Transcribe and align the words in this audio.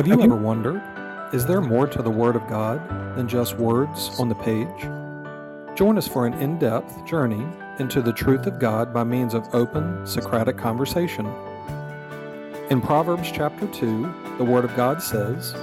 Have 0.00 0.08
you 0.08 0.22
ever 0.22 0.34
wondered, 0.34 0.80
is 1.34 1.44
there 1.44 1.60
more 1.60 1.86
to 1.86 2.00
the 2.00 2.08
Word 2.10 2.34
of 2.34 2.48
God 2.48 2.80
than 3.18 3.28
just 3.28 3.58
words 3.58 4.18
on 4.18 4.30
the 4.30 4.34
page? 4.34 4.66
Join 5.76 5.98
us 5.98 6.08
for 6.08 6.26
an 6.26 6.32
in 6.40 6.58
depth 6.58 7.04
journey 7.04 7.46
into 7.78 8.00
the 8.00 8.14
truth 8.14 8.46
of 8.46 8.58
God 8.58 8.94
by 8.94 9.04
means 9.04 9.34
of 9.34 9.54
open, 9.54 10.06
Socratic 10.06 10.56
conversation. 10.56 11.26
In 12.70 12.80
Proverbs 12.80 13.30
chapter 13.30 13.66
2, 13.66 14.36
the 14.38 14.44
Word 14.44 14.64
of 14.64 14.74
God 14.74 15.02
says, 15.02 15.54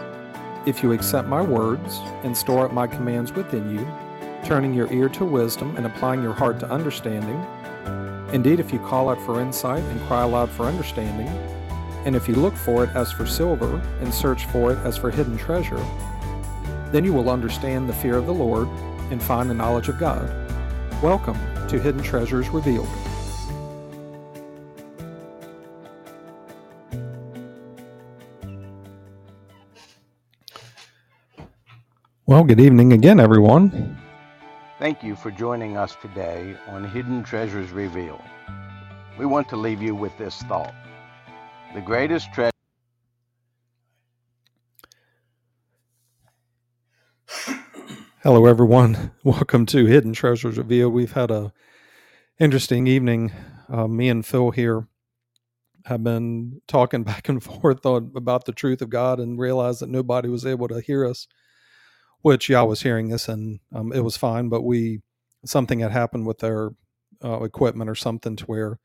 If 0.68 0.84
you 0.84 0.91
accept 0.91 1.27
my 1.27 1.41
words 1.41 1.98
and 2.22 2.38
store 2.38 2.66
up 2.66 2.72
my 2.72 2.85
commands 2.85 3.34
within 3.34 3.72
you, 3.72 3.88
turning 4.46 4.72
your 4.72 4.94
ear 4.94 5.10
to 5.10 5.26
wisdom 5.26 5.76
and 5.77 5.88
applying 5.88 6.22
your 6.22 6.34
heart 6.34 6.60
to 6.60 6.70
understanding, 6.70 7.44
indeed, 8.32 8.60
if 8.60 8.72
you 8.72 8.77
call 8.77 9.10
out 9.10 9.20
for 9.22 9.41
insight 9.41 9.82
and 9.82 9.99
cry 10.02 10.22
aloud 10.22 10.52
for 10.52 10.68
understanding, 10.68 11.27
and 12.08 12.16
if 12.16 12.26
you 12.26 12.36
look 12.36 12.56
for 12.56 12.86
it 12.86 12.90
as 12.96 13.12
for 13.12 13.26
silver 13.26 13.82
and 14.00 14.14
search 14.14 14.46
for 14.46 14.72
it 14.72 14.78
as 14.86 14.96
for 14.96 15.12
hidden 15.12 15.38
treasure, 15.38 15.86
then 16.94 17.04
you 17.04 17.12
will 17.12 17.30
understand 17.30 17.90
the 17.90 17.94
fear 17.94 18.16
of 18.16 18.26
the 18.26 18.34
Lord 18.34 18.70
and 19.12 19.22
find 19.22 19.50
the 19.50 19.54
knowledge 19.54 19.90
of 19.90 20.00
God. 20.00 20.26
Welcome 21.04 21.36
to 21.68 21.78
Hidden 21.78 22.02
Treasures 22.02 22.48
Revealed. 22.48 22.88
Well, 32.26 32.46
good 32.46 32.62
evening 32.62 32.94
again, 32.94 33.20
everyone. 33.20 33.99
Thank 34.80 35.04
you 35.04 35.18
for 35.18 35.30
joining 35.30 35.76
us 35.76 35.98
today 36.02 36.55
on 36.68 36.86
Hidden 36.86 37.26
Treasures 37.26 37.71
Revealed. 37.71 38.21
We 39.20 39.26
want 39.26 39.49
to 39.49 39.58
leave 39.58 39.82
you 39.82 39.94
with 39.94 40.18
this 40.18 40.42
thought. 40.44 40.74
The 41.73 41.82
greatest 41.82 42.34
treasure. 42.34 42.51
Hello, 48.24 48.46
everyone. 48.46 49.12
Welcome 49.24 49.65
to 49.68 49.85
Hidden 49.85 50.13
Treasures 50.13 50.57
Revealed. 50.57 50.93
We've 50.93 51.12
had 51.12 51.29
a 51.29 51.54
interesting 52.40 52.87
evening. 52.87 53.32
Uh, 53.70 53.87
me 53.87 54.09
and 54.09 54.26
Phil 54.26 54.51
here 54.51 54.87
have 55.85 56.04
been 56.04 56.62
talking 56.68 57.04
back 57.05 57.29
and 57.29 57.43
forth 57.43 57.85
on, 57.85 58.12
about 58.15 58.46
the 58.46 58.54
truth 58.54 58.81
of 58.81 58.90
God 58.90 59.20
and 59.20 59.37
realized 59.37 59.81
that 59.81 59.90
nobody 59.90 60.29
was 60.29 60.46
able 60.46 60.70
to 60.70 60.79
hear 60.81 61.05
us. 61.05 61.27
Which 62.21 62.49
y'all 62.49 62.68
was 62.68 62.81
hearing 62.81 63.13
us 63.13 63.27
and 63.27 63.59
um, 63.74 63.93
it 63.93 64.02
was 64.02 64.18
fine, 64.18 64.50
but 64.50 64.63
we 64.63 65.02
something 65.46 65.79
had 65.79 65.91
happened 65.91 66.25
with 66.25 66.44
our 66.44 66.74
uh, 67.24 67.44
equipment 67.44 67.90
or 67.90 67.96
something 67.96 68.35
to 68.38 68.46
where 68.46 68.79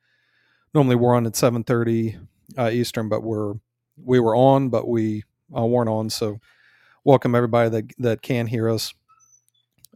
normally 0.74 0.96
we're 0.96 1.14
on 1.14 1.26
at 1.26 1.36
seven 1.36 1.64
thirty 1.64 2.18
uh, 2.58 2.70
Eastern, 2.70 3.08
but 3.08 3.22
we're 3.22 3.54
we 3.96 4.20
were 4.20 4.34
on, 4.36 4.68
but 4.68 4.88
we 4.88 5.24
uh, 5.56 5.64
weren't 5.64 5.88
on. 5.88 6.10
So, 6.10 6.38
welcome 7.04 7.34
everybody 7.34 7.70
that 7.70 7.92
that 7.98 8.22
can 8.22 8.46
hear 8.46 8.68
us, 8.68 8.94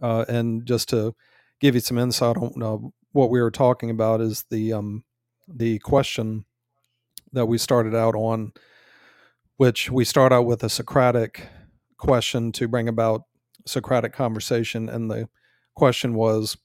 uh, 0.03 0.25
and 0.29 0.67
just 0.67 0.89
to 0.91 1.15
give 1.61 1.75
you 1.75 1.81
some 1.81 1.99
insight 1.99 2.37
on 2.37 2.62
uh, 2.62 2.89
what 3.12 3.31
we 3.31 3.41
were 3.41 3.51
talking 3.51 3.91
about 3.91 4.21
is 4.21 4.45
the 4.51 4.73
um, 4.73 5.05
the 5.49 5.79
question 5.81 6.45
that 7.33 7.47
we 7.47 7.59
started 7.59 7.95
out 7.95 8.15
on, 8.15 8.53
which 9.57 9.91
we 9.91 10.05
start 10.05 10.33
out 10.33 10.47
with 10.47 10.62
a 10.62 10.69
Socratic 10.69 11.49
question 11.99 12.53
to 12.53 12.69
bring 12.69 12.89
about 12.89 13.23
Socratic 13.67 14.12
conversation, 14.12 14.89
and 14.89 15.11
the 15.11 15.29
question 15.75 16.15
was, 16.15 16.56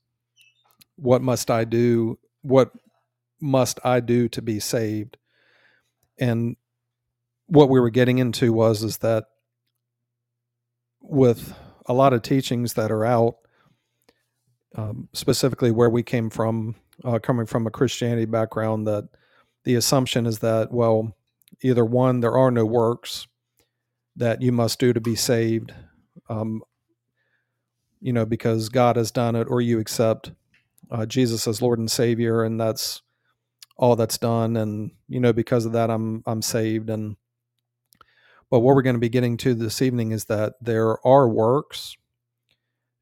"What 0.97 1.21
must 1.21 1.49
I 1.49 1.63
do? 1.63 2.19
What 2.41 2.71
must 3.39 3.79
I 3.83 4.01
do 4.01 4.27
to 4.29 4.41
be 4.41 4.59
saved?" 4.59 5.17
And 6.21 6.55
what 7.47 7.67
we 7.67 7.81
were 7.81 7.89
getting 7.89 8.19
into 8.19 8.53
was 8.53 8.83
is 8.83 8.99
that 8.99 9.25
with 11.01 11.53
a 11.87 11.93
lot 11.93 12.13
of 12.13 12.21
teachings 12.21 12.75
that 12.75 12.91
are 12.91 13.03
out 13.03 13.35
um, 14.75 15.09
specifically 15.11 15.71
where 15.71 15.89
we 15.89 16.03
came 16.03 16.29
from 16.29 16.75
uh, 17.03 17.19
coming 17.19 17.45
from 17.45 17.67
a 17.67 17.71
christianity 17.71 18.25
background 18.25 18.87
that 18.87 19.09
the 19.65 19.75
assumption 19.75 20.25
is 20.25 20.39
that 20.39 20.71
well 20.71 21.17
either 21.61 21.83
one 21.83 22.21
there 22.21 22.37
are 22.37 22.51
no 22.51 22.65
works 22.65 23.27
that 24.15 24.41
you 24.41 24.51
must 24.51 24.79
do 24.79 24.93
to 24.93 25.01
be 25.01 25.15
saved 25.15 25.73
um, 26.29 26.61
you 27.99 28.13
know 28.13 28.25
because 28.25 28.69
god 28.69 28.95
has 28.95 29.11
done 29.11 29.35
it 29.35 29.47
or 29.49 29.59
you 29.59 29.79
accept 29.79 30.31
uh, 30.91 31.05
jesus 31.05 31.47
as 31.47 31.61
lord 31.61 31.79
and 31.79 31.91
savior 31.91 32.43
and 32.43 32.59
that's 32.61 33.01
all 33.77 33.95
that's 33.95 34.17
done 34.17 34.57
and 34.57 34.91
you 35.07 35.19
know 35.19 35.33
because 35.33 35.65
of 35.65 35.71
that 35.71 35.89
i'm 35.89 36.23
i'm 36.25 36.41
saved 36.41 36.89
and 36.89 37.15
but 38.49 38.59
what 38.59 38.75
we're 38.75 38.81
going 38.81 38.95
to 38.95 38.99
be 38.99 39.09
getting 39.09 39.37
to 39.37 39.53
this 39.53 39.81
evening 39.81 40.11
is 40.11 40.25
that 40.25 40.53
there 40.61 41.05
are 41.07 41.27
works 41.27 41.95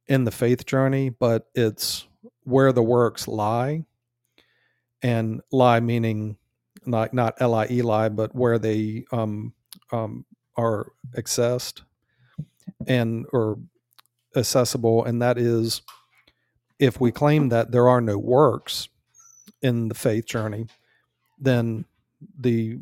in 0.07 0.23
the 0.23 0.31
faith 0.31 0.65
journey 0.65 1.09
but 1.09 1.47
it's 1.53 2.07
where 2.43 2.71
the 2.71 2.83
works 2.83 3.27
lie 3.27 3.83
and 5.01 5.41
lie 5.51 5.79
meaning 5.79 6.37
not 6.85 7.13
not 7.13 7.39
lie 7.41 7.67
lie 7.67 8.09
but 8.09 8.33
where 8.33 8.57
they 8.57 9.05
um, 9.11 9.53
um, 9.91 10.25
are 10.57 10.91
accessed 11.15 11.81
and 12.87 13.25
or 13.33 13.59
accessible 14.35 15.03
and 15.05 15.21
that 15.21 15.37
is 15.37 15.81
if 16.79 16.99
we 16.99 17.11
claim 17.11 17.49
that 17.49 17.71
there 17.71 17.89
are 17.89 18.01
no 18.01 18.17
works 18.17 18.87
in 19.61 19.89
the 19.89 19.95
faith 19.95 20.25
journey, 20.25 20.67
then 21.37 21.85
the 22.37 22.79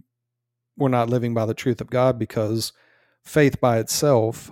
we're 0.77 0.89
not 0.89 1.09
living 1.09 1.33
by 1.33 1.45
the 1.45 1.53
truth 1.53 1.81
of 1.81 1.89
God 1.89 2.19
because 2.19 2.71
faith 3.23 3.59
by 3.59 3.79
itself, 3.79 4.51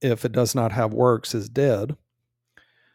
if 0.00 0.24
it 0.24 0.32
does 0.32 0.54
not 0.54 0.72
have 0.72 0.94
works, 0.94 1.34
is 1.34 1.48
dead. 1.48 1.96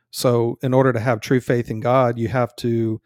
So, 0.09 0.57
in 0.61 0.73
order 0.73 0.93
to 0.93 0.99
have 0.99 1.21
true 1.21 1.39
faith 1.39 1.69
in 1.69 1.79
God, 1.79 2.17
you 2.17 2.27
have 2.27 2.55
to 2.57 3.01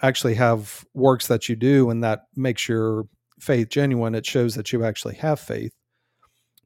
actually 0.00 0.34
have 0.34 0.84
works 0.94 1.28
that 1.28 1.48
you 1.48 1.56
do, 1.56 1.90
and 1.90 2.02
that 2.02 2.26
makes 2.36 2.68
your 2.68 3.06
faith 3.40 3.68
genuine. 3.68 4.14
It 4.14 4.26
shows 4.26 4.54
that 4.54 4.72
you 4.72 4.84
actually 4.84 5.16
have 5.16 5.40
faith. 5.40 5.72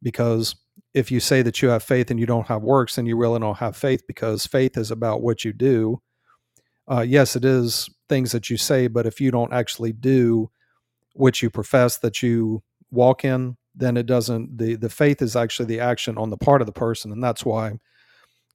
Because 0.02 0.56
if 0.92 1.10
you 1.10 1.20
say 1.20 1.42
that 1.42 1.62
you 1.62 1.68
have 1.68 1.82
faith 1.82 2.10
and 2.10 2.20
you 2.20 2.26
don't 2.26 2.46
have 2.46 2.62
works, 2.62 2.96
then 2.96 3.06
you 3.06 3.16
really 3.16 3.40
don't 3.40 3.58
have 3.58 3.76
faith 3.76 4.06
because 4.06 4.46
faith 4.46 4.76
is 4.76 4.90
about 4.90 5.22
what 5.22 5.44
you 5.44 5.52
do 5.52 6.00
uh, 6.90 7.04
yes, 7.06 7.36
it 7.36 7.44
is 7.44 7.88
things 8.08 8.32
that 8.32 8.50
you 8.50 8.56
say, 8.56 8.86
but 8.88 9.06
if 9.06 9.20
you 9.20 9.30
don't 9.30 9.52
actually 9.52 9.92
do 9.92 10.50
what 11.14 11.42
you 11.42 11.50
profess 11.50 11.98
that 11.98 12.22
you 12.22 12.62
walk 12.90 13.24
in, 13.24 13.56
then 13.74 13.96
it 13.96 14.06
doesn't. 14.06 14.58
the 14.58 14.76
The 14.76 14.90
faith 14.90 15.22
is 15.22 15.36
actually 15.36 15.66
the 15.66 15.80
action 15.80 16.18
on 16.18 16.30
the 16.30 16.36
part 16.38 16.62
of 16.62 16.66
the 16.66 16.72
person, 16.72 17.12
and 17.12 17.22
that's 17.22 17.44
why 17.44 17.74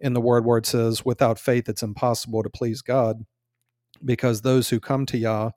in 0.01 0.13
the 0.13 0.21
word 0.21 0.45
where 0.45 0.57
it 0.59 0.65
says, 0.65 1.05
"Without 1.05 1.39
faith, 1.39 1.69
it's 1.69 1.83
impossible 1.83 2.43
to 2.43 2.49
please 2.49 2.81
God," 2.81 3.25
because 4.05 4.41
those 4.41 4.69
who 4.69 4.79
come 4.79 5.05
to 5.07 5.17
Yah 5.17 5.51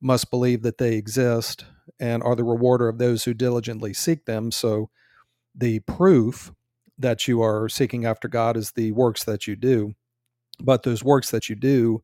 must 0.00 0.30
believe 0.30 0.62
that 0.62 0.78
they 0.78 0.96
exist 0.96 1.66
and 2.00 2.22
are 2.22 2.36
the 2.36 2.44
rewarder 2.44 2.88
of 2.88 2.98
those 2.98 3.24
who 3.24 3.34
diligently 3.34 3.94
seek 3.94 4.26
them. 4.26 4.52
So, 4.52 4.90
the 5.54 5.80
proof 5.80 6.52
that 6.98 7.28
you 7.28 7.42
are 7.42 7.68
seeking 7.68 8.06
after 8.06 8.28
God 8.28 8.56
is 8.56 8.72
the 8.72 8.92
works 8.92 9.24
that 9.24 9.46
you 9.46 9.56
do 9.56 9.94
but 10.62 10.82
those 10.82 11.04
works 11.04 11.30
that 11.30 11.48
you 11.48 11.56
do 11.56 12.02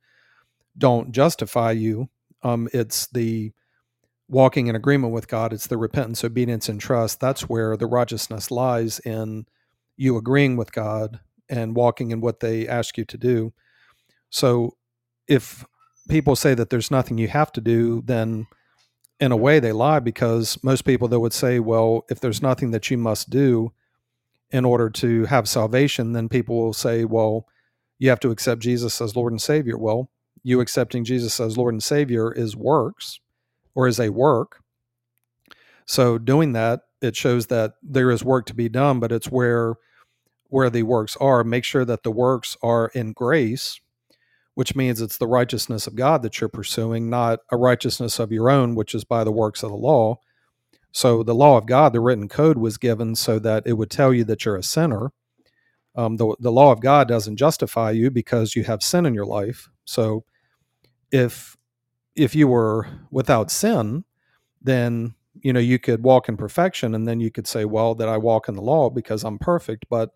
don't 0.77 1.13
justify 1.13 1.71
you. 1.73 2.09
Um, 2.43 2.69
it's 2.73 3.07
the 3.09 3.53
walking 4.29 4.67
in 4.67 4.77
agreement 4.77 5.13
with 5.13 5.29
God. 5.29 5.53
It's 5.53 5.67
the 5.67 5.77
repentance, 5.77 6.25
obedience, 6.25 6.69
and 6.69 6.81
trust. 6.81 7.21
That's 7.21 7.49
where 7.49 7.77
the 7.77 7.87
righteousness 7.87 8.51
lies 8.51 8.99
in 9.01 9.47
you 9.97 10.17
agreeing 10.17 10.57
with 10.57 10.73
God 10.73 11.21
and 11.49 11.77
walking 11.77 12.11
in 12.11 12.21
what 12.21 12.41
they 12.41 12.67
ask 12.67 12.97
you 12.99 13.05
to 13.05 13.19
do. 13.19 13.53
So 14.31 14.77
if 15.29 15.65
people 16.09 16.37
say 16.37 16.55
that 16.55 16.71
there's 16.71 16.91
nothing 16.91 17.19
you 17.19 17.29
have 17.29 17.53
to 17.53 17.61
do, 17.61 18.03
then 18.05 18.47
in 19.21 19.31
a 19.33 19.37
way 19.37 19.61
they 19.61 19.73
lie 19.73 20.01
because 20.01 20.59
most 20.65 20.85
people 20.85 21.09
that 21.09 21.21
would 21.21 21.33
say, 21.33 21.61
well, 21.61 22.05
if 22.11 22.21
there's 22.21 22.43
nothing 22.43 22.73
that 22.73 22.91
you 22.91 22.99
must 22.99 23.31
do 23.31 23.73
in 24.51 24.65
order 24.65 24.91
to 24.91 25.25
have 25.27 25.49
salvation, 25.49 26.13
then 26.13 26.29
people 26.29 26.57
will 26.57 26.73
say, 26.73 27.05
well, 27.05 27.47
you 28.05 28.11
have 28.11 28.21
to 28.21 28.31
accept 28.31 28.61
Jesus 28.61 29.01
as 29.01 29.17
Lord 29.17 29.33
and 29.33 29.41
Savior. 29.41 29.79
Well, 29.79 30.11
you 30.43 30.61
accepting 30.61 31.05
Jesus 31.05 31.41
as 31.41 31.57
Lord 31.57 31.73
and 31.73 31.83
Savior 31.83 32.31
is 32.31 32.55
works 32.55 33.19
or 33.75 33.89
is 33.89 33.99
a 33.99 34.11
work. 34.11 34.61
So 35.87 36.19
doing 36.19 36.53
that, 36.53 36.81
it 37.01 37.17
shows 37.17 37.47
that 37.47 37.73
there 37.83 38.11
is 38.11 38.23
work 38.23 38.45
to 38.47 38.55
be 38.55 38.69
done, 38.69 39.01
but 39.01 39.11
it's 39.11 39.31
where 39.31 39.77
where 40.49 40.69
the 40.69 40.83
works 40.83 41.17
are. 41.17 41.43
Make 41.45 41.65
sure 41.65 41.87
that 41.87 42.03
the 42.03 42.11
works 42.11 42.59
are 42.63 42.89
in 42.89 43.13
grace, 43.13 43.81
which 44.55 44.77
means 44.77 45.01
it's 45.01 45.17
the 45.17 45.27
righteousness 45.27 45.87
of 45.87 45.95
God 45.95 46.21
that 46.23 46.43
you're 46.43 46.51
pursuing, 46.51 47.09
not 47.09 47.39
a 47.51 47.57
righteousness 47.57 48.19
of 48.19 48.31
your 48.31 48.51
own, 48.51 48.75
which 48.75 48.95
is 48.95 49.05
by 49.05 49.25
the 49.25 49.33
works 49.33 49.63
of 49.63 49.71
the 49.71 49.77
law. 49.77 50.19
So 50.93 51.23
the 51.23 51.35
law 51.35 51.57
of 51.57 51.65
God, 51.65 51.95
the 51.95 52.01
written 52.01 52.29
code 52.29 52.59
was 52.59 52.77
given 52.77 53.15
so 53.15 53.39
that 53.39 53.63
it 53.65 53.79
would 53.79 53.91
tell 53.91 54.13
you 54.13 54.25
that 54.25 54.45
you're 54.45 54.57
a 54.57 54.63
sinner 54.63 55.11
um, 55.97 56.17
the, 56.17 56.35
the 56.41 56.53
law 56.53 56.73
of 56.73 56.81
God 56.81 57.09
doesn't 57.09 57.37
justify 57.37 57.91
you 57.91 58.11
because 58.11 58.57
you 58.57 58.65
have 58.65 58.83
sin 58.83 59.07
in 59.07 59.15
your 59.15 59.27
life. 59.27 59.69
So 59.85 60.25
if 61.11 61.57
if 62.17 62.35
you 62.35 62.47
were 62.47 62.87
without 63.11 63.51
sin, 63.51 64.05
then 64.63 65.15
you 65.41 65.53
know, 65.53 65.61
you 65.61 65.79
could 65.79 66.03
walk 66.03 66.29
in 66.29 66.37
perfection 66.37 66.95
and 66.95 67.07
then 67.07 67.21
you 67.21 67.31
could 67.31 67.47
say, 67.47 67.65
well, 67.65 67.95
that 67.97 68.09
I 68.09 68.17
walk 68.17 68.49
in 68.49 68.55
the 68.55 68.63
law 68.63 68.89
because 68.89 69.25
I'm 69.25 69.39
perfect. 69.39 69.87
But 69.91 70.11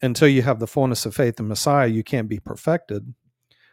until 0.00 0.28
you 0.28 0.42
have 0.42 0.60
the 0.60 0.66
fullness 0.66 1.04
of 1.06 1.14
faith 1.14 1.40
in 1.40 1.48
Messiah, 1.48 1.88
you 1.88 2.04
can't 2.04 2.28
be 2.28 2.38
perfected. 2.38 3.14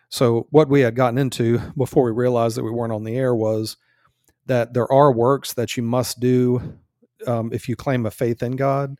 So, 0.09 0.47
what 0.49 0.69
we 0.69 0.81
had 0.81 0.95
gotten 0.95 1.17
into 1.17 1.59
before 1.77 2.03
we 2.03 2.11
realized 2.11 2.57
that 2.57 2.63
we 2.63 2.71
weren't 2.71 2.93
on 2.93 3.03
the 3.03 3.15
air 3.15 3.35
was 3.35 3.77
that 4.45 4.73
there 4.73 4.91
are 4.91 5.11
works 5.11 5.53
that 5.53 5.75
you 5.75 5.83
must 5.83 6.19
do 6.19 6.79
um, 7.25 7.51
if 7.51 7.67
you 7.67 7.75
claim 7.75 8.05
a 8.05 8.11
faith 8.11 8.43
in 8.43 8.55
God, 8.55 8.97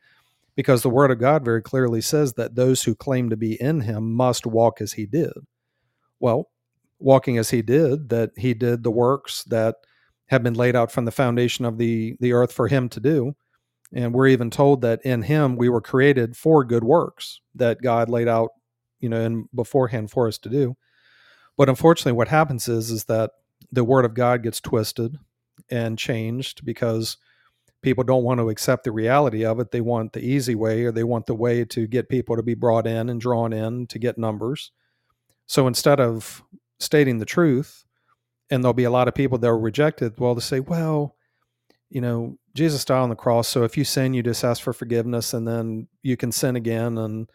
because 0.56 0.82
the 0.82 0.90
Word 0.90 1.12
of 1.12 1.20
God 1.20 1.44
very 1.44 1.62
clearly 1.62 2.02
says 2.02 2.34
that 2.34 2.56
those 2.56 2.84
who 2.84 2.96
claim 2.96 3.30
to 3.30 3.38
be 3.38 3.60
in 3.62 3.82
Him 3.82 4.14
must 4.14 4.46
walk 4.46 4.82
as 4.82 4.94
He 4.94 5.06
did. 5.06 5.34
Well, 6.20 6.50
walking 7.00 7.38
as 7.38 7.50
He 7.50 7.62
did, 7.62 8.10
that 8.10 8.32
He 8.38 8.54
did 8.54 8.84
the 8.84 8.92
works 8.92 9.44
that 9.46 9.76
have 10.28 10.44
been 10.44 10.54
laid 10.54 10.76
out 10.76 10.92
from 10.92 11.06
the 11.06 11.12
foundation 11.12 11.66
of 11.66 11.78
the 11.78 12.16
the 12.20 12.34
earth 12.34 12.52
for 12.52 12.68
Him 12.68 12.90
to 12.90 13.00
do. 13.00 13.36
And 13.94 14.14
we're 14.14 14.28
even 14.28 14.50
told 14.50 14.82
that 14.82 15.02
in 15.06 15.22
Him 15.24 15.56
we 15.56 15.70
were 15.70 15.82
created 15.82 16.36
for 16.36 16.64
good 16.64 16.84
works 16.84 17.42
that 17.54 17.82
God 17.82 18.10
laid 18.10 18.28
out, 18.28 18.50
you 19.00 19.10
know, 19.10 19.22
in 19.22 19.48
beforehand 19.54 20.12
for 20.12 20.28
us 20.28 20.38
to 20.40 20.50
do. 20.50 20.76
But 21.58 21.70
unfortunately, 21.70 22.18
what 22.18 22.28
happens 22.28 22.68
is 22.68 22.90
is 22.92 23.06
that 23.06 23.32
the 23.72 23.84
Word 23.84 24.06
of 24.06 24.14
God 24.14 24.44
gets 24.44 24.60
twisted 24.62 25.18
and 25.70 25.98
changed 25.98 26.66
because 26.66 27.18
people 27.86 28.04
don't 28.04 28.24
want 28.24 28.40
to 28.40 28.50
accept 28.50 28.84
the 28.84 28.92
reality 28.92 29.46
of 29.46 29.60
it. 29.60 29.70
They 29.70 29.80
want 29.80 30.14
the 30.14 30.20
easy 30.20 30.56
way 30.56 30.86
or 30.86 30.92
they 30.92 31.04
want 31.04 31.28
the 31.28 31.36
way 31.36 31.64
to 31.66 31.86
get 31.86 32.10
people 32.10 32.36
to 32.36 32.42
be 32.42 32.56
brought 32.56 32.88
in 32.88 33.10
and 33.10 33.22
drawn 33.22 33.54
in 33.54 33.86
to 33.88 34.00
get 34.00 34.18
numbers. 34.18 34.72
So 35.46 35.68
instead 35.68 36.00
of 36.00 36.44
stating 36.80 37.20
the 37.20 37.26
truth, 37.26 37.86
and 38.50 38.64
there'll 38.64 38.74
be 38.74 38.86
a 38.86 38.92
lot 38.92 39.08
of 39.08 39.14
people 39.14 39.38
that 39.38 39.48
are 39.48 39.60
rejected, 39.60 40.20
well, 40.20 40.34
to 40.34 40.42
say, 40.42 40.60
well, 40.60 41.16
you 41.92 42.02
know, 42.02 42.40
Jesus 42.56 42.84
died 42.86 43.02
on 43.02 43.10
the 43.10 43.16
cross. 43.16 43.48
So 43.48 43.64
if 43.64 43.78
you 43.78 43.84
sin, 43.84 44.16
you 44.16 44.24
just 44.24 44.44
ask 44.44 44.64
for 44.64 44.74
forgiveness 44.74 45.32
and 45.32 45.48
then 45.48 45.88
you 46.02 46.18
can 46.18 46.32
sin 46.32 46.56
again 46.56 46.98
and 46.98 47.30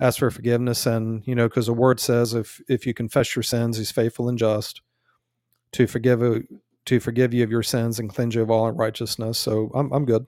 ask 0.00 0.20
for 0.20 0.30
forgiveness. 0.30 0.86
And, 0.86 1.26
you 1.26 1.34
know, 1.34 1.48
because 1.48 1.66
the 1.66 1.72
word 1.72 1.98
says 1.98 2.32
if 2.32 2.60
if 2.68 2.86
you 2.86 2.94
confess 2.94 3.34
your 3.34 3.42
sins, 3.42 3.78
he's 3.78 3.90
faithful 3.90 4.28
and 4.28 4.38
just 4.38 4.82
to 5.72 5.88
forgive 5.88 6.22
uh, 6.22 6.40
to 6.86 7.00
forgive 7.00 7.34
you 7.34 7.44
of 7.44 7.50
your 7.50 7.62
sins 7.62 7.98
and 7.98 8.08
cleanse 8.10 8.34
you 8.34 8.42
of 8.42 8.50
all 8.50 8.68
unrighteousness. 8.68 9.38
So 9.38 9.70
I'm 9.74 9.92
I'm 9.92 10.04
good. 10.04 10.26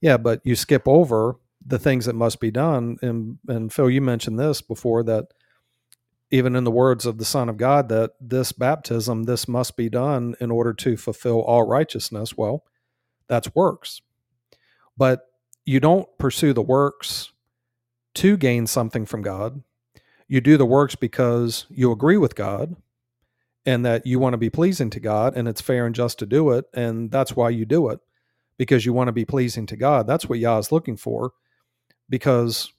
Yeah, 0.00 0.16
but 0.16 0.40
you 0.44 0.56
skip 0.56 0.86
over 0.86 1.36
the 1.64 1.78
things 1.78 2.06
that 2.06 2.14
must 2.14 2.40
be 2.40 2.50
done. 2.50 2.96
And 3.02 3.38
and 3.48 3.72
Phil, 3.72 3.90
you 3.90 4.00
mentioned 4.00 4.38
this 4.38 4.62
before 4.62 5.02
that 5.04 5.26
even 6.30 6.56
in 6.56 6.64
the 6.64 6.70
words 6.70 7.06
of 7.06 7.18
the 7.18 7.24
Son 7.24 7.48
of 7.48 7.56
God, 7.56 7.88
that 7.88 8.12
this 8.20 8.52
baptism, 8.52 9.24
this 9.24 9.48
must 9.48 9.76
be 9.76 9.88
done 9.88 10.34
in 10.40 10.50
order 10.50 10.74
to 10.74 10.96
fulfill 10.96 11.40
all 11.42 11.66
righteousness. 11.66 12.36
Well, 12.36 12.64
that's 13.28 13.54
works. 13.54 14.02
But 14.96 15.22
you 15.64 15.80
don't 15.80 16.08
pursue 16.18 16.52
the 16.52 16.62
works 16.62 17.32
to 18.14 18.36
gain 18.36 18.66
something 18.66 19.06
from 19.06 19.22
God. 19.22 19.62
You 20.26 20.40
do 20.40 20.56
the 20.58 20.66
works 20.66 20.94
because 20.94 21.66
you 21.70 21.90
agree 21.90 22.18
with 22.18 22.34
God 22.34 22.76
and 23.68 23.84
that 23.84 24.06
you 24.06 24.18
want 24.18 24.32
to 24.32 24.38
be 24.38 24.48
pleasing 24.48 24.88
to 24.88 24.98
God 24.98 25.36
and 25.36 25.46
it's 25.46 25.60
fair 25.60 25.84
and 25.84 25.94
just 25.94 26.18
to 26.20 26.26
do 26.26 26.52
it. 26.52 26.64
And 26.72 27.10
that's 27.10 27.36
why 27.36 27.50
you 27.50 27.66
do 27.66 27.90
it 27.90 28.00
because 28.56 28.86
you 28.86 28.94
want 28.94 29.08
to 29.08 29.12
be 29.12 29.26
pleasing 29.26 29.66
to 29.66 29.76
God. 29.76 30.06
That's 30.06 30.26
what 30.26 30.38
Yah 30.38 30.56
is 30.56 30.72
looking 30.72 30.96
for 30.96 31.32
because 32.08 32.72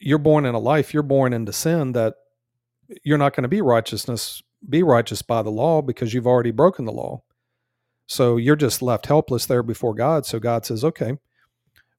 you're 0.00 0.18
born 0.18 0.46
in 0.46 0.56
a 0.56 0.58
life, 0.58 0.92
you're 0.92 1.04
born 1.04 1.32
into 1.32 1.52
sin 1.52 1.92
that 1.92 2.16
you're 3.04 3.18
not 3.18 3.36
going 3.36 3.44
to 3.44 3.48
be 3.48 3.60
righteousness, 3.60 4.42
be 4.68 4.82
righteous 4.82 5.22
by 5.22 5.42
the 5.42 5.50
law 5.50 5.80
because 5.80 6.12
you've 6.12 6.26
already 6.26 6.50
broken 6.50 6.86
the 6.86 6.92
law. 6.92 7.22
So 8.08 8.36
you're 8.36 8.56
just 8.56 8.82
left 8.82 9.06
helpless 9.06 9.46
there 9.46 9.62
before 9.62 9.94
God. 9.94 10.26
So 10.26 10.40
God 10.40 10.66
says, 10.66 10.82
okay, 10.82 11.18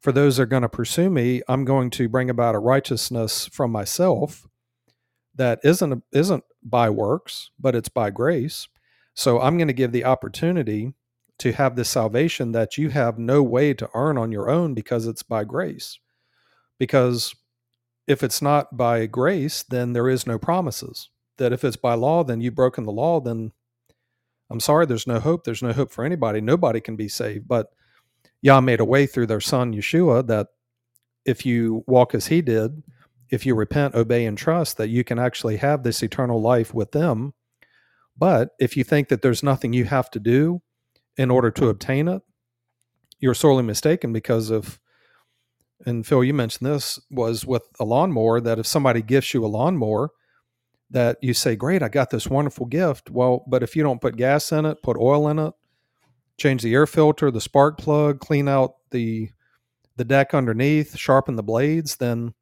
for 0.02 0.12
those 0.12 0.36
that 0.36 0.44
are 0.44 0.48
going 0.48 0.64
to 0.64 0.70
pursue 0.70 1.10
me, 1.10 1.44
I'm 1.48 1.64
going 1.64 1.90
to 1.92 2.10
bring 2.10 2.30
about 2.30 2.56
a 2.56 2.60
righteousness 2.60 3.48
from 3.48 3.72
myself 3.72 4.50
that 5.36 5.60
isn't 5.64 6.04
isn't 6.12 6.44
by 6.64 6.90
works, 6.90 7.52
but 7.60 7.76
it's 7.76 7.90
by 7.90 8.10
grace. 8.10 8.68
So 9.14 9.40
I'm 9.42 9.58
going 9.58 9.68
to 9.68 9.74
give 9.74 9.92
the 9.92 10.06
opportunity 10.06 10.94
to 11.40 11.52
have 11.54 11.76
this 11.76 11.90
salvation 11.90 12.52
that 12.52 12.78
you 12.78 12.90
have 12.90 13.18
no 13.18 13.42
way 13.42 13.74
to 13.74 13.90
earn 13.94 14.18
on 14.18 14.32
your 14.32 14.50
own 14.50 14.74
because 14.74 15.08
it's 15.08 15.24
by 15.24 15.44
grace. 15.44 16.00
Because 16.78 17.36
if 18.08 18.24
it's 18.24 18.42
not 18.42 18.78
by 18.78 19.06
grace, 19.06 19.64
then 19.64 19.94
there 19.94 20.10
is 20.10 20.28
no 20.28 20.38
promises. 20.38 21.10
That 21.38 21.54
if 21.54 21.64
it's 21.64 21.78
by 21.78 21.96
law, 21.96 22.24
then 22.24 22.42
you've 22.42 22.56
broken 22.56 22.86
the 22.86 22.92
law, 22.92 23.20
then 23.20 23.52
I'm 24.52 24.60
sorry, 24.60 24.86
there's 24.86 25.08
no 25.08 25.20
hope. 25.20 25.46
There's 25.46 25.64
no 25.64 25.72
hope 25.72 25.92
for 25.92 26.04
anybody. 26.04 26.42
Nobody 26.42 26.82
can 26.82 26.96
be 26.96 27.08
saved. 27.08 27.48
But 27.48 27.72
Yah 28.42 28.60
made 28.60 28.82
a 28.82 28.86
way 28.86 29.06
through 29.06 29.28
their 29.28 29.40
son 29.40 29.74
Yeshua 29.74 30.28
that 30.28 30.48
if 31.26 31.46
you 31.46 31.84
walk 31.88 32.14
as 32.14 32.28
he 32.28 32.42
did, 32.42 32.84
if 33.32 33.46
you 33.46 33.56
repent, 33.56 33.96
obey, 33.96 34.26
and 34.26 34.38
trust, 34.38 34.78
that 34.78 34.90
you 34.90 35.04
can 35.04 35.18
actually 35.18 35.58
have 35.58 35.84
this 35.84 36.04
eternal 36.04 36.42
life 36.42 36.74
with 36.74 36.92
them. 36.92 37.34
But 38.18 38.50
if 38.60 38.76
you 38.76 38.84
think 38.84 39.08
that 39.08 39.22
there's 39.22 39.42
nothing 39.42 39.74
you 39.74 39.86
have 39.86 40.12
to 40.12 40.20
do 40.20 40.62
in 41.18 41.32
order 41.32 41.50
to 41.52 41.70
obtain 41.70 42.10
it, 42.10 42.22
you're 43.20 43.34
sorely 43.34 43.64
mistaken 43.64 44.12
because 44.12 44.50
of, 44.50 44.80
and 45.86 46.06
Phil, 46.06 46.24
you 46.24 46.34
mentioned 46.34 46.70
this, 46.70 47.00
was 47.10 47.46
with 47.46 47.64
a 47.80 47.86
lawnmower 47.86 48.42
that 48.42 48.60
if 48.60 48.68
somebody 48.68 49.02
gifts 49.02 49.34
you 49.34 49.46
a 49.46 49.48
lawnmower, 49.48 50.10
that 50.90 51.18
you 51.22 51.34
say, 51.34 51.56
Great, 51.56 51.82
I 51.82 51.88
got 51.88 52.10
this 52.10 52.28
wonderful 52.28 52.66
gift. 52.66 53.10
Well, 53.10 53.46
but 53.48 53.64
if 53.64 53.76
you 53.76 53.84
don't 53.84 54.02
put 54.02 54.18
gas 54.18 54.52
in 54.52 54.66
it, 54.66 54.84
put 54.84 54.98
oil 54.98 55.30
in 55.30 55.40
it, 55.40 55.54
change 56.38 56.64
the 56.64 56.74
air 56.74 56.86
filter, 56.86 57.32
the 57.32 57.40
spark 57.40 57.78
plug, 57.78 58.20
clean 58.20 58.50
out 58.50 58.76
the 58.92 59.30
the 59.96 60.06
deck 60.06 60.34
underneath, 60.34 60.98
sharpen 60.98 61.36
the 61.36 61.44
blades, 61.44 61.98
then 61.98 62.34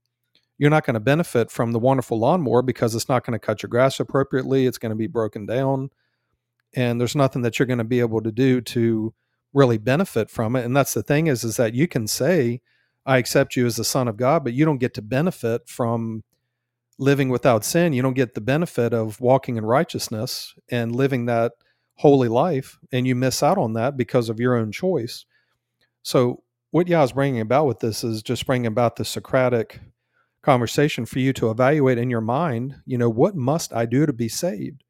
you're 0.60 0.70
not 0.70 0.86
going 0.86 0.94
to 0.94 1.00
benefit 1.00 1.50
from 1.50 1.72
the 1.72 1.80
wonderful 1.80 2.20
lawnmower 2.20 2.62
because 2.62 2.94
it's 2.94 3.10
not 3.10 3.26
going 3.26 3.34
to 3.34 3.44
cut 3.44 3.64
your 3.64 3.70
grass 3.70 4.00
appropriately. 4.00 4.68
It's 4.68 4.78
going 4.78 4.92
to 4.92 4.96
be 4.96 5.08
broken 5.08 5.46
down. 5.46 5.90
And 6.76 7.00
there's 7.00 7.16
nothing 7.16 7.42
that 7.42 7.58
you're 7.58 7.66
going 7.66 7.80
to 7.80 7.86
be 7.86 8.02
able 8.02 8.22
to 8.22 8.32
do 8.32 8.62
to 8.62 9.14
really 9.54 9.78
benefit 9.78 10.30
from 10.30 10.56
it. 10.56 10.66
And 10.66 10.76
that's 10.76 10.94
the 10.94 11.02
thing 11.02 11.28
is, 11.28 11.44
is 11.44 11.56
that 11.56 11.74
you 11.74 11.88
can 11.88 12.07
say, 12.07 12.62
I 13.06 13.18
accept 13.18 13.56
you 13.56 13.66
as 13.66 13.78
the 13.78 13.86
son 13.86 14.10
of 14.10 14.18
God, 14.18 14.44
but 14.44 14.54
you 14.54 14.66
don't 14.66 14.78
get 14.78 14.94
to 14.95 15.02
benefit 15.02 15.68
from 15.68 16.24
living 17.00 17.30
without 17.30 17.64
sin. 17.64 17.94
You 17.94 18.02
don't 18.02 18.14
get 18.14 18.36
the 18.36 18.42
benefit 18.42 18.94
of 18.94 19.22
walking 19.22 19.56
in 19.56 19.66
righteousness 19.66 20.54
and 20.69 20.94
living 20.94 21.26
that 21.26 21.54
holy 21.95 22.28
life. 22.28 22.78
And 22.92 23.07
you 23.07 23.16
miss 23.16 23.42
out 23.42 23.57
on 23.57 23.74
that 23.74 23.95
because 23.95 24.28
of 24.28 24.42
your 24.42 24.57
own 24.57 24.74
choice. 24.74 25.26
So 26.04 26.44
what 26.72 26.90
Yah 26.90 27.04
is 27.04 27.14
bringing 27.14 27.42
about 27.42 27.66
with 27.66 27.80
this 27.80 28.04
is 28.04 28.22
just 28.22 28.45
bringing 28.45 28.68
about 28.68 28.98
the 28.98 29.06
Socratic 29.06 29.80
conversation 30.42 31.06
for 31.06 31.19
you 31.19 31.34
to 31.34 31.52
evaluate 31.52 31.98
in 31.98 32.10
your 32.10 32.22
mind, 32.22 32.76
you 32.86 32.98
know, 32.98 33.10
what 33.10 33.36
must 33.36 33.74
I 33.74 33.86
do 33.86 34.06
to 34.06 34.14
be 34.14 34.30
saved? 34.30 34.84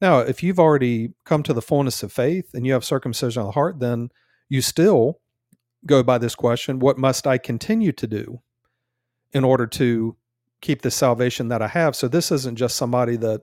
Now, 0.00 0.18
if 0.18 0.42
you've 0.42 0.60
already 0.60 1.14
come 1.24 1.42
to 1.44 1.54
the 1.54 1.62
fullness 1.62 2.02
of 2.02 2.12
faith 2.12 2.50
and 2.54 2.66
you 2.66 2.72
have 2.72 2.84
circumcision 2.84 3.40
of 3.40 3.46
the 3.46 3.52
heart, 3.52 3.80
then 3.80 4.10
you 4.48 4.60
still 4.60 5.20
go 5.86 6.02
by 6.02 6.18
this 6.18 6.34
question 6.34 6.78
what 6.78 6.98
must 6.98 7.26
I 7.26 7.38
continue 7.38 7.92
to 7.92 8.06
do 8.06 8.40
in 9.32 9.44
order 9.44 9.66
to 9.66 10.16
keep 10.60 10.82
the 10.82 10.90
salvation 10.90 11.48
that 11.48 11.62
I 11.62 11.68
have? 11.68 11.96
So, 11.96 12.08
this 12.08 12.30
isn't 12.30 12.56
just 12.56 12.76
somebody 12.76 13.16
that 13.16 13.42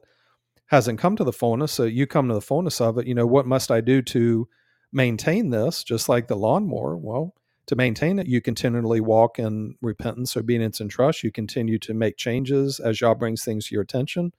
hasn't 0.67 0.99
come 0.99 1.15
to 1.15 1.23
the 1.23 1.33
fullness. 1.33 1.71
So, 1.71 1.83
you 1.83 2.05
come 2.05 2.27
to 2.27 2.35
the 2.35 2.41
fullness 2.41 2.79
of 2.79 2.97
it. 2.97 3.07
You 3.07 3.15
know, 3.15 3.27
what 3.27 3.47
must 3.47 3.71
I 3.71 3.81
do 3.81 4.01
to 4.03 4.47
maintain 4.91 5.49
this? 5.49 5.83
Just 5.83 6.07
like 6.07 6.27
the 6.27 6.37
lawnmower. 6.37 6.95
Well, 6.97 7.33
to 7.67 7.75
maintain 7.75 8.19
it, 8.19 8.27
you 8.27 8.41
continually 8.41 8.99
walk 8.99 9.39
in 9.39 9.75
repentance, 9.81 10.35
obedience, 10.35 10.79
and 10.79 10.91
trust. 10.91 11.23
You 11.23 11.31
continue 11.31 11.79
to 11.79 11.93
make 11.93 12.17
changes 12.17 12.79
as 12.79 12.99
Yah 12.99 13.13
brings 13.13 13.43
things 13.43 13.67
to 13.67 13.75
your 13.75 13.83
attention. 13.83 14.33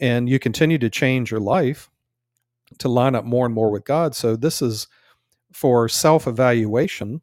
And 0.00 0.28
you 0.28 0.38
continue 0.38 0.78
to 0.78 0.90
change 0.90 1.30
your 1.30 1.40
life 1.40 1.88
to 2.78 2.88
line 2.88 3.14
up 3.14 3.24
more 3.24 3.46
and 3.46 3.54
more 3.54 3.70
with 3.70 3.84
God. 3.84 4.16
So, 4.16 4.34
this 4.34 4.60
is 4.60 4.88
for 5.52 5.88
self 5.88 6.26
evaluation 6.26 7.20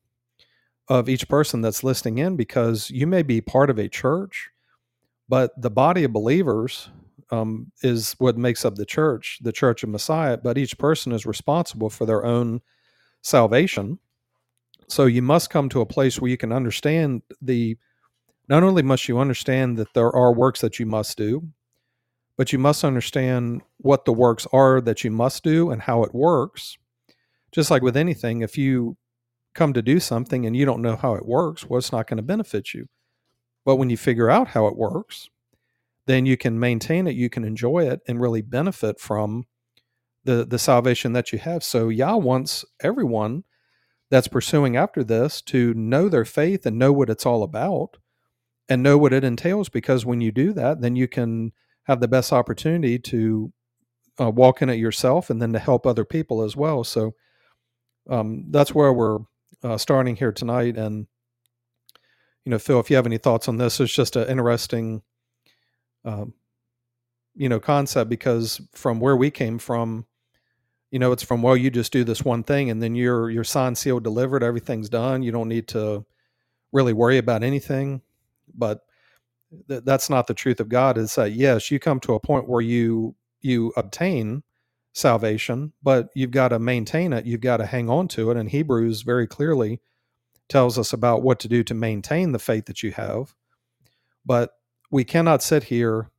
of 0.87 1.09
each 1.09 1.27
person 1.27 1.61
that's 1.61 1.83
listening 1.83 2.17
in 2.17 2.35
because 2.35 2.89
you 2.89 3.05
may 3.05 3.21
be 3.21 3.41
part 3.41 3.69
of 3.69 3.77
a 3.77 3.89
church, 3.89 4.49
but 5.27 5.51
the 5.61 5.69
body 5.69 6.03
of 6.03 6.13
believers 6.13 6.89
um, 7.31 7.71
is 7.83 8.15
what 8.17 8.37
makes 8.37 8.65
up 8.65 8.75
the 8.75 8.85
church, 8.85 9.39
the 9.41 9.51
church 9.51 9.83
of 9.83 9.89
Messiah. 9.89 10.37
But 10.37 10.57
each 10.57 10.77
person 10.77 11.11
is 11.11 11.25
responsible 11.25 11.89
for 11.89 12.05
their 12.05 12.25
own 12.25 12.61
salvation 13.21 13.99
so 14.89 15.05
you 15.05 15.21
must 15.21 15.49
come 15.49 15.69
to 15.69 15.81
a 15.81 15.85
place 15.85 16.19
where 16.19 16.31
you 16.31 16.37
can 16.37 16.51
understand 16.51 17.21
the 17.41 17.77
not 18.47 18.63
only 18.63 18.81
must 18.81 19.07
you 19.07 19.19
understand 19.19 19.77
that 19.77 19.93
there 19.93 20.11
are 20.11 20.33
works 20.33 20.61
that 20.61 20.79
you 20.79 20.85
must 20.85 21.17
do, 21.17 21.47
but 22.35 22.51
you 22.51 22.57
must 22.57 22.83
understand 22.83 23.61
what 23.77 24.05
the 24.05 24.13
works 24.13 24.47
are 24.51 24.81
that 24.81 25.03
you 25.03 25.11
must 25.11 25.43
do 25.43 25.69
and 25.69 25.81
how 25.81 26.03
it 26.03 26.15
works. 26.15 26.77
Just 27.51 27.69
like 27.69 27.83
with 27.83 27.95
anything, 27.95 28.41
if 28.41 28.57
you 28.57 28.97
come 29.53 29.73
to 29.73 29.81
do 29.81 29.99
something 29.99 30.45
and 30.45 30.55
you 30.55 30.65
don't 30.65 30.81
know 30.81 30.95
how 30.95 31.13
it 31.15 31.25
works, 31.25 31.69
well, 31.69 31.77
it's 31.77 31.91
not 31.91 32.07
going 32.07 32.17
to 32.17 32.23
benefit 32.23 32.73
you. 32.73 32.87
But 33.65 33.75
when 33.75 33.89
you 33.89 33.97
figure 33.97 34.29
out 34.29 34.47
how 34.47 34.67
it 34.67 34.77
works, 34.77 35.29
then 36.07 36.25
you 36.25 36.37
can 36.37 36.59
maintain 36.59 37.05
it, 37.07 37.15
you 37.15 37.29
can 37.29 37.43
enjoy 37.43 37.87
it, 37.87 38.01
and 38.07 38.19
really 38.19 38.41
benefit 38.41 38.99
from 38.99 39.45
the 40.23 40.45
the 40.45 40.59
salvation 40.59 41.13
that 41.13 41.31
you 41.31 41.39
have. 41.39 41.63
So 41.63 41.89
Yah 41.89 42.15
wants 42.15 42.65
everyone 42.81 43.43
that's 44.09 44.27
pursuing 44.27 44.75
after 44.75 45.03
this 45.03 45.41
to 45.41 45.73
know 45.73 46.09
their 46.09 46.25
faith 46.25 46.65
and 46.65 46.79
know 46.79 46.91
what 46.91 47.09
it's 47.09 47.25
all 47.25 47.43
about 47.43 47.97
and 48.67 48.83
know 48.83 48.97
what 48.97 49.13
it 49.13 49.23
entails 49.23 49.69
because 49.69 50.05
when 50.05 50.21
you 50.21 50.31
do 50.31 50.53
that 50.53 50.81
then 50.81 50.95
you 50.95 51.07
can 51.07 51.51
have 51.83 51.99
the 51.99 52.07
best 52.07 52.31
opportunity 52.33 52.99
to 52.99 53.51
uh, 54.19 54.29
walk 54.29 54.61
in 54.61 54.69
it 54.69 54.75
yourself 54.75 55.29
and 55.29 55.41
then 55.41 55.53
to 55.53 55.59
help 55.59 55.87
other 55.87 56.03
people 56.03 56.43
as 56.43 56.55
well. 56.55 56.83
So 56.83 57.15
um, 58.09 58.45
that's 58.49 58.75
where 58.75 58.91
we're 58.91 59.19
uh, 59.63 59.77
starting 59.77 60.15
here 60.15 60.31
tonight. 60.31 60.77
And 60.77 61.07
you 62.45 62.51
know 62.51 62.59
phil 62.59 62.79
if 62.79 62.89
you 62.89 62.95
have 62.95 63.05
any 63.05 63.19
thoughts 63.19 63.47
on 63.47 63.57
this 63.57 63.79
it's 63.79 63.93
just 63.93 64.15
an 64.15 64.27
interesting 64.27 65.03
um, 66.03 66.33
you 67.35 67.47
know 67.47 67.59
concept 67.59 68.09
because 68.09 68.59
from 68.73 68.99
where 68.99 69.15
we 69.15 69.29
came 69.29 69.59
from 69.59 70.05
you 70.91 70.99
know 70.99 71.11
it's 71.11 71.23
from 71.23 71.41
well 71.41 71.57
you 71.57 71.69
just 71.69 71.93
do 71.93 72.03
this 72.03 72.23
one 72.23 72.43
thing 72.43 72.69
and 72.69 72.81
then 72.81 72.95
you're 72.95 73.29
you're 73.29 73.43
signed 73.43 73.77
sealed 73.77 74.03
delivered 74.03 74.43
everything's 74.43 74.89
done. 74.89 75.23
You 75.23 75.31
don't 75.31 75.49
need 75.49 75.67
to 75.69 76.05
really 76.71 76.93
worry 76.93 77.17
about 77.17 77.43
anything. 77.43 78.01
But 78.55 78.81
th- 79.67 79.83
that's 79.85 80.09
not 80.09 80.27
the 80.27 80.33
truth 80.33 80.59
of 80.59 80.69
god. 80.69 80.97
Is 80.97 81.15
that 81.15 81.31
yes 81.33 81.71
you 81.71 81.79
come 81.79 81.99
to 82.01 82.13
a 82.13 82.19
point 82.19 82.47
where 82.49 82.61
you 82.61 83.15
you 83.41 83.71
obtain 83.77 84.43
salvation 84.93 85.71
but 85.83 86.09
you've 86.15 86.31
got 86.31 86.49
to 86.49 86.59
maintain 86.59 87.13
it. 87.13 87.25
You've 87.25 87.41
got 87.41 87.57
to 87.57 87.65
hang 87.65 87.89
on 87.89 88.07
to 88.09 88.31
it. 88.31 88.37
And 88.37 88.49
hebrews 88.49 89.03
very 89.03 89.27
clearly 89.27 89.81
tells 90.49 90.79
us 90.79 90.91
about 90.91 91.21
what 91.21 91.39
to 91.39 91.47
do 91.47 91.63
to 91.63 91.73
maintain 91.75 92.31
the 92.31 92.39
faith 92.39 92.65
that 92.65 92.81
you 92.81 92.91
have. 92.91 93.35
But 94.25 94.51
we 94.91 95.03
cannot 95.03 95.43
sit 95.43 95.65
here 95.65 96.09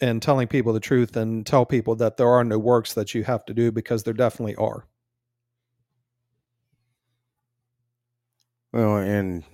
and 0.00 0.22
telling 0.22 0.48
people 0.48 0.72
the 0.72 0.80
truth 0.80 1.16
and 1.16 1.46
tell 1.46 1.66
people 1.66 1.94
that 1.96 2.16
there 2.16 2.28
are 2.28 2.44
no 2.44 2.58
works 2.58 2.94
that 2.94 3.14
you 3.14 3.24
have 3.24 3.44
to 3.46 3.54
do 3.54 3.70
because 3.70 4.02
there 4.02 4.14
definitely 4.14 4.56
are. 4.56 4.86
Well, 8.72 8.96
and 8.98 9.44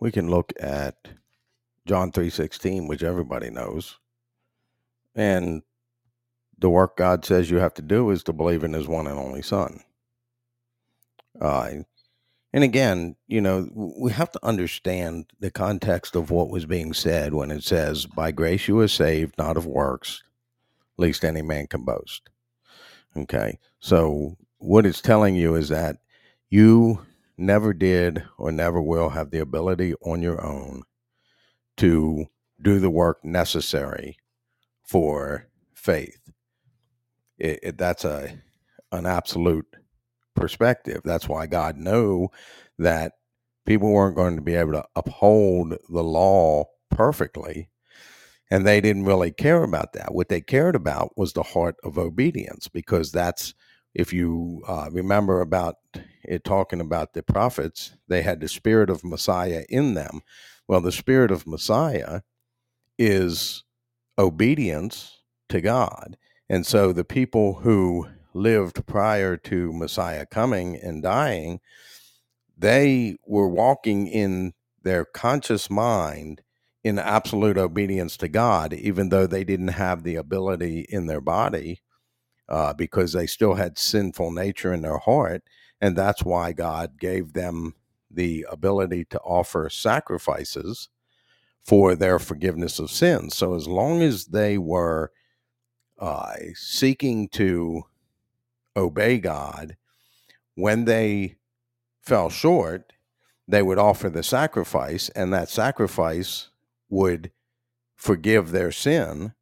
we 0.00 0.10
can 0.10 0.30
look 0.30 0.52
at 0.58 0.96
John 1.86 2.10
3:16, 2.10 2.88
which 2.88 3.02
everybody 3.02 3.50
knows. 3.50 3.98
And 5.14 5.62
the 6.58 6.70
work 6.70 6.96
God 6.96 7.24
says 7.24 7.50
you 7.50 7.58
have 7.58 7.74
to 7.74 7.82
do 7.82 8.10
is 8.10 8.22
to 8.24 8.32
believe 8.32 8.64
in 8.64 8.72
his 8.72 8.88
one 8.88 9.06
and 9.06 9.18
only 9.18 9.42
son. 9.42 9.82
Uh, 11.40 11.70
and 12.56 12.64
again, 12.64 13.16
you 13.26 13.42
know, 13.42 13.68
we 13.74 14.10
have 14.12 14.32
to 14.32 14.40
understand 14.42 15.26
the 15.40 15.50
context 15.50 16.16
of 16.16 16.30
what 16.30 16.48
was 16.48 16.64
being 16.64 16.94
said 16.94 17.34
when 17.34 17.50
it 17.50 17.62
says, 17.62 18.06
By 18.06 18.30
grace 18.32 18.66
you 18.66 18.78
are 18.78 18.88
saved, 18.88 19.34
not 19.36 19.58
of 19.58 19.66
works, 19.66 20.22
least 20.96 21.22
any 21.22 21.42
man 21.42 21.66
can 21.66 21.84
boast. 21.84 22.30
Okay. 23.14 23.58
So 23.78 24.38
what 24.56 24.86
it's 24.86 25.02
telling 25.02 25.36
you 25.36 25.54
is 25.54 25.68
that 25.68 25.98
you 26.48 27.04
never 27.36 27.74
did 27.74 28.24
or 28.38 28.50
never 28.50 28.80
will 28.80 29.10
have 29.10 29.30
the 29.30 29.40
ability 29.40 29.92
on 30.00 30.22
your 30.22 30.42
own 30.42 30.84
to 31.76 32.24
do 32.62 32.78
the 32.78 32.88
work 32.88 33.22
necessary 33.22 34.16
for 34.82 35.46
faith. 35.74 36.30
It, 37.36 37.60
it, 37.62 37.76
that's 37.76 38.06
a 38.06 38.40
an 38.92 39.04
absolute 39.04 39.76
perspective. 40.36 41.00
That's 41.04 41.28
why 41.28 41.46
God 41.46 41.76
knew 41.76 42.28
that 42.78 43.12
people 43.64 43.90
weren't 43.90 44.16
going 44.16 44.36
to 44.36 44.42
be 44.42 44.54
able 44.54 44.72
to 44.72 44.84
uphold 44.94 45.76
the 45.88 46.04
law 46.04 46.66
perfectly. 46.90 47.68
And 48.48 48.64
they 48.64 48.80
didn't 48.80 49.06
really 49.06 49.32
care 49.32 49.64
about 49.64 49.92
that. 49.94 50.14
What 50.14 50.28
they 50.28 50.40
cared 50.40 50.76
about 50.76 51.18
was 51.18 51.32
the 51.32 51.42
heart 51.42 51.74
of 51.82 51.98
obedience, 51.98 52.68
because 52.68 53.10
that's, 53.10 53.54
if 53.92 54.12
you 54.12 54.62
uh, 54.68 54.88
remember 54.92 55.40
about 55.40 55.76
it 56.22 56.44
talking 56.44 56.80
about 56.80 57.12
the 57.12 57.24
prophets, 57.24 57.96
they 58.06 58.22
had 58.22 58.40
the 58.40 58.48
spirit 58.48 58.88
of 58.88 59.02
Messiah 59.02 59.64
in 59.68 59.94
them. 59.94 60.20
Well, 60.68 60.80
the 60.80 60.92
spirit 60.92 61.32
of 61.32 61.46
Messiah 61.46 62.20
is 62.98 63.64
obedience 64.16 65.18
to 65.48 65.60
God. 65.60 66.16
And 66.48 66.64
so 66.64 66.92
the 66.92 67.04
people 67.04 67.54
who 67.54 68.06
lived 68.36 68.86
prior 68.86 69.36
to 69.36 69.72
Messiah 69.72 70.26
coming 70.26 70.76
and 70.76 71.02
dying, 71.02 71.60
they 72.56 73.16
were 73.26 73.48
walking 73.48 74.06
in 74.06 74.52
their 74.82 75.04
conscious 75.04 75.68
mind 75.68 76.42
in 76.84 76.98
absolute 76.98 77.58
obedience 77.58 78.16
to 78.18 78.28
God, 78.28 78.72
even 78.72 79.08
though 79.08 79.26
they 79.26 79.42
didn't 79.42 79.68
have 79.68 80.04
the 80.04 80.14
ability 80.14 80.86
in 80.88 81.06
their 81.06 81.20
body 81.20 81.80
uh, 82.48 82.72
because 82.72 83.12
they 83.12 83.26
still 83.26 83.54
had 83.54 83.76
sinful 83.76 84.30
nature 84.30 84.72
in 84.72 84.82
their 84.82 84.98
heart. 84.98 85.42
And 85.80 85.96
that's 85.96 86.22
why 86.22 86.52
God 86.52 86.98
gave 86.98 87.32
them 87.32 87.74
the 88.10 88.46
ability 88.48 89.04
to 89.06 89.20
offer 89.20 89.68
sacrifices 89.68 90.88
for 91.64 91.96
their 91.96 92.20
forgiveness 92.20 92.78
of 92.78 92.90
sins. 92.90 93.34
So 93.34 93.54
as 93.54 93.66
long 93.66 94.00
as 94.00 94.26
they 94.26 94.56
were 94.56 95.10
uh, 95.98 96.34
seeking 96.54 97.28
to 97.30 97.82
obey 98.76 99.18
God, 99.18 99.76
when 100.54 100.84
they 100.84 101.36
fell 102.00 102.30
short, 102.30 102.92
they 103.48 103.62
would 103.62 103.78
offer 103.78 104.10
the 104.10 104.22
sacrifice, 104.22 105.08
and 105.10 105.32
that 105.32 105.48
sacrifice 105.48 106.50
would 106.88 107.30
forgive 107.94 108.50
their 108.50 108.72
sin. 108.72 109.32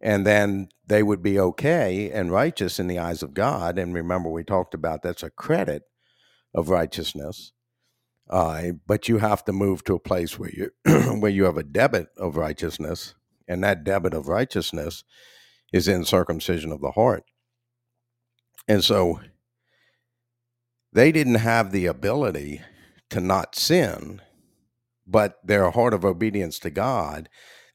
And 0.00 0.26
then 0.26 0.68
they 0.86 1.02
would 1.02 1.22
be 1.22 1.38
okay 1.38 2.10
and 2.10 2.30
righteous 2.30 2.78
in 2.78 2.86
the 2.86 2.98
eyes 2.98 3.22
of 3.22 3.34
God. 3.34 3.78
And 3.78 3.94
remember, 3.94 4.28
we 4.28 4.44
talked 4.44 4.74
about 4.74 5.02
that's 5.02 5.22
a 5.22 5.30
credit 5.30 5.82
of 6.54 6.68
righteousness. 6.68 7.52
Uh, 8.28 8.72
but 8.86 9.08
you 9.08 9.18
have 9.18 9.44
to 9.44 9.52
move 9.52 9.84
to 9.84 9.94
a 9.94 10.00
place 10.00 10.38
where 10.38 10.50
you 10.50 10.70
where 11.20 11.30
you 11.30 11.44
have 11.44 11.56
a 11.56 11.62
debit 11.62 12.08
of 12.16 12.36
righteousness, 12.36 13.14
and 13.46 13.62
that 13.62 13.84
debit 13.84 14.14
of 14.14 14.26
righteousness 14.26 15.04
is 15.72 15.86
in 15.86 16.04
circumcision 16.04 16.72
of 16.72 16.80
the 16.80 16.90
heart. 16.92 17.24
And 18.68 18.82
so 18.82 19.20
they 20.92 21.12
didn't 21.12 21.36
have 21.36 21.72
the 21.72 21.86
ability 21.86 22.62
to 23.10 23.20
not 23.20 23.54
sin, 23.54 24.20
but 25.06 25.36
their 25.44 25.70
heart 25.70 25.94
of 25.94 26.04
obedience 26.04 26.58
to 26.60 26.70
God, 26.70 27.28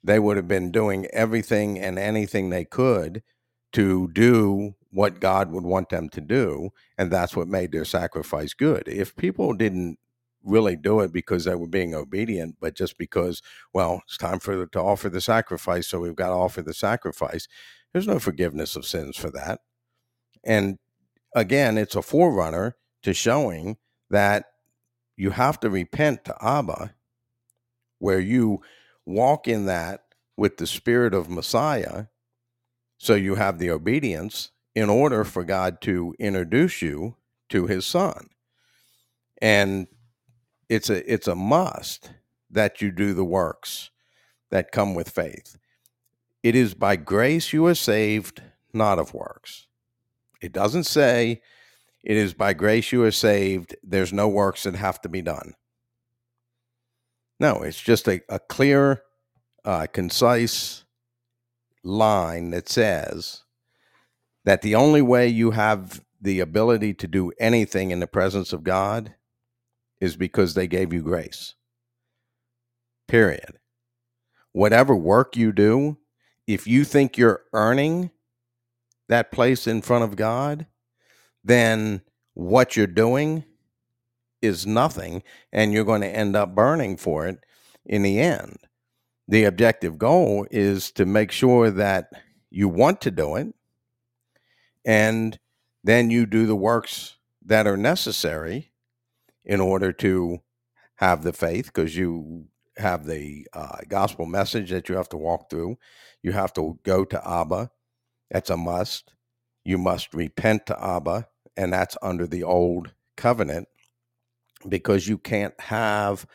they 0.03 0.19
would 0.19 0.37
have 0.37 0.47
been 0.47 0.71
doing 0.71 1.05
everything 1.13 1.79
and 1.79 1.97
anything 1.99 2.49
they 2.49 2.65
could 2.65 3.23
to 3.73 4.09
do 4.09 4.75
what 4.89 5.21
God 5.21 5.51
would 5.51 5.63
want 5.63 5.89
them 5.89 6.09
to 6.09 6.21
do. 6.21 6.71
And 6.97 7.11
that's 7.11 7.35
what 7.35 7.47
made 7.47 7.71
their 7.71 7.85
sacrifice 7.85 8.53
good. 8.53 8.83
If 8.87 9.15
people 9.15 9.53
didn't 9.53 9.97
really 10.43 10.75
do 10.75 10.99
it 11.01 11.13
because 11.13 11.45
they 11.45 11.55
were 11.55 11.67
being 11.67 11.93
obedient, 11.93 12.55
but 12.59 12.75
just 12.75 12.97
because, 12.97 13.41
well, 13.73 14.01
it's 14.05 14.17
time 14.17 14.39
for 14.39 14.65
to 14.65 14.79
offer 14.79 15.09
the 15.09 15.21
sacrifice, 15.21 15.87
so 15.87 15.99
we've 15.99 16.15
got 16.15 16.29
to 16.29 16.33
offer 16.33 16.61
the 16.61 16.73
sacrifice. 16.73 17.47
There's 17.93 18.07
no 18.07 18.19
forgiveness 18.19 18.75
of 18.75 18.85
sins 18.85 19.15
for 19.15 19.29
that. 19.31 19.61
And 20.43 20.77
again, 21.35 21.77
it's 21.77 21.95
a 21.95 22.01
forerunner 22.01 22.75
to 23.03 23.13
showing 23.13 23.77
that 24.09 24.45
you 25.15 25.31
have 25.31 25.59
to 25.61 25.69
repent 25.69 26.25
to 26.25 26.35
Abba, 26.41 26.93
where 27.99 28.19
you 28.19 28.61
walk 29.05 29.47
in 29.47 29.65
that 29.65 30.03
with 30.37 30.57
the 30.57 30.67
spirit 30.67 31.13
of 31.13 31.29
Messiah. 31.29 32.05
So 32.97 33.15
you 33.15 33.35
have 33.35 33.59
the 33.59 33.69
obedience 33.69 34.51
in 34.75 34.89
order 34.89 35.23
for 35.23 35.43
God 35.43 35.81
to 35.81 36.15
introduce 36.19 36.81
you 36.81 37.15
to 37.49 37.67
his 37.67 37.85
son. 37.85 38.29
And 39.41 39.87
it's 40.69 40.89
a 40.89 41.11
it's 41.11 41.27
a 41.27 41.35
must 41.35 42.11
that 42.49 42.81
you 42.81 42.91
do 42.91 43.13
the 43.13 43.25
works 43.25 43.89
that 44.51 44.71
come 44.71 44.93
with 44.93 45.09
faith. 45.09 45.57
It 46.43 46.55
is 46.55 46.73
by 46.73 46.95
grace 46.95 47.53
you 47.53 47.65
are 47.65 47.75
saved, 47.75 48.41
not 48.73 48.99
of 48.99 49.13
works. 49.13 49.67
It 50.41 50.51
doesn't 50.51 50.85
say 50.85 51.41
it 52.03 52.17
is 52.17 52.33
by 52.33 52.53
grace 52.53 52.91
you 52.91 53.03
are 53.03 53.11
saved. 53.11 53.75
There's 53.83 54.11
no 54.11 54.27
works 54.27 54.63
that 54.63 54.75
have 54.75 54.99
to 55.01 55.09
be 55.09 55.21
done. 55.21 55.53
No, 57.39 57.61
it's 57.61 57.79
just 57.79 58.07
a, 58.07 58.21
a 58.29 58.39
clear, 58.39 59.03
uh, 59.63 59.87
concise 59.91 60.83
line 61.83 62.51
that 62.51 62.69
says 62.69 63.43
that 64.45 64.61
the 64.61 64.75
only 64.75 65.01
way 65.01 65.27
you 65.27 65.51
have 65.51 66.03
the 66.19 66.39
ability 66.39 66.93
to 66.95 67.07
do 67.07 67.31
anything 67.39 67.91
in 67.91 67.99
the 67.99 68.07
presence 68.07 68.53
of 68.53 68.63
God 68.63 69.15
is 69.99 70.15
because 70.15 70.53
they 70.53 70.67
gave 70.67 70.93
you 70.93 71.01
grace. 71.01 71.55
Period. 73.07 73.59
Whatever 74.51 74.95
work 74.95 75.35
you 75.35 75.51
do, 75.51 75.97
if 76.47 76.67
you 76.67 76.83
think 76.83 77.17
you're 77.17 77.43
earning 77.53 78.11
that 79.11 79.29
place 79.31 79.67
in 79.67 79.81
front 79.81 80.05
of 80.05 80.15
God, 80.15 80.67
then 81.43 82.01
what 82.33 82.77
you're 82.77 82.87
doing 82.87 83.43
is 84.41 84.65
nothing 84.65 85.21
and 85.51 85.73
you're 85.73 85.83
going 85.83 85.99
to 85.99 86.07
end 86.07 86.33
up 86.35 86.55
burning 86.55 86.95
for 86.95 87.27
it 87.27 87.39
in 87.85 88.03
the 88.03 88.19
end. 88.19 88.57
The 89.27 89.43
objective 89.43 89.97
goal 89.97 90.47
is 90.49 90.91
to 90.93 91.05
make 91.05 91.31
sure 91.31 91.69
that 91.71 92.09
you 92.49 92.69
want 92.69 93.01
to 93.01 93.11
do 93.11 93.35
it 93.35 93.53
and 94.85 95.37
then 95.83 96.09
you 96.09 96.25
do 96.25 96.45
the 96.45 96.55
works 96.55 97.17
that 97.45 97.67
are 97.67 97.77
necessary 97.77 98.71
in 99.43 99.59
order 99.59 99.91
to 99.91 100.39
have 100.95 101.23
the 101.23 101.33
faith 101.33 101.65
because 101.65 101.97
you 101.97 102.45
have 102.77 103.05
the 103.05 103.45
uh, 103.51 103.79
gospel 103.89 104.25
message 104.25 104.69
that 104.69 104.87
you 104.87 104.95
have 104.95 105.09
to 105.09 105.17
walk 105.17 105.49
through. 105.49 105.77
You 106.23 106.31
have 106.31 106.53
to 106.53 106.79
go 106.83 107.03
to 107.03 107.29
Abba. 107.29 107.71
That's 108.31 108.49
a 108.49 108.57
must. 108.57 109.13
You 109.63 109.77
must 109.77 110.13
repent 110.13 110.65
to 110.67 110.83
Abba, 110.83 111.27
and 111.57 111.71
that's 111.71 111.97
under 112.01 112.25
the 112.25 112.43
old 112.43 112.93
covenant 113.17 113.67
because 114.67 115.07
you 115.07 115.17
can't 115.17 115.59
have 115.59 116.25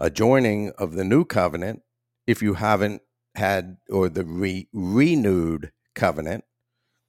a 0.00 0.10
joining 0.10 0.70
of 0.78 0.92
the 0.92 1.04
new 1.04 1.24
covenant 1.24 1.82
if 2.26 2.42
you 2.42 2.54
haven't 2.54 3.02
had 3.34 3.78
or 3.90 4.08
the 4.08 4.24
re- 4.24 4.68
renewed 4.72 5.72
covenant 5.94 6.44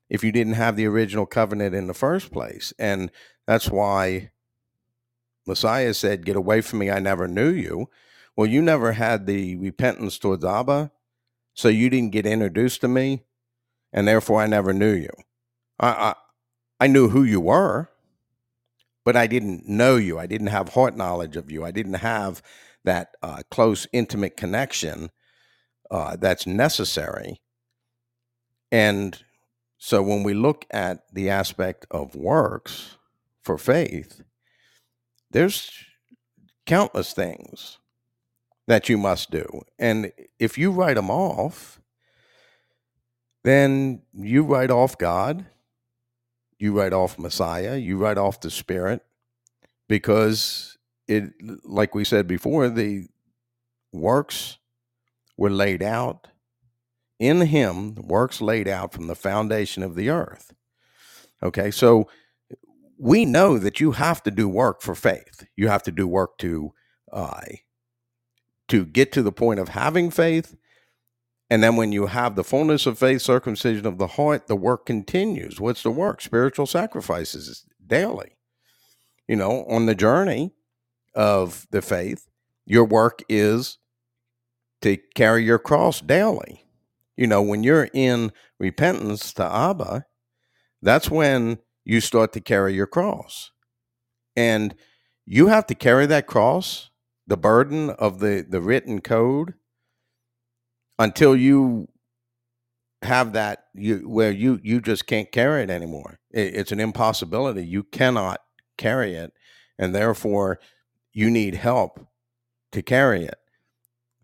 if 0.09 0.23
you 0.23 0.31
didn't 0.31 0.53
have 0.53 0.75
the 0.75 0.85
original 0.85 1.25
covenant 1.25 1.75
in 1.75 1.87
the 1.87 1.93
first 1.93 2.31
place. 2.31 2.73
And 2.79 3.11
that's 3.45 3.69
why 3.69 4.31
messiah 5.47 5.93
said 5.95 6.25
get 6.25 6.35
away 6.35 6.61
from 6.61 6.77
me 6.77 6.91
i 6.91 6.99
never 6.99 7.27
knew 7.27 7.49
you. 7.49 7.89
Well 8.35 8.47
you 8.47 8.61
never 8.61 8.91
had 8.91 9.25
the 9.25 9.55
repentance 9.55 10.19
towards 10.19 10.45
abba 10.45 10.91
so 11.55 11.67
you 11.67 11.89
didn't 11.89 12.11
get 12.11 12.27
introduced 12.27 12.81
to 12.81 12.87
me 12.87 13.23
and 13.93 14.07
therefore 14.07 14.41
i 14.41 14.47
never 14.47 14.73
knew 14.73 14.93
you 14.93 15.11
i 15.79 15.89
i, 15.89 16.15
I 16.81 16.87
knew 16.87 17.09
who 17.09 17.23
you 17.23 17.41
were 17.41 17.89
but 19.09 19.15
I 19.15 19.25
didn't 19.25 19.67
know 19.67 19.95
you. 19.95 20.19
I 20.19 20.27
didn't 20.27 20.47
have 20.47 20.69
heart 20.69 20.95
knowledge 20.95 21.35
of 21.35 21.49
you. 21.51 21.65
I 21.65 21.71
didn't 21.71 21.95
have 21.95 22.43
that 22.83 23.15
uh, 23.23 23.41
close, 23.49 23.87
intimate 23.91 24.37
connection 24.37 25.09
uh, 25.89 26.15
that's 26.15 26.45
necessary. 26.45 27.41
And 28.71 29.17
so 29.79 30.03
when 30.03 30.21
we 30.21 30.35
look 30.35 30.65
at 30.69 30.99
the 31.11 31.29
aspect 31.29 31.87
of 31.89 32.15
works 32.15 32.97
for 33.41 33.57
faith, 33.57 34.21
there's 35.31 35.71
countless 36.67 37.13
things 37.13 37.79
that 38.67 38.89
you 38.89 38.97
must 38.99 39.31
do. 39.31 39.63
And 39.79 40.11
if 40.37 40.57
you 40.57 40.71
write 40.71 40.97
them 40.97 41.09
off, 41.09 41.81
then 43.43 44.01
you 44.13 44.43
write 44.43 44.71
off 44.71 44.97
God 44.97 45.45
you 46.59 46.77
write 46.77 46.93
off 46.93 47.17
Messiah, 47.17 47.77
you 47.77 47.97
write 47.97 48.17
off 48.17 48.41
the 48.41 48.51
Spirit, 48.51 49.01
because 49.87 50.77
it, 51.07 51.31
like 51.63 51.95
we 51.95 52.03
said 52.03 52.27
before, 52.27 52.69
the 52.69 53.07
works 53.93 54.57
were 55.37 55.49
laid 55.49 55.81
out 55.81 56.27
in 57.17 57.41
Him, 57.41 57.95
works 57.95 58.41
laid 58.41 58.67
out 58.67 58.93
from 58.93 59.07
the 59.07 59.15
foundation 59.15 59.81
of 59.81 59.95
the 59.95 60.09
earth. 60.09 60.53
Okay, 61.41 61.71
so 61.71 62.09
we 62.97 63.23
know 63.23 63.57
that 63.57 63.79
you 63.79 63.91
have 63.93 64.21
to 64.23 64.31
do 64.31 64.49
work 64.49 64.81
for 64.81 64.93
faith. 64.93 65.45
You 65.55 65.69
have 65.69 65.83
to 65.83 65.91
do 65.91 66.05
work 66.07 66.37
to 66.39 66.73
uh, 67.11 67.41
to 68.67 68.85
get 68.85 69.11
to 69.13 69.23
the 69.23 69.31
point 69.31 69.59
of 69.59 69.69
having 69.69 70.11
faith 70.11 70.55
and 71.49 71.63
then 71.63 71.75
when 71.75 71.91
you 71.91 72.07
have 72.07 72.35
the 72.35 72.43
fullness 72.43 72.85
of 72.85 72.99
faith, 72.99 73.21
circumcision 73.21 73.85
of 73.85 73.97
the 73.97 74.07
heart, 74.07 74.47
the 74.47 74.55
work 74.55 74.85
continues. 74.85 75.59
What's 75.59 75.81
the 75.81 75.91
work? 75.91 76.21
Spiritual 76.21 76.67
sacrifices 76.67 77.65
daily. 77.85 78.37
You 79.27 79.35
know, 79.35 79.65
on 79.65 79.85
the 79.85 79.95
journey 79.95 80.53
of 81.15 81.67
the 81.71 81.81
faith, 81.81 82.27
your 82.65 82.85
work 82.85 83.23
is 83.27 83.79
to 84.81 84.97
carry 85.15 85.43
your 85.43 85.59
cross 85.59 86.01
daily. 86.01 86.65
You 87.17 87.27
know, 87.27 87.41
when 87.41 87.63
you're 87.63 87.89
in 87.93 88.31
repentance 88.59 89.33
to 89.33 89.43
Abba, 89.43 90.05
that's 90.81 91.09
when 91.09 91.59
you 91.83 91.99
start 91.99 92.31
to 92.33 92.41
carry 92.41 92.75
your 92.75 92.87
cross. 92.87 93.51
And 94.35 94.75
you 95.25 95.47
have 95.47 95.65
to 95.67 95.75
carry 95.75 96.05
that 96.05 96.27
cross, 96.27 96.91
the 97.27 97.37
burden 97.37 97.89
of 97.89 98.19
the, 98.19 98.45
the 98.47 98.61
written 98.61 99.01
code, 99.01 99.55
until 100.99 101.35
you 101.35 101.87
have 103.01 103.33
that 103.33 103.65
you 103.73 103.99
where 104.09 104.31
you 104.31 104.59
you 104.61 104.81
just 104.81 105.07
can't 105.07 105.31
carry 105.31 105.63
it 105.63 105.69
anymore. 105.69 106.19
It, 106.31 106.55
it's 106.55 106.71
an 106.71 106.81
impossibility. 106.81 107.65
You 107.65 107.83
cannot 107.83 108.41
carry 108.77 109.15
it, 109.15 109.33
and 109.77 109.95
therefore 109.95 110.59
you 111.13 111.31
need 111.31 111.55
help 111.55 112.05
to 112.73 112.81
carry 112.81 113.23
it. 113.23 113.39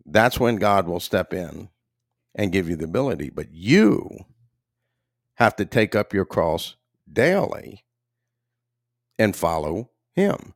That's 0.06 0.40
when 0.40 0.58
God 0.58 0.88
will 0.88 1.00
step 1.00 1.34
in 1.34 1.70
and 2.36 2.52
give 2.52 2.70
you 2.70 2.76
the 2.76 2.86
ability. 2.86 3.32
But 3.32 3.52
you 3.52 4.26
have 5.36 5.56
to 5.56 5.66
take 5.66 5.96
up 5.96 6.14
your 6.14 6.26
cross 6.26 6.76
daily 7.12 7.86
and 9.18 9.36
follow 9.36 9.90
Him 10.16 10.54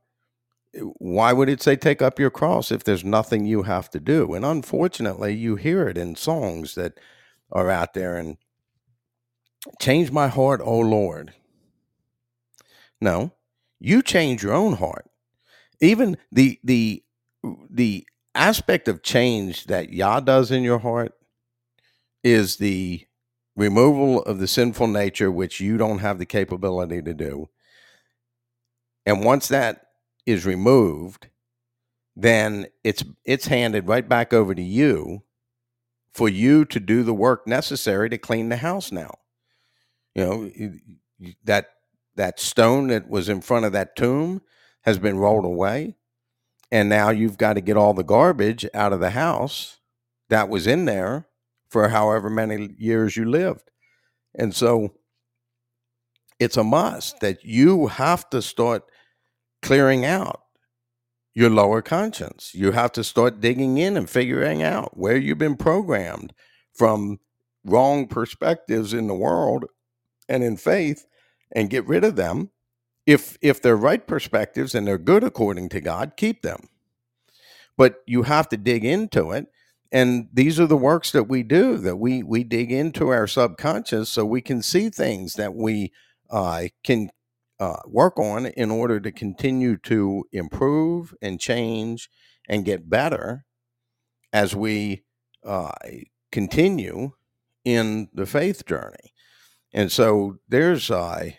why 0.74 1.32
would 1.32 1.48
it 1.48 1.62
say 1.62 1.76
take 1.76 2.00
up 2.00 2.18
your 2.18 2.30
cross 2.30 2.70
if 2.70 2.84
there's 2.84 3.04
nothing 3.04 3.44
you 3.44 3.62
have 3.64 3.90
to 3.90 4.00
do? 4.00 4.34
And 4.34 4.44
unfortunately, 4.44 5.34
you 5.34 5.56
hear 5.56 5.88
it 5.88 5.98
in 5.98 6.14
songs 6.14 6.74
that 6.76 6.98
are 7.50 7.70
out 7.70 7.94
there 7.94 8.16
and 8.16 8.36
change 9.80 10.12
my 10.12 10.28
heart, 10.28 10.60
oh 10.62 10.78
Lord. 10.78 11.34
No, 13.00 13.32
you 13.78 14.02
change 14.02 14.42
your 14.42 14.52
own 14.52 14.74
heart. 14.74 15.10
Even 15.80 16.18
the 16.30 16.60
the 16.62 17.02
the 17.70 18.06
aspect 18.34 18.86
of 18.86 19.02
change 19.02 19.64
that 19.64 19.92
Yah 19.92 20.20
does 20.20 20.50
in 20.50 20.62
your 20.62 20.78
heart 20.78 21.12
is 22.22 22.56
the 22.56 23.06
removal 23.56 24.22
of 24.22 24.38
the 24.38 24.46
sinful 24.46 24.86
nature 24.86 25.30
which 25.30 25.60
you 25.60 25.76
don't 25.76 25.98
have 25.98 26.18
the 26.18 26.26
capability 26.26 27.02
to 27.02 27.14
do. 27.14 27.48
And 29.06 29.24
once 29.24 29.48
that 29.48 29.86
is 30.26 30.46
removed, 30.46 31.28
then 32.16 32.66
it's 32.84 33.04
it's 33.24 33.46
handed 33.46 33.88
right 33.88 34.08
back 34.08 34.32
over 34.32 34.54
to 34.54 34.62
you 34.62 35.22
for 36.12 36.28
you 36.28 36.64
to 36.66 36.80
do 36.80 37.02
the 37.02 37.14
work 37.14 37.46
necessary 37.46 38.10
to 38.10 38.18
clean 38.18 38.48
the 38.48 38.56
house 38.56 38.92
now. 38.92 39.14
You 40.14 40.24
know, 40.24 40.50
that 41.44 41.68
that 42.16 42.40
stone 42.40 42.88
that 42.88 43.08
was 43.08 43.28
in 43.28 43.40
front 43.40 43.64
of 43.64 43.72
that 43.72 43.96
tomb 43.96 44.42
has 44.82 44.98
been 44.98 45.18
rolled 45.18 45.44
away 45.44 45.96
and 46.70 46.88
now 46.88 47.10
you've 47.10 47.38
got 47.38 47.54
to 47.54 47.60
get 47.60 47.76
all 47.76 47.94
the 47.94 48.04
garbage 48.04 48.66
out 48.74 48.92
of 48.92 49.00
the 49.00 49.10
house 49.10 49.78
that 50.28 50.48
was 50.48 50.66
in 50.66 50.84
there 50.84 51.26
for 51.68 51.88
however 51.88 52.30
many 52.30 52.74
years 52.78 53.16
you 53.16 53.24
lived. 53.28 53.70
And 54.34 54.54
so 54.54 54.94
it's 56.38 56.56
a 56.56 56.64
must 56.64 57.20
that 57.20 57.44
you 57.44 57.88
have 57.88 58.28
to 58.30 58.40
start 58.40 58.89
clearing 59.62 60.04
out 60.04 60.42
your 61.34 61.50
lower 61.50 61.82
conscience. 61.82 62.52
You 62.54 62.72
have 62.72 62.92
to 62.92 63.04
start 63.04 63.40
digging 63.40 63.78
in 63.78 63.96
and 63.96 64.08
figuring 64.08 64.62
out 64.62 64.96
where 64.96 65.16
you've 65.16 65.38
been 65.38 65.56
programmed 65.56 66.32
from 66.74 67.20
wrong 67.64 68.06
perspectives 68.06 68.92
in 68.92 69.06
the 69.06 69.14
world 69.14 69.66
and 70.28 70.42
in 70.42 70.56
faith 70.56 71.06
and 71.52 71.70
get 71.70 71.86
rid 71.86 72.04
of 72.04 72.16
them. 72.16 72.50
If 73.06 73.38
if 73.40 73.62
they're 73.62 73.76
right 73.76 74.06
perspectives 74.06 74.74
and 74.74 74.86
they're 74.86 74.98
good 74.98 75.24
according 75.24 75.70
to 75.70 75.80
God, 75.80 76.12
keep 76.16 76.42
them. 76.42 76.68
But 77.76 78.02
you 78.06 78.22
have 78.24 78.48
to 78.50 78.56
dig 78.56 78.84
into 78.84 79.30
it 79.32 79.46
and 79.92 80.28
these 80.32 80.60
are 80.60 80.66
the 80.66 80.76
works 80.76 81.10
that 81.12 81.24
we 81.24 81.42
do 81.42 81.76
that 81.78 81.96
we 81.96 82.22
we 82.22 82.44
dig 82.44 82.70
into 82.70 83.08
our 83.08 83.26
subconscious 83.26 84.08
so 84.08 84.24
we 84.24 84.40
can 84.40 84.62
see 84.62 84.88
things 84.88 85.34
that 85.34 85.54
we 85.54 85.92
uh, 86.30 86.64
can 86.84 87.10
uh, 87.60 87.76
work 87.86 88.18
on 88.18 88.46
in 88.46 88.70
order 88.70 88.98
to 88.98 89.12
continue 89.12 89.76
to 89.76 90.24
improve 90.32 91.14
and 91.20 91.38
change 91.38 92.08
and 92.48 92.64
get 92.64 92.90
better 92.90 93.44
as 94.32 94.56
we 94.56 95.04
uh, 95.44 95.70
continue 96.32 97.12
in 97.64 98.08
the 98.14 98.26
faith 98.26 98.64
journey. 98.64 99.14
And 99.72 99.92
so 99.92 100.38
there's 100.48 100.90
uh, 100.90 101.30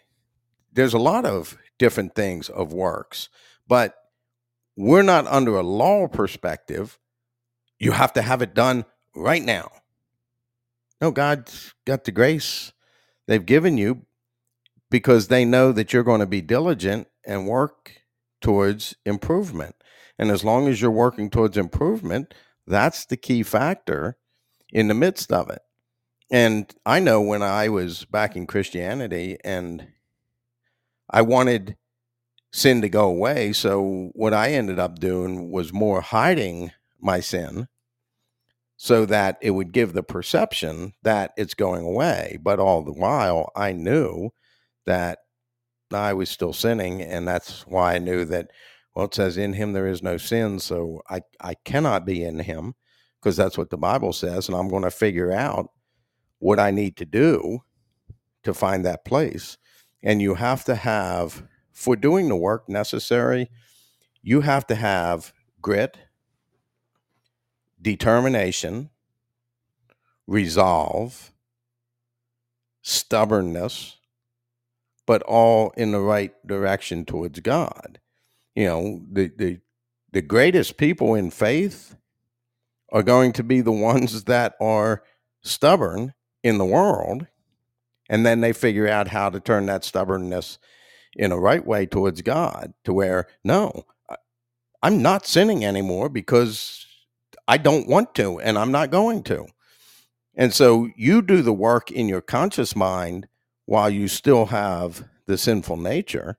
there's 0.72 0.94
a 0.94 1.00
lot 1.00 1.26
of 1.26 1.58
different 1.78 2.16
things 2.16 2.50
of 2.50 2.72
works, 2.72 3.28
but 3.68 3.96
we're 4.78 5.02
not 5.02 5.28
under 5.28 5.58
a 5.58 5.64
law 5.64 6.08
perspective. 6.08 6.98
You 7.80 7.92
have 7.92 8.14
to 8.14 8.22
have 8.22 8.42
it 8.42 8.54
done 8.54 8.86
right 9.16 9.44
now. 9.44 9.72
No, 11.02 11.12
God's 11.12 11.74
got 11.86 12.04
the 12.04 12.12
grace 12.12 12.74
they've 13.28 13.46
given 13.46 13.78
you, 13.78 14.06
because 14.92 15.30
they 15.30 15.46
know 15.46 15.72
that 15.72 15.94
you're 15.94 16.04
going 16.04 16.20
to 16.20 16.28
be 16.28 16.42
diligent 16.42 17.08
and 17.26 17.48
work 17.48 18.04
towards 18.42 18.96
improvement. 19.06 19.76
And 20.20 20.30
as 20.30 20.44
long 20.44 20.68
as 20.68 20.82
you're 20.82 20.92
working 20.92 21.32
towards 21.32 21.58
improvement, 21.58 22.36
that's 22.68 23.06
the 23.06 23.18
key 23.18 23.42
factor 23.42 24.18
in 24.70 24.90
the 24.90 24.94
midst 24.94 25.32
of 25.32 25.50
it. 25.50 25.62
And 26.30 26.72
I 26.86 27.00
know 27.00 27.22
when 27.22 27.42
I 27.42 27.70
was 27.70 28.06
back 28.06 28.36
in 28.36 28.46
Christianity 28.46 29.38
and 29.44 29.88
I 31.10 31.24
wanted 31.24 31.78
sin 32.54 32.82
to 32.82 32.90
go 32.90 33.06
away. 33.06 33.54
So 33.54 34.12
what 34.14 34.34
I 34.34 34.52
ended 34.52 34.78
up 34.78 35.00
doing 35.00 35.52
was 35.52 35.74
more 35.74 36.02
hiding 36.02 36.72
my 37.00 37.22
sin 37.22 37.68
so 38.78 39.06
that 39.06 39.38
it 39.42 39.52
would 39.52 39.72
give 39.72 39.94
the 39.94 40.04
perception 40.04 40.94
that 41.04 41.32
it's 41.38 41.54
going 41.54 41.84
away. 41.84 42.38
But 42.42 42.60
all 42.60 42.84
the 42.84 42.94
while, 42.94 43.52
I 43.56 43.72
knew 43.72 44.32
that 44.86 45.20
I 45.92 46.14
was 46.14 46.30
still 46.30 46.54
sinning, 46.54 47.02
and 47.02 47.28
that's 47.28 47.66
why 47.68 47.96
I 47.96 48.00
knew 48.00 48.26
that. 48.26 48.52
Well, 48.96 49.06
it 49.06 49.16
says 49.16 49.38
in 49.38 49.54
him 49.54 49.74
there 49.74 49.88
is 49.88 50.04
no 50.04 50.18
sin, 50.18 50.60
so 50.60 51.02
I 51.10 51.22
I 51.40 51.56
cannot 51.66 52.06
be 52.06 52.24
in 52.24 52.40
him 52.40 52.74
because 53.20 53.38
that's 53.38 53.58
what 53.58 53.70
the 53.70 53.78
Bible 53.78 54.14
says, 54.14 54.48
and 54.48 54.58
I'm 54.58 54.68
going 54.70 54.84
to 54.84 54.92
figure 54.92 55.32
out 55.32 55.70
what 56.40 56.60
I 56.60 56.72
need 56.72 56.98
to 56.98 57.06
do 57.06 57.60
to 58.44 58.54
find 58.54 58.86
that 58.86 59.06
place. 59.06 59.58
And 60.04 60.22
you 60.22 60.36
have 60.36 60.66
to 60.66 60.76
have 60.76 61.44
for 61.72 61.96
doing 61.96 62.28
the 62.28 62.36
work 62.36 62.68
necessary, 62.68 63.50
you 64.22 64.42
have 64.42 64.68
to 64.68 64.76
have 64.76 65.34
grit, 65.62 65.98
determination, 67.82 68.90
resolve, 70.28 71.32
stubbornness, 72.82 73.98
but 75.12 75.24
all 75.24 75.74
in 75.76 75.92
the 75.92 76.00
right 76.00 76.32
direction 76.48 77.04
towards 77.04 77.42
God. 77.42 78.00
You 78.56 78.66
know, 78.66 79.02
the 79.12 79.30
the 79.36 79.60
the 80.14 80.22
greatest 80.22 80.78
people 80.78 81.16
in 81.16 81.32
faith 81.32 81.98
are 82.94 83.04
going 83.04 83.34
to 83.34 83.44
be 83.44 83.60
the 83.60 83.74
ones 83.92 84.24
that 84.24 84.56
are 84.62 85.04
stubborn 85.42 86.14
in 86.44 86.60
the 86.60 86.66
world 86.66 87.28
and 88.10 88.26
then 88.26 88.40
they 88.40 88.54
figure 88.54 88.88
out 88.88 89.10
how 89.10 89.30
to 89.30 89.42
turn 89.42 89.66
that 89.66 89.84
stubbornness 89.84 90.60
in 91.18 91.34
a 91.34 91.38
right 91.38 91.68
way 91.68 91.86
towards 91.86 92.22
God 92.22 92.74
to 92.86 92.94
where 92.94 93.28
no 93.44 93.84
I'm 94.82 95.02
not 95.02 95.28
sinning 95.28 95.66
anymore 95.66 96.08
because 96.08 96.86
I 97.50 97.58
don't 97.58 97.90
want 97.90 98.16
to 98.16 98.40
and 98.40 98.58
I'm 98.58 98.72
not 98.72 98.92
going 98.92 99.24
to. 99.24 99.48
And 100.36 100.54
so 100.54 100.88
you 100.96 101.22
do 101.22 101.42
the 101.42 101.52
work 101.52 101.92
in 101.92 102.08
your 102.08 102.22
conscious 102.22 102.78
mind 102.78 103.28
while 103.72 103.90
you 103.90 104.06
still 104.06 104.48
have 104.48 105.08
the 105.28 105.38
sinful 105.38 105.78
nature 105.78 106.38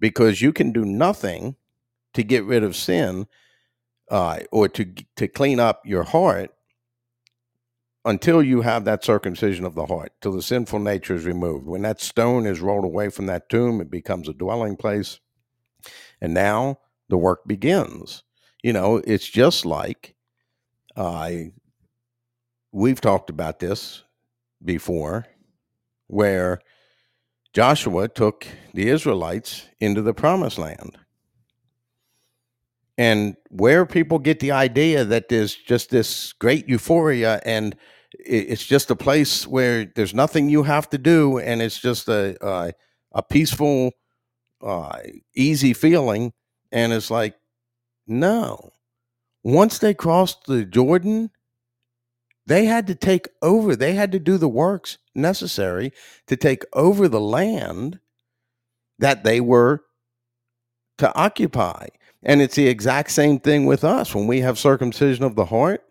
because 0.00 0.42
you 0.42 0.52
can 0.52 0.70
do 0.70 0.84
nothing 0.84 1.56
to 2.12 2.22
get 2.22 2.44
rid 2.44 2.62
of 2.62 2.76
sin 2.76 3.26
uh, 4.10 4.40
or 4.52 4.68
to 4.68 4.84
to 5.16 5.26
clean 5.26 5.58
up 5.58 5.80
your 5.86 6.02
heart 6.02 6.50
until 8.04 8.42
you 8.42 8.60
have 8.60 8.84
that 8.84 9.02
circumcision 9.02 9.64
of 9.64 9.74
the 9.74 9.86
heart, 9.86 10.12
till 10.20 10.32
the 10.32 10.42
sinful 10.42 10.78
nature 10.78 11.14
is 11.14 11.24
removed. 11.24 11.66
When 11.66 11.80
that 11.82 12.02
stone 12.02 12.44
is 12.44 12.60
rolled 12.60 12.84
away 12.84 13.08
from 13.08 13.24
that 13.26 13.48
tomb, 13.48 13.80
it 13.80 13.90
becomes 13.90 14.28
a 14.28 14.34
dwelling 14.34 14.76
place. 14.76 15.20
And 16.20 16.34
now 16.34 16.80
the 17.08 17.16
work 17.16 17.46
begins. 17.46 18.24
You 18.62 18.74
know, 18.74 18.96
it's 19.06 19.26
just 19.26 19.64
like 19.64 20.16
I 20.94 21.00
uh, 21.02 21.60
we've 22.72 23.00
talked 23.00 23.30
about 23.30 23.58
this 23.58 24.04
before, 24.62 25.24
where 26.08 26.60
Joshua 27.54 28.08
took 28.08 28.46
the 28.74 28.88
Israelites 28.88 29.68
into 29.80 30.02
the 30.02 30.14
promised 30.14 30.58
land. 30.58 30.98
And 32.96 33.36
where 33.48 33.86
people 33.86 34.18
get 34.18 34.40
the 34.40 34.50
idea 34.50 35.04
that 35.04 35.28
there's 35.28 35.54
just 35.54 35.90
this 35.90 36.32
great 36.32 36.68
euphoria 36.68 37.40
and 37.44 37.76
it's 38.18 38.64
just 38.64 38.90
a 38.90 38.96
place 38.96 39.46
where 39.46 39.84
there's 39.94 40.14
nothing 40.14 40.48
you 40.48 40.64
have 40.64 40.90
to 40.90 40.98
do 40.98 41.38
and 41.38 41.62
it's 41.62 41.78
just 41.78 42.08
a, 42.08 42.36
a, 42.44 42.72
a 43.12 43.22
peaceful, 43.22 43.92
uh, 44.62 44.98
easy 45.34 45.72
feeling. 45.72 46.32
And 46.72 46.92
it's 46.92 47.10
like, 47.10 47.36
no. 48.06 48.70
Once 49.44 49.78
they 49.78 49.94
crossed 49.94 50.46
the 50.46 50.64
Jordan, 50.64 51.30
they 52.48 52.64
had 52.64 52.86
to 52.86 52.94
take 52.94 53.28
over, 53.42 53.76
they 53.76 53.92
had 53.92 54.12
to 54.12 54.18
do 54.18 54.38
the 54.38 54.48
works 54.48 54.96
necessary 55.14 55.92
to 56.26 56.36
take 56.36 56.64
over 56.72 57.06
the 57.06 57.20
land 57.20 58.00
that 58.98 59.22
they 59.22 59.40
were 59.40 59.82
to 60.96 61.14
occupy. 61.14 61.88
And 62.22 62.40
it's 62.40 62.56
the 62.56 62.66
exact 62.66 63.10
same 63.10 63.38
thing 63.38 63.66
with 63.66 63.84
us. 63.84 64.14
When 64.14 64.26
we 64.26 64.40
have 64.40 64.58
circumcision 64.58 65.24
of 65.24 65.36
the 65.36 65.44
heart, 65.44 65.84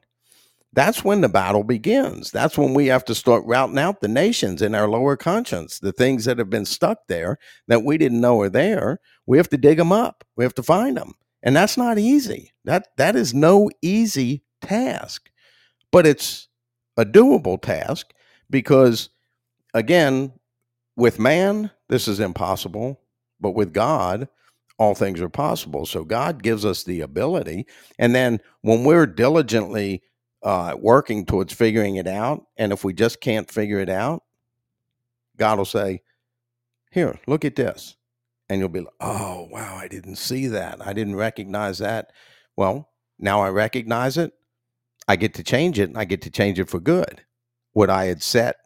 that's 0.74 1.04
when 1.04 1.22
the 1.22 1.30
battle 1.30 1.64
begins. 1.64 2.32
That's 2.32 2.58
when 2.58 2.74
we 2.74 2.88
have 2.88 3.06
to 3.06 3.16
start 3.16 3.46
routing 3.46 3.78
out 3.80 4.02
the 4.02 4.08
nations 4.08 4.62
in 4.62 4.76
our 4.76 4.90
lower 4.90 5.16
conscience, 5.16 5.80
the 5.80 5.94
things 5.94 6.26
that 6.26 6.40
have 6.40 6.50
been 6.50 6.66
stuck 6.66 7.08
there 7.08 7.38
that 7.68 7.84
we 7.84 7.98
didn't 7.98 8.20
know 8.20 8.42
are 8.42 8.50
there. 8.50 9.00
We 9.28 9.38
have 9.38 9.50
to 9.50 9.58
dig 9.58 9.78
them 9.78 9.92
up. 9.92 10.24
We 10.36 10.44
have 10.44 10.56
to 10.56 10.64
find 10.64 10.98
them. 10.98 11.14
And 11.44 11.56
that's 11.56 11.78
not 11.78 12.00
easy. 12.00 12.52
That 12.66 12.88
that 12.98 13.16
is 13.16 13.34
no 13.34 13.70
easy 13.82 14.44
task. 14.62 15.30
But 15.92 16.06
it's 16.06 16.47
a 16.98 17.06
doable 17.06 17.62
task 17.62 18.14
because, 18.50 19.10
again, 19.74 20.34
with 20.96 21.20
man, 21.20 21.72
this 21.90 22.08
is 22.08 22.20
impossible, 22.20 23.00
but 23.40 23.52
with 23.52 23.74
God, 23.74 24.28
all 24.78 24.96
things 24.96 25.22
are 25.22 25.30
possible. 25.30 25.86
So 25.86 26.04
God 26.04 26.44
gives 26.44 26.66
us 26.66 26.84
the 26.84 27.02
ability. 27.02 27.66
And 27.98 28.14
then 28.14 28.40
when 28.62 28.84
we're 28.84 29.06
diligently 29.06 30.04
uh, 30.44 30.76
working 30.80 31.26
towards 31.26 31.54
figuring 31.54 31.96
it 31.96 32.08
out, 32.08 32.46
and 32.58 32.72
if 32.72 32.84
we 32.84 32.94
just 32.94 33.22
can't 33.22 33.50
figure 33.50 33.80
it 33.80 33.90
out, 33.90 34.24
God 35.38 35.58
will 35.58 35.66
say, 35.66 36.02
Here, 36.92 37.20
look 37.28 37.46
at 37.46 37.56
this. 37.56 37.96
And 38.50 38.60
you'll 38.60 38.70
be 38.70 38.82
like, 38.82 38.94
Oh, 39.00 39.48
wow, 39.52 39.76
I 39.76 39.88
didn't 39.88 40.18
see 40.18 40.48
that. 40.48 40.86
I 40.86 40.94
didn't 40.94 41.16
recognize 41.16 41.80
that. 41.80 42.12
Well, 42.56 42.90
now 43.20 43.42
I 43.42 43.50
recognize 43.50 44.18
it. 44.18 44.34
I 45.08 45.16
get 45.16 45.34
to 45.36 45.44
change 45.44 45.80
it 45.80 45.90
and 45.90 45.98
I 45.98 46.06
get 46.06 46.22
to 46.24 46.30
change 46.30 46.60
it 46.60 46.70
for 46.70 46.80
good. 46.80 47.22
What 47.74 47.90
I 47.90 48.06
had 48.06 48.22
set 48.22 48.58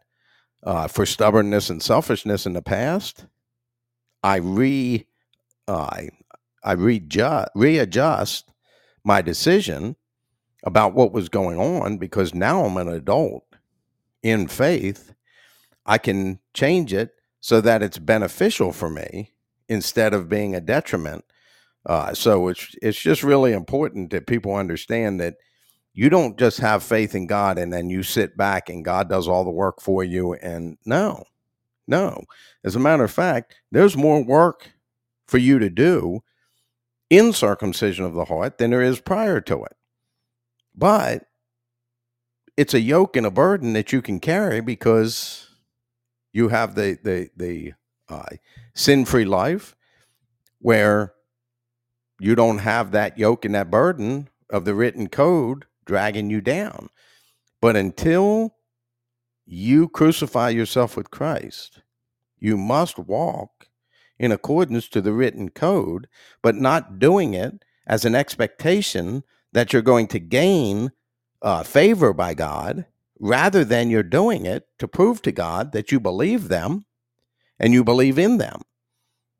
uh, 0.64 0.88
for 0.88 1.06
stubbornness 1.06 1.70
and 1.70 1.82
selfishness 1.82 2.46
in 2.46 2.52
the 2.52 2.62
past, 2.62 3.26
I 4.22 4.36
re 4.36 5.06
uh, 5.68 5.88
I, 5.90 6.08
I 6.64 6.72
readjust, 6.72 8.50
my 9.04 9.22
decision 9.22 9.96
about 10.64 10.94
what 10.94 11.12
was 11.12 11.28
going 11.28 11.58
on 11.58 11.98
because 11.98 12.34
now 12.34 12.64
I'm 12.64 12.76
an 12.76 12.88
adult 12.88 13.44
in 14.22 14.46
faith. 14.46 15.12
I 15.84 15.98
can 15.98 16.38
change 16.54 16.92
it 16.92 17.12
so 17.40 17.60
that 17.60 17.82
it's 17.82 17.98
beneficial 17.98 18.72
for 18.72 18.88
me 18.88 19.32
instead 19.68 20.14
of 20.14 20.28
being 20.28 20.54
a 20.54 20.60
detriment. 20.60 21.24
Uh, 21.84 22.14
so 22.14 22.46
it's 22.46 22.76
it's 22.80 23.00
just 23.00 23.24
really 23.24 23.52
important 23.52 24.10
that 24.10 24.28
people 24.28 24.54
understand 24.54 25.18
that 25.20 25.34
you 25.94 26.08
don't 26.08 26.38
just 26.38 26.58
have 26.58 26.82
faith 26.82 27.14
in 27.14 27.26
God 27.26 27.58
and 27.58 27.72
then 27.72 27.90
you 27.90 28.02
sit 28.02 28.36
back 28.36 28.68
and 28.68 28.84
God 28.84 29.08
does 29.08 29.28
all 29.28 29.44
the 29.44 29.50
work 29.50 29.80
for 29.80 30.02
you. 30.02 30.34
And 30.34 30.78
no, 30.86 31.24
no. 31.86 32.24
As 32.64 32.74
a 32.74 32.80
matter 32.80 33.04
of 33.04 33.10
fact, 33.10 33.54
there's 33.70 33.96
more 33.96 34.24
work 34.24 34.72
for 35.26 35.38
you 35.38 35.58
to 35.58 35.68
do 35.68 36.22
in 37.10 37.32
circumcision 37.32 38.04
of 38.04 38.14
the 38.14 38.24
heart 38.24 38.56
than 38.56 38.70
there 38.70 38.82
is 38.82 39.00
prior 39.00 39.40
to 39.42 39.64
it. 39.64 39.76
But 40.74 41.26
it's 42.56 42.74
a 42.74 42.80
yoke 42.80 43.16
and 43.16 43.26
a 43.26 43.30
burden 43.30 43.74
that 43.74 43.92
you 43.92 44.00
can 44.00 44.18
carry 44.18 44.60
because 44.60 45.48
you 46.32 46.48
have 46.48 46.74
the 46.74 46.98
the 47.02 47.28
the 47.36 47.72
uh, 48.08 48.36
sin-free 48.74 49.26
life 49.26 49.76
where 50.58 51.12
you 52.18 52.34
don't 52.34 52.58
have 52.58 52.92
that 52.92 53.18
yoke 53.18 53.44
and 53.44 53.54
that 53.54 53.70
burden 53.70 54.28
of 54.48 54.64
the 54.64 54.74
written 54.74 55.08
code 55.08 55.66
dragging 55.84 56.30
you 56.30 56.40
down. 56.40 56.88
But 57.60 57.76
until 57.76 58.54
you 59.46 59.88
crucify 59.88 60.50
yourself 60.50 60.96
with 60.96 61.10
Christ, 61.10 61.82
you 62.38 62.56
must 62.56 62.98
walk 62.98 63.68
in 64.18 64.32
accordance 64.32 64.88
to 64.88 65.00
the 65.00 65.12
written 65.12 65.48
code, 65.48 66.08
but 66.42 66.54
not 66.54 66.98
doing 66.98 67.34
it 67.34 67.64
as 67.86 68.04
an 68.04 68.14
expectation 68.14 69.22
that 69.52 69.72
you're 69.72 69.82
going 69.82 70.06
to 70.08 70.18
gain 70.18 70.92
uh, 71.42 71.62
favor 71.62 72.12
by 72.12 72.34
God, 72.34 72.86
rather 73.18 73.64
than 73.64 73.90
you're 73.90 74.02
doing 74.02 74.46
it 74.46 74.66
to 74.78 74.88
prove 74.88 75.22
to 75.22 75.32
God 75.32 75.72
that 75.72 75.92
you 75.92 76.00
believe 76.00 76.48
them 76.48 76.84
and 77.58 77.72
you 77.72 77.84
believe 77.84 78.18
in 78.18 78.38
them. 78.38 78.62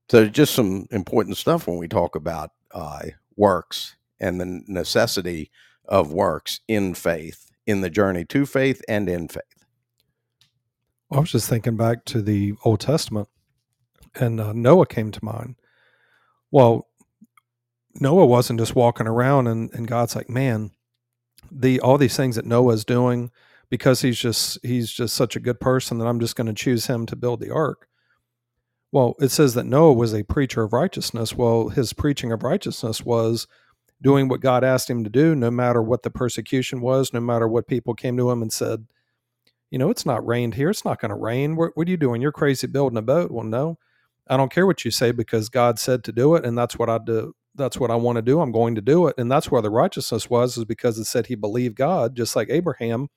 So, 0.08 0.28
just 0.28 0.54
some 0.54 0.86
important 0.90 1.36
stuff 1.36 1.66
when 1.66 1.78
we 1.78 1.88
talk 1.88 2.14
about 2.16 2.50
uh, 2.72 3.02
works 3.36 3.96
and 4.20 4.40
the 4.40 4.62
necessity 4.66 5.50
of 5.86 6.12
works 6.12 6.60
in 6.68 6.94
faith, 6.94 7.50
in 7.66 7.80
the 7.80 7.90
journey 7.90 8.24
to 8.26 8.46
faith 8.46 8.82
and 8.88 9.08
in 9.08 9.28
faith. 9.28 9.42
I 11.10 11.20
was 11.20 11.32
just 11.32 11.48
thinking 11.48 11.76
back 11.76 12.04
to 12.06 12.22
the 12.22 12.54
Old 12.64 12.80
Testament, 12.80 13.28
and 14.14 14.40
uh, 14.40 14.52
Noah 14.52 14.86
came 14.86 15.10
to 15.10 15.24
mind. 15.24 15.56
Well, 16.50 16.88
Noah 18.00 18.26
wasn't 18.26 18.60
just 18.60 18.74
walking 18.74 19.06
around, 19.06 19.46
and, 19.46 19.72
and 19.74 19.86
God's 19.86 20.16
like, 20.16 20.30
man, 20.30 20.70
the 21.50 21.80
all 21.80 21.98
these 21.98 22.16
things 22.16 22.36
that 22.36 22.46
Noah's 22.46 22.84
doing 22.84 23.30
because 23.68 24.02
he's 24.02 24.18
just 24.18 24.58
he's 24.62 24.90
just 24.90 25.14
such 25.14 25.36
a 25.36 25.40
good 25.40 25.60
person 25.60 25.98
that 25.98 26.06
I'm 26.06 26.20
just 26.20 26.36
going 26.36 26.46
to 26.46 26.52
choose 26.52 26.86
him 26.86 27.06
to 27.06 27.16
build 27.16 27.40
the 27.40 27.50
ark. 27.50 27.88
Well, 28.90 29.14
it 29.18 29.30
says 29.30 29.54
that 29.54 29.64
Noah 29.64 29.94
was 29.94 30.14
a 30.14 30.24
preacher 30.24 30.62
of 30.62 30.74
righteousness. 30.74 31.34
Well, 31.34 31.70
his 31.70 31.94
preaching 31.94 32.32
of 32.32 32.42
righteousness 32.42 33.02
was 33.02 33.46
doing 34.02 34.28
what 34.28 34.40
God 34.40 34.64
asked 34.64 34.90
him 34.90 35.04
to 35.04 35.10
do, 35.10 35.34
no 35.34 35.50
matter 35.50 35.82
what 35.82 36.02
the 36.02 36.10
persecution 36.10 36.80
was, 36.80 37.12
no 37.12 37.20
matter 37.20 37.48
what 37.48 37.68
people 37.68 37.94
came 37.94 38.16
to 38.16 38.30
him 38.30 38.42
and 38.42 38.52
said, 38.52 38.86
you 39.70 39.78
know, 39.78 39.88
it's 39.88 40.04
not 40.04 40.26
rained 40.26 40.54
here. 40.54 40.68
It's 40.68 40.84
not 40.84 41.00
going 41.00 41.10
to 41.10 41.16
rain. 41.16 41.56
What, 41.56 41.70
what, 41.74 41.88
are 41.88 41.90
you 41.90 41.96
doing? 41.96 42.20
You're 42.20 42.32
crazy 42.32 42.66
building 42.66 42.98
a 42.98 43.02
boat. 43.02 43.30
Well, 43.30 43.44
no, 43.44 43.78
I 44.28 44.36
don't 44.36 44.52
care 44.52 44.66
what 44.66 44.84
you 44.84 44.90
say 44.90 45.12
because 45.12 45.48
God 45.48 45.78
said 45.78 46.04
to 46.04 46.12
do 46.12 46.34
it, 46.34 46.44
and 46.44 46.58
that's 46.58 46.78
what 46.78 46.90
I 46.90 46.98
do. 46.98 47.34
That's 47.54 47.78
what 47.78 47.90
I 47.90 47.96
want 47.96 48.16
to 48.16 48.22
do. 48.22 48.40
I'm 48.40 48.52
going 48.52 48.74
to 48.74 48.82
do 48.82 49.06
it, 49.06 49.14
and 49.16 49.32
that's 49.32 49.50
where 49.50 49.62
the 49.62 49.70
righteousness 49.70 50.28
was, 50.28 50.58
is 50.58 50.64
because 50.66 50.98
it 50.98 51.06
said 51.06 51.26
he 51.26 51.34
believed 51.34 51.76
God, 51.76 52.16
just 52.16 52.36
like 52.36 52.48
Abraham. 52.50 53.08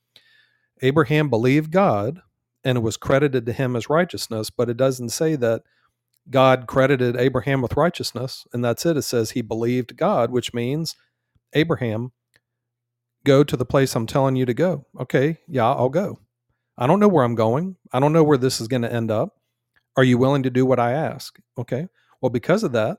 Abraham 0.81 1.29
believed 1.29 1.71
God, 1.71 2.21
and 2.63 2.77
it 2.77 2.81
was 2.81 2.97
credited 2.97 3.45
to 3.45 3.53
him 3.53 3.75
as 3.75 3.89
righteousness. 3.89 4.49
But 4.49 4.69
it 4.69 4.77
doesn't 4.77 5.09
say 5.09 5.35
that 5.35 5.63
God 6.29 6.67
credited 6.67 7.15
Abraham 7.15 7.61
with 7.61 7.77
righteousness, 7.77 8.47
and 8.53 8.63
that's 8.63 8.85
it. 8.85 8.97
It 8.97 9.03
says 9.03 9.31
he 9.31 9.41
believed 9.41 9.97
God, 9.97 10.31
which 10.31 10.53
means 10.53 10.95
Abraham, 11.53 12.11
go 13.25 13.43
to 13.43 13.55
the 13.57 13.65
place 13.65 13.95
I'm 13.95 14.07
telling 14.07 14.35
you 14.35 14.45
to 14.45 14.53
go. 14.53 14.85
Okay, 14.99 15.37
yeah, 15.47 15.65
I'll 15.65 15.89
go. 15.89 16.19
I 16.77 16.87
don't 16.87 16.99
know 16.99 17.07
where 17.07 17.23
I'm 17.23 17.35
going. 17.35 17.77
I 17.93 17.99
don't 17.99 18.13
know 18.13 18.23
where 18.23 18.37
this 18.37 18.59
is 18.59 18.67
going 18.67 18.81
to 18.81 18.91
end 18.91 19.11
up. 19.11 19.35
Are 19.97 20.03
you 20.03 20.17
willing 20.17 20.43
to 20.43 20.49
do 20.49 20.65
what 20.65 20.79
I 20.79 20.91
ask? 20.91 21.39
Okay. 21.57 21.87
Well, 22.21 22.29
because 22.29 22.63
of 22.63 22.73
that, 22.73 22.97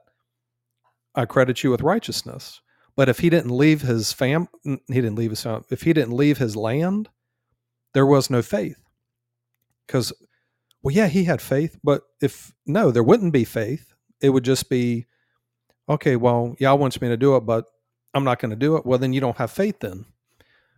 I 1.14 1.26
credit 1.26 1.62
you 1.62 1.70
with 1.70 1.82
righteousness. 1.82 2.60
But 2.96 3.08
if 3.10 3.18
he 3.18 3.28
didn't 3.28 3.50
leave 3.50 3.82
his 3.82 4.12
fam, 4.12 4.48
he 4.64 4.78
didn't 4.88 5.16
leave 5.16 5.30
his 5.30 5.42
fam, 5.42 5.64
if 5.70 5.82
he 5.82 5.92
didn't 5.92 6.16
leave 6.16 6.38
his 6.38 6.56
land, 6.56 7.10
there 7.92 8.06
was 8.06 8.30
no 8.30 8.40
faith. 8.40 8.78
Because, 9.86 10.12
well, 10.82 10.94
yeah, 10.94 11.08
he 11.08 11.24
had 11.24 11.42
faith, 11.42 11.78
but 11.82 12.02
if 12.20 12.54
no, 12.66 12.90
there 12.90 13.02
wouldn't 13.02 13.32
be 13.32 13.44
faith. 13.44 13.94
It 14.20 14.30
would 14.30 14.44
just 14.44 14.70
be, 14.70 15.06
okay, 15.88 16.16
well, 16.16 16.54
Yah 16.58 16.74
wants 16.74 17.00
me 17.00 17.08
to 17.08 17.16
do 17.16 17.36
it, 17.36 17.40
but 17.40 17.66
I'm 18.14 18.24
not 18.24 18.38
going 18.38 18.50
to 18.50 18.56
do 18.56 18.76
it. 18.76 18.86
Well, 18.86 18.98
then 18.98 19.12
you 19.12 19.20
don't 19.20 19.36
have 19.36 19.50
faith 19.50 19.80
then 19.80 20.06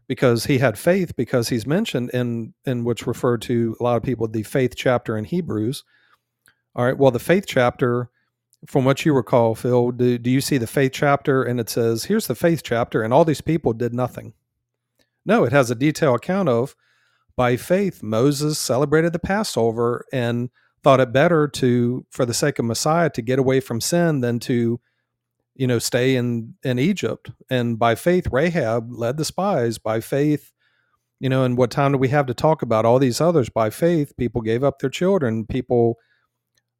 because 0.09 0.47
he 0.47 0.59
had 0.59 0.79
faith 0.79 1.15
because 1.15 1.49
he's 1.49 1.67
mentioned 1.67 2.11
in 2.11 2.55
in 2.65 2.85
which 2.85 3.07
referred 3.07 3.43
to 3.43 3.77
a 3.79 3.83
lot 3.83 3.97
of 3.97 4.03
people 4.03 4.27
the 4.27 4.43
faith 4.43 4.75
chapter 4.75 5.17
in 5.17 5.25
Hebrews. 5.25 5.85
All 6.75 6.85
right, 6.85 6.97
well 6.97 7.11
the 7.11 7.19
faith 7.19 7.45
chapter 7.47 8.11
from 8.67 8.85
what 8.85 9.05
you 9.05 9.15
recall, 9.15 9.55
Phil, 9.55 9.93
do, 9.93 10.19
do 10.19 10.31
you 10.31 10.41
see 10.41 10.59
the 10.59 10.67
faith 10.67 10.93
chapter 10.93 11.45
and 11.45 11.61
it 11.61 11.69
says, 11.69 12.05
here's 12.05 12.27
the 12.27 12.35
faith 12.35 12.63
chapter, 12.65 13.03
and 13.03 13.15
all 13.15 13.25
these 13.25 13.41
people 13.41 13.73
did 13.73 13.95
nothing? 13.95 14.33
No, 15.25 15.45
it 15.45 15.53
has 15.53 15.71
a 15.71 15.77
detailed 15.77 16.17
account 16.17 16.49
of 16.49 16.75
by 17.39 17.57
faith, 17.57 18.03
Moses 18.03 18.59
celebrated 18.59 19.15
the 19.15 19.21
Passover 19.21 20.05
and 20.13 20.51
thought 20.83 21.01
it 21.01 21.15
better 21.15 21.49
to, 21.49 22.05
for 22.11 22.27
the 22.27 22.35
sake 22.35 22.59
of 22.59 22.67
Messiah, 22.67 23.11
to 23.11 23.23
get 23.23 23.39
away 23.39 23.61
from 23.61 23.81
sin 23.81 24.21
than 24.21 24.41
to 24.41 24.81
you 25.59 25.67
know, 25.67 25.81
stay 25.81 26.15
in 26.17 26.55
in 26.63 26.79
Egypt. 26.79 27.31
And 27.51 27.79
by 27.79 27.97
faith, 27.97 28.29
Rahab 28.33 28.93
led 28.93 29.17
the 29.19 29.25
spies. 29.25 29.77
By 29.77 30.01
faith, 30.01 30.53
you 31.21 31.29
know, 31.29 31.45
and 31.45 31.59
what 31.59 31.73
time 31.73 31.93
do 31.93 31.99
we 31.99 32.09
have 32.09 32.27
to 32.27 32.35
talk 32.35 32.63
about 32.63 32.87
all 32.87 33.01
these 33.01 33.21
others? 33.21 33.51
By 33.51 33.71
faith, 33.71 34.17
people 34.17 34.41
gave 34.41 34.63
up 34.63 34.79
their 34.79 34.89
children. 34.89 35.47
People, 35.47 35.99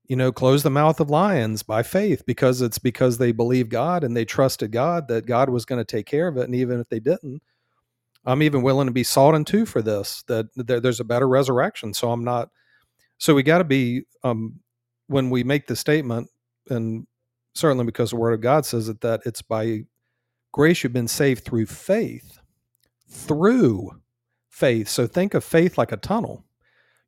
you 0.07 0.15
know, 0.15 0.31
closed 0.31 0.65
the 0.65 0.71
mouth 0.71 1.01
of 1.01 1.11
lions 1.11 1.65
by 1.65 1.83
faith 1.83 2.25
because 2.25 2.63
it's 2.63 2.79
because 2.79 3.19
they 3.19 3.33
believed 3.33 3.71
God 3.71 4.05
and 4.05 4.17
they 4.17 4.25
trusted 4.25 4.71
God 4.71 5.09
that 5.09 5.27
God 5.27 5.51
was 5.51 5.65
going 5.65 5.81
to 5.81 5.85
take 5.85 6.07
care 6.07 6.29
of 6.29 6.37
it. 6.37 6.45
And 6.45 6.55
even 6.55 6.79
if 6.81 6.89
they 6.89 7.01
didn't, 7.01 7.43
I'm 8.29 8.43
even 8.43 8.63
willing 8.63 8.87
to 8.87 8.93
be 8.93 9.05
salt 9.05 9.35
in 9.35 9.45
two 9.45 9.67
for 9.67 9.83
this. 9.83 10.23
That 10.29 10.47
there, 10.55 10.81
there's 10.81 11.01
a 11.01 11.05
better 11.05 11.29
resurrection. 11.29 11.95
So 11.95 12.13
I'm 12.13 12.25
not. 12.25 12.51
So 13.19 13.35
we 13.35 13.43
got 13.43 13.59
to 13.59 13.65
be 13.65 14.03
um, 14.23 14.61
when 15.09 15.31
we 15.31 15.45
make 15.45 15.67
the 15.67 15.77
statement 15.77 16.29
and 16.69 17.07
certainly 17.55 17.85
because 17.85 18.11
the 18.11 18.17
word 18.17 18.35
of 18.35 18.41
God 18.41 18.67
says 18.67 18.89
it, 18.89 19.01
that 19.01 19.23
it's 19.27 19.43
by 19.43 19.85
grace 20.53 20.83
you've 20.85 20.93
been 20.93 21.09
saved 21.09 21.45
through 21.45 21.67
faith. 21.67 22.39
Through 23.09 23.93
faith. 24.51 24.89
So 24.89 25.07
think 25.07 25.35
of 25.35 25.45
faith 25.45 25.79
like 25.79 25.93
a 25.93 25.97
tunnel. 25.97 26.45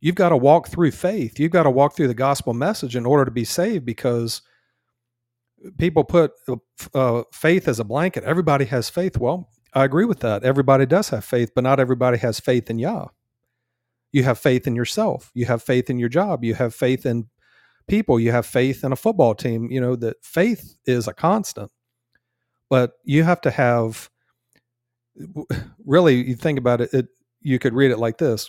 You've 0.00 0.14
got 0.14 0.30
to 0.30 0.36
walk 0.36 0.68
through 0.68 0.92
faith. 0.92 1.38
You've 1.38 1.52
got 1.52 1.64
to 1.64 1.70
walk 1.70 1.94
through 1.94 2.08
the 2.08 2.14
gospel 2.14 2.54
message 2.54 2.96
in 2.96 3.06
order 3.06 3.26
to 3.26 3.30
be 3.30 3.44
saved 3.44 3.84
because 3.84 4.42
people 5.78 6.04
put 6.04 6.32
uh, 6.94 7.22
faith 7.32 7.68
as 7.68 7.80
a 7.80 7.84
blanket. 7.84 8.24
Everybody 8.24 8.64
has 8.66 8.88
faith. 8.88 9.18
Well, 9.18 9.50
I 9.72 9.84
agree 9.84 10.04
with 10.04 10.20
that. 10.20 10.42
Everybody 10.42 10.86
does 10.86 11.10
have 11.10 11.24
faith, 11.24 11.52
but 11.54 11.64
not 11.64 11.80
everybody 11.80 12.18
has 12.18 12.40
faith 12.40 12.70
in 12.70 12.78
Yah. 12.78 13.06
You 14.12 14.24
have 14.24 14.38
faith 14.38 14.66
in 14.66 14.74
yourself. 14.74 15.30
You 15.34 15.46
have 15.46 15.62
faith 15.62 15.88
in 15.88 15.98
your 15.98 16.08
job. 16.08 16.44
You 16.44 16.54
have 16.54 16.74
faith 16.74 17.06
in 17.06 17.28
people 17.90 18.20
you 18.20 18.30
have 18.30 18.46
faith 18.46 18.84
in 18.84 18.92
a 18.92 18.96
football 18.96 19.34
team 19.34 19.68
you 19.70 19.80
know 19.80 19.96
that 19.96 20.24
faith 20.24 20.76
is 20.86 21.08
a 21.08 21.12
constant 21.12 21.70
but 22.68 22.92
you 23.04 23.24
have 23.24 23.40
to 23.40 23.50
have 23.50 24.08
really 25.84 26.24
you 26.26 26.36
think 26.36 26.58
about 26.58 26.80
it, 26.80 26.94
it 26.94 27.08
you 27.42 27.58
could 27.58 27.74
read 27.74 27.90
it 27.90 27.98
like 27.98 28.18
this 28.18 28.48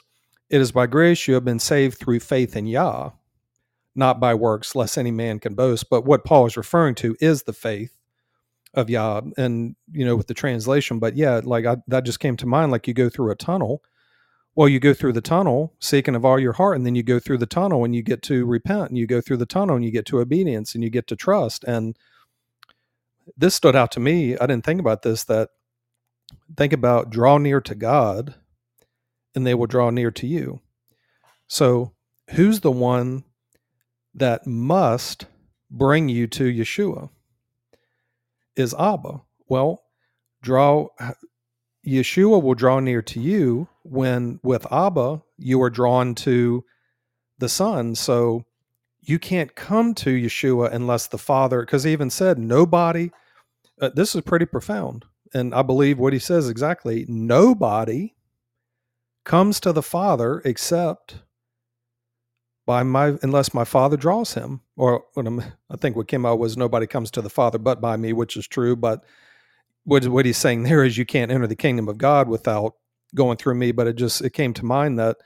it 0.51 0.61
is 0.61 0.71
by 0.71 0.85
grace 0.85 1.27
you 1.27 1.33
have 1.33 1.43
been 1.43 1.59
saved 1.59 1.97
through 1.97 2.19
faith 2.19 2.55
in 2.55 2.67
yah 2.67 3.09
not 3.95 4.19
by 4.19 4.33
works 4.33 4.75
lest 4.75 4.95
any 4.95 5.11
man 5.11 5.39
can 5.39 5.55
boast 5.55 5.89
but 5.89 6.05
what 6.05 6.23
paul 6.23 6.45
is 6.45 6.55
referring 6.55 6.93
to 6.93 7.15
is 7.19 7.43
the 7.43 7.53
faith 7.53 7.97
of 8.73 8.89
yah 8.89 9.21
and 9.37 9.75
you 9.91 10.05
know 10.05 10.15
with 10.15 10.27
the 10.27 10.33
translation 10.33 10.97
but 10.97 11.15
yeah 11.15 11.41
like 11.43 11.65
I, 11.65 11.77
that 11.87 12.05
just 12.05 12.19
came 12.19 12.37
to 12.37 12.45
mind 12.45 12.71
like 12.71 12.87
you 12.87 12.93
go 12.93 13.09
through 13.09 13.31
a 13.31 13.35
tunnel 13.35 13.81
well, 14.55 14.67
you 14.67 14.79
go 14.79 14.93
through 14.93 15.13
the 15.13 15.21
tunnel 15.21 15.73
seeking 15.79 16.15
of 16.15 16.25
all 16.25 16.39
your 16.39 16.53
heart, 16.53 16.75
and 16.75 16.85
then 16.85 16.95
you 16.95 17.03
go 17.03 17.19
through 17.19 17.37
the 17.37 17.45
tunnel 17.45 17.85
and 17.85 17.95
you 17.95 18.03
get 18.03 18.21
to 18.23 18.45
repent, 18.45 18.89
and 18.89 18.97
you 18.97 19.07
go 19.07 19.21
through 19.21 19.37
the 19.37 19.45
tunnel 19.45 19.75
and 19.75 19.85
you 19.85 19.91
get 19.91 20.05
to 20.07 20.19
obedience, 20.19 20.75
and 20.75 20.83
you 20.83 20.89
get 20.89 21.07
to 21.07 21.15
trust. 21.15 21.63
And 21.63 21.97
this 23.37 23.55
stood 23.55 23.75
out 23.75 23.91
to 23.93 23.99
me. 23.99 24.37
I 24.37 24.45
didn't 24.45 24.65
think 24.65 24.81
about 24.81 25.03
this 25.03 25.23
that 25.25 25.49
think 26.57 26.73
about 26.73 27.09
draw 27.09 27.37
near 27.37 27.61
to 27.61 27.75
God, 27.75 28.35
and 29.33 29.47
they 29.47 29.53
will 29.53 29.67
draw 29.67 29.89
near 29.89 30.11
to 30.11 30.27
you. 30.27 30.59
So, 31.47 31.93
who's 32.31 32.59
the 32.59 32.71
one 32.71 33.23
that 34.13 34.45
must 34.45 35.27
bring 35.69 36.09
you 36.09 36.27
to 36.27 36.43
Yeshua? 36.43 37.09
Is 38.55 38.73
Abba. 38.77 39.21
Well, 39.47 39.83
draw 40.41 40.87
Yeshua 41.85 42.41
will 42.41 42.53
draw 42.53 42.79
near 42.79 43.01
to 43.01 43.19
you 43.19 43.67
when 43.83 44.39
with 44.43 44.71
Abba 44.71 45.21
you 45.37 45.61
are 45.61 45.69
drawn 45.69 46.15
to 46.15 46.63
the 47.39 47.49
Son. 47.49 47.95
So 47.95 48.45
you 49.01 49.17
can't 49.17 49.55
come 49.55 49.95
to 49.95 50.11
Yeshua 50.11 50.71
unless 50.71 51.07
the 51.07 51.17
Father, 51.17 51.61
because 51.61 51.83
he 51.83 51.91
even 51.91 52.09
said, 52.09 52.37
nobody, 52.37 53.09
uh, 53.81 53.89
this 53.95 54.15
is 54.15 54.21
pretty 54.21 54.45
profound. 54.45 55.05
And 55.33 55.55
I 55.55 55.63
believe 55.63 55.97
what 55.97 56.13
he 56.13 56.19
says 56.19 56.49
exactly 56.49 57.05
nobody 57.07 58.13
comes 59.23 59.59
to 59.61 59.71
the 59.71 59.81
Father 59.81 60.41
except 60.45 61.21
by 62.65 62.83
my, 62.83 63.17
unless 63.21 63.53
my 63.53 63.63
Father 63.63 63.97
draws 63.97 64.33
him. 64.33 64.61
Or 64.77 65.03
I 65.17 65.77
think 65.77 65.95
what 65.95 66.07
came 66.07 66.25
out 66.25 66.39
was 66.39 66.57
nobody 66.57 66.87
comes 66.87 67.11
to 67.11 67.21
the 67.21 67.29
Father 67.29 67.57
but 67.57 67.81
by 67.81 67.97
me, 67.97 68.13
which 68.13 68.37
is 68.37 68.47
true. 68.47 68.75
But 68.75 69.03
what 69.83 70.07
what 70.07 70.25
he's 70.25 70.37
saying 70.37 70.63
there 70.63 70.83
is 70.83 70.97
you 70.97 71.05
can't 71.05 71.31
enter 71.31 71.47
the 71.47 71.55
kingdom 71.55 71.87
of 71.87 71.97
God 71.97 72.27
without 72.27 72.75
going 73.15 73.37
through 73.37 73.55
me. 73.55 73.71
But 73.71 73.87
it 73.87 73.95
just 73.95 74.21
it 74.21 74.31
came 74.33 74.53
to 74.55 74.65
mind 74.65 74.99
that 74.99 75.17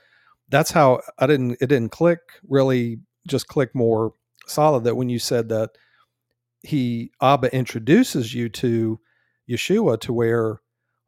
that's 0.48 0.70
how 0.70 1.00
I 1.18 1.26
didn't 1.26 1.58
it 1.60 1.66
didn't 1.66 1.92
click 1.92 2.20
really 2.48 3.00
just 3.26 3.48
click 3.48 3.74
more 3.74 4.12
solid 4.46 4.84
that 4.84 4.94
when 4.94 5.08
you 5.08 5.18
said 5.18 5.48
that 5.48 5.70
he 6.62 7.10
Abba 7.20 7.54
introduces 7.54 8.34
you 8.34 8.48
to 8.50 9.00
Yeshua 9.48 10.00
to 10.00 10.12
where 10.12 10.60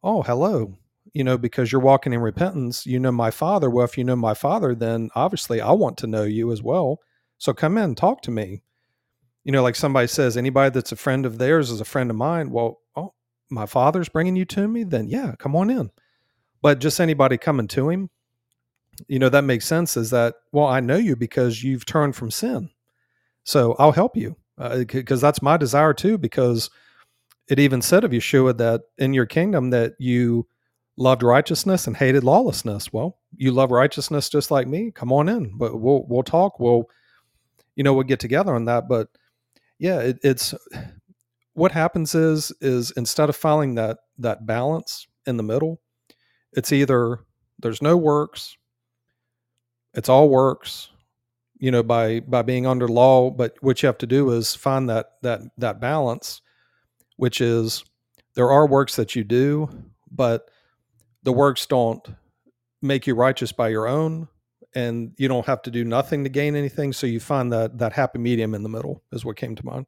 oh 0.03 0.21
hello 0.21 0.77
you 1.13 1.23
know 1.23 1.37
because 1.37 1.71
you're 1.71 1.81
walking 1.81 2.13
in 2.13 2.19
repentance 2.19 2.85
you 2.85 2.99
know 2.99 3.11
my 3.11 3.31
father. 3.31 3.69
Well 3.69 3.85
if 3.85 3.97
you 3.97 4.03
know 4.03 4.15
my 4.15 4.33
father 4.33 4.75
then 4.75 5.09
obviously 5.15 5.61
I 5.61 5.71
want 5.71 5.97
to 5.99 6.07
know 6.07 6.23
you 6.23 6.51
as 6.51 6.61
well. 6.61 6.99
So 7.37 7.53
come 7.53 7.77
in 7.77 7.95
talk 7.95 8.21
to 8.23 8.31
me. 8.31 8.61
You 9.43 9.51
know 9.51 9.63
like 9.63 9.75
somebody 9.75 10.07
says 10.07 10.37
anybody 10.37 10.71
that's 10.71 10.91
a 10.91 10.97
friend 10.97 11.25
of 11.25 11.37
theirs 11.37 11.71
is 11.71 11.81
a 11.81 11.85
friend 11.85 12.09
of 12.09 12.15
mine. 12.15 12.51
Well 12.51 12.79
oh 12.95 13.13
my 13.49 13.65
father's 13.65 14.09
bringing 14.09 14.35
you 14.35 14.45
to 14.45 14.67
me, 14.67 14.83
then 14.83 15.07
yeah, 15.07 15.35
come 15.37 15.55
on 15.55 15.69
in. 15.69 15.91
But 16.61 16.79
just 16.79 16.99
anybody 16.99 17.37
coming 17.37 17.67
to 17.69 17.89
him, 17.89 18.09
you 19.07 19.19
know, 19.19 19.29
that 19.29 19.43
makes 19.43 19.65
sense 19.65 19.95
is 19.95 20.09
that, 20.09 20.35
well, 20.51 20.65
I 20.65 20.79
know 20.79 20.97
you 20.97 21.15
because 21.15 21.63
you've 21.63 21.85
turned 21.85 22.15
from 22.15 22.31
sin. 22.31 22.69
So 23.43 23.75
I'll 23.79 23.91
help 23.91 24.17
you. 24.17 24.35
Because 24.57 25.23
uh, 25.23 25.27
that's 25.27 25.41
my 25.41 25.55
desire 25.55 25.93
too, 25.93 26.17
because 26.17 26.69
it 27.47 27.59
even 27.59 27.81
said 27.81 28.03
of 28.03 28.11
Yeshua 28.11 28.57
that 28.57 28.81
in 28.97 29.13
your 29.13 29.25
kingdom 29.25 29.69
that 29.69 29.93
you 29.99 30.47
loved 30.99 31.23
righteousness 31.23 31.87
and 31.87 31.95
hated 31.95 32.25
lawlessness. 32.25 32.91
Well, 32.91 33.17
you 33.37 33.51
love 33.51 33.71
righteousness 33.71 34.29
just 34.29 34.51
like 34.51 34.67
me. 34.67 34.91
Come 34.91 35.13
on 35.13 35.29
in, 35.29 35.57
but 35.57 35.79
we'll, 35.79 36.05
we'll 36.07 36.23
talk. 36.23 36.59
We'll, 36.59 36.89
you 37.75 37.83
know, 37.83 37.93
we'll 37.93 38.03
get 38.03 38.19
together 38.19 38.53
on 38.53 38.65
that. 38.65 38.89
But 38.89 39.07
yeah, 39.79 39.99
it, 40.01 40.19
it's 40.23 40.53
what 41.53 41.71
happens 41.71 42.13
is 42.13 42.51
is 42.59 42.91
instead 42.91 43.29
of 43.29 43.35
finding 43.35 43.75
that 43.75 43.99
that 44.17 44.45
balance 44.45 45.07
in 45.25 45.37
the 45.37 45.43
middle, 45.43 45.79
it's 46.51 46.73
either 46.73 47.19
there's 47.59 47.81
no 47.81 47.95
works, 47.95 48.57
it's 49.93 50.09
all 50.09 50.27
works, 50.27 50.89
you 51.57 51.71
know, 51.71 51.81
by 51.81 52.19
by 52.19 52.41
being 52.41 52.67
under 52.67 52.89
law, 52.89 53.29
but 53.29 53.55
what 53.61 53.81
you 53.81 53.87
have 53.87 53.97
to 53.99 54.07
do 54.07 54.31
is 54.31 54.53
find 54.53 54.89
that 54.89 55.13
that 55.21 55.39
that 55.57 55.79
balance, 55.79 56.41
which 57.15 57.39
is 57.39 57.85
there 58.35 58.51
are 58.51 58.67
works 58.67 58.97
that 58.97 59.15
you 59.15 59.23
do, 59.23 59.69
but 60.11 60.49
the 61.23 61.33
works 61.33 61.65
don't 61.65 62.05
make 62.81 63.07
you 63.07 63.15
righteous 63.15 63.51
by 63.51 63.69
your 63.69 63.87
own 63.87 64.27
and 64.75 65.13
you 65.17 65.27
don't 65.27 65.45
have 65.45 65.61
to 65.63 65.71
do 65.71 65.83
nothing 65.83 66.23
to 66.23 66.29
gain 66.29 66.55
anything. 66.55 66.93
So 66.93 67.07
you 67.07 67.19
find 67.19 67.51
that 67.51 67.77
that 67.79 67.93
happy 67.93 68.19
medium 68.19 68.53
in 68.53 68.63
the 68.63 68.69
middle 68.69 69.03
is 69.11 69.25
what 69.25 69.35
came 69.35 69.55
to 69.55 69.65
mind. 69.65 69.85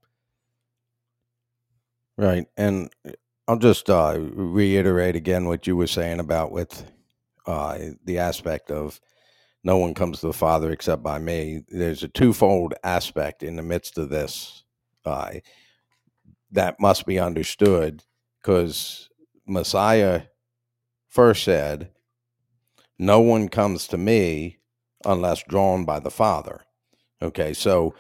Right. 2.17 2.45
And 2.57 2.91
uh, 3.07 3.11
I'll 3.47 3.57
just 3.57 3.89
uh, 3.89 4.17
reiterate 4.19 5.15
again 5.15 5.45
what 5.45 5.67
you 5.67 5.75
were 5.75 5.87
saying 5.87 6.19
about 6.19 6.51
with 6.51 6.89
uh, 7.45 7.77
the 8.05 8.19
aspect 8.19 8.71
of 8.71 8.99
no 9.63 9.77
one 9.77 9.93
comes 9.93 10.19
to 10.19 10.27
the 10.27 10.33
Father 10.33 10.71
except 10.71 11.03
by 11.03 11.19
me. 11.19 11.63
There's 11.67 12.03
a 12.03 12.07
twofold 12.07 12.73
aspect 12.83 13.43
in 13.43 13.55
the 13.55 13.63
midst 13.63 13.97
of 13.97 14.09
this 14.09 14.63
uh, 15.05 15.33
that 16.51 16.79
must 16.79 17.05
be 17.05 17.19
understood 17.19 18.03
because 18.41 19.09
Messiah 19.45 20.23
first 21.11 21.43
said, 21.43 21.91
No 22.97 23.19
one 23.19 23.49
comes 23.49 23.87
to 23.89 23.97
me 23.97 24.57
unless 25.05 25.43
drawn 25.43 25.85
by 25.85 25.99
the 25.99 26.09
Father. 26.09 26.61
Okay, 27.21 27.53
so 27.53 27.93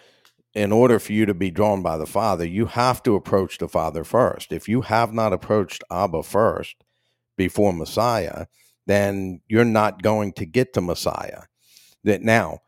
in 0.55 0.71
order 0.71 0.97
for 0.97 1.13
you 1.13 1.25
to 1.25 1.33
be 1.33 1.51
drawn 1.51 1.83
by 1.83 1.97
the 1.97 2.07
Father, 2.07 2.45
you 2.45 2.65
have 2.65 3.03
to 3.03 3.15
approach 3.15 3.57
the 3.57 3.67
Father 3.67 4.03
first. 4.03 4.51
If 4.51 4.67
you 4.67 4.81
have 4.81 5.13
not 5.13 5.33
approached 5.33 5.83
Abba 5.91 6.23
first 6.23 6.83
before 7.37 7.73
Messiah, 7.73 8.47
then 8.87 9.41
you're 9.47 9.63
not 9.65 10.01
going 10.01 10.33
to 10.33 10.45
get 10.45 10.73
to 10.73 10.81
Messiah. 10.81 11.43
That 12.03 12.23
now 12.23 12.59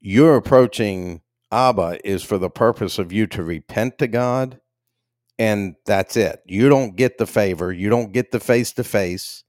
you're 0.00 0.36
approaching 0.36 1.20
Abba 1.52 1.98
is 2.04 2.22
for 2.22 2.38
the 2.38 2.50
purpose 2.50 2.98
of 2.98 3.12
you 3.12 3.26
to 3.28 3.42
repent 3.42 3.98
to 3.98 4.08
God, 4.08 4.60
and 5.38 5.76
that's 5.86 6.16
it. 6.16 6.40
You 6.46 6.68
don't 6.68 6.96
get 6.96 7.18
the 7.18 7.26
favor, 7.26 7.72
you 7.72 7.88
don't 7.88 8.12
get 8.12 8.30
the 8.32 8.40
face 8.40 8.72
to 8.72 8.84
face. 8.84 9.44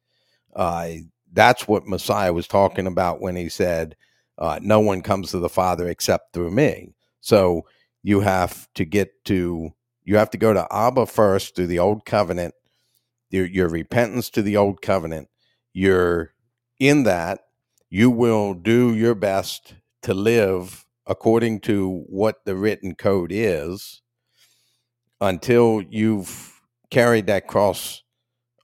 That's 0.55 1.67
what 1.67 1.87
Messiah 1.87 2.33
was 2.33 2.47
talking 2.47 2.87
about 2.87 3.21
when 3.21 3.35
he 3.35 3.49
said, 3.49 3.95
uh, 4.37 4.59
No 4.61 4.79
one 4.79 5.01
comes 5.01 5.31
to 5.31 5.39
the 5.39 5.49
Father 5.49 5.87
except 5.87 6.33
through 6.33 6.51
me. 6.51 6.93
So 7.21 7.65
you 8.03 8.21
have 8.21 8.67
to 8.75 8.85
get 8.85 9.23
to 9.25 9.73
you 10.03 10.17
have 10.17 10.31
to 10.31 10.37
go 10.37 10.53
to 10.53 10.67
Abba 10.71 11.05
first 11.05 11.55
through 11.55 11.67
the 11.67 11.79
old 11.79 12.05
covenant, 12.05 12.55
your, 13.29 13.45
your 13.45 13.69
repentance 13.69 14.29
to 14.31 14.41
the 14.41 14.57
old 14.57 14.81
covenant. 14.81 15.29
You're 15.73 16.33
in 16.79 17.03
that, 17.03 17.41
you 17.89 18.09
will 18.09 18.55
do 18.55 18.95
your 18.95 19.15
best 19.15 19.75
to 20.01 20.13
live 20.13 20.85
according 21.05 21.59
to 21.61 22.03
what 22.07 22.43
the 22.45 22.55
written 22.55 22.95
code 22.95 23.31
is 23.31 24.01
until 25.21 25.83
you've 25.89 26.59
carried 26.89 27.27
that 27.27 27.47
cross 27.47 28.01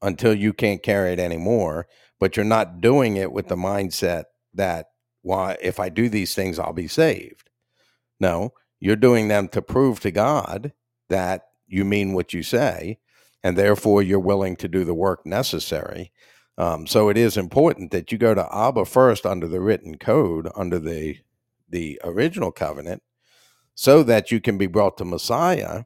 until 0.01 0.33
you 0.33 0.53
can't 0.53 0.83
carry 0.83 1.13
it 1.13 1.19
anymore 1.19 1.88
but 2.19 2.36
you're 2.36 2.45
not 2.45 2.81
doing 2.81 3.15
it 3.15 3.31
with 3.31 3.47
the 3.47 3.55
mindset 3.55 4.25
that 4.53 4.88
why 5.21 5.57
if 5.62 5.79
i 5.79 5.89
do 5.89 6.10
these 6.10 6.33
things 6.33 6.60
i'll 6.60 6.73
be 6.73 6.88
saved 6.88 7.49
no 8.19 8.53
you're 8.79 8.95
doing 8.95 9.27
them 9.27 9.47
to 9.49 9.62
prove 9.62 9.99
to 10.01 10.12
God 10.12 10.73
that 11.10 11.47
you 11.67 11.83
mean 11.83 12.13
what 12.13 12.33
you 12.33 12.43
say, 12.43 12.99
and 13.43 13.57
therefore 13.57 14.01
you're 14.01 14.19
willing 14.19 14.55
to 14.57 14.67
do 14.67 14.83
the 14.83 14.93
work 14.93 15.25
necessary. 15.25 16.12
Um, 16.57 16.88
so 16.88 17.10
it 17.10 17.17
is 17.17 17.38
important 17.38 17.91
that 17.91 18.12
you 18.12 18.17
go 18.17 18.33
to 18.33 18.47
Abba 18.55 18.86
first 18.86 19.25
under 19.25 19.47
the 19.47 19.62
written 19.62 19.97
code, 19.97 20.49
under 20.55 20.79
the 20.79 21.17
the 21.69 21.99
original 22.03 22.51
covenant, 22.51 23.03
so 23.75 24.01
that 24.01 24.31
you 24.31 24.39
can 24.39 24.57
be 24.57 24.67
brought 24.67 24.97
to 24.97 25.05
Messiah 25.05 25.83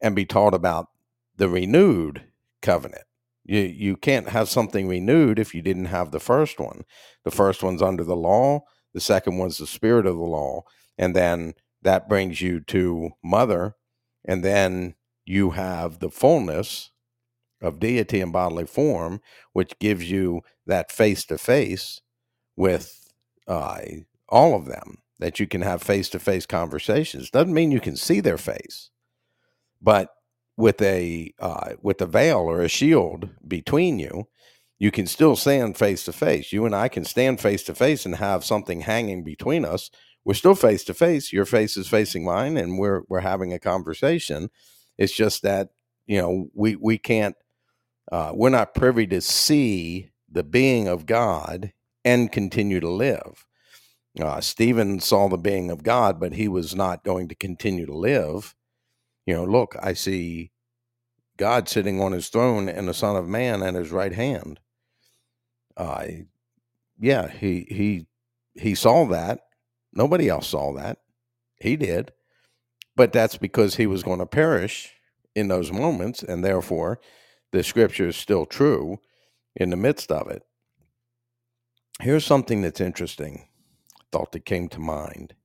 and 0.00 0.14
be 0.14 0.24
taught 0.24 0.54
about 0.54 0.88
the 1.36 1.48
renewed 1.48 2.22
covenant. 2.62 3.05
You 3.46 3.60
you 3.60 3.96
can't 3.96 4.28
have 4.30 4.48
something 4.48 4.88
renewed 4.88 5.38
if 5.38 5.54
you 5.54 5.62
didn't 5.62 5.86
have 5.86 6.10
the 6.10 6.20
first 6.20 6.58
one. 6.58 6.84
The 7.24 7.30
first 7.30 7.62
one's 7.62 7.82
under 7.82 8.04
the 8.04 8.16
law, 8.16 8.62
the 8.94 9.00
second 9.00 9.38
one's 9.38 9.58
the 9.58 9.66
spirit 9.66 10.06
of 10.06 10.16
the 10.16 10.22
law, 10.22 10.62
and 10.98 11.14
then 11.14 11.54
that 11.82 12.08
brings 12.08 12.40
you 12.40 12.60
to 12.60 13.10
mother 13.22 13.76
and 14.24 14.42
then 14.44 14.94
you 15.24 15.50
have 15.50 16.00
the 16.00 16.10
fullness 16.10 16.90
of 17.62 17.78
deity 17.78 18.20
in 18.20 18.32
bodily 18.32 18.66
form 18.66 19.20
which 19.52 19.78
gives 19.78 20.10
you 20.10 20.42
that 20.66 20.90
face 20.90 21.24
to 21.24 21.38
face 21.38 22.00
with 22.56 23.12
uh, 23.46 23.80
all 24.28 24.54
of 24.56 24.66
them 24.66 24.98
that 25.18 25.40
you 25.40 25.46
can 25.46 25.62
have 25.62 25.82
face 25.82 26.08
to 26.08 26.18
face 26.18 26.44
conversations 26.44 27.30
doesn't 27.30 27.54
mean 27.54 27.70
you 27.70 27.80
can 27.80 27.96
see 27.96 28.20
their 28.20 28.38
face 28.38 28.90
but 29.80 30.10
with 30.56 30.80
a 30.82 31.32
uh, 31.38 31.74
with 31.82 32.00
a 32.00 32.06
veil 32.06 32.38
or 32.38 32.62
a 32.62 32.68
shield 32.68 33.28
between 33.46 33.98
you 33.98 34.28
you 34.78 34.90
can 34.90 35.06
still 35.06 35.36
stand 35.36 35.76
face 35.76 36.04
to 36.04 36.12
face 36.12 36.52
you 36.52 36.64
and 36.66 36.74
i 36.74 36.88
can 36.88 37.04
stand 37.04 37.40
face 37.40 37.62
to 37.62 37.74
face 37.74 38.04
and 38.06 38.16
have 38.16 38.44
something 38.44 38.82
hanging 38.82 39.24
between 39.24 39.64
us 39.64 39.90
we're 40.26 40.34
still 40.34 40.56
face 40.56 40.82
to 40.84 40.92
face. 40.94 41.32
Your 41.32 41.44
face 41.44 41.76
is 41.76 41.86
facing 41.86 42.24
mine, 42.24 42.56
and 42.56 42.78
we're 42.78 43.02
we're 43.08 43.20
having 43.20 43.52
a 43.52 43.60
conversation. 43.60 44.50
It's 44.98 45.14
just 45.14 45.42
that 45.42 45.68
you 46.06 46.20
know 46.20 46.48
we 46.52 46.74
we 46.74 46.98
can't 46.98 47.36
uh, 48.10 48.32
we're 48.34 48.50
not 48.50 48.74
privy 48.74 49.06
to 49.06 49.20
see 49.20 50.10
the 50.28 50.42
being 50.42 50.88
of 50.88 51.06
God 51.06 51.72
and 52.04 52.32
continue 52.32 52.80
to 52.80 52.90
live. 52.90 53.46
Uh, 54.20 54.40
Stephen 54.40 54.98
saw 54.98 55.28
the 55.28 55.38
being 55.38 55.70
of 55.70 55.84
God, 55.84 56.18
but 56.18 56.32
he 56.32 56.48
was 56.48 56.74
not 56.74 57.04
going 57.04 57.28
to 57.28 57.36
continue 57.36 57.86
to 57.86 57.96
live. 57.96 58.56
You 59.26 59.34
know, 59.34 59.44
look, 59.44 59.76
I 59.82 59.92
see 59.92 60.52
God 61.36 61.68
sitting 61.68 62.00
on 62.00 62.12
his 62.12 62.28
throne 62.28 62.68
and 62.68 62.88
the 62.88 62.94
Son 62.94 63.16
of 63.16 63.28
Man 63.28 63.62
at 63.62 63.74
his 63.74 63.90
right 63.90 64.12
hand. 64.12 64.60
Uh, 65.76 66.06
yeah, 66.98 67.28
he 67.28 67.66
he 67.68 68.06
he 68.54 68.74
saw 68.74 69.04
that, 69.06 69.40
Nobody 69.96 70.28
else 70.28 70.48
saw 70.48 70.74
that. 70.74 70.98
He 71.58 71.76
did. 71.76 72.12
But 72.94 73.12
that's 73.12 73.38
because 73.38 73.76
he 73.76 73.86
was 73.86 74.02
going 74.02 74.18
to 74.20 74.26
perish 74.26 74.92
in 75.34 75.48
those 75.48 75.72
moments, 75.72 76.22
and 76.22 76.44
therefore 76.44 77.00
the 77.52 77.62
scripture 77.62 78.08
is 78.08 78.16
still 78.16 78.46
true 78.46 78.98
in 79.54 79.70
the 79.70 79.76
midst 79.76 80.12
of 80.12 80.28
it. 80.28 80.42
Here's 82.00 82.26
something 82.26 82.62
that's 82.62 82.80
interesting, 82.80 83.48
thought 84.12 84.32
that 84.32 84.44
came 84.44 84.68
to 84.70 84.80
mind. 84.80 85.35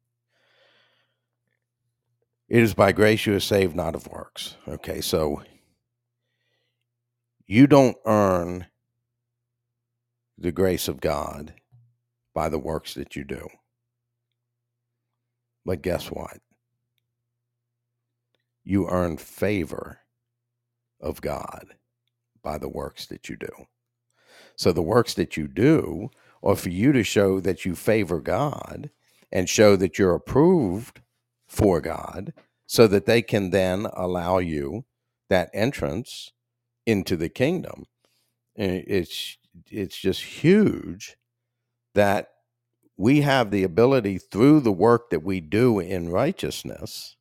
It 2.51 2.63
is 2.63 2.73
by 2.73 2.91
grace 2.91 3.25
you 3.25 3.33
are 3.33 3.39
saved, 3.39 3.77
not 3.77 3.95
of 3.95 4.09
works. 4.09 4.57
Okay, 4.67 4.99
so 4.99 5.41
you 7.47 7.65
don't 7.65 7.95
earn 8.05 8.65
the 10.37 10.51
grace 10.51 10.89
of 10.89 10.99
God 10.99 11.53
by 12.33 12.49
the 12.49 12.59
works 12.59 12.93
that 12.95 13.15
you 13.15 13.23
do. 13.23 13.47
But 15.65 15.81
guess 15.81 16.07
what? 16.07 16.39
You 18.65 18.89
earn 18.89 19.15
favor 19.15 19.99
of 20.99 21.21
God 21.21 21.75
by 22.43 22.57
the 22.57 22.67
works 22.67 23.05
that 23.05 23.29
you 23.29 23.37
do. 23.37 23.67
So 24.57 24.73
the 24.73 24.81
works 24.81 25.13
that 25.13 25.37
you 25.37 25.47
do 25.47 26.09
are 26.43 26.57
for 26.57 26.67
you 26.67 26.91
to 26.91 27.03
show 27.03 27.39
that 27.39 27.63
you 27.63 27.75
favor 27.75 28.19
God 28.19 28.89
and 29.31 29.47
show 29.47 29.77
that 29.77 29.97
you're 29.97 30.15
approved 30.15 31.00
for 31.51 31.81
God 31.81 32.33
so 32.65 32.87
that 32.87 33.05
they 33.05 33.21
can 33.21 33.49
then 33.49 33.85
allow 33.93 34.37
you 34.37 34.85
that 35.29 35.49
entrance 35.53 36.31
into 36.85 37.17
the 37.17 37.29
kingdom. 37.29 37.85
It's 38.55 39.37
it's 39.69 39.97
just 39.97 40.21
huge 40.23 41.17
that 41.93 42.29
we 42.97 43.21
have 43.21 43.51
the 43.51 43.63
ability 43.63 44.17
through 44.17 44.61
the 44.61 44.71
work 44.71 45.09
that 45.09 45.23
we 45.23 45.41
do 45.41 45.79
in 45.79 46.09
righteousness 46.09 47.17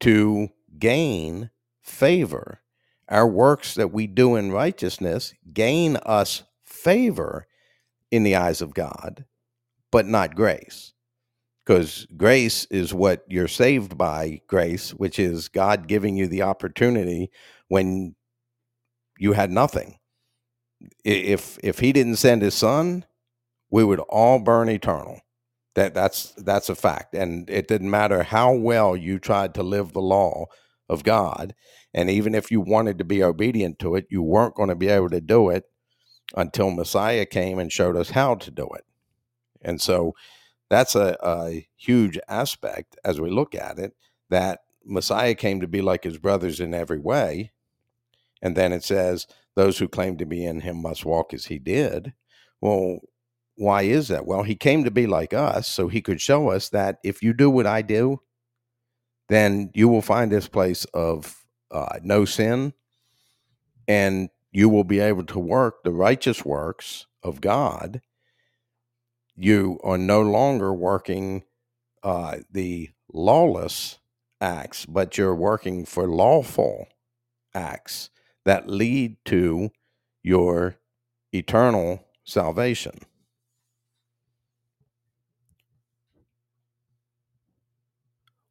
to 0.00 0.48
gain 0.78 1.50
favor. 1.82 2.62
Our 3.08 3.28
works 3.28 3.74
that 3.74 3.92
we 3.92 4.06
do 4.06 4.36
in 4.36 4.52
righteousness 4.52 5.34
gain 5.52 5.96
us 5.98 6.44
favor 6.64 7.46
in 8.10 8.22
the 8.22 8.36
eyes 8.36 8.62
of 8.62 8.74
God, 8.74 9.26
but 9.92 10.06
not 10.06 10.34
grace. 10.34 10.94
Because 11.66 12.06
grace 12.16 12.64
is 12.70 12.94
what 12.94 13.24
you're 13.28 13.48
saved 13.48 13.98
by 13.98 14.40
grace, 14.46 14.90
which 14.90 15.18
is 15.18 15.48
God 15.48 15.88
giving 15.88 16.16
you 16.16 16.28
the 16.28 16.42
opportunity 16.42 17.30
when 17.66 18.14
you 19.18 19.32
had 19.32 19.50
nothing. 19.50 19.98
If 21.04 21.58
if 21.64 21.80
he 21.80 21.92
didn't 21.92 22.16
send 22.16 22.42
his 22.42 22.54
son, 22.54 23.04
we 23.70 23.82
would 23.82 23.98
all 24.00 24.38
burn 24.38 24.68
eternal. 24.68 25.20
That 25.74 25.92
that's 25.92 26.32
that's 26.36 26.68
a 26.68 26.76
fact. 26.76 27.14
And 27.14 27.50
it 27.50 27.66
didn't 27.66 27.90
matter 27.90 28.22
how 28.22 28.54
well 28.54 28.96
you 28.96 29.18
tried 29.18 29.54
to 29.54 29.64
live 29.64 29.92
the 29.92 30.00
law 30.00 30.46
of 30.88 31.02
God, 31.02 31.52
and 31.92 32.08
even 32.08 32.34
if 32.34 32.52
you 32.52 32.60
wanted 32.60 32.98
to 32.98 33.04
be 33.04 33.24
obedient 33.24 33.80
to 33.80 33.96
it, 33.96 34.06
you 34.08 34.22
weren't 34.22 34.54
going 34.54 34.68
to 34.68 34.76
be 34.76 34.88
able 34.88 35.10
to 35.10 35.20
do 35.20 35.50
it 35.50 35.64
until 36.36 36.70
Messiah 36.70 37.26
came 37.26 37.58
and 37.58 37.72
showed 37.72 37.96
us 37.96 38.10
how 38.10 38.36
to 38.36 38.50
do 38.52 38.68
it. 38.76 38.84
And 39.62 39.80
so 39.80 40.14
that's 40.68 40.94
a, 40.94 41.16
a 41.22 41.66
huge 41.76 42.18
aspect 42.28 42.96
as 43.04 43.20
we 43.20 43.30
look 43.30 43.54
at 43.54 43.78
it 43.78 43.92
that 44.30 44.60
Messiah 44.84 45.34
came 45.34 45.60
to 45.60 45.68
be 45.68 45.80
like 45.80 46.04
his 46.04 46.18
brothers 46.18 46.60
in 46.60 46.74
every 46.74 46.98
way. 46.98 47.52
And 48.42 48.56
then 48.56 48.72
it 48.72 48.84
says, 48.84 49.26
those 49.54 49.78
who 49.78 49.88
claim 49.88 50.18
to 50.18 50.26
be 50.26 50.44
in 50.44 50.60
him 50.60 50.82
must 50.82 51.04
walk 51.04 51.32
as 51.32 51.46
he 51.46 51.58
did. 51.58 52.12
Well, 52.60 53.00
why 53.56 53.82
is 53.82 54.08
that? 54.08 54.26
Well, 54.26 54.42
he 54.42 54.54
came 54.54 54.84
to 54.84 54.90
be 54.90 55.06
like 55.06 55.32
us 55.32 55.66
so 55.66 55.88
he 55.88 56.02
could 56.02 56.20
show 56.20 56.50
us 56.50 56.68
that 56.70 56.98
if 57.02 57.22
you 57.22 57.32
do 57.32 57.48
what 57.50 57.66
I 57.66 57.82
do, 57.82 58.20
then 59.28 59.70
you 59.74 59.88
will 59.88 60.02
find 60.02 60.30
this 60.30 60.46
place 60.46 60.84
of 60.92 61.44
uh, 61.70 61.98
no 62.02 62.24
sin 62.24 62.74
and 63.88 64.28
you 64.52 64.68
will 64.68 64.84
be 64.84 65.00
able 65.00 65.24
to 65.24 65.38
work 65.38 65.82
the 65.82 65.92
righteous 65.92 66.44
works 66.44 67.06
of 67.22 67.40
God. 67.40 68.00
You 69.36 69.78
are 69.84 69.98
no 69.98 70.22
longer 70.22 70.72
working 70.72 71.44
uh, 72.02 72.38
the 72.50 72.90
lawless 73.12 73.98
acts, 74.40 74.86
but 74.86 75.18
you're 75.18 75.34
working 75.34 75.84
for 75.84 76.08
lawful 76.08 76.88
acts 77.54 78.10
that 78.44 78.68
lead 78.68 79.16
to 79.26 79.70
your 80.22 80.76
eternal 81.32 82.04
salvation. 82.24 83.00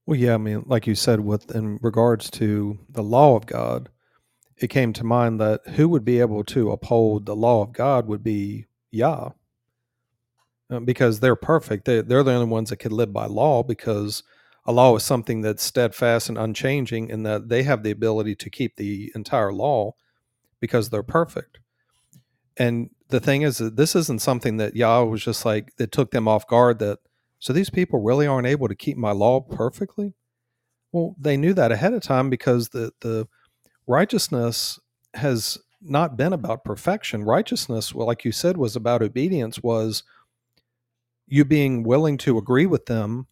Well, 0.06 0.20
yeah, 0.20 0.36
I 0.36 0.38
mean, 0.38 0.64
like 0.68 0.86
you 0.88 0.96
said, 0.96 1.22
with 1.22 1.56
in 1.56 1.80
regards 1.82 2.30
to 2.32 2.80
the 2.90 3.04
law 3.04 3.36
of 3.36 3.48
God, 3.48 3.90
it 4.58 4.68
came 4.70 4.94
to 4.94 5.04
mind 5.04 5.40
that 5.42 5.68
who 5.70 5.90
would 5.90 6.06
be 6.06 6.20
able 6.20 6.44
to 6.46 6.72
uphold 6.72 7.26
the 7.26 7.36
law 7.36 7.64
of 7.64 7.74
God 7.74 8.08
would 8.08 8.24
be 8.24 8.68
Yah, 8.92 9.32
Uh, 10.70 10.80
because 10.80 11.20
they're 11.20 11.36
perfect. 11.36 11.86
They, 11.86 12.02
they're 12.02 12.24
the 12.24 12.34
only 12.34 12.48
ones 12.48 12.72
that 12.72 12.78
could 12.78 12.92
live 12.92 13.14
by 13.14 13.28
law 13.28 13.62
because 13.62 14.24
a 14.66 14.72
law 14.72 14.96
is 14.96 15.04
something 15.04 15.42
that's 15.42 15.62
steadfast 15.62 16.28
and 16.28 16.40
unchanging, 16.40 17.12
and 17.12 17.24
that 17.26 17.50
they 17.50 17.62
have 17.64 17.84
the 17.84 17.92
ability 17.92 18.36
to 18.38 18.50
keep 18.50 18.76
the 18.76 19.12
entire 19.14 19.54
law 19.54 19.94
because 20.60 20.90
they're 20.90 21.04
perfect. 21.04 21.60
And 22.58 22.90
the 23.10 23.20
thing 23.20 23.44
is 23.44 23.60
that 23.60 23.76
this 23.76 23.96
isn't 23.96 24.22
something 24.22 24.58
that 24.58 24.76
Yah 24.76 25.04
was 25.04 25.24
just 25.24 25.46
like 25.46 25.76
that 25.76 25.92
took 25.92 26.10
them 26.10 26.28
off 26.28 26.48
guard. 26.48 26.80
That 26.80 26.98
so 27.38 27.54
these 27.54 27.70
people 27.70 28.02
really 28.02 28.26
aren't 28.26 28.48
able 28.48 28.68
to 28.68 28.76
keep 28.76 28.98
my 28.98 29.12
law 29.12 29.42
perfectly. 29.42 30.14
Well, 30.92 31.16
they 31.20 31.38
knew 31.38 31.54
that 31.54 31.72
ahead 31.72 31.94
of 31.94 32.02
time 32.02 32.32
because 32.32 32.70
the 32.70 32.92
the 33.02 33.28
righteousness 33.86 34.80
has 35.14 35.60
not 35.80 36.18
been 36.18 36.34
about 36.34 36.64
perfection. 36.64 37.24
Righteousness, 37.24 37.94
well, 37.94 38.08
like 38.08 38.26
you 38.26 38.32
said, 38.32 38.58
was 38.58 38.76
about 38.76 39.04
obedience. 39.04 39.62
Was 39.62 40.04
you 41.28 41.46
being 41.46 41.84
willing 41.84 42.18
to 42.20 42.38
agree 42.38 42.66
with 42.66 42.86
them 42.86 43.28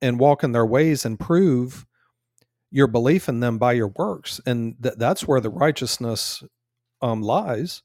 and 0.00 0.18
walk 0.18 0.44
in 0.44 0.52
their 0.52 0.66
ways 0.66 1.04
and 1.04 1.18
prove 1.18 1.86
your 2.70 2.86
belief 2.86 3.28
in 3.28 3.40
them 3.40 3.58
by 3.58 3.72
your 3.72 3.88
works, 3.88 4.40
and 4.46 4.76
th- 4.82 4.96
that's 4.98 5.26
where 5.26 5.40
the 5.40 5.50
righteousness 5.50 6.42
um, 7.00 7.22
lies 7.22 7.82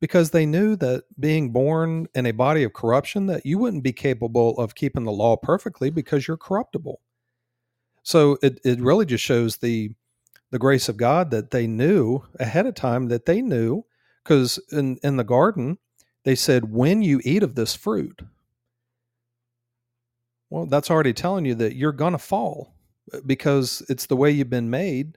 because 0.00 0.30
they 0.30 0.44
knew 0.44 0.76
that 0.76 1.04
being 1.18 1.50
born 1.50 2.06
in 2.14 2.26
a 2.26 2.32
body 2.32 2.62
of 2.62 2.74
corruption 2.74 3.26
that 3.26 3.46
you 3.46 3.58
wouldn't 3.58 3.82
be 3.82 3.92
capable 3.92 4.58
of 4.58 4.74
keeping 4.74 5.04
the 5.04 5.12
law 5.12 5.36
perfectly 5.36 5.88
because 5.88 6.28
you're 6.28 6.36
corruptible. 6.36 7.00
So 8.02 8.38
it, 8.42 8.60
it 8.64 8.80
really 8.80 9.06
just 9.06 9.24
shows 9.24 9.56
the 9.56 9.92
the 10.50 10.58
grace 10.58 10.88
of 10.88 10.96
god 10.96 11.30
that 11.30 11.50
they 11.50 11.66
knew 11.66 12.22
ahead 12.38 12.66
of 12.66 12.74
time 12.74 13.08
that 13.08 13.26
they 13.26 13.42
knew 13.42 13.84
because 14.22 14.58
in 14.70 14.96
in 15.02 15.16
the 15.16 15.24
garden 15.24 15.78
they 16.24 16.34
said 16.34 16.72
when 16.72 17.02
you 17.02 17.20
eat 17.24 17.42
of 17.42 17.54
this 17.54 17.74
fruit 17.74 18.22
well 20.50 20.66
that's 20.66 20.90
already 20.90 21.12
telling 21.12 21.44
you 21.44 21.54
that 21.54 21.76
you're 21.76 21.92
gonna 21.92 22.18
fall 22.18 22.74
uh, 23.12 23.20
because 23.26 23.82
it's 23.88 24.06
the 24.06 24.16
way 24.16 24.30
you've 24.30 24.50
been 24.50 24.70
made. 24.70 25.16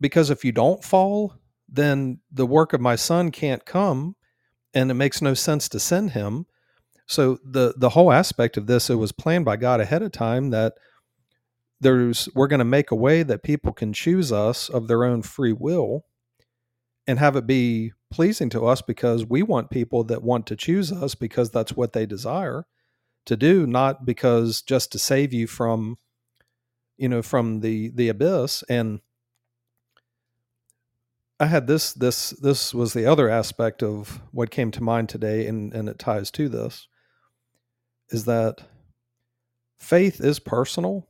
Because 0.00 0.28
if 0.28 0.44
you 0.44 0.52
don't 0.52 0.84
fall 0.84 1.34
then 1.68 2.20
the 2.30 2.46
work 2.46 2.72
of 2.72 2.80
my 2.80 2.96
son 2.96 3.30
can't 3.30 3.64
come 3.64 4.14
and 4.74 4.90
it 4.90 4.94
makes 4.94 5.20
no 5.22 5.34
sense 5.34 5.68
to 5.68 5.80
send 5.80 6.12
him. 6.12 6.46
So 7.06 7.38
the 7.44 7.74
the 7.76 7.90
whole 7.90 8.12
aspect 8.12 8.56
of 8.56 8.66
this 8.66 8.90
it 8.90 8.96
was 8.96 9.12
planned 9.12 9.44
by 9.44 9.56
god 9.56 9.80
ahead 9.80 10.02
of 10.02 10.12
time 10.12 10.50
that 10.50 10.74
there's 11.80 12.28
we're 12.34 12.48
going 12.48 12.58
to 12.58 12.64
make 12.64 12.90
a 12.90 12.96
way 12.96 13.22
that 13.22 13.42
people 13.42 13.72
can 13.72 13.92
choose 13.92 14.32
us 14.32 14.68
of 14.68 14.88
their 14.88 15.04
own 15.04 15.22
free 15.22 15.52
will 15.52 16.04
and 17.06 17.18
have 17.18 17.36
it 17.36 17.46
be 17.46 17.92
pleasing 18.10 18.48
to 18.50 18.66
us 18.66 18.82
because 18.82 19.26
we 19.26 19.42
want 19.42 19.70
people 19.70 20.02
that 20.04 20.22
want 20.22 20.46
to 20.46 20.56
choose 20.56 20.90
us 20.90 21.14
because 21.14 21.50
that's 21.50 21.76
what 21.76 21.92
they 21.92 22.06
desire 22.06 22.66
to 23.26 23.36
do 23.36 23.66
not 23.66 24.04
because 24.06 24.62
just 24.62 24.92
to 24.92 24.98
save 24.98 25.32
you 25.32 25.46
from 25.46 25.98
you 26.96 27.08
know 27.08 27.22
from 27.22 27.60
the 27.60 27.90
the 27.90 28.08
abyss. 28.08 28.64
And 28.68 29.00
I 31.38 31.46
had 31.46 31.66
this 31.66 31.92
this 31.92 32.30
this 32.30 32.72
was 32.72 32.92
the 32.92 33.06
other 33.06 33.28
aspect 33.28 33.82
of 33.82 34.20
what 34.32 34.50
came 34.50 34.70
to 34.72 34.82
mind 34.82 35.08
today 35.08 35.46
and 35.46 35.72
and 35.74 35.88
it 35.88 35.98
ties 35.98 36.30
to 36.32 36.48
this 36.48 36.88
is 38.10 38.24
that 38.24 38.60
faith 39.76 40.20
is 40.20 40.38
personal 40.38 41.08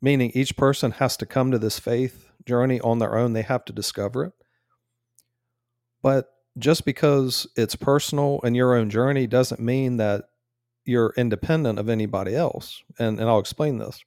meaning 0.00 0.30
each 0.34 0.56
person 0.56 0.92
has 0.92 1.16
to 1.16 1.26
come 1.26 1.50
to 1.50 1.58
this 1.58 1.78
faith 1.78 2.30
journey 2.44 2.80
on 2.80 2.98
their 2.98 3.16
own. 3.16 3.32
They 3.32 3.42
have 3.42 3.64
to 3.66 3.72
discover 3.72 4.24
it. 4.24 4.32
But 6.02 6.32
just 6.58 6.84
because 6.84 7.46
it's 7.56 7.76
personal 7.76 8.40
and 8.44 8.56
your 8.56 8.74
own 8.74 8.90
journey 8.90 9.26
doesn't 9.26 9.60
mean 9.60 9.96
that 9.98 10.24
you're 10.86 11.14
independent 11.16 11.78
of 11.78 11.88
anybody 11.88 12.34
else 12.34 12.82
and 12.98 13.18
and 13.18 13.28
I'll 13.28 13.38
explain 13.38 13.78
this. 13.78 14.02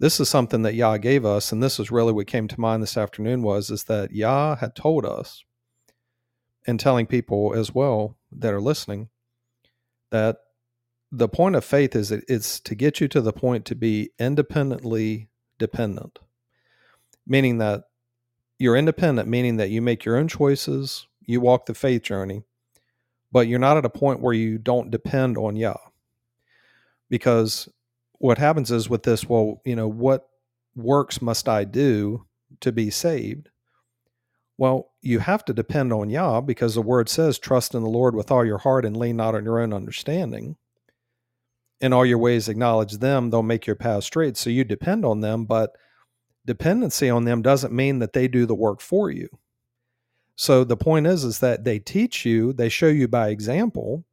This 0.00 0.20
is 0.20 0.28
something 0.28 0.62
that 0.62 0.76
Yah 0.76 0.96
gave 0.98 1.24
us, 1.24 1.50
and 1.50 1.60
this 1.60 1.80
is 1.80 1.90
really 1.90 2.12
what 2.12 2.28
came 2.28 2.46
to 2.46 2.60
mind 2.60 2.82
this 2.82 2.96
afternoon 2.96 3.42
was 3.42 3.68
is 3.68 3.84
that 3.84 4.12
Yah 4.12 4.56
had 4.56 4.76
told 4.76 5.04
us 5.04 5.44
and 6.68 6.78
telling 6.78 7.06
people 7.06 7.54
as 7.54 7.74
well 7.74 8.16
that 8.30 8.52
are 8.52 8.60
listening 8.60 9.08
that 10.10 10.36
the 11.10 11.28
point 11.28 11.56
of 11.56 11.64
faith 11.64 11.96
is 11.96 12.10
that 12.10 12.22
it's 12.28 12.60
to 12.60 12.74
get 12.74 13.00
you 13.00 13.08
to 13.08 13.20
the 13.20 13.32
point 13.32 13.64
to 13.64 13.74
be 13.74 14.10
independently 14.18 15.28
dependent, 15.58 16.18
meaning 17.26 17.58
that 17.58 17.84
you're 18.58 18.76
independent, 18.76 19.28
meaning 19.28 19.56
that 19.56 19.70
you 19.70 19.80
make 19.80 20.04
your 20.04 20.16
own 20.16 20.28
choices, 20.28 21.06
you 21.20 21.40
walk 21.40 21.66
the 21.66 21.74
faith 21.74 22.02
journey, 22.02 22.44
but 23.32 23.48
you're 23.48 23.58
not 23.58 23.76
at 23.76 23.84
a 23.84 23.90
point 23.90 24.20
where 24.20 24.34
you 24.34 24.58
don't 24.58 24.90
depend 24.90 25.36
on 25.36 25.56
Yah. 25.56 25.76
Because 27.10 27.68
what 28.18 28.38
happens 28.38 28.70
is 28.70 28.88
with 28.88 29.02
this, 29.02 29.28
well, 29.28 29.60
you 29.64 29.76
know, 29.76 29.88
what 29.88 30.28
works 30.74 31.22
must 31.22 31.48
I 31.48 31.64
do 31.64 32.26
to 32.60 32.72
be 32.72 32.90
saved? 32.90 33.48
Well, 34.56 34.90
you 35.02 35.20
have 35.20 35.44
to 35.44 35.52
depend 35.52 35.92
on 35.92 36.10
Yah 36.10 36.40
because 36.40 36.74
the 36.74 36.82
word 36.82 37.08
says, 37.08 37.38
trust 37.38 37.74
in 37.74 37.82
the 37.82 37.88
Lord 37.88 38.14
with 38.14 38.30
all 38.30 38.44
your 38.44 38.58
heart 38.58 38.84
and 38.84 38.96
lean 38.96 39.16
not 39.16 39.34
on 39.34 39.44
your 39.44 39.60
own 39.60 39.72
understanding. 39.72 40.56
In 41.80 41.92
all 41.92 42.04
your 42.04 42.18
ways, 42.18 42.48
acknowledge 42.48 42.94
them, 42.94 43.30
they'll 43.30 43.42
make 43.44 43.66
your 43.66 43.76
path 43.76 44.02
straight. 44.02 44.36
So 44.36 44.50
you 44.50 44.64
depend 44.64 45.04
on 45.04 45.20
them, 45.20 45.44
but 45.44 45.70
dependency 46.44 47.08
on 47.08 47.24
them 47.24 47.40
doesn't 47.40 47.72
mean 47.72 48.00
that 48.00 48.14
they 48.14 48.26
do 48.26 48.46
the 48.46 48.54
work 48.54 48.80
for 48.80 49.10
you. 49.10 49.28
So 50.38 50.62
the 50.62 50.76
point 50.76 51.08
is, 51.08 51.24
is 51.24 51.40
that 51.40 51.64
they 51.64 51.80
teach 51.80 52.24
you, 52.24 52.52
they 52.52 52.68
show 52.68 52.86
you 52.86 53.08
by 53.08 53.30
example 53.30 54.04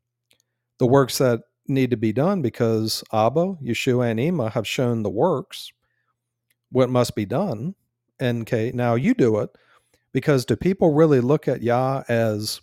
the 0.79 0.87
works 0.87 1.19
that 1.19 1.41
need 1.67 1.91
to 1.91 1.97
be 1.97 2.11
done 2.11 2.41
because 2.41 3.03
Abba, 3.13 3.57
Yeshua, 3.63 4.09
and 4.09 4.19
Ema 4.19 4.49
have 4.49 4.67
shown 4.67 5.03
the 5.03 5.09
works, 5.09 5.71
what 6.71 6.89
must 6.89 7.15
be 7.15 7.25
done. 7.25 7.75
And 8.19 8.41
okay, 8.41 8.71
now 8.73 8.95
you 8.95 9.13
do 9.13 9.37
it. 9.37 9.51
Because 10.13 10.45
do 10.45 10.55
people 10.55 10.93
really 10.93 11.21
look 11.21 11.47
at 11.47 11.61
Yah 11.61 12.03
as 12.07 12.59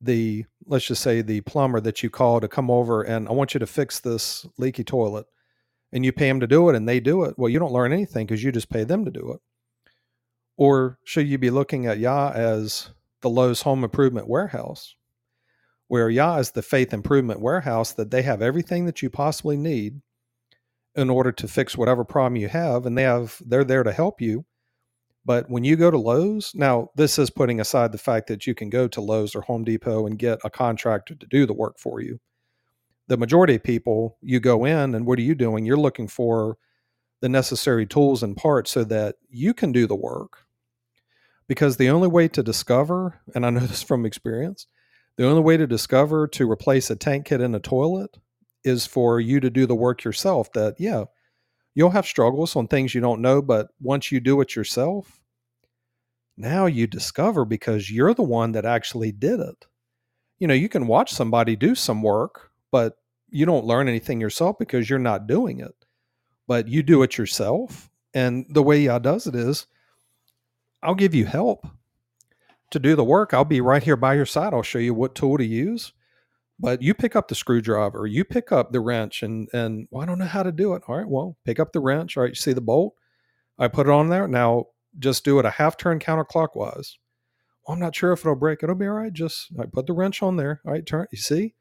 the, 0.00 0.44
let's 0.66 0.86
just 0.86 1.02
say, 1.02 1.22
the 1.22 1.42
plumber 1.42 1.80
that 1.80 2.02
you 2.02 2.10
call 2.10 2.40
to 2.40 2.48
come 2.48 2.72
over 2.72 3.02
and 3.02 3.28
I 3.28 3.32
want 3.32 3.54
you 3.54 3.60
to 3.60 3.66
fix 3.68 4.00
this 4.00 4.44
leaky 4.58 4.82
toilet 4.82 5.26
and 5.92 6.04
you 6.04 6.10
pay 6.10 6.26
them 6.26 6.40
to 6.40 6.48
do 6.48 6.70
it 6.70 6.74
and 6.74 6.88
they 6.88 6.98
do 6.98 7.22
it? 7.22 7.34
Well, 7.38 7.50
you 7.50 7.60
don't 7.60 7.72
learn 7.72 7.92
anything 7.92 8.26
because 8.26 8.42
you 8.42 8.50
just 8.50 8.68
pay 8.68 8.82
them 8.82 9.04
to 9.04 9.12
do 9.12 9.32
it. 9.32 9.40
Or 10.60 11.00
should 11.02 11.26
you 11.26 11.38
be 11.38 11.50
looking 11.50 11.86
at 11.86 11.98
Yah 11.98 12.30
as 12.36 12.90
the 13.22 13.30
Lowe's 13.30 13.62
Home 13.62 13.82
Improvement 13.82 14.28
Warehouse? 14.28 14.94
where 15.90 16.08
Yah 16.08 16.36
is 16.36 16.52
the 16.52 16.62
faith 16.62 16.92
improvement 16.92 17.40
warehouse 17.40 17.94
that 17.94 18.12
they 18.12 18.22
have 18.22 18.40
everything 18.40 18.84
that 18.86 19.02
you 19.02 19.10
possibly 19.10 19.56
need 19.56 20.00
in 20.94 21.10
order 21.10 21.32
to 21.32 21.48
fix 21.48 21.76
whatever 21.76 22.04
problem 22.04 22.36
you 22.36 22.46
have 22.46 22.86
and 22.86 22.96
they 22.96 23.02
have 23.02 23.42
they're 23.44 23.64
there 23.64 23.82
to 23.82 23.90
help 23.90 24.20
you. 24.20 24.44
But 25.24 25.50
when 25.50 25.64
you 25.64 25.74
go 25.74 25.90
to 25.90 25.98
Lowe's 25.98 26.52
now 26.54 26.90
this 26.94 27.18
is 27.18 27.28
putting 27.28 27.60
aside 27.60 27.90
the 27.90 27.98
fact 27.98 28.28
that 28.28 28.46
you 28.46 28.54
can 28.54 28.70
go 28.70 28.86
to 28.86 29.00
Lowe's 29.00 29.34
or 29.34 29.40
Home 29.40 29.64
Depot 29.64 30.06
and 30.06 30.16
get 30.16 30.38
a 30.44 30.48
contractor 30.48 31.16
to 31.16 31.26
do 31.26 31.44
the 31.44 31.52
work 31.52 31.76
for 31.76 32.00
you. 32.00 32.20
The 33.08 33.16
majority 33.16 33.56
of 33.56 33.64
people 33.64 34.16
you 34.22 34.38
go 34.38 34.64
in 34.64 34.94
and 34.94 35.04
what 35.06 35.18
are 35.18 35.22
you 35.22 35.34
doing? 35.34 35.66
You're 35.66 35.76
looking 35.76 36.06
for 36.06 36.56
the 37.20 37.28
necessary 37.28 37.84
tools 37.84 38.22
and 38.22 38.36
parts 38.36 38.70
so 38.70 38.84
that 38.84 39.16
you 39.28 39.54
can 39.54 39.72
do 39.72 39.88
the 39.88 39.96
work 39.96 40.46
because 41.50 41.76
the 41.76 41.90
only 41.90 42.06
way 42.08 42.28
to 42.28 42.42
discover 42.42 43.20
and 43.34 43.44
I 43.44 43.50
know 43.50 43.60
this 43.66 43.82
from 43.82 44.06
experience 44.06 44.66
the 45.20 45.28
only 45.28 45.42
way 45.42 45.58
to 45.58 45.66
discover 45.66 46.26
to 46.28 46.50
replace 46.50 46.88
a 46.88 46.96
tank 46.96 47.26
kit 47.26 47.42
in 47.42 47.54
a 47.54 47.60
toilet 47.60 48.16
is 48.64 48.86
for 48.86 49.20
you 49.20 49.38
to 49.40 49.50
do 49.50 49.66
the 49.66 49.74
work 49.74 50.02
yourself. 50.02 50.50
That, 50.54 50.76
yeah, 50.78 51.04
you'll 51.74 51.90
have 51.90 52.06
struggles 52.06 52.56
on 52.56 52.66
things 52.68 52.94
you 52.94 53.02
don't 53.02 53.20
know, 53.20 53.42
but 53.42 53.68
once 53.82 54.10
you 54.10 54.20
do 54.20 54.40
it 54.40 54.56
yourself, 54.56 55.20
now 56.38 56.64
you 56.64 56.86
discover 56.86 57.44
because 57.44 57.90
you're 57.90 58.14
the 58.14 58.22
one 58.22 58.52
that 58.52 58.64
actually 58.64 59.12
did 59.12 59.40
it. 59.40 59.66
you 60.38 60.46
know, 60.46 60.54
you 60.54 60.70
can 60.70 60.86
watch 60.86 61.12
somebody 61.12 61.54
do 61.54 61.74
some 61.74 62.00
work, 62.00 62.50
but 62.72 62.94
you 63.28 63.44
don't 63.44 63.66
learn 63.66 63.88
anything 63.88 64.22
yourself 64.22 64.56
because 64.58 64.88
you're 64.88 64.98
not 64.98 65.26
doing 65.26 65.60
it. 65.60 65.74
But 66.46 66.66
you 66.66 66.82
do 66.82 67.02
it 67.02 67.18
yourself. 67.18 67.90
And 68.14 68.46
the 68.48 68.62
way 68.62 68.80
Yah 68.80 69.00
does 69.00 69.26
it 69.26 69.34
is 69.34 69.66
I'll 70.82 70.94
give 70.94 71.14
you 71.14 71.26
help 71.26 71.66
to 72.70 72.78
do 72.78 72.96
the 72.96 73.04
work. 73.04 73.34
I'll 73.34 73.44
be 73.44 73.60
right 73.60 73.82
here 73.82 73.96
by 73.96 74.14
your 74.14 74.26
side. 74.26 74.54
I'll 74.54 74.62
show 74.62 74.78
you 74.78 74.94
what 74.94 75.14
tool 75.14 75.38
to 75.38 75.44
use. 75.44 75.92
But 76.58 76.82
you 76.82 76.92
pick 76.92 77.16
up 77.16 77.28
the 77.28 77.34
screwdriver, 77.34 78.06
you 78.06 78.22
pick 78.22 78.52
up 78.52 78.70
the 78.70 78.80
wrench, 78.80 79.22
and 79.22 79.48
and 79.54 79.88
well, 79.90 80.02
I 80.02 80.06
don't 80.06 80.18
know 80.18 80.26
how 80.26 80.42
to 80.42 80.52
do 80.52 80.74
it. 80.74 80.82
All 80.86 80.96
right, 80.96 81.08
well, 81.08 81.38
pick 81.44 81.58
up 81.58 81.72
the 81.72 81.80
wrench. 81.80 82.16
All 82.16 82.22
right, 82.22 82.32
you 82.32 82.34
see 82.34 82.52
the 82.52 82.60
bolt? 82.60 82.94
I 83.58 83.68
put 83.68 83.86
it 83.86 83.92
on 83.92 84.10
there. 84.10 84.28
Now 84.28 84.66
just 84.98 85.24
do 85.24 85.38
it 85.38 85.46
a 85.46 85.50
half 85.50 85.76
turn 85.76 86.00
counterclockwise. 86.00 86.96
Well, 87.66 87.74
I'm 87.74 87.80
not 87.80 87.94
sure 87.94 88.12
if 88.12 88.20
it'll 88.20 88.36
break. 88.36 88.62
It'll 88.62 88.74
be 88.74 88.86
all 88.86 88.92
right. 88.92 89.12
Just 89.12 89.48
I 89.58 89.64
put 89.66 89.86
the 89.86 89.92
wrench 89.92 90.22
on 90.22 90.36
there. 90.36 90.60
All 90.66 90.72
right, 90.72 90.84
turn. 90.84 91.06
You 91.10 91.18
see? 91.18 91.54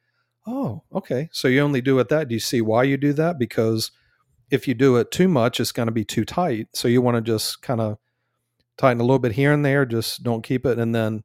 Oh, 0.46 0.84
okay. 0.94 1.30
So 1.32 1.48
you 1.48 1.62
only 1.62 1.82
do 1.82 2.00
it 2.00 2.10
that. 2.10 2.28
Do 2.28 2.34
you 2.34 2.40
see 2.40 2.62
why 2.62 2.84
you 2.84 2.98
do 2.98 3.14
that? 3.14 3.38
Because 3.38 3.92
if 4.50 4.68
you 4.68 4.74
do 4.74 4.98
it 4.98 5.12
too 5.12 5.28
much, 5.28 5.60
it's 5.60 5.72
going 5.72 5.88
to 5.88 5.94
be 5.94 6.06
too 6.06 6.26
tight. 6.26 6.70
So 6.74 6.88
you 6.88 7.02
want 7.02 7.16
to 7.16 7.22
just 7.22 7.62
kind 7.62 7.80
of 7.80 7.98
tighten 8.80 9.02
a 9.02 9.04
little 9.04 9.20
bit 9.20 9.34
here 9.34 9.54
and 9.54 9.64
there. 9.64 9.86
Just 9.86 10.24
don't 10.24 10.44
keep 10.44 10.66
it. 10.66 10.80
And 10.80 10.96
then, 10.96 11.24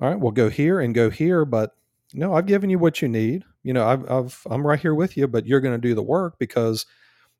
all 0.00 0.08
right, 0.08 0.20
we'll 0.20 0.30
go 0.30 0.48
here 0.48 0.78
and 0.78 0.94
go 0.94 1.10
here. 1.10 1.44
But 1.44 1.72
no, 2.14 2.34
I've 2.34 2.46
given 2.46 2.70
you 2.70 2.78
what 2.78 3.02
you 3.02 3.08
need. 3.08 3.44
You 3.64 3.72
know, 3.72 3.84
I've, 3.84 4.08
I've 4.08 4.46
I'm 4.48 4.64
right 4.64 4.78
here 4.78 4.94
with 4.94 5.16
you, 5.16 5.26
but 5.26 5.46
you're 5.46 5.60
going 5.60 5.74
to 5.74 5.88
do 5.88 5.94
the 5.94 6.02
work 6.02 6.38
because 6.38 6.86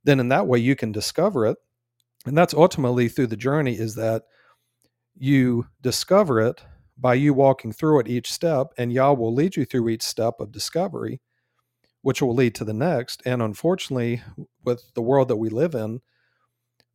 then 0.03 0.18
in 0.18 0.28
that 0.30 0.49
way 0.49 0.59
you 0.59 0.74
can 0.74 0.91
discover 0.91 1.47
it. 1.47 1.59
And 2.24 2.37
that's 2.37 2.55
ultimately 2.55 3.09
through 3.09 3.28
the 3.28 3.37
journey 3.37 3.74
is 3.74 3.95
that 3.95 4.24
you 5.16 5.66
discover 5.82 6.41
it 6.41 6.62
by 6.99 7.14
you 7.14 7.34
walking 7.34 7.72
through 7.72 8.01
it 8.01 8.09
each 8.09 8.32
step, 8.32 8.68
and 8.78 8.93
Yah 8.93 9.12
will 9.12 9.34
lead 9.34 9.55
you 9.55 9.64
through 9.64 9.89
each 9.91 10.03
step 10.03 10.41
of 10.41 10.51
discovery, 10.51 11.20
which 12.03 12.22
will 12.22 12.34
lead 12.34 12.55
to 12.55 12.64
the 12.64 12.72
next. 12.72 13.22
And 13.26 13.43
unfortunately, 13.43 14.22
with 14.64 14.95
the 14.95 15.03
world 15.03 15.28
that 15.28 15.37
we 15.37 15.51
live 15.51 15.74
in, 15.74 16.01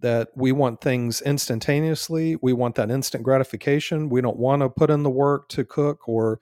that 0.02 0.30
we 0.36 0.52
want 0.52 0.82
things 0.82 1.22
instantaneously. 1.22 2.38
We 2.42 2.54
want 2.54 2.76
that 2.76 2.92
instant 2.92 3.24
gratification. 3.24 4.10
We 4.10 4.22
don't 4.22 4.38
want 4.38 4.62
to 4.62 4.70
put 4.70 4.90
in 4.90 5.04
the 5.04 5.10
work 5.10 5.48
to 5.50 5.64
cook, 5.64 6.08
or 6.08 6.40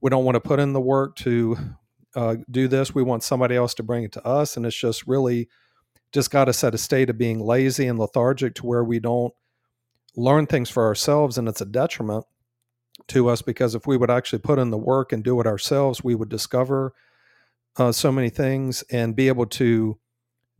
we 0.00 0.10
don't 0.10 0.24
want 0.24 0.36
to 0.36 0.40
put 0.40 0.60
in 0.60 0.72
the 0.72 0.80
work 0.80 1.16
to 1.16 1.56
uh, 2.14 2.36
do 2.50 2.68
this. 2.68 2.94
We 2.94 3.02
want 3.02 3.22
somebody 3.22 3.56
else 3.56 3.74
to 3.74 3.82
bring 3.82 4.04
it 4.04 4.12
to 4.12 4.26
us. 4.26 4.56
And 4.56 4.64
it's 4.66 4.78
just 4.78 5.06
really 5.06 5.48
just 6.12 6.30
got 6.30 6.48
us 6.48 6.64
at 6.64 6.74
a 6.74 6.78
state 6.78 7.10
of 7.10 7.18
being 7.18 7.40
lazy 7.40 7.86
and 7.86 7.98
lethargic 7.98 8.54
to 8.56 8.66
where 8.66 8.84
we 8.84 8.98
don't 8.98 9.34
learn 10.16 10.46
things 10.46 10.70
for 10.70 10.84
ourselves. 10.84 11.38
And 11.38 11.48
it's 11.48 11.60
a 11.60 11.66
detriment 11.66 12.24
to 13.08 13.28
us 13.28 13.42
because 13.42 13.74
if 13.74 13.86
we 13.86 13.96
would 13.96 14.10
actually 14.10 14.40
put 14.40 14.58
in 14.58 14.70
the 14.70 14.78
work 14.78 15.12
and 15.12 15.22
do 15.22 15.40
it 15.40 15.46
ourselves, 15.46 16.02
we 16.02 16.14
would 16.14 16.28
discover 16.28 16.92
uh, 17.76 17.92
so 17.92 18.10
many 18.10 18.30
things 18.30 18.82
and 18.90 19.14
be 19.14 19.28
able 19.28 19.46
to 19.46 19.98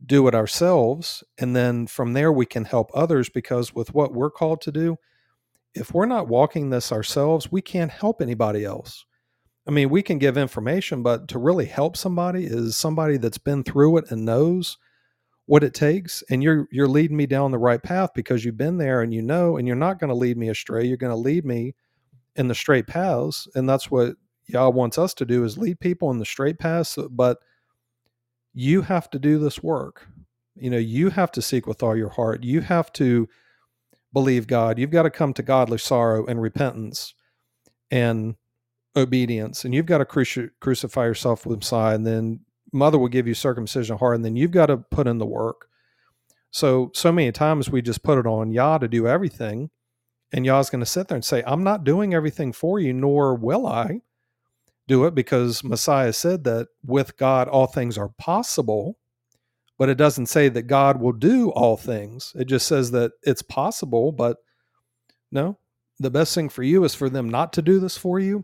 do 0.05 0.27
it 0.27 0.35
ourselves. 0.35 1.23
And 1.37 1.55
then 1.55 1.87
from 1.87 2.13
there, 2.13 2.31
we 2.31 2.45
can 2.45 2.65
help 2.65 2.91
others 2.93 3.29
because 3.29 3.73
with 3.73 3.93
what 3.93 4.13
we're 4.13 4.31
called 4.31 4.61
to 4.61 4.71
do, 4.71 4.97
if 5.73 5.93
we're 5.93 6.05
not 6.05 6.27
walking 6.27 6.69
this 6.69 6.91
ourselves, 6.91 7.51
we 7.51 7.61
can't 7.61 7.91
help 7.91 8.21
anybody 8.21 8.65
else. 8.65 9.05
I 9.67 9.71
mean, 9.71 9.89
we 9.89 10.01
can 10.01 10.17
give 10.17 10.37
information, 10.37 11.03
but 11.03 11.27
to 11.27 11.37
really 11.37 11.65
help 11.65 11.95
somebody 11.95 12.45
is 12.45 12.75
somebody 12.75 13.17
that's 13.17 13.37
been 13.37 13.63
through 13.63 13.97
it 13.97 14.09
and 14.09 14.25
knows 14.25 14.77
what 15.49 15.63
it 15.63 15.73
takes 15.73 16.23
and 16.29 16.43
you're 16.43 16.67
you're 16.71 16.87
leading 16.87 17.17
me 17.17 17.25
down 17.25 17.49
the 17.49 17.57
right 17.57 17.81
path 17.81 18.11
because 18.13 18.45
you've 18.45 18.55
been 18.55 18.77
there 18.77 19.01
and 19.01 19.15
you 19.15 19.21
know 19.23 19.57
and 19.57 19.65
you're 19.65 19.75
not 19.75 19.97
going 19.97 20.09
to 20.09 20.15
lead 20.15 20.37
me 20.37 20.47
astray 20.47 20.85
you're 20.85 20.95
going 20.95 21.09
to 21.09 21.17
lead 21.17 21.43
me 21.43 21.73
in 22.35 22.47
the 22.47 22.53
straight 22.53 22.85
paths 22.85 23.47
and 23.55 23.67
that's 23.67 23.89
what 23.89 24.13
Yah 24.45 24.69
wants 24.69 24.99
us 24.99 25.11
to 25.15 25.25
do 25.25 25.43
is 25.43 25.57
lead 25.57 25.79
people 25.79 26.11
in 26.11 26.19
the 26.19 26.25
straight 26.25 26.59
paths 26.59 26.99
but 27.09 27.39
you 28.59 28.81
have 28.83 29.09
to 29.09 29.19
do 29.19 29.39
this 29.39 29.63
work 29.63 30.07
you 30.55 30.69
know 30.69 30.77
you 30.77 31.09
have 31.09 31.31
to 31.31 31.41
seek 31.41 31.65
with 31.67 31.81
all 31.81 31.95
your 31.95 32.09
heart 32.09 32.43
you 32.43 32.61
have 32.61 32.91
to 32.93 33.27
believe 34.13 34.47
god 34.47 34.77
you've 34.79 34.91
got 34.91 35.03
to 35.03 35.09
come 35.09 35.33
to 35.33 35.43
godly 35.43 35.77
sorrow 35.77 36.25
and 36.25 36.41
repentance 36.41 37.13
and 37.91 38.35
obedience 38.95 39.63
and 39.63 39.73
you've 39.73 39.85
got 39.85 39.99
to 39.99 40.05
cruci- 40.05 40.49
crucify 40.59 41.05
yourself 41.05 41.45
with 41.45 41.59
Messiah 41.59 41.95
and 41.95 42.05
then 42.05 42.39
mother 42.71 42.97
will 42.97 43.07
give 43.07 43.27
you 43.27 43.33
circumcision 43.33 43.93
of 43.93 43.99
heart, 43.99 44.15
and 44.15 44.25
then 44.25 44.35
you've 44.35 44.51
got 44.51 44.67
to 44.67 44.77
put 44.77 45.07
in 45.07 45.17
the 45.17 45.25
work. 45.25 45.67
So, 46.51 46.91
so 46.93 47.11
many 47.11 47.31
times 47.31 47.69
we 47.69 47.81
just 47.81 48.03
put 48.03 48.17
it 48.17 48.25
on 48.25 48.51
Yah 48.51 48.79
to 48.79 48.87
do 48.87 49.07
everything. 49.07 49.69
And 50.31 50.45
Yah's 50.45 50.69
going 50.69 50.81
to 50.81 50.85
sit 50.85 51.07
there 51.07 51.15
and 51.15 51.25
say, 51.25 51.43
I'm 51.45 51.63
not 51.63 51.83
doing 51.83 52.13
everything 52.13 52.53
for 52.53 52.79
you, 52.79 52.93
nor 52.93 53.35
will 53.35 53.65
I 53.65 54.01
do 54.89 55.05
it 55.05 55.15
because 55.15 55.63
Messiah 55.63 56.11
said 56.13 56.43
that 56.43 56.67
with 56.85 57.15
God, 57.17 57.47
all 57.47 57.67
things 57.67 57.97
are 57.97 58.09
possible. 58.09 58.97
But 59.77 59.87
it 59.87 59.95
doesn't 59.95 60.25
say 60.25 60.49
that 60.49 60.63
God 60.63 60.99
will 60.99 61.13
do 61.13 61.51
all 61.51 61.77
things. 61.77 62.33
It 62.35 62.45
just 62.45 62.67
says 62.67 62.91
that 62.91 63.13
it's 63.23 63.41
possible. 63.41 64.11
But 64.11 64.37
no, 65.31 65.57
the 65.99 66.09
best 66.11 66.35
thing 66.35 66.49
for 66.49 66.63
you 66.63 66.83
is 66.83 66.95
for 66.95 67.09
them 67.09 67.29
not 67.29 67.53
to 67.53 67.61
do 67.61 67.79
this 67.79 67.97
for 67.97 68.19
you 68.19 68.43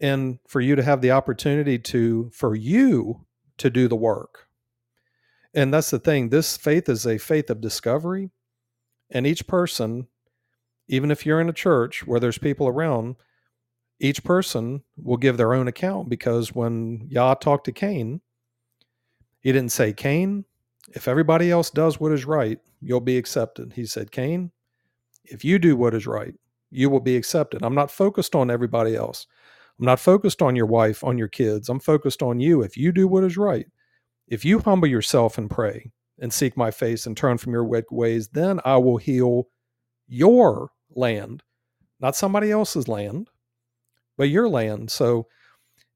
and 0.00 0.38
for 0.46 0.60
you 0.60 0.76
to 0.76 0.82
have 0.82 1.00
the 1.00 1.10
opportunity 1.10 1.78
to 1.78 2.30
for 2.32 2.54
you 2.54 3.26
to 3.56 3.70
do 3.70 3.88
the 3.88 3.96
work 3.96 4.46
and 5.54 5.72
that's 5.72 5.90
the 5.90 5.98
thing 5.98 6.28
this 6.28 6.56
faith 6.56 6.88
is 6.88 7.06
a 7.06 7.18
faith 7.18 7.50
of 7.50 7.60
discovery 7.60 8.30
and 9.10 9.26
each 9.26 9.46
person 9.46 10.06
even 10.88 11.10
if 11.10 11.26
you're 11.26 11.40
in 11.40 11.48
a 11.48 11.54
church 11.54 12.06
where 12.06 12.20
there's 12.20 12.38
people 12.38 12.68
around 12.68 13.16
each 14.00 14.22
person 14.22 14.82
will 14.96 15.16
give 15.16 15.36
their 15.36 15.54
own 15.54 15.68
account 15.68 16.08
because 16.08 16.54
when 16.54 17.06
Yah 17.10 17.34
talked 17.34 17.64
to 17.66 17.72
Cain, 17.72 18.20
he 19.40 19.52
didn't 19.52 19.72
say, 19.72 19.92
Cain, 19.92 20.44
if 20.94 21.08
everybody 21.08 21.50
else 21.50 21.70
does 21.70 22.00
what 22.00 22.12
is 22.12 22.24
right, 22.24 22.58
you'll 22.80 23.00
be 23.00 23.18
accepted. 23.18 23.72
He 23.72 23.86
said, 23.86 24.10
Cain, 24.10 24.50
if 25.24 25.44
you 25.44 25.58
do 25.58 25.76
what 25.76 25.94
is 25.94 26.06
right, 26.06 26.34
you 26.70 26.90
will 26.90 27.00
be 27.00 27.16
accepted. 27.16 27.62
I'm 27.62 27.74
not 27.74 27.90
focused 27.90 28.34
on 28.34 28.50
everybody 28.50 28.94
else. 28.94 29.26
I'm 29.78 29.86
not 29.86 30.00
focused 30.00 30.42
on 30.42 30.56
your 30.56 30.66
wife, 30.66 31.04
on 31.04 31.18
your 31.18 31.28
kids. 31.28 31.68
I'm 31.68 31.80
focused 31.80 32.22
on 32.22 32.40
you. 32.40 32.62
If 32.62 32.76
you 32.76 32.92
do 32.92 33.06
what 33.06 33.24
is 33.24 33.36
right, 33.36 33.66
if 34.26 34.44
you 34.44 34.58
humble 34.58 34.88
yourself 34.88 35.38
and 35.38 35.50
pray 35.50 35.90
and 36.20 36.32
seek 36.32 36.56
my 36.56 36.70
face 36.70 37.06
and 37.06 37.16
turn 37.16 37.38
from 37.38 37.52
your 37.52 37.64
wicked 37.64 37.92
ways, 37.92 38.28
then 38.28 38.60
I 38.64 38.76
will 38.76 38.96
heal 38.96 39.48
your 40.06 40.72
land, 40.90 41.42
not 42.00 42.16
somebody 42.16 42.50
else's 42.50 42.88
land, 42.88 43.30
but 44.18 44.28
your 44.28 44.48
land. 44.48 44.90
So 44.90 45.28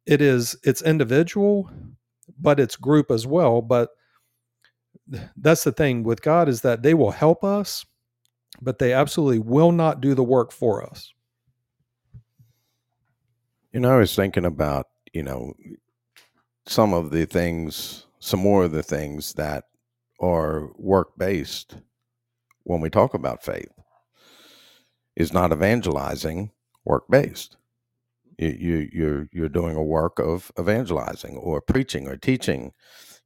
it 0.07 0.23
is, 0.23 0.57
it's 0.63 0.81
individual, 0.81 1.71
but 2.41 2.59
it's 2.59 2.77
group 2.77 3.11
as 3.11 3.27
well. 3.27 3.61
But 3.61 3.91
that's 5.37 5.65
the 5.65 5.73
thing 5.73 6.05
with 6.05 6.23
God 6.23 6.49
is 6.49 6.63
that 6.63 6.83
they 6.83 6.95
will 6.95 7.11
help 7.11 7.45
us, 7.45 7.85
but 8.63 8.79
they 8.79 8.95
absolutely 8.95 9.41
will 9.41 9.73
not 9.73 10.01
do 10.01 10.15
the 10.15 10.25
work 10.25 10.53
for 10.53 10.83
us. 10.83 11.13
You 13.73 13.81
know, 13.81 13.93
I 13.93 13.99
was 13.99 14.15
thinking 14.15 14.45
about, 14.45 14.87
you 15.13 15.23
know, 15.23 15.53
some 16.67 16.95
of 16.95 17.11
the 17.11 17.27
things, 17.27 18.07
some 18.21 18.41
more 18.41 18.65
of 18.65 18.73
the 18.73 18.83
things 18.83 19.35
that 19.35 19.65
are 20.21 20.71
work 20.77 21.19
based 21.19 21.77
when 22.65 22.81
we 22.81 22.89
talk 22.89 23.15
about 23.15 23.43
faith 23.43 23.73
is 25.17 25.33
not 25.33 25.53
evangelizing 25.53 26.51
work 26.85 27.05
based. 27.11 27.57
You, 28.43 28.57
you 28.59 28.89
you're 28.93 29.29
you're 29.33 29.49
doing 29.49 29.77
a 29.77 29.83
work 29.83 30.19
of 30.19 30.51
evangelizing 30.59 31.37
or 31.37 31.61
preaching 31.61 32.09
or 32.09 32.17
teaching. 32.17 32.73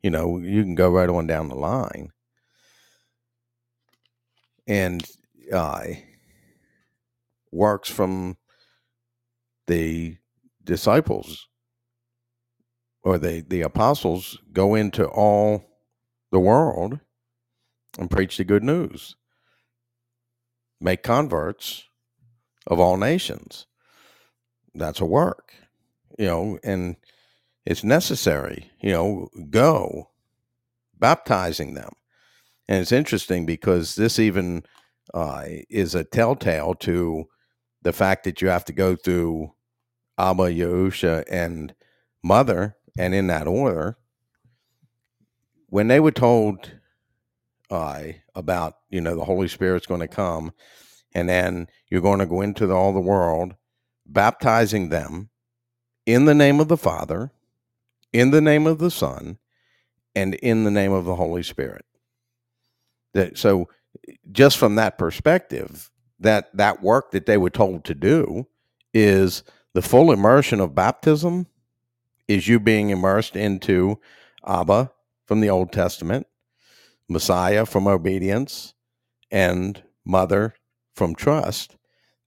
You 0.02 0.10
know, 0.10 0.38
you 0.38 0.62
can 0.62 0.74
go 0.74 0.90
right 0.90 1.08
on 1.08 1.26
down 1.26 1.48
the 1.48 1.54
line. 1.54 2.10
And 4.66 5.04
uh, 5.52 5.84
works 7.52 7.88
from 7.88 8.36
the 9.66 10.16
disciples 10.64 11.48
or 13.02 13.18
the, 13.18 13.44
the 13.48 13.62
apostles 13.62 14.38
go 14.52 14.74
into 14.74 15.06
all 15.06 15.64
the 16.32 16.40
world 16.40 17.00
and 17.98 18.10
preach 18.10 18.36
the 18.36 18.44
good 18.44 18.64
news, 18.64 19.16
make 20.80 21.02
converts 21.02 21.84
of 22.66 22.80
all 22.80 22.96
nations. 22.96 23.66
That's 24.78 25.00
a 25.00 25.06
work, 25.06 25.54
you 26.18 26.26
know, 26.26 26.58
and 26.62 26.96
it's 27.64 27.82
necessary, 27.82 28.70
you 28.80 28.92
know, 28.92 29.28
go 29.50 30.10
baptizing 30.98 31.74
them. 31.74 31.92
And 32.68 32.80
it's 32.80 32.92
interesting 32.92 33.46
because 33.46 33.94
this 33.94 34.18
even 34.18 34.64
uh, 35.14 35.44
is 35.70 35.94
a 35.94 36.04
telltale 36.04 36.74
to 36.74 37.26
the 37.82 37.92
fact 37.92 38.24
that 38.24 38.42
you 38.42 38.48
have 38.48 38.64
to 38.66 38.72
go 38.72 38.96
through 38.96 39.52
Abba, 40.18 40.44
Yahusha, 40.44 41.24
and 41.30 41.74
Mother, 42.22 42.76
and 42.98 43.14
in 43.14 43.28
that 43.28 43.46
order, 43.46 43.96
when 45.68 45.88
they 45.88 46.00
were 46.00 46.10
told 46.10 46.72
uh, 47.70 48.04
about, 48.34 48.78
you 48.90 49.00
know, 49.00 49.14
the 49.14 49.24
Holy 49.24 49.48
Spirit's 49.48 49.86
going 49.86 50.00
to 50.00 50.08
come, 50.08 50.52
and 51.14 51.28
then 51.28 51.68
you're 51.88 52.00
going 52.00 52.18
to 52.18 52.26
go 52.26 52.40
into 52.40 52.66
the, 52.66 52.74
all 52.74 52.92
the 52.92 53.00
world, 53.00 53.54
baptizing 54.06 54.88
them 54.88 55.30
in 56.04 56.24
the 56.24 56.34
name 56.34 56.60
of 56.60 56.68
the 56.68 56.76
Father, 56.76 57.32
in 58.12 58.30
the 58.30 58.40
name 58.40 58.66
of 58.66 58.78
the 58.78 58.90
Son, 58.90 59.38
and 60.14 60.34
in 60.36 60.64
the 60.64 60.70
name 60.70 60.92
of 60.92 61.04
the 61.04 61.16
Holy 61.16 61.42
Spirit. 61.42 61.84
That 63.14 63.38
so 63.38 63.68
just 64.30 64.58
from 64.58 64.76
that 64.76 64.98
perspective, 64.98 65.90
that 66.20 66.54
that 66.56 66.82
work 66.82 67.10
that 67.10 67.26
they 67.26 67.36
were 67.36 67.50
told 67.50 67.84
to 67.84 67.94
do 67.94 68.46
is 68.94 69.42
the 69.74 69.82
full 69.82 70.10
immersion 70.10 70.60
of 70.60 70.74
baptism 70.74 71.46
is 72.28 72.48
you 72.48 72.58
being 72.58 72.90
immersed 72.90 73.36
into 73.36 73.98
Abba 74.46 74.90
from 75.26 75.40
the 75.40 75.50
Old 75.50 75.72
Testament, 75.72 76.26
Messiah 77.08 77.66
from 77.66 77.86
obedience, 77.86 78.74
and 79.30 79.82
Mother 80.04 80.54
from 80.94 81.14
trust. 81.14 81.75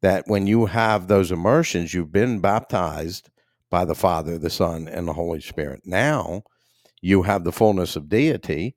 That 0.01 0.23
when 0.27 0.47
you 0.47 0.67
have 0.67 1.07
those 1.07 1.31
immersions, 1.31 1.93
you've 1.93 2.11
been 2.11 2.39
baptized 2.39 3.29
by 3.69 3.85
the 3.85 3.95
Father, 3.95 4.37
the 4.37 4.49
Son, 4.49 4.87
and 4.87 5.07
the 5.07 5.13
Holy 5.13 5.41
Spirit. 5.41 5.81
Now 5.85 6.43
you 7.01 7.23
have 7.23 7.43
the 7.43 7.51
fullness 7.51 7.95
of 7.95 8.09
deity. 8.09 8.75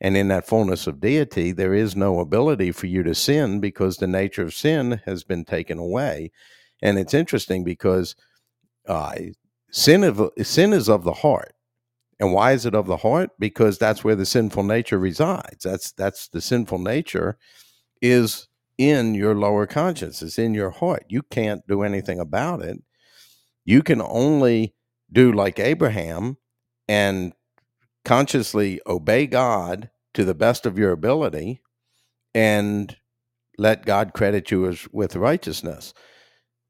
And 0.00 0.16
in 0.16 0.28
that 0.28 0.46
fullness 0.46 0.86
of 0.86 1.00
deity, 1.00 1.52
there 1.52 1.72
is 1.72 1.96
no 1.96 2.18
ability 2.20 2.72
for 2.72 2.86
you 2.86 3.02
to 3.04 3.14
sin 3.14 3.60
because 3.60 3.96
the 3.96 4.06
nature 4.06 4.42
of 4.42 4.52
sin 4.52 5.00
has 5.06 5.22
been 5.24 5.44
taken 5.44 5.78
away. 5.78 6.32
And 6.82 6.98
it's 6.98 7.14
interesting 7.14 7.64
because 7.64 8.16
uh, 8.86 9.14
sin, 9.70 10.04
of, 10.04 10.30
sin 10.42 10.72
is 10.72 10.88
of 10.88 11.04
the 11.04 11.12
heart. 11.12 11.54
And 12.20 12.32
why 12.32 12.52
is 12.52 12.66
it 12.66 12.74
of 12.74 12.86
the 12.86 12.98
heart? 12.98 13.30
Because 13.38 13.78
that's 13.78 14.04
where 14.04 14.14
the 14.14 14.26
sinful 14.26 14.62
nature 14.64 14.98
resides. 14.98 15.64
That's 15.64 15.92
that's 15.92 16.28
the 16.28 16.40
sinful 16.40 16.78
nature 16.78 17.38
is 18.00 18.48
in 18.78 19.14
your 19.14 19.34
lower 19.34 19.66
conscience. 19.66 20.22
It's 20.22 20.38
in 20.38 20.54
your 20.54 20.70
heart. 20.70 21.04
You 21.08 21.22
can't 21.22 21.66
do 21.66 21.82
anything 21.82 22.20
about 22.20 22.62
it. 22.62 22.78
You 23.64 23.82
can 23.82 24.00
only 24.02 24.74
do 25.12 25.32
like 25.32 25.58
Abraham 25.58 26.36
and 26.88 27.32
consciously 28.04 28.80
obey 28.86 29.26
God 29.26 29.90
to 30.14 30.24
the 30.24 30.34
best 30.34 30.66
of 30.66 30.78
your 30.78 30.92
ability 30.92 31.60
and 32.34 32.96
let 33.58 33.86
God 33.86 34.12
credit 34.12 34.50
you 34.50 34.66
as 34.66 34.88
with 34.92 35.16
righteousness. 35.16 35.94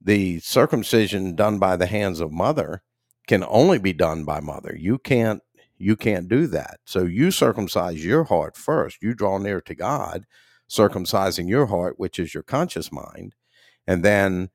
The 0.01 0.41
circumcision 0.41 1.35
done 1.35 1.59
by 1.59 1.77
the 1.77 1.87
hands 1.87 2.21
of 2.21 2.31
mother 2.31 2.83
can 3.27 3.45
only 3.49 3.79
be 3.79 3.93
done 3.93 4.25
by 4.25 4.41
mother. 4.41 4.77
You 4.79 4.99
can't 4.99 5.43
you 5.79 5.97
can't 5.97 6.29
do 6.29 6.47
that. 6.49 6.79
So 6.85 7.05
you 7.05 7.31
circumcise 7.31 8.05
your 8.05 8.25
heart 8.25 8.57
first. 8.57 8.99
You 9.03 9.15
draw 9.15 9.39
near 9.39 9.61
to 9.63 9.75
God, 9.75 10.25
circumcising 10.71 11.49
your 11.49 11.67
heart, 11.67 11.99
which 11.99 12.19
is 12.19 12.35
your 12.35 12.43
conscious 12.43 12.91
mind, 12.93 13.35
and 13.87 14.05
then 14.05 14.51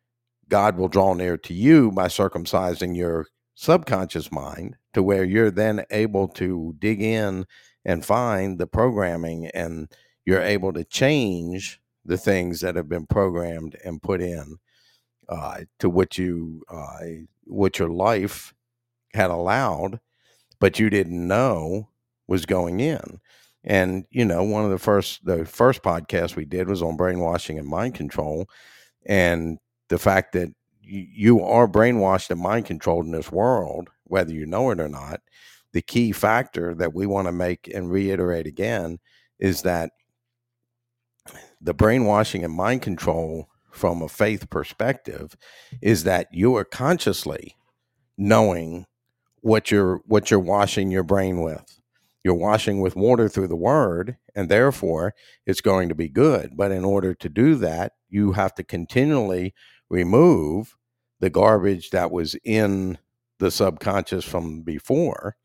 God 0.50 0.78
will 0.78 0.88
draw 0.88 1.14
near 1.14 1.38
to 1.38 1.54
you 1.54 1.92
by 1.92 2.08
circumcising 2.08 2.96
your 2.96 3.28
subconscious 3.56 4.32
mind 4.32 4.78
to 4.94 5.04
where 5.04 5.24
you're 5.24 5.52
then 5.52 5.86
able 5.92 6.28
to 6.28 6.76
dig 6.80 7.02
in 7.02 7.46
and 7.86 8.06
find 8.06 8.58
the 8.58 8.68
programming 8.68 9.48
and 9.48 9.92
you're 10.26 10.42
able 10.42 10.74
to 10.74 10.84
change 10.84 11.80
the 12.06 12.18
things 12.18 12.62
that 12.62 12.76
have 12.76 12.90
been 12.90 13.06
programmed 13.06 13.76
and 13.84 14.02
put 14.02 14.22
in 14.22 14.58
uh, 15.28 15.60
to 15.78 15.90
what 15.90 16.18
you 16.18 16.64
uh, 16.70 17.00
what 17.46 17.78
your 17.80 17.90
life 17.90 18.54
had 19.14 19.30
allowed 19.30 20.00
but 20.60 20.80
you 20.80 20.90
didn't 20.90 21.28
know 21.28 21.90
was 22.28 22.46
going 22.46 22.80
in 22.80 23.20
and 23.64 24.06
you 24.10 24.26
know 24.26 24.44
one 24.44 24.64
of 24.64 24.72
the 24.72 24.80
first 24.80 25.26
the 25.26 25.46
first 25.46 25.84
podcast 25.84 26.36
we 26.36 26.46
did 26.46 26.68
was 26.70 26.82
on 26.82 26.96
brainwashing 26.96 27.60
and 27.60 27.68
mind 27.68 27.94
control 27.94 28.50
and 29.06 29.60
the 29.90 30.00
fact 30.00 30.34
that 30.34 30.50
you 30.90 31.44
are 31.44 31.68
brainwashed 31.68 32.30
and 32.32 32.42
mind 32.42 32.66
controlled 32.66 33.06
in 33.06 33.12
this 33.12 33.32
world, 33.32 33.90
whether 34.06 34.34
you 34.34 34.46
know 34.46 34.72
it 34.72 34.80
or 34.80 34.90
not. 34.90 35.22
The 35.72 35.82
key 35.82 36.12
factor 36.12 36.74
that 36.76 36.96
we 36.96 37.06
want 37.06 37.28
to 37.28 37.32
make 37.32 37.70
and 37.74 37.92
reiterate 37.92 38.48
again 38.48 38.98
is 39.38 39.62
that 39.64 39.92
the 41.62 41.76
brainwashing 41.76 42.44
and 42.44 42.54
mind 42.54 42.82
control 42.82 43.50
from 43.72 44.02
a 44.02 44.10
faith 44.10 44.50
perspective 44.50 45.36
is 45.82 46.06
that 46.06 46.28
you 46.32 46.56
are 46.56 46.66
consciously 46.66 47.56
knowing 48.18 48.86
what 49.42 49.70
you're 49.70 49.98
what 50.06 50.32
you're 50.32 50.40
washing 50.40 50.90
your 50.90 51.04
brain 51.04 51.42
with 51.42 51.79
you're 52.24 52.34
washing 52.34 52.82
with 52.82 52.96
water 52.96 53.30
through 53.30 53.48
the 53.48 53.56
word 53.56 54.18
and 54.36 54.50
therefore 54.50 55.14
it's 55.46 55.62
going 55.62 55.90
to 55.90 55.96
be 55.96 56.10
good. 56.10 56.52
But 56.56 56.72
in 56.72 56.84
order 56.84 57.14
to 57.14 57.30
do 57.30 57.56
that 57.56 57.94
you 58.10 58.34
have 58.34 58.54
to 58.56 58.64
continually 58.64 59.54
remove 59.90 60.76
the 61.20 61.30
garbage 61.30 61.92
that 61.92 62.12
was 62.12 62.36
in 62.44 62.98
the 63.40 63.52
subconscious 63.52 64.26
from 64.26 64.62
before 64.62 65.36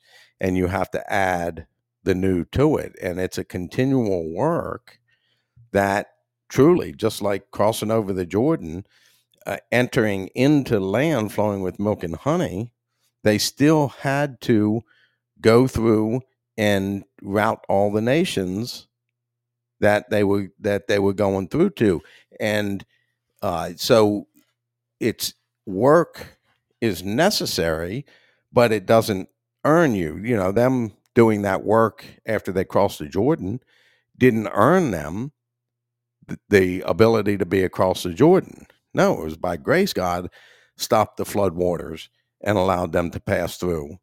and 0.41 0.57
you 0.57 0.67
have 0.67 0.91
to 0.93 1.13
add 1.13 1.67
the 2.03 2.15
new 2.15 2.45
to 2.47 2.77
it. 2.77 2.95
And 3.01 3.19
it's 3.21 3.39
a 3.39 3.45
continual 3.45 4.33
work 4.33 4.99
that 5.73 6.09
truly 6.49 6.93
just 6.93 7.21
like 7.21 7.51
crossing 7.51 7.91
over 7.91 8.13
the 8.13 8.27
jordan 8.27 8.87
uh, 9.47 9.57
entering 9.73 10.29
into 10.29 10.79
land 10.79 11.33
flowing 11.33 11.63
with 11.63 11.81
milk 11.81 12.03
and 12.05 12.17
honey 12.17 12.73
they 13.25 13.39
still 13.39 13.89
had 13.89 14.41
to 14.41 14.83
go 15.41 15.67
through 15.67 16.21
and 16.57 17.05
route 17.23 17.65
all 17.69 17.93
the 17.93 18.01
nations 18.01 18.87
that 19.81 20.09
they 20.11 20.25
were 20.25 20.49
that 20.61 20.87
they 20.89 20.99
were 20.99 21.13
going 21.13 21.49
through 21.49 21.71
to 21.71 22.01
and 22.41 22.85
uh, 23.43 23.73
so 23.77 24.27
it's 25.01 25.35
work 25.67 26.39
is 26.81 27.03
necessary, 27.03 28.07
but 28.53 28.73
it 28.73 28.87
doesn't 28.87 29.29
earn 29.65 29.95
you. 29.95 30.17
You 30.17 30.37
know, 30.37 30.51
them 30.51 30.93
doing 31.15 31.43
that 31.43 31.63
work 31.63 32.05
after 32.27 32.53
they 32.53 32.65
crossed 32.65 32.99
the 32.99 33.07
Jordan 33.07 33.61
didn't 34.17 34.49
earn 34.49 34.91
them 34.93 35.33
the 36.49 36.81
ability 36.83 37.37
to 37.37 37.45
be 37.45 37.63
across 37.63 38.03
the 38.03 38.15
Jordan. 38.15 38.67
No, 38.95 39.21
it 39.21 39.25
was 39.25 39.37
by 39.37 39.59
grace 39.59 39.93
God 39.93 40.31
stopped 40.77 41.19
the 41.19 41.25
flood 41.25 41.55
waters 41.55 42.09
and 42.41 42.57
allowed 42.57 42.93
them 42.93 43.11
to 43.11 43.21
pass 43.21 43.59
through 43.59 43.99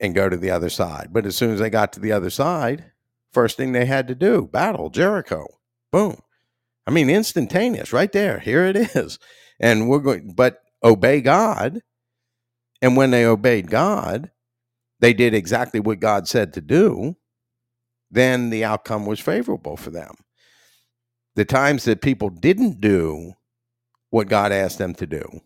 and 0.00 0.14
go 0.14 0.28
to 0.28 0.36
the 0.36 0.50
other 0.50 0.68
side. 0.68 1.08
But 1.12 1.26
as 1.26 1.36
soon 1.36 1.52
as 1.52 1.60
they 1.60 1.70
got 1.70 1.92
to 1.94 2.00
the 2.00 2.12
other 2.12 2.30
side, 2.30 2.92
first 3.32 3.56
thing 3.56 3.72
they 3.72 3.86
had 3.86 4.08
to 4.08 4.14
do, 4.14 4.46
battle 4.46 4.90
Jericho. 4.90 5.46
Boom. 5.90 6.20
I 6.86 6.90
mean, 6.90 7.10
instantaneous, 7.10 7.92
right 7.92 8.12
there. 8.12 8.38
Here 8.38 8.64
it 8.64 8.76
is. 8.76 9.18
And 9.58 9.88
we're 9.88 9.98
going, 10.00 10.34
but 10.34 10.62
obey 10.84 11.20
God. 11.20 11.80
And 12.82 12.96
when 12.96 13.10
they 13.10 13.24
obeyed 13.24 13.70
God, 13.70 14.30
they 15.00 15.12
did 15.12 15.34
exactly 15.34 15.80
what 15.80 16.00
God 16.00 16.28
said 16.28 16.52
to 16.54 16.60
do, 16.60 17.16
then 18.10 18.50
the 18.50 18.64
outcome 18.64 19.06
was 19.06 19.18
favorable 19.20 19.76
for 19.76 19.90
them. 19.90 20.14
The 21.34 21.44
times 21.44 21.84
that 21.84 22.00
people 22.00 22.30
didn't 22.30 22.80
do 22.80 23.32
what 24.10 24.28
God 24.28 24.52
asked 24.52 24.78
them 24.78 24.94
to 24.94 25.06
do, 25.06 25.40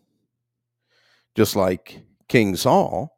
just 1.35 1.55
like 1.55 2.03
King 2.29 2.55
Saul, 2.55 3.17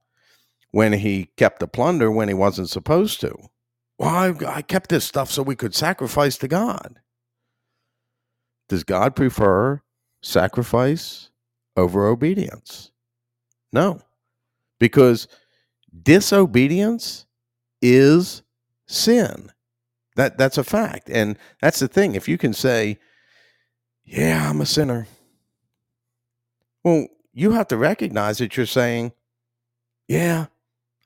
when 0.74 0.92
he 0.92 1.30
kept 1.38 1.62
the 1.62 1.68
plunder 1.68 2.12
when 2.12 2.28
he 2.28 2.34
wasn't 2.34 2.70
supposed 2.70 3.22
to. 3.22 3.34
Well, 3.98 4.10
I, 4.10 4.58
I 4.58 4.62
kept 4.62 4.90
this 4.90 5.06
stuff 5.06 5.32
so 5.32 5.42
we 5.42 5.56
could 5.56 5.74
sacrifice 5.74 6.38
to 6.40 6.50
God. 6.50 7.00
Does 8.68 8.84
God 8.84 9.16
prefer 9.16 9.82
sacrifice 10.24 11.30
over 11.76 12.08
obedience. 12.08 12.92
No, 13.72 14.02
because 14.80 15.28
disobedience 16.02 17.26
is 17.82 18.44
sin. 18.88 19.52
That 20.16 20.38
that's 20.38 20.58
a 20.58 20.64
fact, 20.64 21.10
and 21.10 21.38
that's 21.60 21.80
the 21.80 21.88
thing. 21.88 22.16
If 22.16 22.28
you 22.28 22.38
can 22.38 22.54
say, 22.54 23.00
"Yeah, 24.06 24.50
I'm 24.50 24.62
a 24.62 24.66
sinner," 24.66 25.08
well, 26.84 27.08
you 27.34 27.52
have 27.52 27.68
to 27.70 27.78
recognize 27.78 28.38
that 28.38 28.56
you're 28.56 28.68
saying, 28.68 29.14
"Yeah, 30.08 30.48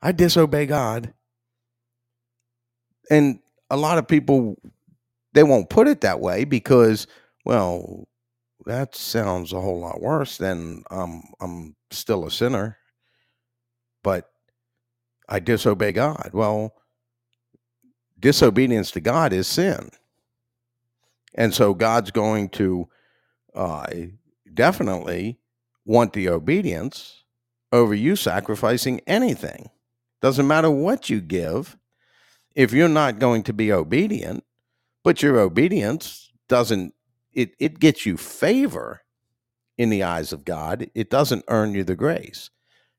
I 0.02 0.12
disobey 0.12 0.66
God," 0.66 1.14
and 3.10 3.40
a 3.70 3.78
lot 3.78 3.98
of 3.98 4.08
people 4.08 4.58
they 5.34 5.44
won't 5.44 5.70
put 5.70 5.88
it 5.88 6.02
that 6.02 6.20
way 6.20 6.46
because, 6.46 7.06
well, 7.46 8.08
that 8.66 8.96
sounds 8.96 9.54
a 9.54 9.62
whole 9.62 9.80
lot 9.80 10.02
worse 10.02 10.38
than 10.38 10.84
um, 10.90 11.24
I'm 11.40 11.76
still 11.92 12.26
a 12.26 12.32
sinner, 12.32 12.78
but 14.04 14.32
I 15.30 15.40
disobey 15.40 15.92
God. 15.92 16.32
Well, 16.34 16.74
disobedience 18.20 18.92
to 18.92 19.00
God 19.00 19.32
is 19.32 19.48
sin. 19.48 19.90
And 21.36 21.54
so 21.54 21.74
God's 21.74 22.10
going 22.10 22.50
to 22.50 22.90
uh, 23.54 23.86
definitely 24.54 25.38
want 25.86 26.14
the 26.14 26.30
obedience 26.30 27.24
over 27.72 27.94
you 27.94 28.16
sacrificing 28.16 29.02
anything. 29.06 29.70
Doesn't 30.22 30.48
matter 30.48 30.72
what 30.72 31.10
you 31.10 31.22
give. 31.22 31.78
If 32.56 32.74
you're 32.74 32.90
not 32.90 33.20
going 33.20 33.44
to 33.44 33.54
be 33.54 33.72
obedient, 33.72 34.44
but 35.04 35.22
your 35.22 35.40
obedience 35.40 36.32
doesn't 36.50 36.94
it 37.34 37.52
it 37.60 37.80
gets 37.80 38.06
you 38.06 38.18
favor 38.18 39.02
in 39.78 39.90
the 39.90 40.04
eyes 40.04 40.34
of 40.34 40.44
God. 40.44 40.90
It 40.96 41.10
doesn't 41.10 41.46
earn 41.48 41.74
you 41.74 41.84
the 41.84 41.96
grace. 41.96 42.50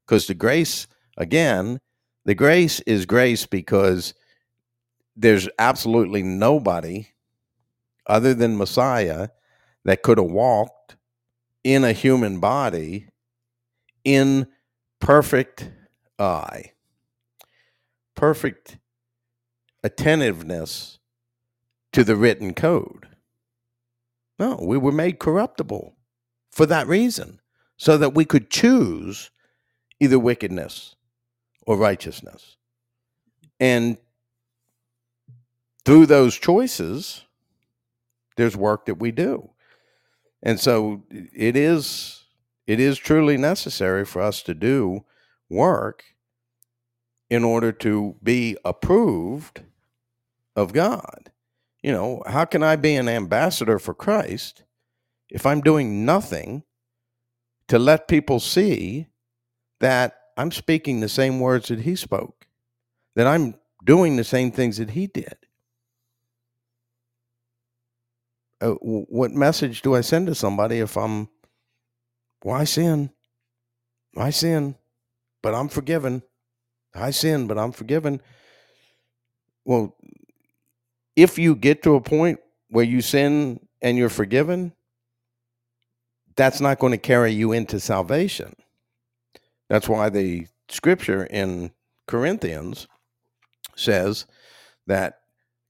Because 0.07 0.27
the 0.27 0.35
grace, 0.35 0.87
again, 1.17 1.81
the 2.25 2.35
grace 2.35 2.81
is 2.81 3.05
grace 3.05 3.47
because 3.47 4.15
there's 5.17 5.49
absolutely 5.59 6.23
nobody 6.23 7.09
other 8.07 8.33
than 8.33 8.57
Messiah 8.57 9.29
that 9.85 10.03
could 10.03 10.19
have 10.19 10.31
walked 10.31 10.97
in 11.65 11.85
a 11.85 11.93
human 11.93 12.41
body 12.41 13.09
in 14.05 14.47
perfect 15.01 15.71
eye, 16.19 16.73
perfect 18.19 18.79
attentiveness 19.85 20.99
to 21.93 22.03
the 22.03 22.17
written 22.17 22.53
code. 22.53 23.07
No, 24.41 24.59
we 24.61 24.77
were 24.77 24.91
made 24.91 25.21
corruptible 25.21 25.95
for 26.51 26.67
that 26.67 26.89
reason, 26.89 27.41
so 27.77 27.97
that 27.97 28.17
we 28.17 28.25
could 28.25 28.51
choose 28.51 29.31
either 30.01 30.19
wickedness 30.19 30.97
or 31.65 31.77
righteousness. 31.77 32.57
And 33.61 33.99
through 35.85 36.07
those 36.07 36.37
choices, 36.37 37.25
there's 38.37 38.57
work 38.57 38.87
that 38.87 38.97
we 38.99 39.13
do. 39.13 39.51
And 40.43 40.59
so 40.59 41.05
it 41.11 41.55
is 41.55 42.25
it 42.67 42.81
is 42.81 42.99
truly 42.99 43.37
necessary 43.37 44.05
for 44.05 44.21
us 44.21 44.43
to 44.43 44.55
do 44.55 45.05
work 45.49 46.03
in 47.31 47.45
order 47.45 47.73
to 47.73 48.17
be 48.23 48.57
approved 48.65 49.63
of 50.57 50.73
God. 50.73 51.31
You 51.83 51.93
know, 51.93 52.23
how 52.27 52.45
can 52.45 52.63
I 52.63 52.77
be 52.77 52.97
an 52.97 53.09
ambassador 53.09 53.79
for 53.79 53.95
Christ 53.95 54.65
if 55.31 55.47
I'm 55.47 55.61
doing 55.61 56.05
nothing 56.05 56.65
to 57.69 57.79
let 57.79 58.09
people 58.09 58.41
see 58.41 59.07
that 59.81 60.19
I'm 60.37 60.51
speaking 60.51 61.01
the 61.01 61.09
same 61.09 61.41
words 61.41 61.69
that 61.69 61.81
he 61.81 61.97
spoke, 61.97 62.47
that 63.15 63.27
I'm 63.27 63.55
doing 63.85 64.17
the 64.17 64.25
same 64.25 64.51
things 64.51 64.79
that 64.79 64.91
he 64.91 65.07
did. 65.07 65.37
Uh, 68.61 68.73
what 68.81 69.31
message 69.31 69.83
do 69.83 69.95
I 69.95 70.01
send 70.01 70.27
to 70.27 70.35
somebody 70.35 70.79
if 70.79 70.97
I'm, 70.97 71.29
why 72.43 72.65
sin? 72.65 73.11
Why 74.15 74.31
sin? 74.31 74.75
But 75.43 75.55
I'm 75.55 75.69
forgiven. 75.69 76.23
I 76.95 77.11
sin, 77.11 77.47
but 77.47 77.59
I'm 77.59 77.73
forgiven. 77.73 78.21
Well, 79.65 79.97
if 81.17 81.39
you 81.39 81.55
get 81.55 81.83
to 81.83 81.95
a 81.95 82.01
point 82.01 82.41
where 82.71 82.85
you 82.85 83.01
sin 83.01 83.61
and 83.83 83.99
you're 83.99 84.09
forgiven, 84.09 84.73
that's 86.37 86.61
not 86.61 86.79
going 86.79 86.93
to 86.93 86.99
carry 86.99 87.33
you 87.33 87.53
into 87.53 87.81
salvation. 87.81 88.55
That's 89.69 89.89
why 89.89 90.09
the 90.09 90.47
scripture 90.69 91.25
in 91.25 91.73
Corinthians 92.07 92.87
says 93.77 94.27
that 94.87 95.21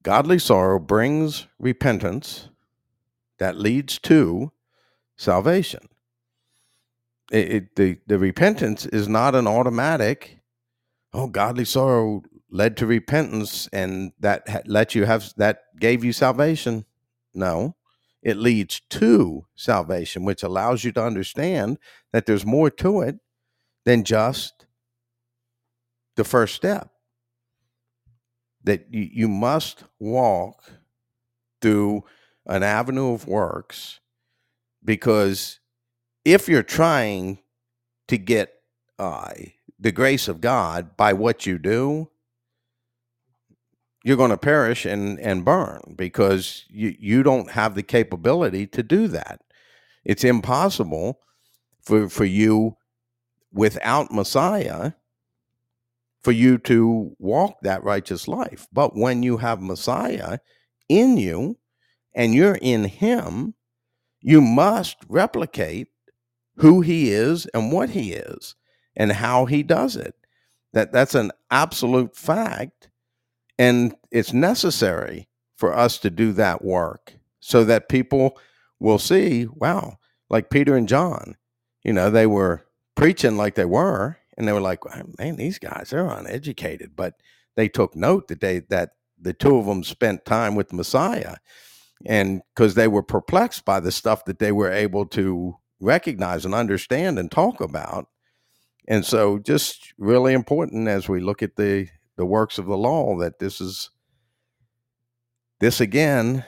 godly 0.03 0.39
sorrow 0.39 0.79
brings 0.79 1.47
repentance 1.59 2.49
that 3.39 3.57
leads 3.57 3.99
to 4.01 4.53
salvation. 5.17 5.89
It, 7.31 7.53
it, 7.53 7.77
the, 7.77 7.99
the 8.07 8.19
repentance 8.19 8.87
is 8.87 9.09
not 9.09 9.35
an 9.35 9.47
automatic, 9.47 10.38
oh, 11.13 11.29
godly 11.29 11.65
sorrow 11.65 12.23
led 12.51 12.77
to 12.79 12.87
repentance 12.87 13.69
and 13.73 14.13
that 14.21 14.67
let 14.67 14.95
you 14.95 15.05
have 15.05 15.33
that 15.37 15.63
gave 15.79 16.05
you 16.05 16.13
salvation. 16.13 16.85
No, 17.35 17.77
it 18.23 18.37
leads 18.37 18.81
to 18.91 19.47
salvation, 19.55 20.25
which 20.25 20.43
allows 20.43 20.85
you 20.85 20.93
to 20.93 21.03
understand 21.03 21.79
that 22.13 22.27
there's 22.27 22.47
more 22.47 22.71
to 22.71 23.01
it 23.03 23.17
than 23.85 24.05
just 24.05 24.67
the 26.17 26.25
first 26.25 26.55
step. 26.55 26.91
That 28.65 28.87
you, 28.91 29.09
you 29.13 29.29
must 29.29 29.85
walk 29.99 30.73
through 31.61 32.05
an 32.47 32.63
avenue 32.63 33.13
of 33.13 33.27
works 33.27 34.01
because 34.85 35.61
if 36.25 36.49
you're 36.49 36.63
trying 36.63 37.39
to 38.09 38.19
get 38.19 38.55
uh, 38.99 39.33
the 39.79 39.93
grace 39.93 40.29
of 40.29 40.41
God 40.41 40.97
by 40.97 41.13
what 41.13 41.47
you 41.47 41.59
do, 41.59 42.11
you're 44.05 44.17
going 44.17 44.31
to 44.31 44.37
perish 44.37 44.85
and, 44.85 45.19
and 45.21 45.45
burn 45.45 45.95
because 45.97 46.65
you, 46.69 46.95
you 46.99 47.23
don't 47.23 47.51
have 47.51 47.75
the 47.75 47.83
capability 47.83 48.67
to 48.69 48.83
do 48.83 49.09
that. 49.09 49.41
It's 50.05 50.25
impossible 50.25 51.21
for, 51.83 52.09
for 52.09 52.25
you 52.25 52.77
without 53.53 54.13
Messiah 54.13 54.93
for 56.23 56.33
you 56.33 56.59
to 56.59 57.15
walk 57.19 57.59
that 57.63 57.85
righteous 57.85 58.29
life. 58.29 58.67
But 58.73 58.97
when 58.97 59.23
you 59.23 59.39
have 59.39 59.63
Messiah 59.63 60.39
in 60.89 61.17
you 61.17 61.59
and 62.15 62.35
you're 62.35 62.59
in 62.61 62.85
him, 62.85 63.55
you 64.21 64.41
must 64.41 64.97
replicate 65.09 65.89
who 66.57 66.81
he 66.81 67.11
is 67.11 67.47
and 67.55 67.73
what 67.73 67.91
he 67.91 68.13
is 68.13 68.57
and 68.99 69.13
how 69.13 69.47
he 69.47 69.63
does 69.63 69.97
it. 69.97 70.15
That 70.75 70.93
that's 70.93 71.15
an 71.15 71.33
absolute 71.51 72.15
fact 72.15 72.91
and 73.59 73.95
it's 74.11 74.33
necessary 74.33 75.29
for 75.57 75.77
us 75.77 75.99
to 75.99 76.11
do 76.11 76.33
that 76.33 76.65
work 76.65 77.15
so 77.41 77.65
that 77.65 77.89
people 77.89 78.39
will 78.79 78.99
see, 78.99 79.47
wow, 79.53 79.99
like 80.31 80.51
Peter 80.51 80.77
and 80.77 80.89
John, 80.89 81.37
you 81.83 81.93
know, 81.93 82.11
they 82.11 82.27
were 82.27 82.65
preaching 82.95 83.37
like 83.37 83.57
they 83.57 83.65
were, 83.65 84.19
and 84.37 84.47
they 84.47 84.53
were 84.53 84.61
like, 84.61 84.81
man, 85.19 85.37
these 85.37 85.59
guys 85.59 85.93
are 85.93 86.07
uneducated, 86.07 86.95
but 86.95 87.15
they 87.57 87.69
took 87.69 87.97
note 87.97 88.29
that 88.29 88.41
they 88.41 88.61
that 88.71 88.91
the 89.21 89.33
two 89.33 89.57
of 89.57 89.67
them 89.67 89.83
spent 89.83 90.25
time 90.25 90.55
with 90.55 90.73
Messiah, 90.73 91.37
and 92.07 92.43
because 92.55 92.75
they 92.75 92.87
were 92.87 93.03
perplexed 93.03 93.65
by 93.65 93.81
the 93.81 93.91
stuff 93.91 94.25
that 94.27 94.39
they 94.39 94.53
were 94.53 94.71
able 94.71 95.07
to 95.07 95.57
recognize 95.81 96.45
and 96.45 96.55
understand 96.55 97.19
and 97.19 97.33
talk 97.33 97.61
about, 97.61 98.09
and 98.89 99.07
so 99.07 99.39
just 99.39 99.95
really 99.99 100.33
important 100.33 100.89
as 100.89 101.09
we 101.09 101.21
look 101.21 101.43
at 101.43 101.55
the 101.55 101.87
the 102.17 102.27
works 102.27 102.59
of 102.59 102.67
the 102.67 102.77
law 102.77 103.17
that 103.19 103.39
this 103.39 103.61
is 103.61 103.91
this 105.61 105.81
again 105.81 106.45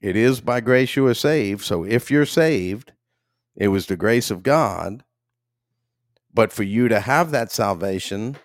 it 0.00 0.16
is 0.16 0.40
by 0.40 0.60
grace 0.60 0.96
you 0.96 1.06
are 1.06 1.14
saved 1.14 1.62
so 1.62 1.84
if 1.84 2.10
you're 2.10 2.24
saved 2.24 2.92
it 3.56 3.68
was 3.68 3.86
the 3.86 3.96
grace 3.96 4.30
of 4.30 4.42
god 4.42 5.04
but 6.34 6.52
for 6.52 6.64
you 6.64 6.88
to 6.88 7.00
have 7.00 7.30
that 7.30 7.52
salvation, 7.52 8.36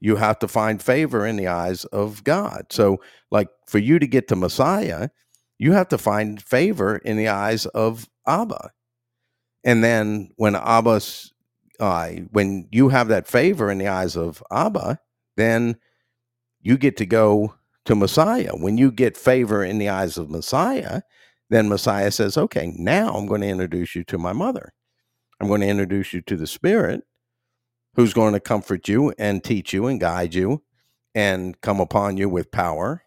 you 0.00 0.16
have 0.16 0.38
to 0.38 0.48
find 0.48 0.82
favor 0.82 1.26
in 1.26 1.36
the 1.36 1.46
eyes 1.46 1.84
of 1.86 2.24
God. 2.24 2.66
So, 2.70 3.00
like 3.30 3.48
for 3.66 3.78
you 3.78 3.98
to 3.98 4.06
get 4.06 4.28
to 4.28 4.36
Messiah, 4.36 5.10
you 5.58 5.72
have 5.72 5.88
to 5.88 5.98
find 5.98 6.42
favor 6.42 6.96
in 6.96 7.18
the 7.18 7.28
eyes 7.28 7.66
of 7.66 8.08
Abba. 8.26 8.70
And 9.64 9.84
then 9.84 10.30
when 10.36 10.54
Abba's, 10.54 11.32
uh, 11.80 12.10
when 12.30 12.68
you 12.70 12.88
have 12.88 13.08
that 13.08 13.26
favor 13.26 13.70
in 13.70 13.78
the 13.78 13.88
eyes 13.88 14.16
of 14.16 14.42
Abba, 14.50 14.98
then 15.36 15.76
you 16.60 16.76
get 16.76 16.96
to 16.98 17.06
go 17.06 17.54
to 17.84 17.94
Messiah. 17.94 18.52
When 18.54 18.78
you 18.78 18.90
get 18.90 19.16
favor 19.16 19.64
in 19.64 19.78
the 19.78 19.88
eyes 19.88 20.18
of 20.18 20.30
Messiah, 20.30 21.02
then 21.50 21.68
Messiah 21.68 22.10
says, 22.10 22.36
okay, 22.36 22.72
now 22.76 23.14
I'm 23.14 23.26
going 23.26 23.42
to 23.42 23.48
introduce 23.48 23.94
you 23.94 24.04
to 24.04 24.18
my 24.18 24.32
mother. 24.32 24.72
I'm 25.40 25.48
going 25.48 25.60
to 25.60 25.68
introduce 25.68 26.12
you 26.12 26.22
to 26.22 26.36
the 26.36 26.46
Spirit 26.46 27.04
who's 27.94 28.12
going 28.12 28.32
to 28.32 28.40
comfort 28.40 28.88
you 28.88 29.12
and 29.18 29.42
teach 29.42 29.72
you 29.72 29.86
and 29.86 30.00
guide 30.00 30.34
you 30.34 30.62
and 31.14 31.60
come 31.60 31.80
upon 31.80 32.16
you 32.16 32.28
with 32.28 32.50
power. 32.50 33.02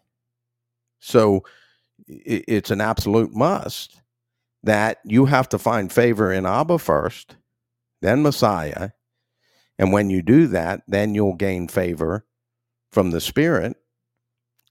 So 1.00 1.44
it's 2.06 2.70
an 2.70 2.80
absolute 2.80 3.34
must 3.34 4.00
that 4.62 4.98
you 5.04 5.26
have 5.26 5.48
to 5.50 5.58
find 5.58 5.92
favor 5.92 6.32
in 6.32 6.44
Abba 6.44 6.78
first, 6.78 7.36
then 8.00 8.22
Messiah. 8.22 8.90
And 9.78 9.92
when 9.92 10.10
you 10.10 10.22
do 10.22 10.46
that, 10.48 10.82
then 10.86 11.14
you'll 11.14 11.34
gain 11.34 11.68
favor 11.68 12.26
from 12.92 13.10
the 13.10 13.20
Spirit 13.20 13.76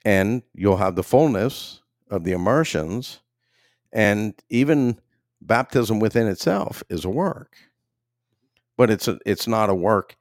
and 0.06 0.44
you'll 0.54 0.78
have 0.78 0.96
the 0.96 1.04
fullness 1.04 1.82
of 2.10 2.24
the 2.24 2.32
immersions. 2.32 3.22
And 3.92 4.34
even 4.50 5.00
baptism 5.42 6.00
within 6.00 6.28
itself 6.28 6.84
is 6.90 7.06
a 7.06 7.10
work 7.10 7.56
but 8.80 8.90
it's 8.90 9.10
a, 9.10 9.20
it's 9.26 9.46
not 9.46 9.70
a 9.70 9.76
work 9.76 10.16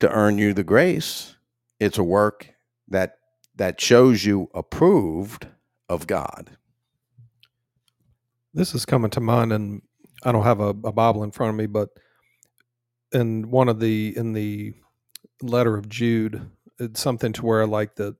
to 0.00 0.10
earn 0.10 0.38
you 0.38 0.54
the 0.54 0.64
grace. 0.64 1.36
It's 1.78 1.98
a 1.98 2.02
work 2.02 2.54
that 2.88 3.18
that 3.54 3.78
shows 3.78 4.24
you 4.24 4.48
approved 4.54 5.46
of 5.90 6.06
God. 6.06 6.52
This 8.54 8.74
is 8.74 8.86
coming 8.86 9.10
to 9.10 9.20
mind, 9.20 9.52
and 9.52 9.82
I 10.22 10.32
don't 10.32 10.44
have 10.44 10.60
a, 10.60 10.68
a 10.68 10.92
Bible 10.92 11.22
in 11.24 11.30
front 11.30 11.50
of 11.50 11.56
me, 11.56 11.66
but 11.66 11.90
in 13.12 13.50
one 13.50 13.68
of 13.68 13.80
the 13.80 14.16
in 14.16 14.32
the 14.32 14.74
letter 15.42 15.76
of 15.76 15.88
Jude, 15.88 16.50
it's 16.78 17.00
something 17.00 17.32
to 17.34 17.44
where 17.44 17.66
like 17.66 17.96
that, 17.96 18.16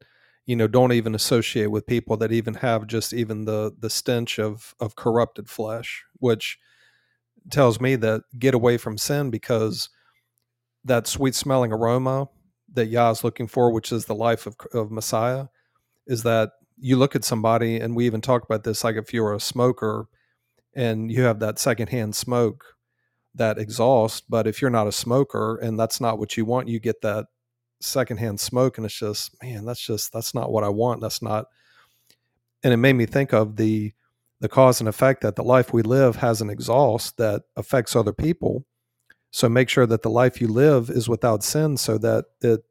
you 0.46 0.56
know, 0.56 0.66
don't 0.66 0.92
even 0.92 1.14
associate 1.14 1.70
with 1.70 1.86
people 1.86 2.16
that 2.18 2.32
even 2.32 2.54
have 2.54 2.86
just 2.86 3.12
even 3.12 3.44
the 3.44 3.72
the 3.78 3.90
stench 3.90 4.38
of 4.38 4.74
of 4.80 4.96
corrupted 4.96 5.48
flesh, 5.48 6.04
which 6.18 6.58
tells 7.50 7.80
me 7.80 7.96
that 7.96 8.22
get 8.38 8.54
away 8.54 8.76
from 8.76 8.98
sin 8.98 9.30
because 9.30 9.88
that 10.84 11.06
sweet 11.06 11.34
smelling 11.34 11.72
aroma 11.72 12.28
that 12.72 12.86
Yah 12.86 13.10
is 13.10 13.24
looking 13.24 13.46
for, 13.46 13.72
which 13.72 13.92
is 13.92 14.04
the 14.04 14.14
life 14.14 14.46
of, 14.46 14.56
of 14.72 14.90
Messiah, 14.90 15.46
is 16.06 16.22
that 16.22 16.52
you 16.78 16.96
look 16.96 17.16
at 17.16 17.24
somebody, 17.24 17.76
and 17.76 17.94
we 17.94 18.06
even 18.06 18.20
talked 18.20 18.44
about 18.44 18.64
this 18.64 18.84
like 18.84 18.96
if 18.96 19.12
you're 19.12 19.34
a 19.34 19.40
smoker 19.40 20.06
and 20.74 21.10
you 21.10 21.22
have 21.22 21.40
that 21.40 21.58
secondhand 21.58 22.14
smoke, 22.14 22.64
that 23.34 23.58
exhaust, 23.58 24.24
but 24.28 24.46
if 24.46 24.60
you're 24.60 24.70
not 24.70 24.86
a 24.86 24.92
smoker 24.92 25.56
and 25.56 25.78
that's 25.78 26.00
not 26.00 26.18
what 26.18 26.36
you 26.36 26.44
want, 26.44 26.68
you 26.68 26.80
get 26.80 27.00
that 27.02 27.26
secondhand 27.80 28.40
smoke, 28.40 28.76
and 28.76 28.84
it's 28.84 28.98
just, 28.98 29.34
man, 29.42 29.64
that's 29.64 29.84
just, 29.84 30.12
that's 30.12 30.34
not 30.34 30.52
what 30.52 30.64
I 30.64 30.68
want. 30.68 31.00
That's 31.00 31.22
not, 31.22 31.46
and 32.62 32.72
it 32.72 32.76
made 32.76 32.94
me 32.94 33.06
think 33.06 33.32
of 33.32 33.56
the, 33.56 33.92
the 34.40 34.48
cause 34.48 34.80
and 34.80 34.88
effect 34.88 35.22
that 35.22 35.36
the 35.36 35.42
life 35.42 35.72
we 35.72 35.82
live 35.82 36.16
has 36.16 36.40
an 36.40 36.50
exhaust 36.50 37.16
that 37.18 37.42
affects 37.56 37.94
other 37.94 38.12
people. 38.12 38.64
So 39.30 39.48
make 39.48 39.68
sure 39.68 39.86
that 39.86 40.02
the 40.02 40.10
life 40.10 40.40
you 40.40 40.48
live 40.48 40.90
is 40.90 41.08
without 41.08 41.44
sin 41.44 41.76
so 41.76 41.98
that 41.98 42.24
it 42.40 42.64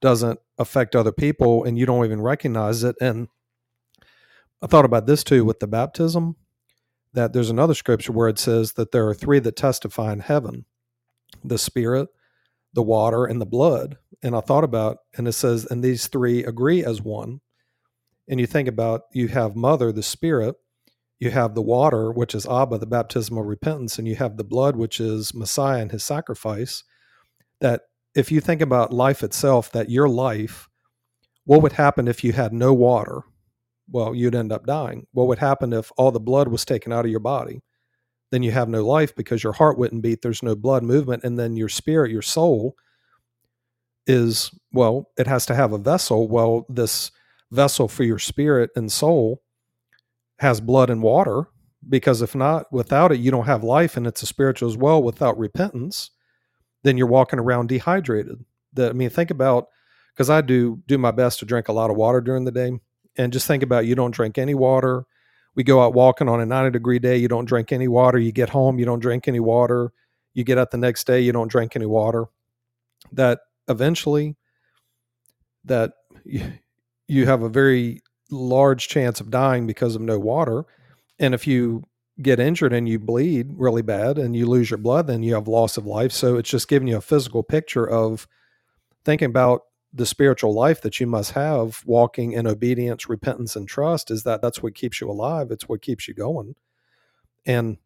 doesn't 0.00 0.40
affect 0.58 0.96
other 0.96 1.12
people 1.12 1.64
and 1.64 1.78
you 1.78 1.86
don't 1.86 2.04
even 2.04 2.20
recognize 2.20 2.82
it. 2.84 2.96
And 3.00 3.28
I 4.62 4.66
thought 4.66 4.84
about 4.84 5.06
this 5.06 5.22
too 5.22 5.44
with 5.44 5.60
the 5.60 5.66
baptism 5.66 6.36
that 7.12 7.32
there's 7.32 7.50
another 7.50 7.74
scripture 7.74 8.12
where 8.12 8.28
it 8.28 8.38
says 8.38 8.72
that 8.72 8.92
there 8.92 9.08
are 9.08 9.14
three 9.14 9.38
that 9.40 9.56
testify 9.56 10.12
in 10.12 10.20
heaven 10.20 10.64
the 11.44 11.58
spirit, 11.58 12.08
the 12.72 12.82
water, 12.82 13.24
and 13.24 13.40
the 13.40 13.46
blood. 13.46 13.96
And 14.22 14.34
I 14.34 14.40
thought 14.40 14.64
about, 14.64 14.98
and 15.16 15.28
it 15.28 15.32
says, 15.32 15.64
and 15.64 15.82
these 15.82 16.08
three 16.08 16.44
agree 16.44 16.84
as 16.84 17.00
one. 17.00 17.40
And 18.28 18.40
you 18.40 18.46
think 18.46 18.68
about, 18.68 19.02
you 19.12 19.28
have 19.28 19.56
mother, 19.56 19.92
the 19.92 20.02
spirit, 20.02 20.56
you 21.20 21.30
have 21.30 21.54
the 21.54 21.62
water, 21.62 22.10
which 22.10 22.34
is 22.34 22.46
Abba, 22.46 22.78
the 22.78 22.86
baptism 22.86 23.36
of 23.36 23.46
repentance, 23.46 23.98
and 23.98 24.08
you 24.08 24.16
have 24.16 24.36
the 24.36 24.44
blood, 24.44 24.74
which 24.74 25.00
is 25.00 25.34
Messiah 25.34 25.82
and 25.82 25.92
his 25.92 26.02
sacrifice. 26.02 26.82
That 27.60 27.82
if 28.14 28.32
you 28.32 28.40
think 28.40 28.60
about 28.60 28.92
life 28.92 29.22
itself, 29.22 29.70
that 29.72 29.90
your 29.90 30.08
life, 30.08 30.68
what 31.44 31.62
would 31.62 31.72
happen 31.72 32.08
if 32.08 32.24
you 32.24 32.32
had 32.32 32.52
no 32.52 32.72
water? 32.72 33.22
Well, 33.90 34.14
you'd 34.14 34.34
end 34.34 34.52
up 34.52 34.66
dying. 34.66 35.06
What 35.12 35.26
would 35.26 35.38
happen 35.38 35.72
if 35.72 35.90
all 35.96 36.12
the 36.12 36.20
blood 36.20 36.48
was 36.48 36.64
taken 36.64 36.92
out 36.92 37.04
of 37.04 37.10
your 37.10 37.20
body? 37.20 37.62
Then 38.30 38.42
you 38.42 38.52
have 38.52 38.68
no 38.68 38.86
life 38.86 39.14
because 39.16 39.42
your 39.42 39.52
heart 39.52 39.76
wouldn't 39.76 40.02
beat, 40.02 40.22
there's 40.22 40.42
no 40.42 40.54
blood 40.54 40.84
movement, 40.84 41.24
and 41.24 41.38
then 41.38 41.56
your 41.56 41.68
spirit, 41.68 42.12
your 42.12 42.22
soul, 42.22 42.76
is 44.06 44.52
well, 44.72 45.10
it 45.18 45.26
has 45.26 45.46
to 45.46 45.54
have 45.54 45.72
a 45.72 45.78
vessel. 45.78 46.28
Well, 46.28 46.66
this 46.68 47.10
vessel 47.50 47.88
for 47.88 48.04
your 48.04 48.18
spirit 48.18 48.70
and 48.76 48.90
soul 48.90 49.42
has 50.38 50.60
blood 50.60 50.90
and 50.90 51.02
water 51.02 51.44
because 51.88 52.22
if 52.22 52.34
not 52.34 52.70
without 52.72 53.12
it 53.12 53.20
you 53.20 53.30
don't 53.30 53.46
have 53.46 53.64
life 53.64 53.96
and 53.96 54.06
it's 54.06 54.22
a 54.22 54.26
spiritual 54.26 54.68
as 54.68 54.76
well 54.76 55.02
without 55.02 55.38
repentance 55.38 56.10
then 56.82 56.96
you're 56.96 57.06
walking 57.06 57.38
around 57.38 57.68
dehydrated 57.68 58.44
that 58.72 58.90
i 58.90 58.92
mean 58.92 59.10
think 59.10 59.30
about 59.30 59.66
because 60.14 60.30
i 60.30 60.40
do 60.40 60.80
do 60.86 60.96
my 60.98 61.10
best 61.10 61.38
to 61.38 61.44
drink 61.44 61.68
a 61.68 61.72
lot 61.72 61.90
of 61.90 61.96
water 61.96 62.20
during 62.20 62.44
the 62.44 62.52
day 62.52 62.72
and 63.20 63.32
just 63.32 63.46
think 63.46 63.62
about 63.62 63.86
you 63.86 63.94
don't 63.94 64.12
drink 64.12 64.38
any 64.38 64.54
water 64.54 65.04
we 65.54 65.64
go 65.64 65.82
out 65.82 65.94
walking 65.94 66.28
on 66.28 66.40
a 66.40 66.46
90 66.46 66.70
degree 66.70 66.98
day 66.98 67.16
you 67.16 67.28
don't 67.28 67.44
drink 67.44 67.72
any 67.72 67.88
water 67.88 68.18
you 68.18 68.32
get 68.32 68.48
home 68.48 68.78
you 68.78 68.84
don't 68.84 69.00
drink 69.00 69.28
any 69.28 69.40
water 69.40 69.92
you 70.34 70.44
get 70.44 70.58
up 70.58 70.70
the 70.70 70.76
next 70.76 71.06
day 71.06 71.20
you 71.20 71.32
don't 71.32 71.50
drink 71.50 71.76
any 71.76 71.86
water 71.86 72.26
that 73.12 73.40
eventually 73.68 74.36
that 75.64 75.92
you 77.08 77.26
have 77.26 77.42
a 77.42 77.48
very 77.48 78.00
large 78.30 78.88
chance 78.88 79.20
of 79.20 79.30
dying 79.30 79.66
because 79.66 79.94
of 79.94 80.02
no 80.02 80.18
water. 80.18 80.64
And 81.18 81.34
if 81.34 81.46
you 81.46 81.84
get 82.22 82.40
injured 82.40 82.72
and 82.72 82.88
you 82.88 82.98
bleed 82.98 83.52
really 83.56 83.82
bad 83.82 84.18
and 84.18 84.36
you 84.36 84.46
lose 84.46 84.70
your 84.70 84.78
blood, 84.78 85.06
then 85.06 85.22
you 85.22 85.34
have 85.34 85.48
loss 85.48 85.76
of 85.76 85.86
life. 85.86 86.12
So 86.12 86.36
it's 86.36 86.50
just 86.50 86.68
giving 86.68 86.88
you 86.88 86.96
a 86.96 87.02
physical 87.02 87.42
picture 87.42 87.88
of 87.88 88.28
thinking 89.04 89.26
about 89.26 89.62
the 89.92 90.06
spiritual 90.06 90.54
life 90.54 90.80
that 90.82 91.00
you 91.00 91.06
must 91.06 91.32
have 91.32 91.82
walking 91.84 92.32
in 92.32 92.46
obedience, 92.46 93.08
repentance, 93.08 93.56
and 93.56 93.66
trust 93.66 94.10
is 94.10 94.22
that 94.22 94.40
that's 94.40 94.62
what 94.62 94.74
keeps 94.74 95.00
you 95.00 95.10
alive. 95.10 95.50
It's 95.50 95.68
what 95.68 95.82
keeps 95.82 96.06
you 96.06 96.14
going. 96.14 96.54
And 97.44 97.78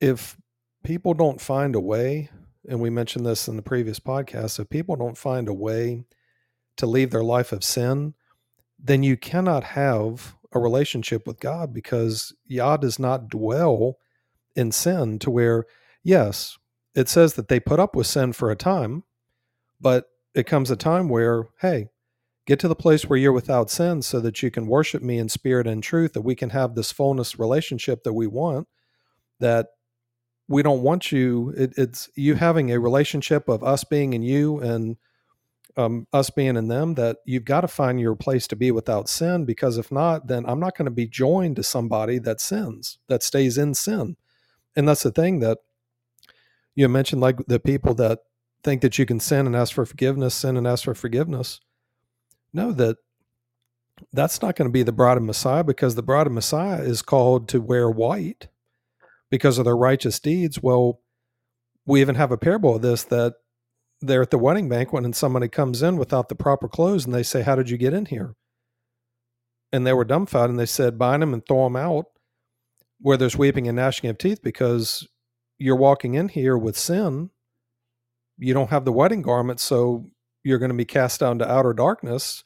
if 0.00 0.36
people 0.84 1.14
don't 1.14 1.40
find 1.40 1.74
a 1.74 1.80
way, 1.80 2.30
and 2.68 2.80
we 2.80 2.90
mentioned 2.90 3.26
this 3.26 3.48
in 3.48 3.56
the 3.56 3.62
previous 3.62 3.98
podcast, 3.98 4.60
if 4.60 4.68
people 4.68 4.96
don't 4.96 5.18
find 5.18 5.48
a 5.48 5.54
way 5.54 6.04
to 6.76 6.86
leave 6.86 7.10
their 7.10 7.24
life 7.24 7.52
of 7.52 7.64
sin, 7.64 8.14
then 8.78 9.02
you 9.02 9.16
cannot 9.16 9.64
have 9.64 10.36
a 10.52 10.58
relationship 10.58 11.26
with 11.26 11.40
God 11.40 11.72
because 11.72 12.34
Yah 12.46 12.76
does 12.76 12.98
not 12.98 13.28
dwell 13.28 13.96
in 14.54 14.72
sin 14.72 15.18
to 15.20 15.30
where, 15.30 15.64
yes, 16.02 16.58
it 16.94 17.08
says 17.08 17.34
that 17.34 17.48
they 17.48 17.60
put 17.60 17.80
up 17.80 17.94
with 17.94 18.06
sin 18.06 18.32
for 18.32 18.50
a 18.50 18.56
time, 18.56 19.04
but 19.80 20.06
it 20.34 20.46
comes 20.46 20.70
a 20.70 20.76
time 20.76 21.08
where, 21.08 21.48
hey, 21.60 21.88
get 22.46 22.58
to 22.60 22.68
the 22.68 22.74
place 22.74 23.04
where 23.04 23.18
you're 23.18 23.32
without 23.32 23.70
sin 23.70 24.02
so 24.02 24.20
that 24.20 24.42
you 24.42 24.50
can 24.50 24.66
worship 24.66 25.02
me 25.02 25.18
in 25.18 25.28
spirit 25.28 25.66
and 25.66 25.82
truth, 25.82 26.12
that 26.12 26.22
we 26.22 26.34
can 26.34 26.50
have 26.50 26.74
this 26.74 26.92
fullness 26.92 27.38
relationship 27.38 28.02
that 28.04 28.12
we 28.12 28.26
want, 28.26 28.66
that 29.38 29.68
we 30.48 30.62
don't 30.62 30.82
want 30.82 31.12
you, 31.12 31.54
it, 31.56 31.72
it's 31.76 32.08
you 32.16 32.34
having 32.34 32.70
a 32.70 32.80
relationship 32.80 33.48
of 33.48 33.62
us 33.62 33.84
being 33.84 34.12
in 34.12 34.22
you 34.22 34.58
and 34.58 34.96
um, 35.76 36.06
us 36.12 36.30
being 36.30 36.56
in 36.56 36.68
them 36.68 36.94
that 36.94 37.18
you've 37.24 37.44
got 37.44 37.60
to 37.62 37.68
find 37.68 38.00
your 38.00 38.16
place 38.16 38.46
to 38.48 38.56
be 38.56 38.70
without 38.70 39.08
sin 39.08 39.44
because 39.44 39.78
if 39.78 39.92
not 39.92 40.26
then 40.26 40.44
i'm 40.46 40.58
not 40.58 40.76
going 40.76 40.86
to 40.86 40.90
be 40.90 41.06
joined 41.06 41.56
to 41.56 41.62
somebody 41.62 42.18
that 42.18 42.40
sins 42.40 42.98
that 43.08 43.22
stays 43.22 43.56
in 43.56 43.74
sin. 43.74 44.16
And 44.76 44.88
that's 44.88 45.02
the 45.02 45.10
thing 45.10 45.40
that 45.40 45.58
you 46.74 46.88
mentioned 46.88 47.20
like 47.20 47.38
the 47.46 47.60
people 47.60 47.94
that 47.94 48.20
think 48.62 48.82
that 48.82 48.98
you 48.98 49.06
can 49.06 49.20
sin 49.20 49.46
and 49.46 49.56
ask 49.56 49.74
for 49.74 49.86
forgiveness 49.86 50.34
sin 50.34 50.56
and 50.56 50.66
ask 50.66 50.84
for 50.84 50.94
forgiveness 50.94 51.60
know 52.52 52.72
that 52.72 52.96
that's 54.12 54.40
not 54.40 54.56
going 54.56 54.68
to 54.68 54.72
be 54.72 54.82
the 54.82 54.92
bride 54.92 55.16
of 55.16 55.22
messiah 55.22 55.64
because 55.64 55.94
the 55.94 56.02
bride 56.02 56.26
of 56.26 56.32
messiah 56.32 56.82
is 56.82 57.02
called 57.02 57.48
to 57.48 57.60
wear 57.60 57.90
white 57.90 58.48
because 59.30 59.58
of 59.58 59.64
their 59.64 59.76
righteous 59.76 60.18
deeds 60.18 60.62
well 60.62 61.00
we 61.86 62.00
even 62.00 62.14
have 62.14 62.32
a 62.32 62.38
parable 62.38 62.76
of 62.76 62.82
this 62.82 63.04
that 63.04 63.34
they're 64.00 64.22
at 64.22 64.30
the 64.30 64.38
wedding 64.38 64.68
banquet 64.68 65.04
and 65.04 65.14
somebody 65.14 65.48
comes 65.48 65.82
in 65.82 65.96
without 65.96 66.28
the 66.28 66.34
proper 66.34 66.68
clothes 66.68 67.04
and 67.04 67.14
they 67.14 67.22
say, 67.22 67.42
How 67.42 67.54
did 67.54 67.68
you 67.70 67.76
get 67.76 67.92
in 67.92 68.06
here? 68.06 68.34
And 69.72 69.86
they 69.86 69.92
were 69.92 70.04
dumbfounded 70.04 70.50
and 70.50 70.58
they 70.58 70.66
said, 70.66 70.98
Bind 70.98 71.22
them 71.22 71.34
and 71.34 71.44
throw 71.46 71.64
them 71.64 71.76
out 71.76 72.06
where 73.00 73.16
there's 73.16 73.36
weeping 73.36 73.66
and 73.68 73.76
gnashing 73.76 74.08
of 74.10 74.18
teeth 74.18 74.42
because 74.42 75.06
you're 75.58 75.76
walking 75.76 76.14
in 76.14 76.28
here 76.28 76.56
with 76.56 76.78
sin. 76.78 77.30
You 78.40 78.54
don't 78.54 78.70
have 78.70 78.84
the 78.84 78.92
wedding 78.92 79.22
garment, 79.22 79.60
so 79.60 80.06
you're 80.42 80.58
going 80.58 80.70
to 80.70 80.76
be 80.76 80.86
cast 80.86 81.20
down 81.20 81.38
to 81.38 81.50
outer 81.50 81.72
darkness. 81.72 82.42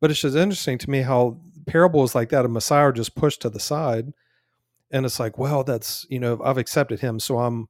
But 0.00 0.10
it's 0.10 0.20
just 0.20 0.36
interesting 0.36 0.78
to 0.78 0.90
me 0.90 1.02
how 1.02 1.38
parables 1.66 2.14
like 2.14 2.30
that 2.30 2.44
of 2.44 2.50
Messiah 2.50 2.86
are 2.86 2.92
just 2.92 3.14
pushed 3.14 3.42
to 3.42 3.50
the 3.50 3.60
side. 3.60 4.12
And 4.90 5.06
it's 5.06 5.20
like, 5.20 5.38
well, 5.38 5.64
that's, 5.64 6.06
you 6.08 6.18
know, 6.18 6.40
I've 6.42 6.58
accepted 6.58 7.00
him. 7.00 7.20
So 7.20 7.38
I'm, 7.38 7.68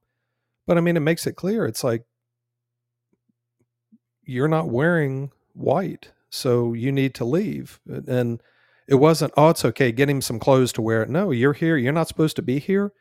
but 0.65 0.77
I 0.77 0.81
mean, 0.81 0.97
it 0.97 1.01
makes 1.01 1.27
it 1.27 1.35
clear. 1.35 1.65
It's 1.65 1.83
like, 1.83 2.03
you're 4.23 4.47
not 4.47 4.69
wearing 4.69 5.31
white, 5.53 6.11
so 6.29 6.73
you 6.73 6.91
need 6.91 7.13
to 7.15 7.25
leave. 7.25 7.79
And 7.87 8.41
it 8.87 8.95
wasn't, 8.95 9.33
oh, 9.37 9.49
it's 9.49 9.65
okay, 9.65 9.91
get 9.91 10.09
him 10.09 10.21
some 10.21 10.39
clothes 10.39 10.73
to 10.73 10.81
wear. 10.81 11.05
No, 11.05 11.31
you're 11.31 11.53
here. 11.53 11.77
You're 11.77 11.93
not 11.93 12.07
supposed 12.07 12.35
to 12.37 12.41
be 12.41 12.59
here. 12.59 12.91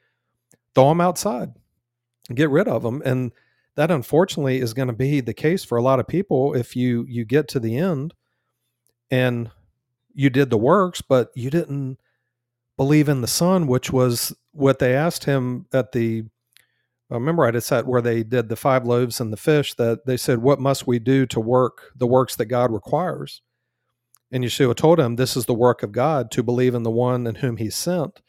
Throw 0.75 0.91
him 0.91 1.01
outside, 1.01 1.55
get 2.35 2.51
rid 2.51 2.69
of 2.69 2.85
him. 2.85 3.01
And 3.05 3.33
that 3.77 3.91
unfortunately 3.91 4.61
is 4.61 4.75
going 4.75 4.89
to 4.89 4.95
be 4.95 5.21
the 5.21 5.35
case 5.35 5.65
for 5.65 5.77
a 5.77 5.83
lot 5.83 6.01
of 6.01 6.07
people 6.07 6.55
if 6.55 6.77
you 6.77 7.05
you 7.09 7.25
get 7.25 7.49
to 7.49 7.61
the 7.61 7.77
end 7.77 8.15
and 9.11 9.51
you 10.13 10.31
did 10.31 10.51
the 10.51 10.59
works 10.59 11.01
but 11.03 11.31
you 11.35 11.51
didn't 11.51 11.99
believe 12.77 13.09
in 13.09 13.21
the 13.21 13.27
son 13.27 13.67
which 13.67 13.93
was 13.93 14.35
what 14.53 14.79
they 14.79 14.95
asked 14.95 15.25
him 15.25 15.67
at 15.73 15.93
the 15.93 16.25
I 17.11 17.15
remember 17.15 17.43
right, 17.43 17.55
it's 17.55 17.69
that 17.69 17.87
where 17.87 18.01
they 18.01 18.23
did 18.23 18.49
the 18.49 18.57
five 18.57 18.85
loaves 18.85 19.21
and 19.21 19.33
the 19.33 19.37
fish 19.37 19.75
that 19.75 20.07
they 20.07 20.17
said, 20.17 20.39
What 20.39 20.59
must 20.59 20.87
we 20.87 20.99
do 20.99 21.27
to 21.27 21.39
work 21.39 21.93
the 21.95 22.07
works 22.07 22.35
that 22.37 22.47
God 22.47 22.73
requires? 22.73 23.43
And 24.33 24.43
Yeshua 24.43 24.75
told 24.75 24.99
him, 24.99 25.17
This 25.17 25.37
is 25.37 25.45
the 25.45 25.55
work 25.55 25.83
of 25.83 25.93
God 25.93 26.31
to 26.33 26.43
believe 26.43 26.75
in 26.75 26.83
the 26.83 26.91
one 26.91 27.27
in 27.27 27.37
whom 27.37 27.59
he 27.59 27.69
sent. 27.69 28.21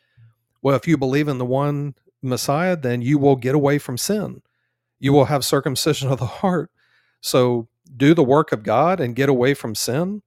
Well, 0.61 0.75
if 0.75 0.87
you 0.87 0.97
believe 0.97 1.27
in 1.27 1.37
the 1.37 1.45
one 1.45 1.95
Messiah, 2.21 2.75
then 2.75 3.01
you 3.01 3.17
will 3.17 3.35
get 3.37 3.55
away 3.55 3.77
from 3.77 3.97
sin. 3.97 4.41
You 4.99 5.13
will 5.13 5.25
have 5.25 5.45
circumcision 5.45 6.11
of 6.11 6.19
the 6.19 6.25
heart. 6.25 6.71
So 7.21 7.67
do 7.95 8.13
the 8.13 8.23
work 8.23 8.51
of 8.51 8.63
God 8.63 8.99
and 8.99 9.15
get 9.15 9.29
away 9.29 9.53
from 9.53 9.75
sin 9.75 10.21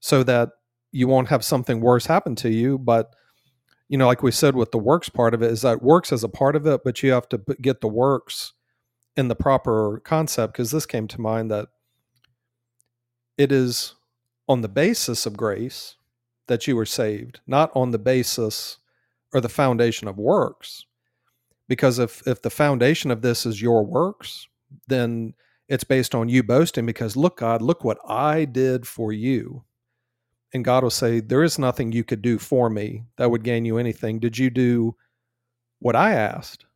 so 0.00 0.22
that 0.22 0.50
you 0.92 1.08
won't 1.08 1.28
have 1.28 1.44
something 1.44 1.80
worse 1.80 2.06
happen 2.06 2.34
to 2.36 2.50
you. 2.50 2.78
But 2.78 3.10
you 3.88 3.98
know, 3.98 4.06
like 4.06 4.22
we 4.22 4.32
said 4.32 4.56
with 4.56 4.72
the 4.72 4.78
works 4.78 5.08
part 5.08 5.34
of 5.34 5.42
it, 5.42 5.50
is 5.50 5.62
that 5.62 5.82
works 5.82 6.12
as 6.12 6.24
a 6.24 6.28
part 6.28 6.56
of 6.56 6.66
it, 6.66 6.82
but 6.84 7.02
you 7.02 7.12
have 7.12 7.28
to 7.28 7.40
get 7.60 7.80
the 7.80 7.88
works 7.88 8.52
in 9.16 9.28
the 9.28 9.36
proper 9.36 10.00
concept. 10.04 10.54
Because 10.54 10.70
this 10.70 10.86
came 10.86 11.06
to 11.08 11.20
mind 11.20 11.50
that 11.50 11.68
it 13.38 13.52
is 13.52 13.94
on 14.48 14.62
the 14.62 14.68
basis 14.68 15.26
of 15.26 15.36
grace 15.36 15.96
that 16.48 16.66
you 16.66 16.76
were 16.76 16.86
saved, 16.86 17.40
not 17.46 17.70
on 17.74 17.90
the 17.90 17.98
basis 17.98 18.78
or 19.32 19.40
the 19.40 19.48
foundation 19.48 20.08
of 20.08 20.18
works. 20.18 20.86
Because 21.68 21.98
if 21.98 22.26
if 22.26 22.42
the 22.42 22.50
foundation 22.50 23.10
of 23.10 23.22
this 23.22 23.46
is 23.46 23.60
your 23.60 23.84
works, 23.84 24.46
then 24.86 25.34
it's 25.68 25.84
based 25.84 26.14
on 26.14 26.28
you 26.28 26.42
boasting 26.42 26.86
because 26.86 27.16
look 27.16 27.38
God, 27.38 27.60
look 27.62 27.82
what 27.84 27.98
I 28.06 28.44
did 28.44 28.86
for 28.86 29.12
you. 29.12 29.64
And 30.52 30.64
God 30.64 30.84
will 30.84 30.90
say, 30.90 31.20
There 31.20 31.42
is 31.42 31.58
nothing 31.58 31.92
you 31.92 32.04
could 32.04 32.22
do 32.22 32.38
for 32.38 32.70
me 32.70 33.04
that 33.18 33.30
would 33.30 33.42
gain 33.42 33.64
you 33.64 33.78
anything. 33.78 34.20
Did 34.20 34.38
you 34.38 34.50
do 34.50 34.94
what 35.80 35.96
I 35.96 36.12
asked? 36.12 36.66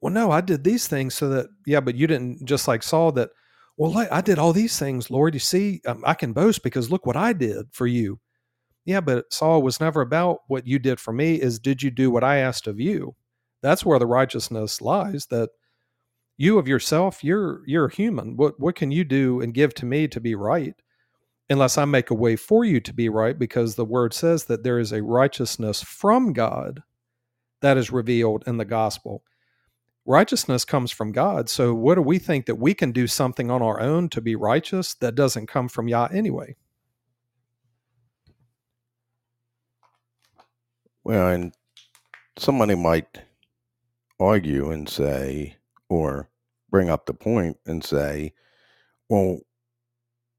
Well, 0.00 0.12
no, 0.12 0.30
I 0.30 0.40
did 0.40 0.64
these 0.64 0.86
things 0.86 1.14
so 1.14 1.28
that, 1.30 1.48
yeah, 1.66 1.80
but 1.80 1.94
you 1.94 2.06
didn't 2.06 2.44
just 2.46 2.68
like 2.68 2.82
Saul 2.82 3.12
that, 3.12 3.30
well, 3.76 4.06
I 4.10 4.20
did 4.20 4.38
all 4.38 4.52
these 4.52 4.78
things, 4.78 5.10
Lord. 5.10 5.34
You 5.34 5.40
see, 5.40 5.80
um, 5.86 6.02
I 6.06 6.14
can 6.14 6.32
boast 6.32 6.62
because 6.62 6.90
look 6.90 7.06
what 7.06 7.16
I 7.16 7.32
did 7.32 7.66
for 7.72 7.86
you. 7.86 8.20
Yeah, 8.84 9.00
but 9.00 9.32
Saul 9.32 9.62
was 9.62 9.80
never 9.80 10.02
about 10.02 10.40
what 10.48 10.66
you 10.66 10.78
did 10.78 11.00
for 11.00 11.12
me, 11.12 11.36
is 11.36 11.58
did 11.58 11.82
you 11.82 11.90
do 11.90 12.10
what 12.10 12.24
I 12.24 12.38
asked 12.38 12.66
of 12.66 12.78
you? 12.78 13.14
That's 13.62 13.84
where 13.84 13.98
the 13.98 14.06
righteousness 14.06 14.80
lies, 14.80 15.26
that 15.26 15.50
you 16.36 16.58
of 16.58 16.68
yourself, 16.68 17.22
you're 17.22 17.62
you're 17.66 17.88
human. 17.88 18.36
What 18.36 18.58
what 18.58 18.76
can 18.76 18.90
you 18.90 19.04
do 19.04 19.40
and 19.40 19.54
give 19.54 19.74
to 19.74 19.86
me 19.86 20.08
to 20.08 20.20
be 20.20 20.34
right? 20.34 20.74
Unless 21.50 21.78
I 21.78 21.84
make 21.84 22.10
a 22.10 22.14
way 22.14 22.36
for 22.36 22.64
you 22.64 22.80
to 22.80 22.94
be 22.94 23.08
right, 23.08 23.38
because 23.38 23.74
the 23.74 23.84
word 23.84 24.14
says 24.14 24.44
that 24.44 24.62
there 24.62 24.78
is 24.78 24.92
a 24.92 25.02
righteousness 25.02 25.82
from 25.82 26.32
God 26.32 26.82
that 27.60 27.76
is 27.76 27.90
revealed 27.90 28.44
in 28.46 28.56
the 28.56 28.64
gospel. 28.64 29.22
Righteousness 30.06 30.64
comes 30.64 30.90
from 30.90 31.12
God. 31.12 31.48
So, 31.48 31.74
what 31.74 31.96
do 31.96 32.02
we 32.02 32.18
think 32.18 32.46
that 32.46 32.56
we 32.56 32.74
can 32.74 32.92
do 32.92 33.06
something 33.06 33.50
on 33.50 33.62
our 33.62 33.80
own 33.80 34.08
to 34.10 34.20
be 34.20 34.36
righteous 34.36 34.94
that 34.94 35.14
doesn't 35.14 35.46
come 35.48 35.68
from 35.68 35.88
Yah 35.88 36.08
anyway? 36.12 36.56
Well, 41.04 41.28
and 41.28 41.52
somebody 42.38 42.74
might 42.74 43.20
argue 44.20 44.70
and 44.70 44.88
say, 44.88 45.56
or 45.88 46.28
bring 46.70 46.88
up 46.88 47.06
the 47.06 47.14
point 47.14 47.56
and 47.66 47.82
say, 47.82 48.32
well, 49.08 49.40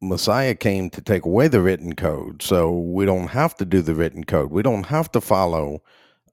Messiah 0.02 0.56
came 0.56 0.90
to 0.92 1.02
take 1.02 1.26
away 1.26 1.48
the 1.48 1.62
written 1.62 1.96
code, 1.96 2.42
so 2.42 2.72
we 2.72 3.06
don't 3.06 3.28
have 3.28 3.56
to 3.58 3.66
do 3.66 3.82
the 3.82 3.94
written 3.94 4.24
code. 4.24 4.52
We 4.52 4.64
don't 4.64 4.86
have 4.86 5.12
to 5.12 5.22
follow 5.22 5.84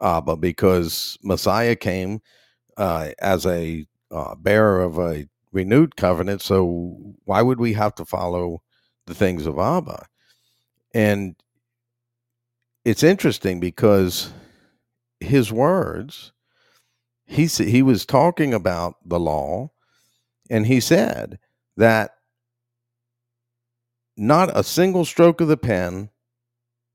Abba 0.01 0.37
because 0.37 1.19
Messiah 1.23 1.77
came 1.77 2.21
uh, 2.77 3.11
as 3.19 3.45
a 3.45 3.87
uh, 4.11 4.35
bearer 4.37 4.83
of 4.83 4.99
a 4.99 5.29
renewed 5.53 5.97
covenant. 5.97 6.41
So 6.41 6.97
why 7.25 7.43
would 7.43 7.61
we 7.61 7.73
have 7.75 7.95
to 7.97 8.05
follow 8.05 8.63
the 9.07 9.15
things 9.15 9.47
of 9.47 9.59
Abba? 9.59 10.07
And 10.95 11.37
it's 12.85 13.03
interesting 13.03 13.61
because 13.61 14.33
his 15.21 15.53
words, 15.53 16.33
he 17.29 17.47
he 17.47 17.83
was 17.83 18.07
talking 18.07 18.55
about 18.55 18.97
the 19.05 19.21
law, 19.21 19.71
and 20.51 20.67
he 20.67 20.81
said 20.81 21.39
that 21.77 22.13
not 24.17 24.51
a 24.57 24.65
single 24.65 25.05
stroke 25.05 25.41
of 25.41 25.49
the 25.49 25.57
pen, 25.57 26.11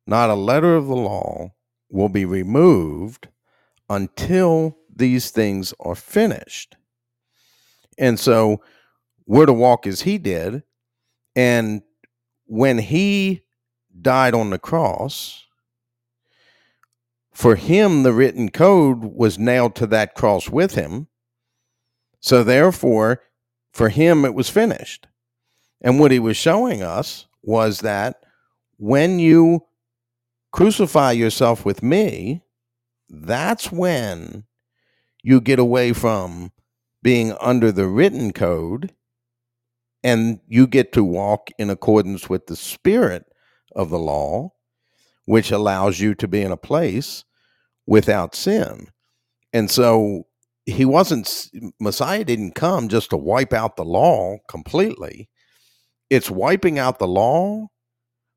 not 0.06 0.30
a 0.30 0.36
letter 0.36 0.76
of 0.76 0.88
the 0.88 0.96
law 0.96 1.54
will 1.90 2.10
be 2.10 2.26
removed 2.26 3.30
until 3.90 4.78
these 4.94 5.32
things 5.32 5.74
are 5.80 5.96
finished. 5.96 6.76
And 7.98 8.20
so 8.20 8.62
we're 9.26 9.46
to 9.46 9.54
walk 9.54 9.86
as 9.88 10.02
he 10.02 10.18
did. 10.18 10.64
And 11.36 11.84
when 12.46 12.80
he 12.80 13.44
died 14.02 14.34
on 14.34 14.50
the 14.50 14.60
cross, 14.60 15.46
for 17.34 17.56
him, 17.56 18.04
the 18.04 18.14
written 18.14 18.50
code 18.50 19.04
was 19.04 19.40
nailed 19.40 19.76
to 19.76 19.88
that 19.88 20.16
cross 20.16 20.50
with 20.50 20.76
him. 20.76 21.08
So 22.20 22.44
therefore, 22.44 23.22
for 23.72 23.90
him, 23.90 24.24
it 24.24 24.34
was 24.34 24.50
finished. 24.50 25.08
And 25.82 26.00
what 26.00 26.12
he 26.12 26.20
was 26.20 26.38
showing 26.38 26.84
us 26.84 27.28
was 27.42 27.80
that 27.80 28.24
when 28.78 29.20
you 29.20 29.66
crucify 30.52 31.12
yourself 31.12 31.66
with 31.66 31.84
me, 31.84 32.44
that's 33.10 33.72
when 33.72 34.46
you 35.24 35.42
get 35.42 35.60
away 35.60 35.94
from 35.94 36.52
being 37.02 37.34
under 37.42 37.72
the 37.72 37.88
written 37.88 38.32
code 38.32 38.94
and 40.04 40.40
you 40.48 40.68
get 40.68 40.94
to 40.94 41.04
walk 41.04 41.50
in 41.58 41.70
accordance 41.70 42.30
with 42.30 42.48
the 42.48 42.56
spirit 42.56 43.26
of 43.76 43.90
the 43.90 44.00
law, 44.00 44.53
which 45.26 45.52
allows 45.52 46.00
you 46.00 46.14
to 46.16 46.28
be 46.28 46.42
in 46.42 46.52
a 46.52 46.58
place 46.58 47.24
without 47.86 48.36
sin. 48.36 48.88
And 49.52 49.70
so 49.70 50.28
he 50.66 50.86
wasn't, 50.86 51.50
Messiah 51.80 52.24
didn't 52.24 52.56
come 52.56 52.90
just 52.90 53.10
to 53.12 53.18
wipe 53.18 53.54
out 53.54 53.76
the 53.76 53.86
law 53.86 54.38
completely. 54.48 55.30
It's 56.10 56.32
wiping 56.32 56.80
out 56.80 57.00
the 57.00 57.08
law 57.08 57.68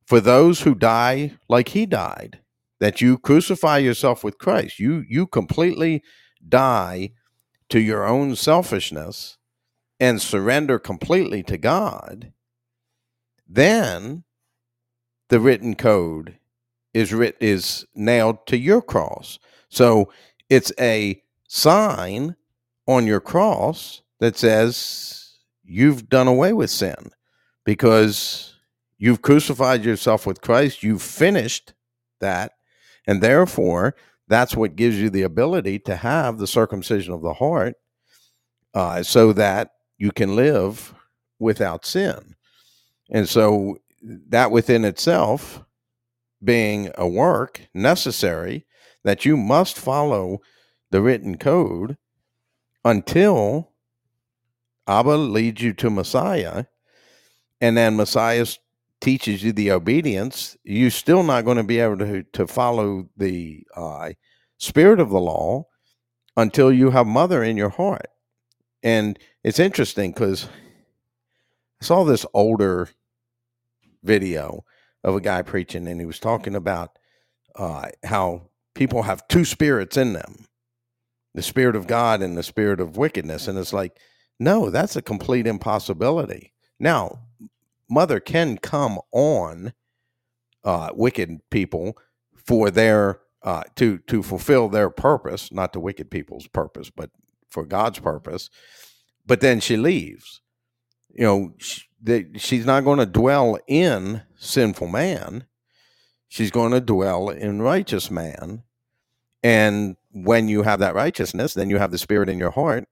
for 0.06 0.20
those 0.20 0.62
who 0.62 0.74
die 0.74 1.32
like 1.48 1.68
he 1.70 1.86
died, 1.86 2.40
that 2.80 3.00
you 3.00 3.18
crucify 3.18 3.78
yourself 3.78 4.22
with 4.22 4.38
Christ. 4.38 4.78
You, 4.78 5.04
you 5.08 5.26
completely 5.26 6.02
die 6.48 7.10
to 7.68 7.80
your 7.80 8.06
own 8.06 8.36
selfishness 8.36 9.38
and 9.98 10.20
surrender 10.20 10.78
completely 10.78 11.42
to 11.44 11.56
God, 11.56 12.32
then 13.48 14.24
the 15.28 15.40
written 15.40 15.74
code 15.74 16.38
is 16.96 17.12
writ- 17.12 17.36
is 17.40 17.84
nailed 17.94 18.46
to 18.46 18.56
your 18.56 18.80
cross. 18.80 19.38
So 19.68 20.10
it's 20.48 20.72
a 20.80 21.22
sign 21.46 22.36
on 22.86 23.06
your 23.06 23.20
cross 23.20 24.00
that 24.18 24.38
says 24.38 25.34
you've 25.62 26.08
done 26.08 26.26
away 26.26 26.54
with 26.54 26.70
sin 26.70 27.12
because 27.66 28.54
you've 28.96 29.20
crucified 29.20 29.84
yourself 29.84 30.26
with 30.26 30.40
Christ, 30.40 30.82
you've 30.82 31.02
finished 31.02 31.74
that, 32.20 32.52
and 33.06 33.20
therefore 33.20 33.94
that's 34.26 34.56
what 34.56 34.74
gives 34.74 34.98
you 34.98 35.10
the 35.10 35.22
ability 35.22 35.78
to 35.80 35.96
have 35.96 36.38
the 36.38 36.46
circumcision 36.46 37.12
of 37.12 37.20
the 37.20 37.34
heart 37.34 37.74
uh, 38.72 39.02
so 39.02 39.34
that 39.34 39.72
you 39.98 40.12
can 40.12 40.34
live 40.34 40.94
without 41.38 41.84
sin. 41.84 42.36
And 43.10 43.28
so 43.28 43.76
that 44.02 44.50
within 44.50 44.86
itself 44.86 45.62
being 46.42 46.90
a 46.96 47.08
work 47.08 47.68
necessary 47.74 48.66
that 49.04 49.24
you 49.24 49.36
must 49.36 49.78
follow 49.78 50.40
the 50.90 51.00
written 51.00 51.36
code 51.36 51.96
until 52.84 53.72
Abba 54.86 55.16
leads 55.16 55.62
you 55.62 55.72
to 55.74 55.90
Messiah 55.90 56.64
and 57.60 57.76
then 57.76 57.96
Messiah 57.96 58.46
teaches 59.00 59.42
you 59.42 59.52
the 59.52 59.70
obedience, 59.70 60.56
you're 60.64 60.90
still 60.90 61.22
not 61.22 61.44
going 61.44 61.56
to 61.56 61.62
be 61.62 61.78
able 61.78 61.98
to, 61.98 62.22
to 62.32 62.46
follow 62.46 63.08
the 63.16 63.64
uh, 63.74 64.10
spirit 64.58 65.00
of 65.00 65.10
the 65.10 65.20
law 65.20 65.66
until 66.36 66.72
you 66.72 66.90
have 66.90 67.06
mother 67.06 67.42
in 67.42 67.56
your 67.56 67.70
heart. 67.70 68.08
And 68.82 69.18
it's 69.42 69.58
interesting 69.58 70.12
because 70.12 70.48
I 71.80 71.84
saw 71.84 72.04
this 72.04 72.26
older 72.34 72.90
video 74.02 74.64
of 75.06 75.14
a 75.14 75.20
guy 75.22 75.40
preaching, 75.40 75.88
and 75.88 76.00
he 76.00 76.06
was 76.06 76.18
talking 76.18 76.54
about 76.54 76.98
uh, 77.54 77.88
how 78.04 78.50
people 78.74 79.04
have 79.04 79.26
two 79.28 79.46
spirits 79.46 79.96
in 79.96 80.12
them 80.12 80.46
the 81.36 81.42
spirit 81.42 81.76
of 81.76 81.86
God 81.86 82.22
and 82.22 82.36
the 82.36 82.42
spirit 82.42 82.80
of 82.80 82.96
wickedness. 82.96 83.46
And 83.46 83.58
it's 83.58 83.74
like, 83.74 83.98
no, 84.40 84.70
that's 84.70 84.96
a 84.96 85.02
complete 85.02 85.46
impossibility. 85.46 86.54
Now, 86.80 87.20
mother 87.90 88.20
can 88.20 88.56
come 88.56 88.98
on 89.12 89.74
uh, 90.64 90.90
wicked 90.94 91.40
people 91.50 91.98
for 92.34 92.70
their 92.70 93.20
uh, 93.42 93.64
to 93.76 93.98
to 93.98 94.22
fulfill 94.22 94.68
their 94.68 94.90
purpose, 94.90 95.52
not 95.52 95.72
the 95.74 95.80
wicked 95.80 96.10
people's 96.10 96.48
purpose, 96.48 96.90
but 96.90 97.10
for 97.50 97.66
God's 97.66 98.00
purpose. 98.00 98.50
But 99.26 99.40
then 99.40 99.60
she 99.60 99.76
leaves. 99.76 100.40
You 101.16 101.24
know, 101.24 101.54
she, 101.56 101.82
the, 102.02 102.26
she's 102.36 102.66
not 102.66 102.84
going 102.84 102.98
to 102.98 103.06
dwell 103.06 103.58
in 103.66 104.22
sinful 104.36 104.88
man. 104.88 105.46
She's 106.28 106.50
going 106.50 106.72
to 106.72 106.80
dwell 106.80 107.30
in 107.30 107.62
righteous 107.62 108.10
man. 108.10 108.62
And 109.42 109.96
when 110.12 110.48
you 110.48 110.62
have 110.62 110.78
that 110.80 110.94
righteousness, 110.94 111.54
then 111.54 111.70
you 111.70 111.78
have 111.78 111.90
the 111.90 111.98
spirit 111.98 112.28
in 112.28 112.38
your 112.38 112.50
heart, 112.50 112.86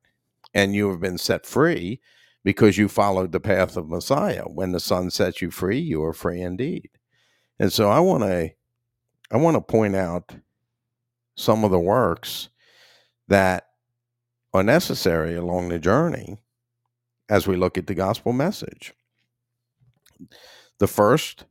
and 0.55 0.75
you 0.75 0.89
have 0.91 1.01
been 1.01 1.19
set 1.19 1.45
free 1.45 2.01
because 2.45 2.79
you 2.79 2.89
followed 2.89 3.33
the 3.33 3.41
path 3.41 3.77
of 3.77 3.89
Messiah. 3.89 4.45
When 4.45 4.73
the 4.73 4.81
Son 4.81 5.11
sets 5.11 5.43
you 5.43 5.51
free, 5.51 5.79
you 5.79 6.03
are 6.05 6.13
free 6.13 6.41
indeed. 6.41 6.91
And 7.59 7.73
so 7.73 7.91
I 7.91 8.01
want 8.01 8.23
to 8.23 8.51
I 9.31 9.37
want 9.37 9.57
to 9.57 9.61
point 9.61 9.97
out 9.97 10.35
some 11.37 11.65
of 11.65 11.71
the 11.71 11.79
works 11.79 12.49
that 13.29 13.67
are 14.53 14.63
necessary 14.63 15.35
along 15.35 15.69
the 15.69 15.79
journey 15.79 16.39
as 17.29 17.47
we 17.47 17.57
look 17.57 17.79
at 17.79 17.87
the 17.87 17.95
gospel 17.95 18.33
message. 18.33 18.93
The 20.79 20.87
first 20.87 21.45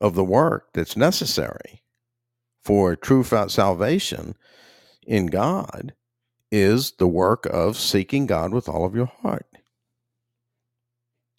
of 0.00 0.14
the 0.14 0.24
work 0.24 0.72
that's 0.74 0.96
necessary 0.96 1.82
for 2.62 2.96
true 2.96 3.24
salvation 3.24 4.36
in 5.06 5.26
God 5.26 5.94
is 6.50 6.92
the 6.92 7.06
work 7.06 7.46
of 7.46 7.76
seeking 7.76 8.26
God 8.26 8.52
with 8.52 8.68
all 8.68 8.84
of 8.84 8.94
your 8.94 9.06
heart. 9.22 9.46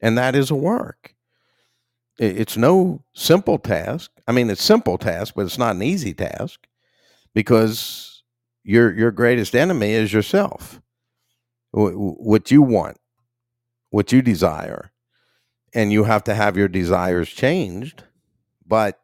And 0.01 0.17
that 0.17 0.35
is 0.35 0.51
a 0.51 0.55
work. 0.55 1.15
It's 2.19 2.57
no 2.57 3.03
simple 3.13 3.59
task. 3.59 4.11
I 4.27 4.31
mean, 4.31 4.49
it's 4.49 4.63
simple 4.63 4.97
task, 4.97 5.33
but 5.35 5.45
it's 5.45 5.57
not 5.57 5.75
an 5.75 5.83
easy 5.83 6.13
task 6.13 6.67
because 7.33 8.23
your 8.63 8.91
your 8.93 9.11
greatest 9.11 9.55
enemy 9.55 9.91
is 9.91 10.11
yourself. 10.11 10.81
What 11.71 12.49
you 12.49 12.63
want, 12.63 12.97
what 13.89 14.11
you 14.11 14.21
desire, 14.21 14.91
and 15.73 15.91
you 15.91 16.03
have 16.03 16.23
to 16.25 16.33
have 16.35 16.57
your 16.57 16.67
desires 16.67 17.29
changed, 17.29 18.03
but 18.65 18.99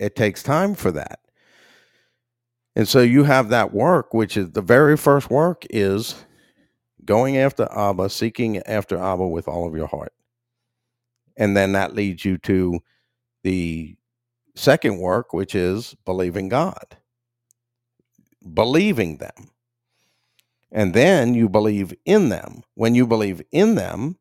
it 0.00 0.16
takes 0.16 0.42
time 0.42 0.74
for 0.74 0.90
that. 0.92 1.20
And 2.76 2.88
so 2.88 3.00
you 3.00 3.24
have 3.24 3.50
that 3.50 3.72
work, 3.72 4.12
which 4.12 4.36
is 4.36 4.50
the 4.50 4.62
very 4.62 4.96
first 4.96 5.30
work 5.30 5.64
is 5.70 6.16
going 7.04 7.36
after 7.36 7.68
Abba, 7.70 8.10
seeking 8.10 8.58
after 8.66 8.96
Abba 8.96 9.28
with 9.28 9.46
all 9.46 9.68
of 9.68 9.76
your 9.76 9.86
heart. 9.86 10.12
And 11.36 11.56
then 11.56 11.72
that 11.72 11.94
leads 11.94 12.24
you 12.24 12.38
to 12.38 12.80
the 13.42 13.96
second 14.56 14.98
work, 14.98 15.32
which 15.32 15.54
is 15.54 15.94
believing 16.04 16.48
God, 16.48 16.96
believing 18.52 19.18
them. 19.18 19.50
And 20.72 20.94
then 20.94 21.34
you 21.34 21.48
believe 21.48 21.94
in 22.04 22.30
them. 22.30 22.62
When 22.74 22.96
you 22.96 23.06
believe 23.06 23.42
in 23.52 23.76
them, 23.76 24.16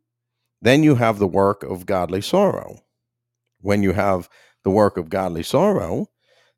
then 0.63 0.81
you 0.81 0.95
have 0.95 1.19
the 1.19 1.27
work 1.27 1.61
of 1.63 1.85
godly 1.85 2.21
sorrow. 2.21 2.79
When 3.59 3.83
you 3.83 3.91
have 3.91 4.29
the 4.63 4.69
work 4.69 4.95
of 4.95 5.09
godly 5.09 5.43
sorrow, 5.43 6.09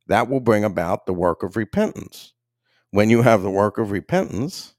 that 0.07 0.29
will 0.29 0.39
bring 0.39 0.63
about 0.63 1.07
the 1.07 1.13
work 1.13 1.41
of 1.41 1.55
repentance. 1.55 2.33
When 2.91 3.09
you 3.09 3.23
have 3.23 3.41
the 3.41 3.49
work 3.49 3.79
of 3.79 3.89
repentance, 3.89 4.75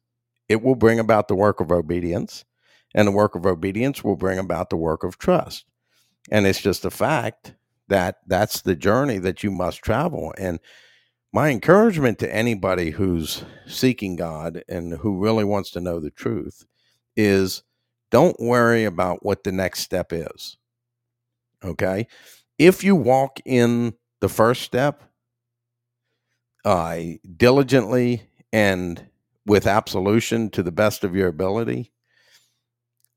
it 0.48 0.62
will 0.62 0.76
bring 0.76 1.00
about 1.00 1.26
the 1.26 1.34
work 1.34 1.60
of 1.60 1.72
obedience, 1.72 2.44
and 2.94 3.08
the 3.08 3.12
work 3.12 3.34
of 3.34 3.44
obedience 3.44 4.04
will 4.04 4.14
bring 4.14 4.38
about 4.38 4.70
the 4.70 4.76
work 4.76 5.02
of 5.02 5.18
trust. 5.18 5.64
And 6.30 6.46
it's 6.46 6.62
just 6.62 6.84
a 6.84 6.90
fact 6.90 7.54
that 7.88 8.18
that's 8.28 8.60
the 8.60 8.76
journey 8.76 9.18
that 9.18 9.42
you 9.42 9.50
must 9.50 9.82
travel. 9.82 10.32
And 10.38 10.60
my 11.32 11.50
encouragement 11.50 12.20
to 12.20 12.32
anybody 12.32 12.90
who's 12.90 13.44
seeking 13.66 14.14
God 14.14 14.62
and 14.68 14.94
who 14.94 15.18
really 15.20 15.44
wants 15.44 15.72
to 15.72 15.80
know 15.80 15.98
the 15.98 16.10
truth 16.10 16.64
is 17.16 17.64
don't 18.10 18.38
worry 18.38 18.84
about 18.84 19.24
what 19.24 19.44
the 19.44 19.52
next 19.52 19.80
step 19.80 20.12
is. 20.12 20.56
Okay? 21.64 22.06
If 22.58 22.84
you 22.84 22.94
walk 22.96 23.40
in 23.44 23.94
the 24.20 24.28
first 24.28 24.62
step, 24.62 25.02
uh, 26.64 26.98
diligently 27.36 28.22
and 28.52 29.06
with 29.46 29.66
absolution 29.66 30.50
to 30.50 30.62
the 30.62 30.72
best 30.72 31.04
of 31.04 31.14
your 31.14 31.28
ability, 31.28 31.92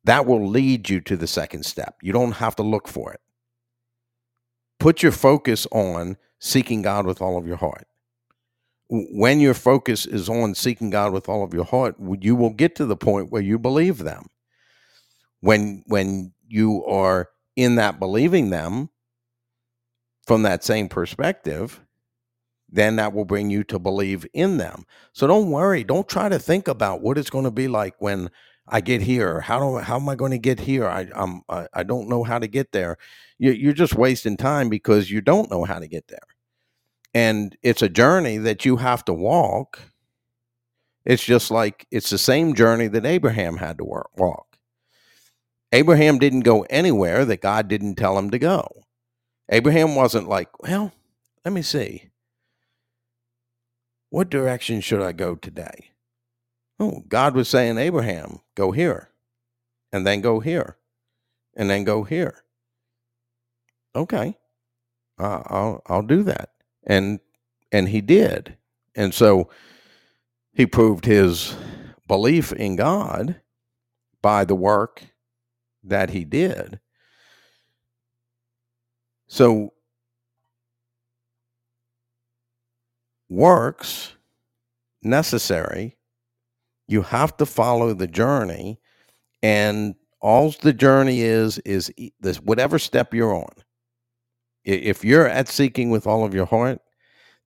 that 0.04 0.26
will 0.26 0.48
lead 0.48 0.90
you 0.90 1.02
to 1.02 1.18
the 1.18 1.28
second 1.28 1.66
step. 1.66 1.96
You 2.02 2.14
don't 2.14 2.34
have 2.34 2.56
to 2.58 2.64
look 2.64 2.88
for 2.88 3.12
it. 3.12 3.22
Put 4.80 5.04
your 5.04 5.12
focus 5.12 5.68
on 5.72 6.18
seeking 6.40 6.82
God 6.82 7.06
with 7.06 7.22
all 7.22 7.38
of 7.38 7.46
your 7.46 7.58
heart. 7.58 7.88
When 8.90 9.40
your 9.40 9.54
focus 9.54 10.06
is 10.06 10.30
on 10.30 10.56
seeking 10.56 10.90
God 10.90 11.12
with 11.12 11.28
all 11.30 11.44
of 11.44 11.54
your 11.54 11.66
heart, 11.66 11.96
you 12.22 12.36
will 12.36 12.50
get 12.52 12.76
to 12.76 12.86
the 12.86 12.96
point 12.96 13.32
where 13.32 13.42
you 13.42 13.60
believe 13.60 14.00
them. 14.00 14.28
When 15.42 15.84
when 15.88 16.34
you 16.48 16.84
are 16.86 17.30
in 17.56 17.76
that 17.76 18.00
believing 18.00 18.50
them 18.50 18.90
from 20.26 20.44
that 20.44 20.64
same 20.64 20.90
perspective, 20.90 21.82
then 22.72 22.98
that 22.98 23.14
will 23.14 23.26
bring 23.26 23.50
you 23.50 23.64
to 23.66 23.80
believe 23.80 24.26
in 24.34 24.58
them. 24.58 24.86
So 25.14 25.28
don't 25.28 25.52
worry. 25.52 25.84
Don't 25.84 26.08
try 26.08 26.30
to 26.30 26.40
think 26.40 26.68
about 26.68 27.02
what 27.02 27.18
it's 27.18 27.30
going 27.30 27.46
to 27.46 27.52
be 27.52 27.68
like 27.68 27.96
when 28.00 28.30
I 28.68 28.82
get 28.82 29.02
here. 29.02 29.42
How 29.42 29.60
do 29.60 29.78
how 29.78 29.96
am 29.96 30.10
I 30.10 30.16
going 30.16 30.32
to 30.32 30.38
get 30.38 30.60
here? 30.60 30.88
I 30.88 31.08
I'm 31.16 31.42
I, 31.50 31.68
I 31.74 31.84
don't 31.84 32.10
know 32.10 32.24
how 32.24 32.40
to 32.40 32.48
get 32.48 32.72
there. 32.72 32.98
You, 33.40 33.52
you're 33.52 33.74
just 33.74 33.96
wasting 33.96 34.38
time 34.38 34.70
because 34.70 35.10
you 35.10 35.22
don't 35.22 35.50
know 35.50 35.64
how 35.64 35.80
to 35.80 35.88
get 35.88 36.08
there, 36.08 36.20
and 37.14 37.58
it's 37.64 37.82
a 37.82 37.90
journey 37.90 38.38
that 38.38 38.66
you 38.66 38.78
have 38.78 39.04
to 39.06 39.14
walk. 39.14 39.80
It's 41.06 41.24
just 41.24 41.50
like 41.50 41.88
it's 41.92 42.12
the 42.12 42.20
same 42.20 42.54
journey 42.54 42.88
that 42.90 43.06
Abraham 43.06 43.58
had 43.58 43.80
to 43.80 43.86
work, 43.86 44.12
walk. 44.18 44.49
Abraham 45.72 46.18
didn't 46.18 46.42
go 46.42 46.64
anywhere 46.70 47.26
that 47.26 47.42
God 47.42 47.68
didn't 47.68 47.96
tell 47.96 48.18
him 48.18 48.32
to 48.32 48.40
go. 48.40 48.84
Abraham 49.50 49.96
wasn't 49.96 50.28
like, 50.28 50.50
well, 50.62 50.92
let 51.46 51.54
me 51.54 51.62
see 51.62 52.10
what 54.10 54.30
direction 54.30 54.82
should 54.82 55.02
I 55.02 55.12
go 55.12 55.36
today? 55.36 55.92
Oh, 56.80 57.04
God 57.08 57.36
was 57.36 57.48
saying, 57.48 57.78
Abraham, 57.78 58.40
go 58.56 58.72
here, 58.72 59.10
and 59.92 60.06
then 60.06 60.22
go 60.22 60.40
here, 60.40 60.78
and 61.56 61.70
then 61.70 61.84
go 61.84 62.04
here. 62.04 62.44
Okay, 63.96 64.38
uh, 65.20 65.44
I'll 65.46 65.82
I'll 65.88 66.04
do 66.04 66.24
that, 66.24 66.52
and 66.86 67.20
and 67.72 67.90
he 67.90 68.02
did, 68.02 68.58
and 68.96 69.14
so 69.14 69.50
he 70.54 70.66
proved 70.66 71.06
his 71.06 71.56
belief 72.08 72.54
in 72.54 72.76
God 72.76 73.42
by 74.22 74.46
the 74.46 74.56
work 74.56 75.04
that 75.84 76.10
he 76.10 76.26
did. 76.26 76.80
So 79.28 79.74
works 83.30 84.14
necessary. 85.04 85.98
You 86.88 87.04
have 87.04 87.38
to 87.38 87.46
follow 87.46 87.94
the 87.94 88.08
journey, 88.08 88.80
and 89.44 89.96
all 90.22 90.54
the 90.62 90.74
journey 90.74 91.22
is 91.22 91.60
is 91.60 91.94
this 92.20 92.38
whatever 92.38 92.80
step 92.80 93.14
you're 93.14 93.34
on. 93.34 93.54
If 94.66 95.06
you're 95.06 95.28
at 95.28 95.48
seeking 95.48 95.90
with 95.92 96.08
all 96.08 96.26
of 96.26 96.34
your 96.34 96.48
heart, 96.48 96.80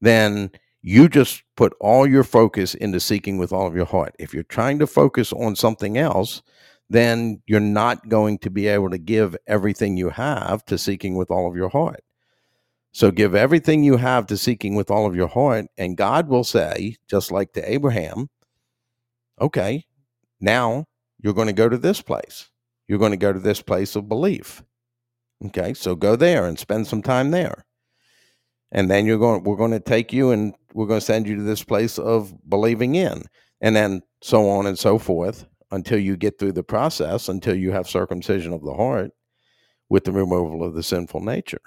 then 0.02 0.52
you 0.82 1.08
just 1.08 1.44
put 1.56 1.74
all 1.80 2.08
your 2.08 2.24
focus 2.24 2.74
into 2.76 3.00
seeking 3.00 3.38
with 3.38 3.54
all 3.54 3.68
of 3.68 3.76
your 3.76 3.86
heart. 3.86 4.16
If 4.20 4.34
you're 4.34 4.44
trying 4.44 4.80
to 4.80 4.88
focus 4.88 5.32
on 5.34 5.56
something 5.56 5.98
else, 5.98 6.42
then 6.90 7.42
you're 7.48 7.60
not 7.60 8.10
going 8.10 8.38
to 8.40 8.50
be 8.50 8.68
able 8.68 8.90
to 8.90 8.98
give 8.98 9.36
everything 9.48 9.98
you 9.98 10.10
have 10.10 10.64
to 10.66 10.78
seeking 10.78 11.16
with 11.16 11.32
all 11.32 11.50
of 11.50 11.56
your 11.56 11.70
heart. 11.70 12.04
So 12.92 13.10
give 13.10 13.34
everything 13.34 13.84
you 13.84 13.98
have 13.98 14.28
to 14.28 14.38
seeking 14.38 14.76
with 14.76 14.92
all 14.92 15.08
of 15.08 15.16
your 15.16 15.28
heart, 15.28 15.66
and 15.78 15.98
God 15.98 16.28
will 16.28 16.44
say, 16.44 16.98
just 17.10 17.32
like 17.32 17.54
to 17.54 17.72
Abraham, 17.72 18.30
okay, 19.42 19.86
now 20.40 20.86
you're 21.20 21.34
going 21.34 21.48
to 21.48 21.54
go 21.54 21.68
to 21.68 21.78
this 21.78 22.02
place. 22.02 22.52
You're 22.88 23.00
going 23.00 23.12
to 23.12 23.18
go 23.18 23.34
to 23.34 23.40
this 23.40 23.62
place 23.62 23.96
of 23.96 24.08
belief. 24.08 24.62
Okay, 25.46 25.74
so 25.74 25.96
go 25.96 26.16
there 26.16 26.46
and 26.46 26.60
spend 26.60 26.86
some 26.86 27.02
time 27.02 27.32
there. 27.32 27.66
And 28.72 28.90
then 28.90 29.06
you're 29.06 29.18
going 29.18 29.44
we're 29.44 29.56
going 29.56 29.72
to 29.72 29.80
take 29.80 30.14
you 30.14 30.32
and 30.32 30.54
we're 30.74 30.88
going 30.88 31.00
to 31.00 31.06
send 31.06 31.28
you 31.28 31.36
to 31.36 31.44
this 31.44 31.64
place 31.64 31.98
of 31.98 32.34
believing 32.48 32.96
in. 32.96 33.24
And 33.62 33.76
then 33.76 34.02
so 34.22 34.50
on 34.50 34.66
and 34.66 34.78
so 34.78 34.98
forth 34.98 35.46
until 35.74 36.00
you 36.00 36.16
get 36.18 36.40
through 36.40 36.54
the 36.54 36.64
process 36.64 37.30
until 37.30 37.56
you 37.56 37.72
have 37.72 37.90
circumcision 37.90 38.54
of 38.54 38.64
the 38.64 38.74
heart 38.74 39.12
with 39.90 40.06
the 40.06 40.12
removal 40.14 40.64
of 40.64 40.74
the 40.74 40.84
sinful 40.84 41.22
nature 41.22 41.62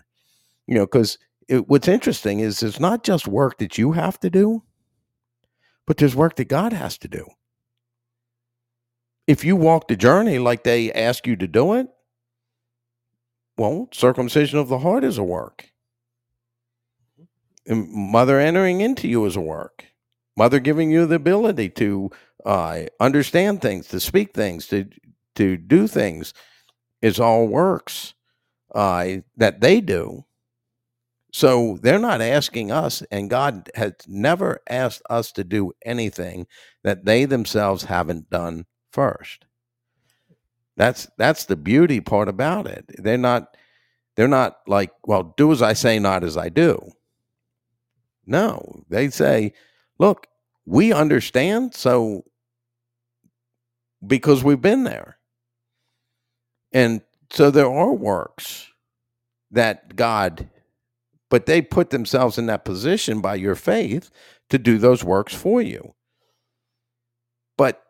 you 0.66 0.74
know, 0.74 0.86
because 0.86 1.18
what's 1.66 1.88
interesting 1.88 2.40
is 2.40 2.62
it's 2.62 2.80
not 2.80 3.04
just 3.04 3.28
work 3.28 3.58
that 3.58 3.78
you 3.78 3.92
have 3.92 4.18
to 4.20 4.30
do, 4.30 4.62
but 5.86 5.96
there's 5.96 6.16
work 6.16 6.36
that 6.36 6.48
God 6.48 6.72
has 6.72 6.98
to 6.98 7.08
do. 7.08 7.26
If 9.26 9.44
you 9.44 9.56
walk 9.56 9.88
the 9.88 9.96
journey 9.96 10.38
like 10.38 10.64
they 10.64 10.92
ask 10.92 11.26
you 11.26 11.36
to 11.36 11.48
do 11.48 11.74
it, 11.74 11.88
well, 13.56 13.88
circumcision 13.92 14.58
of 14.58 14.68
the 14.68 14.80
heart 14.80 15.04
is 15.04 15.18
a 15.18 15.24
work. 15.24 15.70
And 17.66 17.90
mother 17.90 18.38
entering 18.38 18.80
into 18.80 19.08
you 19.08 19.24
is 19.26 19.34
a 19.34 19.40
work. 19.40 19.86
Mother 20.36 20.60
giving 20.60 20.90
you 20.90 21.06
the 21.06 21.16
ability 21.16 21.70
to 21.70 22.10
uh, 22.46 22.84
understand 23.00 23.62
things, 23.62 23.88
to 23.88 24.00
speak 24.00 24.34
things, 24.34 24.68
to 24.68 24.86
to 25.36 25.58
do 25.58 25.88
things, 25.88 26.34
is 27.02 27.20
all 27.20 27.48
works 27.48 28.14
uh, 28.74 29.08
that 29.36 29.60
they 29.60 29.80
do 29.80 30.24
so 31.32 31.78
they're 31.82 31.98
not 31.98 32.22
asking 32.22 32.72
us, 32.72 33.02
and 33.10 33.28
God 33.28 33.70
has 33.74 33.92
never 34.08 34.60
asked 34.70 35.02
us 35.10 35.32
to 35.32 35.44
do 35.44 35.72
anything 35.84 36.46
that 36.82 37.04
they 37.04 37.26
themselves 37.26 37.84
haven't 37.84 38.30
done 38.30 38.64
first. 38.90 39.44
That's 40.76 41.08
that's 41.18 41.44
the 41.46 41.56
beauty 41.56 42.00
part 42.00 42.28
about 42.28 42.66
it. 42.66 42.86
They're 42.98 43.18
not 43.18 43.56
they're 44.16 44.28
not 44.28 44.58
like, 44.66 44.92
well, 45.06 45.34
do 45.36 45.52
as 45.52 45.62
I 45.62 45.74
say, 45.74 45.98
not 45.98 46.24
as 46.24 46.36
I 46.38 46.48
do. 46.48 46.78
No, 48.26 48.82
they 48.88 49.10
say, 49.10 49.52
look, 49.98 50.26
we 50.66 50.92
understand, 50.92 51.74
so 51.74 52.24
because 54.04 54.42
we've 54.42 54.60
been 54.60 54.84
there. 54.84 55.18
And 56.72 57.02
so 57.30 57.50
there 57.50 57.70
are 57.70 57.92
works 57.92 58.68
that 59.50 59.96
God 59.96 60.48
but 61.28 61.46
they 61.46 61.60
put 61.60 61.90
themselves 61.90 62.38
in 62.38 62.46
that 62.46 62.64
position 62.64 63.20
by 63.20 63.34
your 63.34 63.54
faith 63.54 64.10
to 64.50 64.58
do 64.58 64.78
those 64.78 65.02
works 65.02 65.34
for 65.34 65.60
you. 65.60 65.94
But 67.58 67.82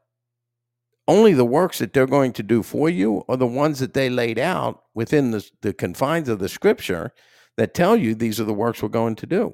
only 1.07 1.35
the 1.35 1.45
works 1.45 1.79
that 1.79 1.93
they're 1.93 2.07
going 2.07 2.33
to 2.35 2.43
do 2.43 2.63
for 2.63 2.89
you 2.89 3.25
are 3.29 3.37
the 3.37 3.47
ones 3.47 3.79
that 3.81 3.95
they 3.95 4.09
laid 4.09 4.39
out 4.39 4.83
within 4.95 5.31
the, 5.31 5.49
the 5.63 5.73
confines 5.73 6.29
of 6.29 6.39
the 6.39 6.49
scripture 6.49 7.13
that 7.57 7.75
tell 7.75 7.97
you 7.97 8.15
these 8.15 8.41
are 8.41 8.45
the 8.45 8.55
works 8.55 8.83
we're 8.83 8.89
going 8.89 9.17
to 9.17 9.27
do. 9.27 9.53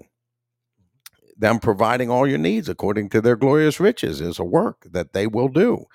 Them 1.36 1.58
providing 1.58 2.08
all 2.08 2.26
your 2.26 2.38
needs 2.38 2.68
according 2.68 3.08
to 3.10 3.20
their 3.20 3.36
glorious 3.36 3.80
riches 3.80 4.20
is 4.20 4.38
a 4.38 4.44
work 4.44 4.86
that 4.90 5.12
they 5.12 5.26
will 5.26 5.48
do, 5.48 5.86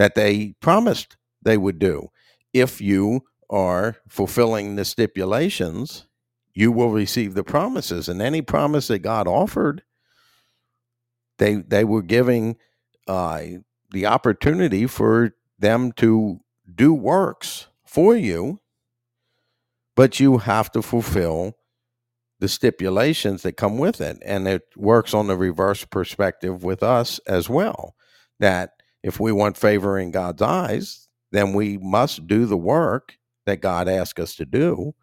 that 0.00 0.14
they 0.14 0.54
promised 0.60 1.18
they 1.42 1.58
would 1.58 1.78
do. 1.78 2.08
If 2.54 2.80
you 2.80 3.20
are 3.50 3.96
fulfilling 4.08 4.76
the 4.76 4.86
stipulations, 4.86 6.06
you 6.54 6.72
will 6.72 6.90
receive 6.90 7.34
the 7.34 7.44
promises. 7.44 8.08
And 8.08 8.22
any 8.22 8.40
promise 8.40 8.88
that 8.88 9.00
God 9.00 9.28
offered, 9.28 9.82
they 11.36 11.56
they 11.56 11.84
were 11.84 12.00
giving 12.00 12.56
uh, 13.06 13.42
the 13.90 14.06
opportunity 14.06 14.86
for 14.86 15.34
them 15.58 15.92
to 15.96 16.40
do 16.74 16.94
works 16.94 17.66
for 17.84 18.16
you, 18.16 18.62
but 19.96 20.18
you 20.18 20.38
have 20.38 20.72
to 20.72 20.80
fulfill 20.80 21.58
the 22.38 22.48
stipulations 22.48 23.42
that 23.42 23.58
come 23.58 23.76
with 23.76 24.00
it. 24.00 24.16
And 24.24 24.48
it 24.48 24.62
works 24.76 25.12
on 25.12 25.26
the 25.26 25.36
reverse 25.36 25.84
perspective 25.84 26.64
with 26.64 26.82
us 26.82 27.18
as 27.26 27.50
well. 27.50 27.94
That 28.38 28.79
if 29.02 29.20
we 29.20 29.32
want 29.32 29.56
favor 29.56 29.98
in 29.98 30.10
God's 30.10 30.42
eyes, 30.42 31.08
then 31.32 31.52
we 31.52 31.78
must 31.78 32.26
do 32.26 32.46
the 32.46 32.56
work 32.56 33.16
that 33.46 33.60
God 33.60 33.88
asks 33.88 34.20
us 34.20 34.34
to 34.36 34.44
do. 34.44 34.94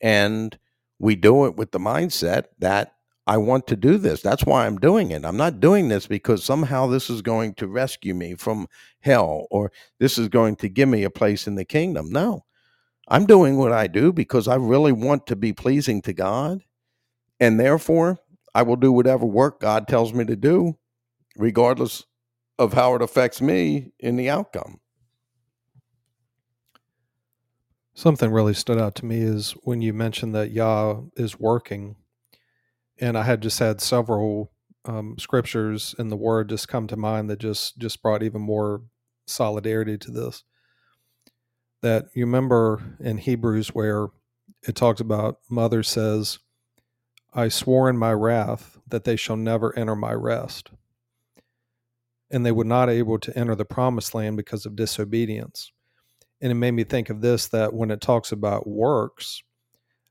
And 0.00 0.56
we 0.98 1.16
do 1.16 1.46
it 1.46 1.56
with 1.56 1.72
the 1.72 1.78
mindset 1.78 2.44
that 2.58 2.94
I 3.26 3.38
want 3.38 3.66
to 3.68 3.76
do 3.76 3.96
this. 3.96 4.20
That's 4.20 4.44
why 4.44 4.66
I'm 4.66 4.78
doing 4.78 5.10
it. 5.10 5.24
I'm 5.24 5.36
not 5.36 5.60
doing 5.60 5.88
this 5.88 6.06
because 6.06 6.44
somehow 6.44 6.86
this 6.86 7.08
is 7.08 7.22
going 7.22 7.54
to 7.54 7.66
rescue 7.66 8.14
me 8.14 8.34
from 8.34 8.66
hell 9.00 9.46
or 9.50 9.72
this 9.98 10.18
is 10.18 10.28
going 10.28 10.56
to 10.56 10.68
give 10.68 10.88
me 10.88 11.04
a 11.04 11.10
place 11.10 11.46
in 11.46 11.54
the 11.54 11.64
kingdom. 11.64 12.10
No, 12.10 12.44
I'm 13.08 13.26
doing 13.26 13.56
what 13.56 13.72
I 13.72 13.86
do 13.86 14.12
because 14.12 14.46
I 14.46 14.56
really 14.56 14.92
want 14.92 15.26
to 15.28 15.36
be 15.36 15.52
pleasing 15.52 16.02
to 16.02 16.12
God. 16.12 16.62
And 17.40 17.58
therefore, 17.58 18.18
I 18.54 18.62
will 18.62 18.76
do 18.76 18.92
whatever 18.92 19.26
work 19.26 19.60
God 19.60 19.88
tells 19.88 20.12
me 20.12 20.24
to 20.26 20.36
do, 20.36 20.76
regardless 21.36 22.04
of 22.58 22.72
how 22.72 22.94
it 22.94 23.02
affects 23.02 23.40
me 23.40 23.92
in 23.98 24.16
the 24.16 24.30
outcome. 24.30 24.80
Something 27.94 28.30
really 28.30 28.54
stood 28.54 28.78
out 28.78 28.94
to 28.96 29.06
me 29.06 29.20
is 29.20 29.52
when 29.62 29.80
you 29.80 29.92
mentioned 29.92 30.34
that 30.34 30.50
Yah 30.50 31.00
is 31.16 31.38
working 31.38 31.96
and 32.98 33.18
I 33.18 33.22
had 33.22 33.40
just 33.40 33.58
had 33.58 33.80
several 33.80 34.52
um, 34.84 35.16
scriptures 35.18 35.94
in 35.98 36.08
the 36.08 36.16
Word 36.16 36.48
just 36.48 36.68
come 36.68 36.86
to 36.88 36.96
mind 36.96 37.30
that 37.30 37.38
just 37.38 37.78
just 37.78 38.02
brought 38.02 38.22
even 38.22 38.42
more 38.42 38.82
solidarity 39.26 39.96
to 39.98 40.10
this. 40.10 40.44
That 41.82 42.06
you 42.14 42.24
remember 42.24 42.96
in 43.00 43.18
Hebrews 43.18 43.68
where 43.68 44.08
it 44.66 44.74
talks 44.74 45.00
about 45.00 45.38
mother 45.50 45.82
says, 45.82 46.38
"I 47.32 47.48
swore 47.48 47.88
in 47.88 47.96
my 47.96 48.12
wrath 48.12 48.78
that 48.88 49.04
they 49.04 49.16
shall 49.16 49.36
never 49.36 49.76
enter 49.78 49.96
my 49.96 50.12
rest." 50.12 50.70
And 52.34 52.44
they 52.44 52.50
were 52.50 52.64
not 52.64 52.90
able 52.90 53.20
to 53.20 53.38
enter 53.38 53.54
the 53.54 53.64
promised 53.64 54.12
land 54.12 54.36
because 54.36 54.66
of 54.66 54.74
disobedience. 54.74 55.70
And 56.40 56.50
it 56.50 56.56
made 56.56 56.72
me 56.72 56.82
think 56.82 57.08
of 57.08 57.20
this 57.20 57.46
that 57.46 57.72
when 57.72 57.92
it 57.92 58.00
talks 58.00 58.32
about 58.32 58.66
works, 58.66 59.44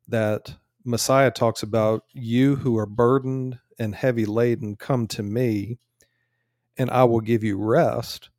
that 0.07 0.55
Messiah 0.85 1.31
talks 1.31 1.63
about 1.63 2.05
you 2.13 2.55
who 2.55 2.77
are 2.77 2.85
burdened 2.85 3.59
and 3.77 3.93
heavy 3.93 4.25
laden, 4.25 4.77
come 4.77 5.05
to 5.07 5.21
me, 5.21 5.79
and 6.77 6.89
I 6.89 7.03
will 7.03 7.19
give 7.19 7.43
you 7.43 7.57
rest. 7.57 8.29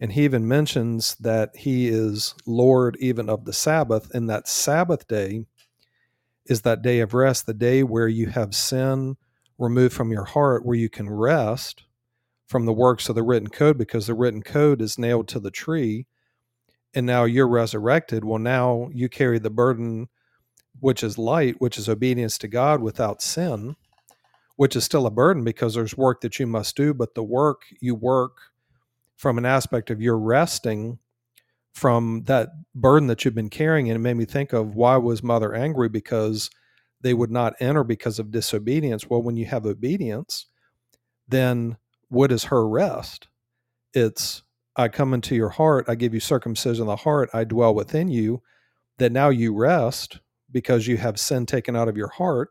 And 0.00 0.10
he 0.10 0.24
even 0.24 0.48
mentions 0.48 1.14
that 1.16 1.54
he 1.54 1.88
is 1.88 2.34
Lord 2.46 2.96
even 2.98 3.28
of 3.28 3.44
the 3.44 3.52
Sabbath, 3.52 4.10
and 4.14 4.30
that 4.30 4.48
Sabbath 4.48 5.06
day 5.06 5.44
is 6.46 6.62
that 6.62 6.80
day 6.80 7.00
of 7.00 7.12
rest, 7.12 7.44
the 7.44 7.52
day 7.52 7.82
where 7.82 8.08
you 8.08 8.28
have 8.28 8.54
sin 8.54 9.18
removed 9.58 9.92
from 9.92 10.12
your 10.12 10.24
heart, 10.24 10.64
where 10.64 10.78
you 10.78 10.88
can 10.88 11.10
rest 11.10 11.84
from 12.48 12.64
the 12.64 12.72
works 12.72 13.08
of 13.08 13.14
the 13.14 13.22
written 13.22 13.48
code 13.48 13.78
because 13.78 14.06
the 14.06 14.14
written 14.14 14.42
code 14.42 14.80
is 14.80 14.98
nailed 14.98 15.28
to 15.28 15.38
the 15.38 15.50
tree. 15.50 16.06
And 16.94 17.04
now 17.06 17.24
you're 17.24 17.48
resurrected. 17.48 18.24
Well, 18.24 18.38
now 18.38 18.88
you 18.92 19.08
carry 19.08 19.38
the 19.38 19.50
burden 19.50 20.08
which 20.80 21.02
is 21.02 21.18
light, 21.18 21.60
which 21.60 21.76
is 21.76 21.88
obedience 21.88 22.38
to 22.38 22.48
God 22.48 22.80
without 22.80 23.20
sin, 23.20 23.76
which 24.56 24.74
is 24.74 24.84
still 24.84 25.06
a 25.06 25.10
burden 25.10 25.44
because 25.44 25.74
there's 25.74 25.96
work 25.96 26.22
that 26.22 26.38
you 26.38 26.46
must 26.46 26.76
do, 26.76 26.94
but 26.94 27.14
the 27.14 27.22
work 27.22 27.62
you 27.80 27.94
work 27.94 28.38
from 29.16 29.36
an 29.36 29.44
aspect 29.44 29.90
of 29.90 30.00
your 30.00 30.18
resting 30.18 30.98
from 31.72 32.22
that 32.24 32.50
burden 32.74 33.08
that 33.08 33.24
you've 33.24 33.34
been 33.34 33.50
carrying. 33.50 33.90
And 33.90 33.96
it 33.96 34.00
made 34.00 34.16
me 34.16 34.24
think 34.24 34.52
of 34.52 34.74
why 34.74 34.96
was 34.96 35.22
mother 35.22 35.54
angry? 35.54 35.88
Because 35.88 36.50
they 37.02 37.14
would 37.14 37.30
not 37.30 37.54
enter 37.60 37.84
because 37.84 38.18
of 38.18 38.30
disobedience. 38.30 39.08
Well, 39.08 39.22
when 39.22 39.36
you 39.36 39.46
have 39.46 39.66
obedience, 39.66 40.46
then 41.28 41.76
what 42.08 42.32
is 42.32 42.44
her 42.44 42.66
rest? 42.68 43.28
It's 43.94 44.42
I 44.76 44.88
come 44.88 45.12
into 45.12 45.34
your 45.34 45.48
heart, 45.48 45.86
I 45.88 45.94
give 45.96 46.14
you 46.14 46.20
circumcision 46.20 46.82
of 46.82 46.86
the 46.86 46.96
heart, 46.96 47.30
I 47.34 47.44
dwell 47.44 47.74
within 47.74 48.08
you, 48.08 48.42
that 48.98 49.12
now 49.12 49.28
you 49.28 49.54
rest 49.54 50.20
because 50.50 50.86
you 50.86 50.96
have 50.98 51.18
sin 51.18 51.46
taken 51.46 51.74
out 51.76 51.88
of 51.88 51.96
your 51.96 52.08
heart 52.08 52.50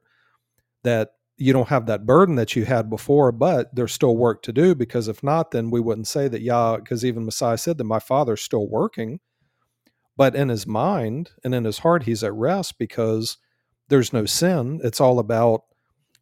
that 0.83 1.11
you 1.37 1.53
don't 1.53 1.69
have 1.69 1.85
that 1.85 2.05
burden 2.05 2.35
that 2.35 2.55
you 2.55 2.65
had 2.65 2.89
before, 2.89 3.31
but 3.31 3.73
there's 3.73 3.93
still 3.93 4.17
work 4.17 4.41
to 4.41 4.51
do 4.51 4.73
because 4.73 5.07
if 5.07 5.23
not, 5.23 5.51
then 5.51 5.69
we 5.69 5.79
wouldn't 5.79 6.07
say 6.07 6.27
that, 6.27 6.41
yeah, 6.41 6.77
because 6.77 7.05
even 7.05 7.25
Messiah 7.25 7.57
said 7.57 7.77
that 7.77 7.83
my 7.83 7.99
father's 7.99 8.41
still 8.41 8.67
working. 8.67 9.19
But 10.15 10.35
in 10.35 10.49
his 10.49 10.65
mind 10.65 11.31
and 11.43 11.53
in 11.53 11.63
his 11.63 11.79
heart, 11.79 12.03
he's 12.03 12.23
at 12.23 12.33
rest 12.33 12.79
because 12.79 13.37
there's 13.87 14.11
no 14.11 14.25
sin. 14.25 14.81
It's 14.83 14.99
all 14.99 15.19
about 15.19 15.61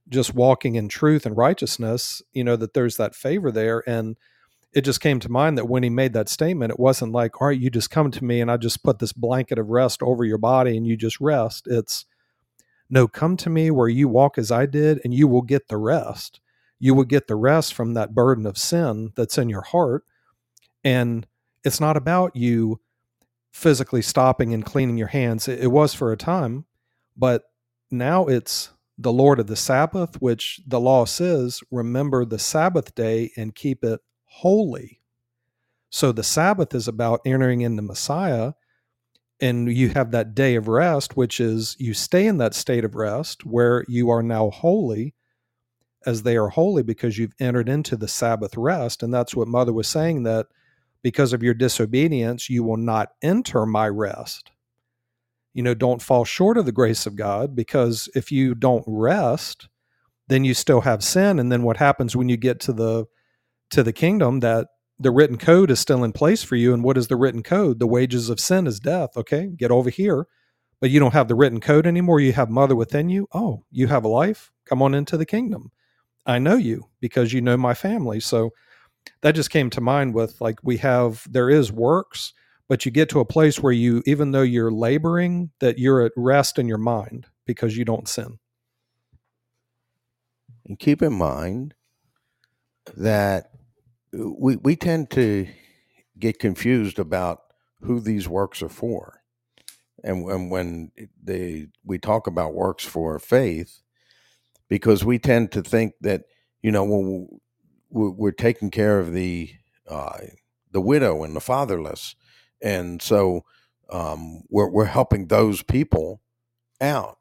just 0.09 0.35
walking 0.35 0.75
in 0.75 0.87
truth 0.87 1.25
and 1.25 1.35
righteousness, 1.35 2.21
you 2.33 2.43
know, 2.43 2.55
that 2.55 2.73
there's 2.73 2.97
that 2.97 3.15
favor 3.15 3.51
there. 3.51 3.83
And 3.87 4.17
it 4.73 4.81
just 4.81 5.01
came 5.01 5.19
to 5.21 5.31
mind 5.31 5.57
that 5.57 5.69
when 5.69 5.83
he 5.83 5.89
made 5.89 6.13
that 6.13 6.29
statement, 6.29 6.71
it 6.71 6.79
wasn't 6.79 7.13
like, 7.13 7.41
all 7.41 7.47
right, 7.47 7.59
you 7.59 7.69
just 7.69 7.89
come 7.89 8.11
to 8.11 8.23
me 8.23 8.41
and 8.41 8.51
I 8.51 8.57
just 8.57 8.83
put 8.83 8.99
this 8.99 9.13
blanket 9.13 9.57
of 9.57 9.69
rest 9.69 10.03
over 10.03 10.23
your 10.25 10.37
body 10.37 10.77
and 10.77 10.85
you 10.85 10.97
just 10.97 11.19
rest. 11.19 11.65
It's 11.67 12.05
no, 12.89 13.07
come 13.07 13.35
to 13.37 13.49
me 13.49 13.71
where 13.71 13.87
you 13.87 14.07
walk 14.07 14.37
as 14.37 14.51
I 14.51 14.65
did 14.65 15.01
and 15.03 15.13
you 15.13 15.27
will 15.27 15.41
get 15.41 15.69
the 15.69 15.77
rest. 15.77 16.39
You 16.77 16.93
will 16.93 17.05
get 17.05 17.27
the 17.27 17.35
rest 17.35 17.73
from 17.73 17.93
that 17.93 18.13
burden 18.13 18.45
of 18.45 18.57
sin 18.57 19.11
that's 19.15 19.37
in 19.37 19.49
your 19.49 19.61
heart. 19.61 20.03
And 20.83 21.25
it's 21.63 21.79
not 21.79 21.97
about 21.97 22.35
you 22.35 22.79
physically 23.51 24.01
stopping 24.01 24.53
and 24.53 24.65
cleaning 24.65 24.97
your 24.97 25.07
hands. 25.07 25.47
It, 25.47 25.71
was 25.71 25.93
for 25.93 26.11
a 26.11 26.17
time, 26.17 26.65
but 27.15 27.43
now 27.89 28.25
it's 28.25 28.69
the 28.97 29.11
Lord 29.11 29.39
of 29.39 29.47
the 29.47 29.55
Sabbath, 29.55 30.21
which 30.21 30.61
the 30.65 30.79
law 30.79 31.05
says, 31.05 31.61
remember 31.71 32.25
the 32.25 32.39
Sabbath 32.39 32.95
day 32.95 33.31
and 33.35 33.55
keep 33.55 33.83
it 33.83 33.99
holy. 34.25 35.01
So 35.89 36.11
the 36.11 36.23
Sabbath 36.23 36.73
is 36.73 36.87
about 36.87 37.21
entering 37.25 37.61
into 37.61 37.81
Messiah, 37.81 38.53
and 39.41 39.71
you 39.71 39.89
have 39.89 40.11
that 40.11 40.33
day 40.33 40.55
of 40.55 40.67
rest, 40.67 41.17
which 41.17 41.39
is 41.39 41.75
you 41.79 41.93
stay 41.93 42.25
in 42.25 42.37
that 42.37 42.53
state 42.53 42.85
of 42.85 42.95
rest 42.95 43.45
where 43.45 43.83
you 43.87 44.09
are 44.09 44.23
now 44.23 44.49
holy 44.49 45.13
as 46.05 46.23
they 46.23 46.37
are 46.37 46.49
holy 46.49 46.83
because 46.83 47.17
you've 47.17 47.33
entered 47.39 47.67
into 47.67 47.97
the 47.97 48.07
Sabbath 48.07 48.55
rest. 48.55 49.03
And 49.03 49.13
that's 49.13 49.35
what 49.35 49.47
Mother 49.47 49.73
was 49.73 49.87
saying 49.87 50.23
that 50.23 50.47
because 51.01 51.33
of 51.33 51.43
your 51.43 51.53
disobedience, 51.53 52.49
you 52.49 52.63
will 52.63 52.77
not 52.77 53.11
enter 53.21 53.65
my 53.65 53.87
rest. 53.89 54.51
You 55.55 55.63
know, 55.63 55.73
don't 55.73 56.01
fall 56.01 56.25
short 56.25 56.57
of 56.57 56.65
the 56.65 56.73
grace 56.73 57.05
of 57.05 57.15
God 57.15 57.55
because 57.55 58.09
if 58.13 58.29
you 58.29 58.53
don't 58.53 58.83
rest, 58.85 59.69
then 60.27 60.43
you 60.43 60.53
still 60.53 60.81
have 60.81 61.01
sin. 61.01 61.39
And 61.39 61.49
then 61.49 61.63
what 61.63 61.77
happens 61.77 62.13
when 62.13 62.27
you 62.29 62.35
get 62.35 62.59
to 62.61 62.73
the 62.73 63.05
to 63.71 63.81
the 63.81 63.93
kingdom 63.93 64.41
that 64.41 64.67
the 64.99 65.11
written 65.11 65.37
code 65.37 65.71
is 65.71 65.79
still 65.79 66.03
in 66.03 66.11
place 66.11 66.43
for 66.43 66.57
you. 66.57 66.73
And 66.73 66.83
what 66.83 66.97
is 66.97 67.07
the 67.07 67.15
written 67.15 67.41
code? 67.41 67.79
The 67.79 67.87
wages 67.87 68.29
of 68.29 68.39
sin 68.39 68.67
is 68.67 68.81
death. 68.81 69.15
Okay, 69.15 69.47
get 69.47 69.71
over 69.71 69.89
here. 69.89 70.27
But 70.81 70.89
you 70.89 70.99
don't 70.99 71.13
have 71.13 71.29
the 71.29 71.35
written 71.35 71.61
code 71.61 71.87
anymore. 71.87 72.19
You 72.19 72.33
have 72.33 72.49
mother 72.49 72.75
within 72.75 73.07
you. 73.07 73.27
Oh, 73.33 73.63
you 73.71 73.87
have 73.87 74.03
a 74.03 74.09
life? 74.09 74.51
Come 74.65 74.81
on 74.81 74.93
into 74.93 75.15
the 75.15 75.25
kingdom. 75.25 75.71
I 76.25 76.37
know 76.37 76.57
you 76.57 76.89
because 76.99 77.31
you 77.31 77.39
know 77.39 77.55
my 77.55 77.73
family. 77.73 78.19
So 78.19 78.51
that 79.21 79.35
just 79.35 79.51
came 79.51 79.69
to 79.69 79.81
mind 79.81 80.13
with 80.13 80.41
like 80.41 80.59
we 80.63 80.77
have, 80.77 81.25
there 81.31 81.49
is 81.49 81.71
works, 81.71 82.33
but 82.67 82.85
you 82.85 82.91
get 82.91 83.09
to 83.09 83.19
a 83.19 83.25
place 83.25 83.61
where 83.61 83.73
you, 83.73 84.01
even 84.05 84.31
though 84.31 84.41
you're 84.41 84.71
laboring, 84.71 85.51
that 85.59 85.77
you're 85.77 86.03
at 86.05 86.11
rest 86.15 86.57
in 86.57 86.67
your 86.67 86.77
mind 86.77 87.27
because 87.45 87.77
you 87.77 87.85
don't 87.85 88.07
sin. 88.07 88.39
And 90.65 90.79
keep 90.79 91.01
in 91.01 91.13
mind 91.13 91.75
that 92.97 93.51
we 94.11 94.55
we 94.55 94.75
tend 94.75 95.11
to 95.11 95.47
get 96.17 96.39
confused 96.39 96.97
about 96.97 97.41
who 97.81 97.99
these 97.99 98.27
works 98.27 98.63
are 98.63 98.69
for, 98.69 99.21
and, 100.03 100.27
and 100.29 100.49
when 100.49 100.91
they 101.23 101.67
we 101.83 101.99
talk 101.99 102.25
about 102.25 102.55
works 102.55 102.83
for 102.83 103.19
faith, 103.19 103.81
because 104.67 105.05
we 105.05 105.19
tend 105.19 105.51
to 105.51 105.61
think 105.61 105.93
that 106.01 106.23
you 106.63 106.71
know 106.71 106.83
when 106.83 107.27
we're, 107.89 108.11
we're 108.11 108.31
taking 108.31 108.71
care 108.71 108.99
of 108.99 109.13
the 109.13 109.51
uh, 109.87 110.17
the 110.71 110.81
widow 110.81 111.23
and 111.23 111.35
the 111.35 111.41
fatherless, 111.41 112.15
and 112.61 113.01
so 113.01 113.45
um, 113.89 114.41
we're 114.49 114.69
we're 114.69 114.85
helping 114.85 115.27
those 115.27 115.63
people 115.63 116.21
out. 116.81 117.17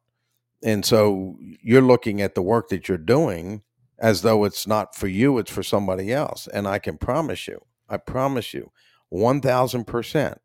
And 0.62 0.84
so 0.84 1.36
you're 1.40 1.82
looking 1.82 2.22
at 2.22 2.34
the 2.34 2.42
work 2.42 2.68
that 2.70 2.88
you're 2.88 2.98
doing 2.98 3.62
as 3.98 4.22
though 4.22 4.44
it's 4.44 4.66
not 4.66 4.94
for 4.94 5.08
you, 5.08 5.38
it's 5.38 5.50
for 5.50 5.62
somebody 5.62 6.12
else. 6.12 6.48
And 6.48 6.66
I 6.66 6.78
can 6.78 6.96
promise 6.96 7.46
you, 7.46 7.60
I 7.88 7.98
promise 7.98 8.54
you, 8.54 8.72
1000% 9.12 10.36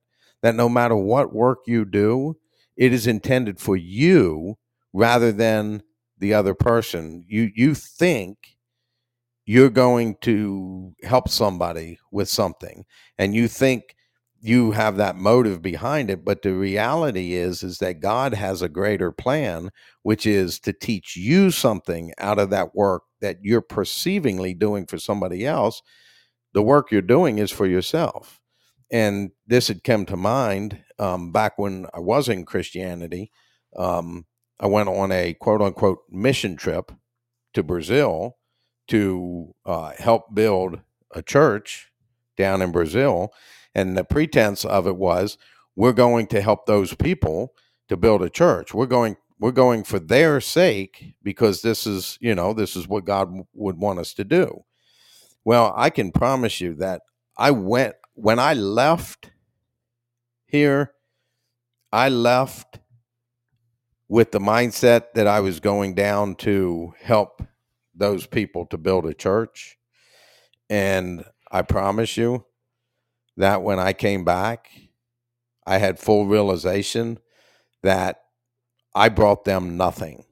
that 0.42 0.56
no 0.56 0.70
matter 0.70 0.96
what 0.96 1.34
work 1.34 1.60
you 1.66 1.86
do, 1.86 2.38
it 2.78 2.94
is 2.94 3.08
intended 3.08 3.60
for 3.60 3.76
you 3.76 4.58
rather 4.94 5.32
than 5.32 5.84
the 6.18 6.34
other 6.34 6.54
person. 6.54 7.24
You 7.28 7.52
you 7.56 7.74
think 7.74 8.58
you're 9.46 9.70
going 9.70 10.16
to 10.22 10.94
help 11.04 11.28
somebody 11.28 11.98
with 12.12 12.30
something 12.30 12.86
and 13.18 13.34
you 13.34 13.48
think 13.48 13.96
you 14.42 14.72
have 14.72 14.98
that 14.98 15.16
motive 15.16 15.62
behind 15.62 16.10
it 16.10 16.24
but 16.26 16.42
the 16.42 16.54
reality 16.54 17.34
is 17.34 17.64
is 17.64 17.80
that 17.80 18.00
god 18.00 18.34
has 18.34 18.62
a 18.62 18.70
greater 18.70 19.12
plan 19.12 19.70
which 20.04 20.26
is 20.26 20.60
to 20.60 20.74
teach 20.74 21.16
you 21.16 21.52
something 21.52 22.14
out 22.20 22.40
of 22.40 22.50
that 22.50 22.76
work 22.76 23.04
that 23.22 23.38
you're 23.42 23.62
perceivingly 23.62 24.58
doing 24.58 24.86
for 24.86 24.98
somebody 24.98 25.46
else. 25.46 25.82
The 26.54 26.64
work 26.64 26.92
you're 26.92 27.02
doing 27.02 27.38
is 27.38 27.52
for 27.52 27.68
yourself. 27.68 28.40
And 28.92 29.32
this 29.46 29.68
had 29.68 29.84
come 29.84 30.06
to 30.08 30.18
mind 30.18 30.84
um, 30.98 31.32
back 31.32 31.58
when 31.58 31.86
i 31.94 32.00
was 32.00 32.28
in 32.28 32.44
christianity 32.46 33.32
um, 33.78 34.26
i 34.60 34.68
went 34.68 34.90
on 34.90 35.12
a 35.12 35.34
quote 35.36 35.62
unquote 35.62 36.00
mission 36.10 36.58
trip 36.58 36.92
to 37.54 37.64
brazil 37.64 38.38
to 38.90 39.54
uh, 39.66 39.94
help 39.98 40.34
build 40.34 40.82
a 41.16 41.22
church 41.22 41.90
down 42.38 42.62
in 42.62 42.72
brazil 42.72 43.32
and 43.80 43.96
the 43.96 44.04
pretense 44.04 44.66
of 44.66 44.88
it 44.88 44.98
was 44.98 45.38
we're 45.76 45.94
going 45.94 46.28
to 46.28 46.42
help 46.42 46.66
those 46.66 46.94
people 46.94 47.54
to 47.88 47.96
build 47.96 48.22
a 48.22 48.30
church. 48.30 48.74
We're 48.74 48.86
going 48.86 49.16
we're 49.40 49.52
going 49.52 49.86
for 49.86 50.00
their 50.00 50.42
sake 50.42 51.16
because 51.24 51.62
this 51.62 51.88
is, 51.88 52.18
you 52.20 52.36
know, 52.36 52.54
this 52.54 52.76
is 52.76 52.90
what 52.90 53.06
God 53.06 53.34
would 53.54 53.78
want 53.78 54.00
us 54.00 54.14
to 54.16 54.26
do. 54.26 54.66
Well, 55.46 55.74
I 55.78 55.90
can 55.90 56.12
promise 56.12 56.60
you 56.60 56.76
that 56.76 57.04
I 57.38 57.52
went 57.52 57.96
when 58.16 58.38
I 58.38 58.54
left 58.54 59.32
here, 60.46 60.92
I 61.94 62.10
left 62.10 62.80
with 64.10 64.32
the 64.32 64.40
mindset 64.40 65.14
that 65.14 65.28
I 65.28 65.40
was 65.40 65.62
going 65.62 65.96
down 65.96 66.36
to 66.36 66.94
help 67.00 67.42
those 67.96 68.28
people 68.28 68.66
to 68.66 68.78
build 68.78 69.06
a 69.06 69.14
church. 69.14 69.78
And 70.70 71.24
I 71.50 71.62
promise 71.62 72.18
you, 72.18 72.44
that 73.40 73.64
when 73.64 73.80
I 73.80 73.94
came 73.94 74.26
back, 74.26 74.70
I 75.66 75.78
had 75.78 75.98
full 75.98 76.28
realization 76.28 77.20
that 77.84 78.22
I 78.94 79.08
brought 79.08 79.46
them 79.46 79.78
nothing. 79.78 80.26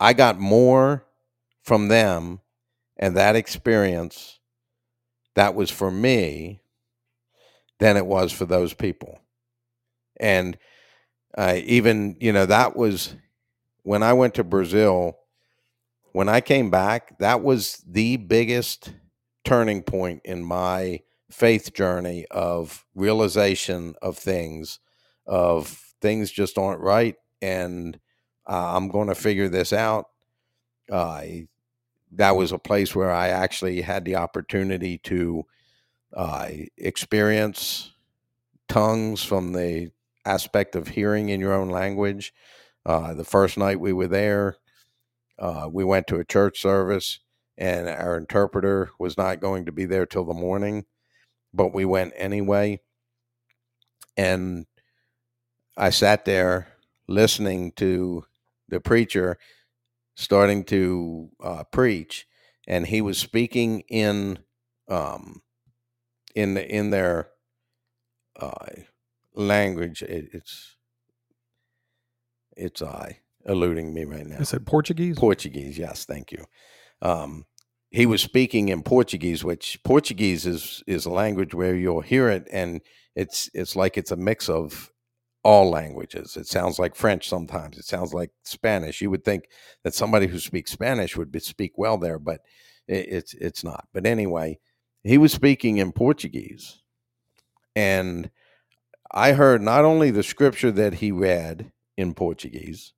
I 0.00 0.14
got 0.14 0.38
more 0.38 1.04
from 1.62 1.88
them 1.88 2.40
and 2.96 3.16
that 3.16 3.36
experience 3.36 4.38
that 5.34 5.54
was 5.54 5.70
for 5.70 5.90
me 5.90 6.62
than 7.78 7.98
it 7.98 8.06
was 8.06 8.32
for 8.32 8.46
those 8.46 8.72
people. 8.72 9.20
And 10.18 10.56
uh, 11.36 11.58
even, 11.64 12.16
you 12.18 12.32
know, 12.32 12.46
that 12.46 12.74
was 12.74 13.14
when 13.82 14.02
I 14.02 14.14
went 14.14 14.32
to 14.36 14.44
Brazil, 14.44 15.18
when 16.12 16.30
I 16.30 16.40
came 16.40 16.70
back, 16.70 17.18
that 17.18 17.42
was 17.42 17.84
the 17.86 18.16
biggest 18.16 18.94
turning 19.46 19.80
point 19.80 20.20
in 20.24 20.44
my 20.44 21.00
faith 21.30 21.72
journey 21.72 22.26
of 22.30 22.84
realization 22.94 23.94
of 24.02 24.18
things, 24.18 24.80
of 25.26 25.68
things 26.00 26.30
just 26.30 26.58
aren't 26.58 26.80
right, 26.80 27.14
and 27.40 27.98
uh, 28.48 28.76
I'm 28.76 28.88
going 28.88 29.08
to 29.08 29.14
figure 29.14 29.48
this 29.48 29.72
out. 29.72 30.06
Uh, 30.90 31.22
that 32.12 32.36
was 32.36 32.52
a 32.52 32.58
place 32.58 32.94
where 32.94 33.10
I 33.10 33.28
actually 33.28 33.80
had 33.80 34.04
the 34.04 34.16
opportunity 34.16 34.98
to 35.04 35.44
uh, 36.14 36.48
experience 36.76 37.92
tongues 38.68 39.22
from 39.22 39.52
the 39.52 39.90
aspect 40.24 40.74
of 40.74 40.88
hearing 40.88 41.28
in 41.28 41.40
your 41.40 41.52
own 41.52 41.68
language. 41.68 42.34
Uh, 42.84 43.14
the 43.14 43.24
first 43.24 43.56
night 43.56 43.78
we 43.78 43.92
were 43.92 44.08
there, 44.08 44.56
uh, 45.38 45.68
we 45.70 45.84
went 45.84 46.08
to 46.08 46.16
a 46.16 46.24
church 46.24 46.60
service 46.60 47.20
and 47.58 47.88
our 47.88 48.16
interpreter 48.16 48.90
was 48.98 49.16
not 49.16 49.40
going 49.40 49.66
to 49.66 49.72
be 49.72 49.86
there 49.86 50.06
till 50.06 50.24
the 50.24 50.34
morning, 50.34 50.84
but 51.52 51.74
we 51.74 51.84
went 51.84 52.12
anyway. 52.16 52.80
And 54.16 54.66
I 55.76 55.90
sat 55.90 56.24
there 56.24 56.68
listening 57.08 57.72
to 57.72 58.24
the 58.68 58.80
preacher 58.80 59.38
starting 60.16 60.64
to 60.64 61.30
uh, 61.42 61.64
preach, 61.64 62.26
and 62.66 62.86
he 62.86 63.00
was 63.00 63.18
speaking 63.18 63.80
in 63.88 64.38
um, 64.88 65.42
in 66.34 66.54
the, 66.54 66.66
in 66.66 66.90
their 66.90 67.28
uh, 68.40 68.66
language. 69.34 70.02
It, 70.02 70.30
it's 70.32 70.76
it's 72.56 72.82
uh, 72.82 73.12
eluding 73.44 73.92
me 73.92 74.04
right 74.04 74.26
now. 74.26 74.38
Is 74.38 74.52
it 74.54 74.64
Portuguese? 74.64 75.18
Portuguese, 75.18 75.78
yes, 75.78 76.04
thank 76.04 76.32
you. 76.32 76.44
Um, 77.06 77.44
he 77.90 78.04
was 78.04 78.20
speaking 78.20 78.68
in 78.68 78.82
Portuguese, 78.82 79.44
which 79.44 79.78
Portuguese 79.84 80.44
is 80.44 80.82
is 80.88 81.06
a 81.06 81.10
language 81.10 81.54
where 81.54 81.76
you'll 81.76 82.00
hear 82.00 82.28
it, 82.28 82.48
and 82.50 82.80
it's 83.14 83.48
it's 83.54 83.76
like 83.76 83.96
it's 83.96 84.10
a 84.10 84.16
mix 84.16 84.48
of 84.48 84.90
all 85.44 85.70
languages. 85.70 86.36
It 86.36 86.48
sounds 86.48 86.80
like 86.80 86.96
French 86.96 87.28
sometimes. 87.28 87.78
It 87.78 87.84
sounds 87.84 88.12
like 88.12 88.32
Spanish. 88.42 89.00
You 89.00 89.10
would 89.10 89.24
think 89.24 89.44
that 89.84 89.94
somebody 89.94 90.26
who 90.26 90.40
speaks 90.40 90.72
Spanish 90.72 91.16
would 91.16 91.30
be, 91.30 91.38
speak 91.38 91.74
well 91.76 91.96
there, 91.96 92.18
but 92.18 92.40
it, 92.88 93.06
it's 93.08 93.34
it's 93.34 93.62
not. 93.62 93.86
But 93.94 94.04
anyway, 94.04 94.58
he 95.04 95.16
was 95.16 95.32
speaking 95.32 95.76
in 95.76 95.92
Portuguese, 95.92 96.82
and 97.76 98.30
I 99.12 99.32
heard 99.32 99.62
not 99.62 99.84
only 99.84 100.10
the 100.10 100.24
scripture 100.24 100.72
that 100.72 100.94
he 100.94 101.12
read 101.12 101.70
in 101.96 102.14
Portuguese, 102.14 102.94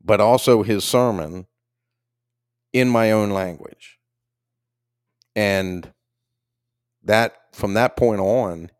but 0.00 0.20
also 0.20 0.62
his 0.62 0.84
sermon 0.84 1.47
in 2.72 2.88
my 2.88 3.12
own 3.12 3.30
language. 3.30 3.98
And 5.34 5.92
that 7.04 7.36
from 7.52 7.74
that 7.74 7.96
point 7.96 8.20
on, 8.20 8.70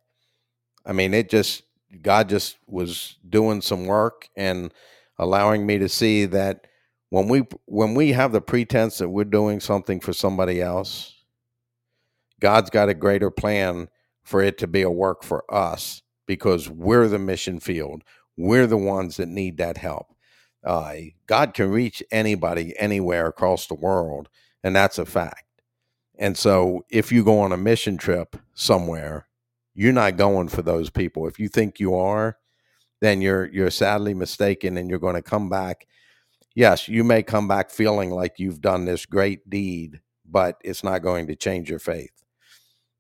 I 0.85 0.93
mean, 0.93 1.15
it 1.15 1.31
just, 1.31 1.63
God 2.03 2.29
just 2.29 2.57
was 2.67 3.17
doing 3.29 3.61
some 3.61 3.87
work 3.87 4.29
and 4.37 4.73
allowing 5.19 5.67
me 5.67 5.79
to 5.79 5.89
see 5.89 6.25
that 6.27 6.67
when 7.11 7.29
we 7.29 7.43
when 7.65 7.95
we 7.95 8.13
have 8.13 8.33
the 8.33 8.41
pretense 8.41 8.99
that 8.99 9.09
we're 9.09 9.25
doing 9.25 9.61
something 9.61 10.01
for 10.01 10.13
somebody 10.13 10.61
else, 10.61 11.15
God's 12.41 12.71
got 12.71 12.91
a 12.91 12.95
greater 12.95 13.31
plan 13.31 13.89
for 14.25 14.43
it 14.43 14.59
to 14.59 14.67
be 14.67 14.83
a 14.83 14.91
work 14.91 15.23
for 15.23 15.43
us 15.53 16.03
because 16.27 16.69
we're 16.69 17.09
the 17.09 17.19
mission 17.19 17.61
field. 17.61 18.03
We're 18.37 18.67
the 18.67 18.77
ones 18.77 19.17
that 19.17 19.29
need 19.29 19.57
that 19.57 19.79
help. 19.79 20.15
Uh, 20.69 20.97
God 21.27 21.55
can 21.55 21.71
reach 21.71 22.03
anybody 22.13 22.79
anywhere 22.79 23.27
across 23.27 23.67
the 23.67 23.75
world, 23.75 24.29
and 24.63 24.77
that's 24.77 24.99
a 24.99 25.07
fact. 25.07 25.47
And 26.19 26.37
so, 26.37 26.85
if 26.91 27.11
you 27.11 27.25
go 27.25 27.41
on 27.41 27.53
a 27.53 27.57
mission 27.57 27.97
trip 27.97 28.37
somewhere, 28.53 29.29
you're 29.75 29.95
not 29.95 30.19
going 30.19 30.49
for 30.49 30.61
those 30.61 30.91
people. 30.91 31.27
If 31.27 31.39
you 31.39 31.49
think 31.49 31.81
you 31.81 31.95
are, 31.95 32.37
then 33.01 33.23
you're 33.23 33.47
you're 33.47 33.71
sadly 33.71 34.13
mistaken, 34.13 34.77
and 34.77 34.91
you're 34.91 34.99
going 34.99 35.15
to 35.15 35.23
come 35.23 35.49
back. 35.49 35.87
Yes, 36.55 36.87
you 36.87 37.03
may 37.03 37.23
come 37.23 37.49
back 37.49 37.71
feeling 37.71 38.11
like 38.11 38.39
you've 38.39 38.61
done 38.61 38.85
this 38.85 39.07
great 39.07 39.49
deed, 39.49 40.03
but 40.27 40.61
it's 40.63 40.85
not 40.85 41.03
going 41.03 41.29
to 41.29 41.37
change 41.37 41.71
your 41.71 41.79
faith. 41.79 42.13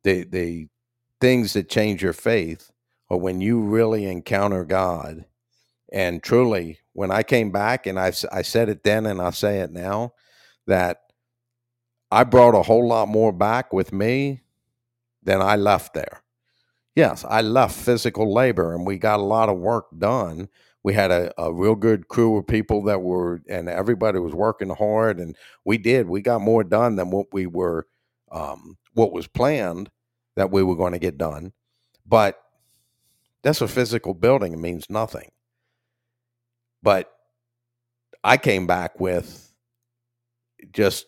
The 0.05 0.24
the 0.24 0.69
things 1.20 1.53
that 1.53 1.69
change 1.69 2.03
your 2.03 2.15
faith 2.15 2.70
are 3.11 3.19
when 3.19 3.43
you 3.43 3.61
really 3.61 4.07
encounter 4.07 4.65
God 4.65 5.27
and 5.93 6.23
truly, 6.23 6.78
when 6.98 7.12
I 7.12 7.22
came 7.22 7.52
back, 7.52 7.86
and 7.86 7.96
I, 7.96 8.12
I 8.32 8.42
said 8.42 8.68
it 8.68 8.82
then 8.82 9.06
and 9.06 9.20
I'll 9.22 9.30
say 9.30 9.60
it 9.60 9.70
now, 9.70 10.14
that 10.66 10.98
I 12.10 12.24
brought 12.24 12.56
a 12.56 12.62
whole 12.62 12.88
lot 12.88 13.06
more 13.06 13.32
back 13.32 13.72
with 13.72 13.92
me 13.92 14.40
than 15.22 15.40
I 15.40 15.54
left 15.54 15.94
there. 15.94 16.24
Yes, 16.96 17.24
I 17.24 17.40
left 17.42 17.76
physical 17.76 18.34
labor 18.34 18.74
and 18.74 18.84
we 18.84 18.98
got 18.98 19.20
a 19.20 19.22
lot 19.22 19.48
of 19.48 19.58
work 19.58 19.86
done. 19.96 20.48
We 20.82 20.92
had 20.92 21.12
a, 21.12 21.32
a 21.40 21.52
real 21.52 21.76
good 21.76 22.08
crew 22.08 22.36
of 22.36 22.48
people 22.48 22.82
that 22.86 23.00
were, 23.00 23.42
and 23.48 23.68
everybody 23.68 24.18
was 24.18 24.34
working 24.34 24.70
hard, 24.70 25.20
and 25.20 25.36
we 25.64 25.78
did. 25.78 26.08
We 26.08 26.20
got 26.20 26.40
more 26.40 26.64
done 26.64 26.96
than 26.96 27.10
what 27.10 27.26
we 27.32 27.46
were, 27.46 27.86
um, 28.32 28.76
what 28.94 29.12
was 29.12 29.28
planned 29.28 29.88
that 30.34 30.50
we 30.50 30.64
were 30.64 30.76
going 30.76 30.94
to 30.94 30.98
get 30.98 31.16
done. 31.16 31.52
But 32.04 32.40
that's 33.42 33.60
a 33.60 33.68
physical 33.68 34.14
building. 34.14 34.52
It 34.52 34.58
means 34.58 34.90
nothing. 34.90 35.30
But 36.89 37.12
I 38.24 38.39
came 38.39 38.66
back 38.66 38.98
with 38.98 39.52
just 40.73 41.05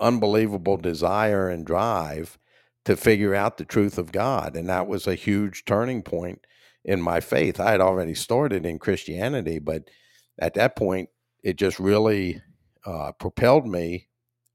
unbelievable 0.00 0.78
desire 0.78 1.50
and 1.50 1.66
drive 1.66 2.38
to 2.86 2.96
figure 2.96 3.34
out 3.34 3.58
the 3.58 3.66
truth 3.66 3.98
of 3.98 4.10
God. 4.10 4.56
And 4.56 4.70
that 4.70 4.86
was 4.86 5.06
a 5.06 5.14
huge 5.14 5.66
turning 5.66 6.00
point 6.00 6.46
in 6.82 7.02
my 7.02 7.20
faith. 7.20 7.60
I 7.60 7.72
had 7.72 7.82
already 7.82 8.14
started 8.14 8.64
in 8.64 8.78
Christianity, 8.78 9.58
but 9.58 9.90
at 10.38 10.54
that 10.54 10.76
point, 10.76 11.10
it 11.42 11.56
just 11.58 11.78
really 11.78 12.40
uh, 12.86 13.12
propelled 13.12 13.66
me 13.66 14.08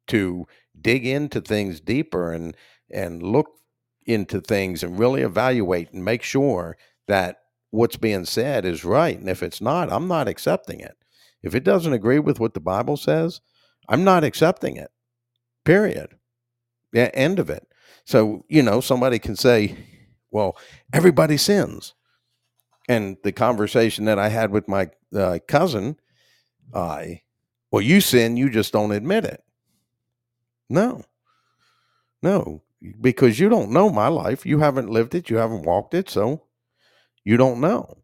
to 0.07 0.47
dig 0.81 1.05
into 1.05 1.39
things 1.39 1.81
deeper 1.81 2.31
and 2.31 2.57
and 2.89 3.21
look 3.21 3.59
into 4.07 4.41
things 4.41 4.81
and 4.81 4.97
really 4.97 5.21
evaluate 5.21 5.93
and 5.93 6.03
make 6.03 6.23
sure 6.23 6.77
that 7.07 7.42
what's 7.73 7.97
being 7.97 8.23
said 8.23 8.65
is 8.65 8.85
right. 8.85 9.17
And 9.19 9.27
if 9.27 9.41
it's 9.41 9.59
not, 9.59 9.91
I'm 9.91 10.07
not 10.07 10.27
accepting 10.27 10.79
it. 10.79 10.95
If 11.41 11.55
it 11.55 11.63
doesn't 11.63 11.91
agree 11.91 12.19
with 12.19 12.39
what 12.39 12.53
the 12.53 12.59
Bible 12.59 12.97
says, 12.97 13.41
I'm 13.89 14.03
not 14.03 14.23
accepting 14.23 14.77
it. 14.77 14.91
Period. 15.65 16.15
Yeah, 16.93 17.09
end 17.15 17.39
of 17.39 17.49
it. 17.49 17.67
So, 18.05 18.45
you 18.47 18.61
know, 18.61 18.79
somebody 18.79 19.17
can 19.17 19.35
say, 19.35 19.75
well, 20.29 20.55
everybody 20.93 21.35
sins. 21.35 21.95
And 22.87 23.17
the 23.23 23.31
conversation 23.31 24.05
that 24.05 24.19
I 24.19 24.29
had 24.29 24.51
with 24.51 24.67
my 24.67 24.91
uh, 25.15 25.39
cousin, 25.47 25.97
I, 26.75 27.21
well, 27.71 27.81
you 27.81 28.01
sin, 28.01 28.37
you 28.37 28.51
just 28.51 28.71
don't 28.71 28.91
admit 28.91 29.25
it. 29.25 29.43
No, 30.69 31.03
no, 32.21 32.61
because 33.01 33.39
you 33.39 33.49
don't 33.49 33.71
know 33.71 33.89
my 33.89 34.09
life. 34.09 34.45
You 34.45 34.59
haven't 34.59 34.91
lived 34.91 35.15
it. 35.15 35.29
You 35.31 35.37
haven't 35.37 35.63
walked 35.63 35.95
it. 35.95 36.09
So 36.09 36.43
you 37.23 37.37
don't 37.37 37.61
know. 37.61 37.97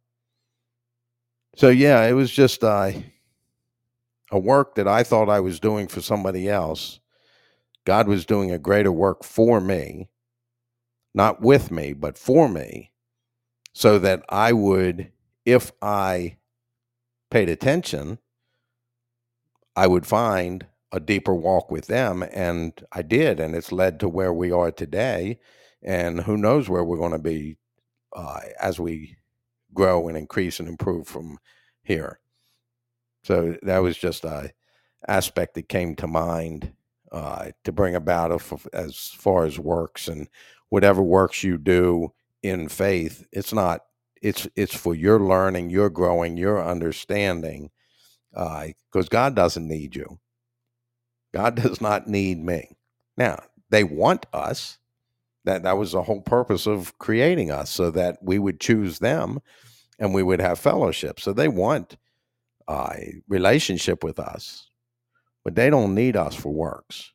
So, 1.56 1.70
yeah, 1.70 2.06
it 2.06 2.14
was 2.14 2.32
just 2.32 2.64
uh, 2.64 2.92
a 4.32 4.40
work 4.40 4.76
that 4.76 4.88
I 4.88 5.04
thought 5.04 5.30
I 5.30 5.40
was 5.40 5.60
doing 5.60 5.88
for 5.88 6.02
somebody 6.02 6.48
else. 6.48 7.00
God 7.86 8.08
was 8.08 8.26
doing 8.26 8.52
a 8.52 8.60
greater 8.60 8.92
work 8.92 9.24
for 9.24 9.60
me, 9.60 10.10
not 11.14 11.42
with 11.42 11.72
me, 11.72 11.94
but 11.94 12.18
for 12.18 12.48
me, 12.48 12.92
so 13.74 14.00
that 14.00 14.24
I 14.30 14.54
would, 14.54 15.12
if 15.46 15.72
I 15.82 16.38
paid 17.32 17.50
attention, 17.50 18.20
I 19.76 19.88
would 19.88 20.06
find 20.06 20.68
a 20.92 21.00
deeper 21.00 21.34
walk 21.34 21.72
with 21.72 21.88
them. 21.88 22.24
And 22.24 22.74
I 22.92 23.02
did. 23.02 23.40
And 23.40 23.56
it's 23.56 23.72
led 23.72 24.00
to 24.00 24.10
where 24.10 24.34
we 24.34 24.52
are 24.52 24.72
today. 24.72 25.40
And 25.82 26.22
who 26.22 26.36
knows 26.36 26.68
where 26.68 26.84
we're 26.84 26.98
going 26.98 27.14
to 27.14 27.20
be 27.20 27.58
uh, 28.14 28.40
as 28.62 28.80
we 28.80 29.18
grow 29.74 30.08
and 30.08 30.18
increase 30.18 30.60
and 30.60 30.68
improve 30.68 31.08
from 31.08 31.38
here. 31.84 32.20
So 33.24 33.58
that 33.64 33.80
was 33.80 33.98
just 33.98 34.24
a 34.24 34.52
aspect 35.08 35.56
that 35.56 35.70
came 35.70 35.96
to 35.96 36.08
mind 36.08 36.74
uh, 37.12 37.52
to 37.64 37.72
bring 37.72 37.96
about 37.96 38.42
as 38.74 39.08
far 39.18 39.46
as 39.46 39.60
works 39.60 40.08
and 40.08 40.28
whatever 40.70 41.02
works 41.02 41.44
you 41.44 41.58
do 41.58 42.14
in 42.44 42.70
faith. 42.70 43.26
It's 43.32 43.54
not. 43.54 43.82
It's 44.22 44.48
it's 44.56 44.76
for 44.76 44.96
your 44.96 45.20
learning, 45.20 45.70
your 45.70 45.90
growing, 45.90 46.38
your 46.38 46.64
understanding. 46.64 47.72
Because 48.32 49.06
uh, 49.08 49.10
God 49.10 49.36
doesn't 49.36 49.68
need 49.68 49.96
you. 49.96 50.20
God 51.34 51.56
does 51.62 51.82
not 51.82 52.08
need 52.08 52.44
me. 52.44 52.72
Now, 53.18 53.40
they 53.70 53.84
want 53.84 54.26
us. 54.34 54.79
That 55.50 55.64
that 55.64 55.80
was 55.80 55.94
the 55.94 56.04
whole 56.04 56.22
purpose 56.22 56.68
of 56.68 56.96
creating 57.00 57.50
us 57.50 57.72
so 57.72 57.90
that 57.90 58.20
we 58.22 58.38
would 58.38 58.60
choose 58.60 59.00
them 59.00 59.40
and 59.98 60.14
we 60.14 60.22
would 60.22 60.40
have 60.40 60.60
fellowship. 60.60 61.20
So 61.20 61.34
they 61.34 61.48
want 61.48 61.98
a 62.70 63.16
relationship 63.28 64.04
with 64.04 64.20
us, 64.20 64.70
but 65.44 65.56
they 65.56 65.72
don't 65.72 65.96
need 65.96 66.16
us 66.16 66.36
for 66.36 66.54
works. 66.54 67.14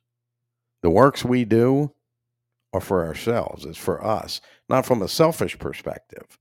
The 0.83 0.89
works 0.89 1.23
we 1.23 1.45
do 1.45 1.93
are 2.73 2.81
for 2.81 3.05
ourselves, 3.05 3.63
it's 3.63 3.77
for 3.77 4.05
us, 4.05 4.41
not 4.67 4.85
from 4.85 5.01
a 5.01 5.07
selfish 5.07 5.57
perspective, 5.57 6.37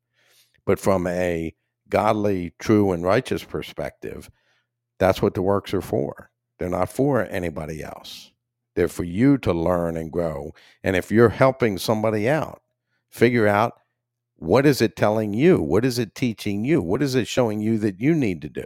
but 0.67 0.81
from 0.81 1.07
a 1.07 1.55
godly, 1.89 2.55
true, 2.59 2.91
and 2.91 3.05
righteous 3.05 3.45
perspective. 3.45 4.29
That's 4.99 5.23
what 5.23 5.35
the 5.35 5.43
works 5.43 5.73
are 5.73 5.81
for. 5.81 6.29
They're 6.59 6.69
not 6.69 6.91
for 6.91 7.23
anybody 7.23 7.85
else. 7.85 8.33
They're 8.75 8.89
for 8.89 9.05
you 9.05 9.39
to 9.39 9.53
learn 9.53 9.97
and 9.97 10.11
grow. 10.11 10.53
And 10.83 10.97
if 10.97 11.11
you're 11.11 11.29
helping 11.31 11.79
somebody 11.79 12.29
out, 12.29 12.63
figure 13.09 13.47
out 13.47 13.75
what 14.37 14.67
is 14.67 14.81
it 14.81 14.97
telling 14.97 15.33
you? 15.33 15.63
What 15.63 15.85
is 15.85 15.99
it 15.99 16.15
teaching 16.15 16.65
you? 16.65 16.83
What 16.83 17.03
is 17.03 17.15
it 17.15 17.29
showing 17.29 17.61
you 17.61 17.79
that 17.79 18.01
you 18.01 18.15
need 18.15 18.43
to 18.43 18.49
do 18.49 18.65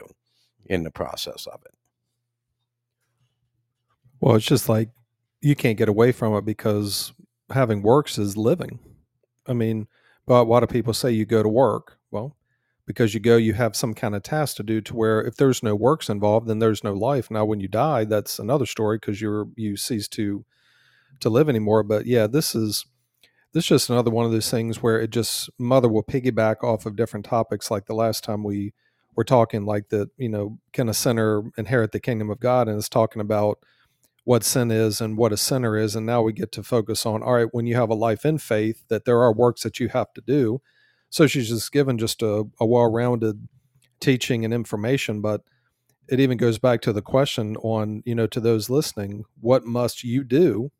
in 0.67 0.83
the 0.83 0.91
process 0.91 1.47
of 1.47 1.61
it? 1.65 1.75
Well, 4.21 4.37
it's 4.37 4.47
just 4.47 4.69
like 4.69 4.91
you 5.41 5.55
can't 5.55 5.79
get 5.79 5.89
away 5.89 6.13
from 6.13 6.35
it 6.35 6.45
because 6.45 7.13
having 7.51 7.83
works 7.83 8.19
is 8.19 8.37
living. 8.37 8.79
I 9.47 9.53
mean, 9.53 9.87
but 10.27 10.47
why 10.47 10.61
do 10.61 10.67
people 10.67 10.95
say 10.95 11.11
you 11.13 11.25
go 11.25 11.43
to 11.43 11.49
work? 11.49 11.99
Well, 12.11 12.37
because 12.89 13.13
you 13.13 13.21
go, 13.21 13.37
you 13.37 13.53
have 13.53 13.77
some 13.77 13.93
kind 13.93 14.17
of 14.17 14.23
task 14.23 14.57
to 14.57 14.63
do 14.63 14.81
to 14.81 14.97
where 14.97 15.21
if 15.21 15.37
there's 15.37 15.63
no 15.63 15.77
works 15.77 16.09
involved, 16.09 16.47
then 16.47 16.59
there's 16.59 16.83
no 16.83 16.95
life. 16.95 17.31
Now, 17.31 17.45
when 17.45 17.61
you 17.61 17.69
die, 17.69 18.05
that's 18.05 18.39
another 18.39 18.65
story 18.65 18.97
because 18.97 19.21
you're 19.21 19.47
you 19.57 19.77
cease 19.77 20.09
to 20.09 20.47
to 21.21 21.29
live 21.29 21.51
anymore. 21.51 21.83
But 21.83 22.07
yeah, 22.07 22.27
this 22.27 22.55
is 22.55 22.87
this 23.53 23.65
is 23.65 23.69
just 23.69 23.91
another 23.91 24.11
one 24.11 24.25
of 24.25 24.33
those 24.33 24.51
things 24.51 24.83
where 24.83 24.99
it 24.99 25.11
just 25.11 25.51
mother 25.59 25.87
will 25.87 26.03
piggyback 26.03 26.65
off 26.65 26.87
of 26.87 26.97
different 26.97 27.27
topics. 27.27 27.71
Like 27.71 27.85
the 27.85 27.95
last 27.95 28.25
time 28.25 28.43
we 28.43 28.73
were 29.15 29.25
talking, 29.25 29.67
like 29.67 29.91
that, 29.91 30.09
you 30.17 30.31
know, 30.31 30.59
can 30.73 30.89
a 30.89 30.95
sinner 30.95 31.43
inherit 31.59 31.93
the 31.93 32.01
kingdom 32.01 32.31
of 32.31 32.41
God? 32.41 32.69
And 32.69 32.79
it's 32.79 32.89
talking 32.89 33.21
about 33.21 33.59
what 34.25 34.45
sin 34.45 34.71
is 34.71 35.03
and 35.03 35.19
what 35.19 35.33
a 35.33 35.37
sinner 35.37 35.77
is. 35.77 35.95
And 35.95 36.07
now 36.07 36.23
we 36.23 36.33
get 36.33 36.53
to 36.53 36.63
focus 36.63 37.05
on 37.05 37.23
all 37.23 37.35
right, 37.35 37.49
when 37.53 37.67
you 37.67 37.75
have 37.75 37.91
a 37.91 37.95
life 37.95 38.25
in 38.25 38.39
faith, 38.39 38.85
that 38.89 39.05
there 39.05 39.21
are 39.21 39.33
works 39.33 39.63
that 39.65 39.79
you 39.79 39.89
have 39.91 40.15
to 40.15 40.23
do 40.23 40.63
so 41.11 41.27
she's 41.27 41.49
just 41.49 41.73
given 41.73 41.99
just 41.99 42.23
a, 42.23 42.45
a 42.61 42.67
well-rounded 42.67 43.49
teaching 44.01 44.45
and 44.45 44.55
information, 44.55 45.21
but 45.21 45.43
it 46.09 46.21
even 46.21 46.39
goes 46.39 46.59
back 46.59 46.81
to 46.83 46.93
the 46.93 47.03
question 47.03 47.57
on, 47.57 48.03
you 48.07 48.15
know, 48.15 48.27
to 48.27 48.41
those 48.41 48.71
listening, 48.71 49.25
what 49.41 49.65
must 49.65 50.05
you 50.05 50.25
do? 50.25 50.71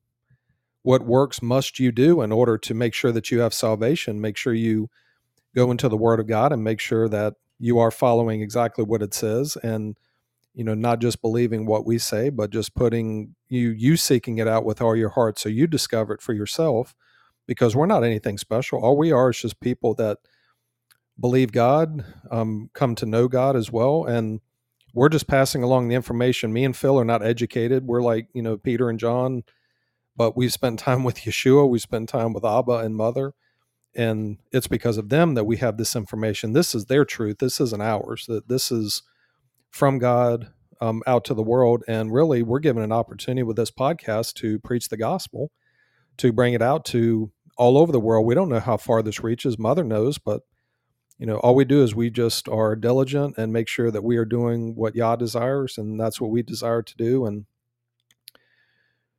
What 0.83 1.05
works 1.05 1.43
must 1.43 1.79
you 1.79 1.93
do 1.93 2.23
in 2.23 2.33
order 2.33 2.57
to 2.59 2.75
make 2.75 2.95
sure 2.95 3.13
that 3.13 3.31
you 3.31 3.41
have 3.41 3.53
salvation? 3.53 4.21
Make 4.21 4.37
sure 4.37 4.55
you 4.55 4.89
go 5.55 5.71
into 5.71 5.89
the 5.89 5.97
word 5.97 6.21
of 6.21 6.27
God 6.27 6.53
and 6.53 6.65
make 6.65 6.81
sure 6.81 7.09
that 7.09 7.35
you 7.59 7.79
are 7.79 7.91
following 7.91 8.41
exactly 8.41 8.85
what 8.85 9.03
it 9.03 9.13
says 9.13 9.57
and 9.63 9.97
you 10.55 10.65
know 10.65 10.75
not 10.75 11.01
just 11.01 11.21
believing 11.21 11.67
what 11.67 11.87
we 11.87 11.99
say 11.99 12.31
but 12.31 12.51
just 12.51 12.75
putting 12.75 13.35
you 13.49 13.71
you 13.71 13.97
seeking 13.97 14.39
it 14.39 14.49
out 14.49 14.65
with 14.65 14.81
all 14.81 14.95
your 14.97 15.11
heart 15.11 15.39
so 15.39 15.49
you 15.49 15.67
discover 15.67 16.15
it 16.15 16.23
for 16.23 16.33
yourself 16.33 16.95
because 17.49 17.75
we're 17.75 17.87
not 17.87 18.05
anything 18.05 18.39
special. 18.39 18.79
All 18.79 18.97
we 18.97 19.11
are 19.11 19.31
is 19.31 19.41
just 19.41 19.59
people 19.59 19.95
that 19.95 20.19
believe 21.19 21.51
God, 21.51 22.05
um, 22.31 22.71
come 22.75 22.95
to 22.97 23.07
know 23.07 23.27
God 23.27 23.57
as 23.57 23.73
well, 23.73 24.05
and 24.05 24.41
we're 24.95 25.09
just 25.09 25.27
passing 25.27 25.63
along 25.63 25.89
the 25.89 25.97
information. 25.97 26.53
Me 26.53 26.65
and 26.65 26.77
Phil 26.77 27.01
are 27.01 27.05
not 27.05 27.25
educated. 27.25 27.87
We're 27.87 28.03
like 28.03 28.29
you 28.35 28.43
know 28.43 28.57
Peter 28.57 28.89
and 28.89 29.01
John, 29.01 29.43
but 30.15 30.37
we 30.37 30.49
spent 30.49 30.79
time 30.79 31.03
with 31.03 31.17
Yeshua. 31.25 31.69
We 31.69 31.81
spend 31.81 32.09
time 32.09 32.33
with 32.33 32.45
Abba 32.45 32.79
and 32.79 32.95
Mother, 32.95 33.33
and 33.97 34.39
it's 34.53 34.69
because 34.69 34.99
of 34.99 35.09
them 35.09 35.35
that 35.35 35.45
we 35.45 35.57
have 35.57 35.79
this 35.79 35.97
information. 35.97 36.53
This 36.53 36.75
is 36.75 36.85
their 36.85 37.07
truth. 37.07 37.39
This 37.39 37.61
isn't 37.61 37.83
ours. 37.83 38.27
That 38.29 38.49
this 38.49 38.71
is 38.71 39.03
from 39.71 39.99
God 39.99 40.53
um, 40.83 41.03
out 41.07 41.25
to 41.25 41.35
the 41.35 41.43
world, 41.43 41.83
and 41.89 42.13
really, 42.13 42.43
we're 42.43 42.61
given 42.61 42.83
an 42.83 42.93
opportunity 42.93 43.43
with 43.43 43.57
this 43.57 43.71
podcast 43.71 44.35
to 44.35 44.59
preach 44.61 44.91
the 44.91 44.99
gospel, 44.99 45.51
to 46.19 46.31
bring 46.31 46.53
it 46.53 46.63
out 46.63 46.85
to 46.87 47.33
all 47.59 47.77
over 47.77 47.93
the 47.93 48.01
world. 48.01 48.25
We 48.25 48.35
don't 48.35 48.49
know 48.49 48.61
how 48.61 48.77
far 48.77 49.03
this 49.03 49.23
reaches. 49.23 49.59
Mother 49.59 49.85
knows, 49.85 50.17
but 50.19 50.43
you 51.19 51.27
know, 51.27 51.39
all 51.39 51.57
we 51.57 51.65
do 51.65 51.83
is 51.83 51.95
we 51.95 52.11
just 52.11 52.49
are 52.49 52.77
diligent 52.77 53.37
and 53.37 53.53
make 53.53 53.69
sure 53.69 53.91
that 53.91 54.05
we 54.05 54.17
are 54.17 54.25
doing 54.25 54.77
what 54.77 54.95
Yah 54.95 55.17
desires, 55.17 55.77
and 55.77 56.01
that's 56.01 56.21
what 56.21 56.31
we 56.31 56.43
desire 56.43 56.83
to 56.83 56.97
do. 56.97 57.27
And 57.27 57.45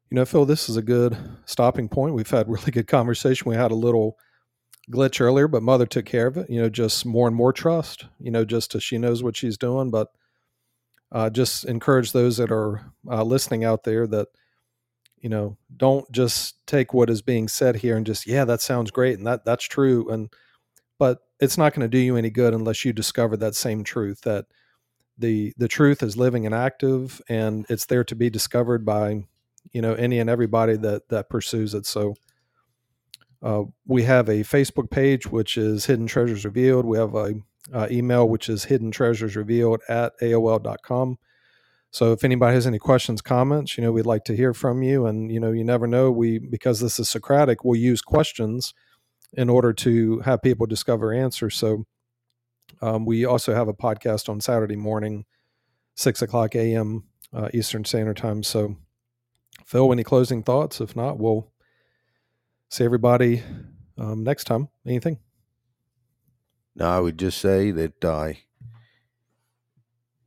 you 0.09 0.15
know, 0.15 0.25
Phil, 0.25 0.45
this 0.45 0.69
is 0.69 0.77
a 0.77 0.81
good 0.81 1.17
stopping 1.45 1.89
point. 1.89 2.15
We've 2.15 2.29
had 2.29 2.47
really 2.49 2.71
good 2.71 2.87
conversation. 2.87 3.49
We 3.49 3.55
had 3.55 3.71
a 3.71 3.75
little 3.75 4.17
glitch 4.89 5.21
earlier, 5.21 5.47
but 5.47 5.61
Mother 5.61 5.85
took 5.85 6.05
care 6.05 6.27
of 6.27 6.37
it. 6.37 6.49
You 6.49 6.61
know, 6.61 6.69
just 6.69 7.05
more 7.05 7.27
and 7.27 7.35
more 7.35 7.51
trust. 7.51 8.05
You 8.19 8.31
know, 8.31 8.45
just 8.45 8.73
as 8.75 8.83
she 8.83 8.97
knows 8.97 9.21
what 9.21 9.35
she's 9.35 9.57
doing. 9.57 9.91
But 9.91 10.07
uh, 11.11 11.29
just 11.29 11.65
encourage 11.65 12.13
those 12.13 12.37
that 12.37 12.51
are 12.51 12.93
uh, 13.09 13.23
listening 13.23 13.65
out 13.65 13.83
there 13.83 14.07
that 14.07 14.29
you 15.21 15.29
know 15.29 15.57
don't 15.75 16.09
just 16.11 16.65
take 16.65 16.93
what 16.93 17.09
is 17.09 17.21
being 17.21 17.47
said 17.47 17.75
here 17.77 17.97
and 17.97 18.05
just 18.05 18.25
yeah 18.27 18.45
that 18.45 18.61
sounds 18.61 18.91
great 18.91 19.17
and 19.17 19.27
that 19.27 19.45
that's 19.45 19.65
true 19.65 20.09
and 20.09 20.29
but 20.97 21.19
it's 21.39 21.57
not 21.57 21.73
going 21.73 21.81
to 21.81 21.87
do 21.87 21.97
you 21.97 22.15
any 22.17 22.29
good 22.29 22.53
unless 22.53 22.83
you 22.83 22.93
discover 22.93 23.37
that 23.37 23.55
same 23.55 23.83
truth 23.83 24.21
that 24.21 24.45
the 25.19 25.53
the 25.57 25.67
truth 25.67 26.01
is 26.01 26.17
living 26.17 26.45
and 26.45 26.55
active 26.55 27.21
and 27.29 27.65
it's 27.69 27.85
there 27.85 28.03
to 28.05 28.15
be 28.15 28.29
discovered 28.29 28.85
by 28.85 29.21
you 29.71 29.81
know 29.81 29.93
any 29.93 30.19
and 30.19 30.29
everybody 30.29 30.77
that 30.77 31.09
that 31.09 31.29
pursues 31.29 31.73
it. 31.73 31.85
So 31.85 32.15
uh, 33.41 33.63
we 33.85 34.03
have 34.03 34.27
a 34.29 34.43
facebook 34.43 34.89
page 34.89 35.27
which 35.27 35.57
is 35.57 35.85
hidden 35.85 36.07
treasures 36.07 36.45
revealed. 36.45 36.85
We 36.85 36.97
have 36.97 37.15
a 37.15 37.35
uh, 37.71 37.87
email 37.91 38.27
which 38.27 38.49
is 38.49 38.65
hidden 38.65 38.91
treasures 38.91 39.35
revealed 39.35 39.81
at 39.89 40.17
aol.com 40.21 41.17
So 41.91 42.11
if 42.11 42.23
anybody 42.23 42.53
has 42.53 42.67
any 42.67 42.77
questions, 42.77 43.21
comments, 43.21 43.77
you 43.77 43.83
know, 43.83 43.91
we'd 43.91 44.05
like 44.05 44.23
to 44.25 44.35
hear 44.35 44.53
from 44.53 44.83
you. 44.83 45.05
And 45.05 45.31
you 45.31 45.39
know, 45.39 45.51
you 45.51 45.63
never 45.63 45.87
know. 45.87 46.11
We 46.11 46.37
because 46.39 46.79
this 46.79 46.99
is 46.99 47.09
Socratic, 47.09 47.63
we'll 47.63 47.79
use 47.79 48.01
questions 48.01 48.73
in 49.33 49.49
order 49.49 49.73
to 49.73 50.19
have 50.19 50.41
people 50.41 50.65
discover 50.65 51.13
answers. 51.13 51.55
So 51.55 51.85
um, 52.81 53.05
we 53.05 53.25
also 53.25 53.53
have 53.53 53.67
a 53.67 53.73
podcast 53.73 54.29
on 54.29 54.41
Saturday 54.41 54.75
morning, 54.75 55.25
six 55.95 56.21
o'clock 56.21 56.55
a.m. 56.55 57.05
Uh, 57.33 57.49
Eastern 57.53 57.85
Standard 57.85 58.17
Time. 58.17 58.43
So, 58.43 58.77
Phil, 59.65 59.91
any 59.91 60.03
closing 60.03 60.43
thoughts? 60.43 60.81
If 60.81 60.95
not, 60.95 61.19
we'll 61.19 61.51
see 62.69 62.83
everybody 62.85 63.43
um, 63.97 64.23
next 64.23 64.45
time. 64.45 64.69
Anything? 64.85 65.19
No, 66.75 66.89
I 66.89 66.99
would 66.99 67.19
just 67.19 67.39
say 67.39 67.71
that 67.71 68.03
I 68.05 68.43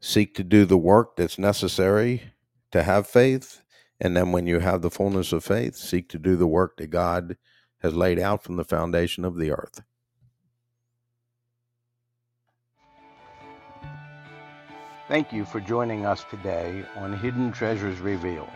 seek 0.03 0.35
to 0.35 0.43
do 0.43 0.65
the 0.65 0.77
work 0.77 1.17
that's 1.17 1.39
necessary 1.39 2.35
to 2.73 2.83
have 2.83 3.07
faith. 3.07 3.63
And 4.01 4.17
then 4.17 4.33
when 4.33 4.49
you 4.49 4.59
have 4.59 4.83
the 4.83 4.91
fullness 4.91 5.33
of 5.33 5.45
faith, 5.45 5.77
seek 5.77 6.09
to 6.09 6.19
do 6.19 6.35
the 6.35 6.47
work 6.47 6.77
that 6.79 6.89
God 6.89 7.37
has 7.81 7.95
laid 7.95 8.19
out 8.19 8.43
from 8.43 8.57
the 8.57 8.65
foundation 8.65 9.25
of 9.25 9.39
the 9.39 9.53
earth. 9.53 9.81
Thank 15.07 15.33
you 15.33 15.45
for 15.45 15.61
joining 15.61 16.05
us 16.05 16.25
today 16.29 16.85
on 16.97 17.17
Hidden 17.17 17.53
Treasures 17.53 18.01
Revealed. 18.01 18.49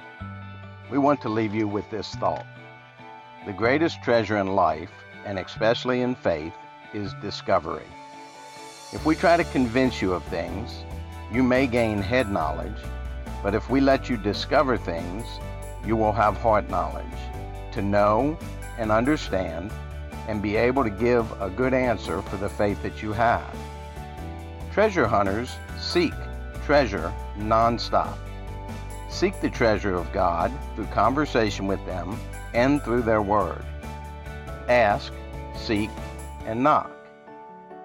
We 0.90 0.98
want 0.98 1.20
to 1.22 1.28
leave 1.28 1.54
you 1.54 1.68
with 1.68 1.88
this 1.90 2.14
thought. 2.16 2.46
The 3.44 3.52
greatest 3.52 4.02
treasure 4.02 4.38
in 4.38 4.48
life, 4.48 4.90
and 5.24 5.38
especially 5.38 6.00
in 6.00 6.16
faith, 6.16 6.54
is 6.92 7.12
discovery. 7.22 7.86
If 8.92 9.04
we 9.04 9.14
try 9.14 9.36
to 9.36 9.44
convince 9.44 10.00
you 10.00 10.12
of 10.12 10.24
things, 10.24 10.85
you 11.32 11.42
may 11.42 11.66
gain 11.66 12.00
head 12.00 12.30
knowledge, 12.30 12.76
but 13.42 13.54
if 13.54 13.68
we 13.70 13.80
let 13.80 14.08
you 14.08 14.16
discover 14.16 14.76
things, 14.76 15.26
you 15.84 15.96
will 15.96 16.12
have 16.12 16.36
heart 16.36 16.68
knowledge 16.68 17.04
to 17.72 17.82
know 17.82 18.38
and 18.78 18.90
understand 18.90 19.70
and 20.28 20.42
be 20.42 20.56
able 20.56 20.82
to 20.82 20.90
give 20.90 21.30
a 21.40 21.50
good 21.50 21.72
answer 21.72 22.22
for 22.22 22.36
the 22.36 22.48
faith 22.48 22.82
that 22.82 23.02
you 23.02 23.12
have. 23.12 23.56
Treasure 24.72 25.06
hunters 25.06 25.50
seek 25.78 26.12
treasure 26.66 27.12
nonstop. 27.38 28.18
Seek 29.08 29.40
the 29.40 29.48
treasure 29.48 29.94
of 29.94 30.12
God 30.12 30.52
through 30.74 30.86
conversation 30.86 31.68
with 31.68 31.84
them 31.86 32.18
and 32.54 32.82
through 32.82 33.02
their 33.02 33.22
word. 33.22 33.64
Ask, 34.68 35.12
seek, 35.54 35.90
and 36.44 36.62
knock. 36.62 36.90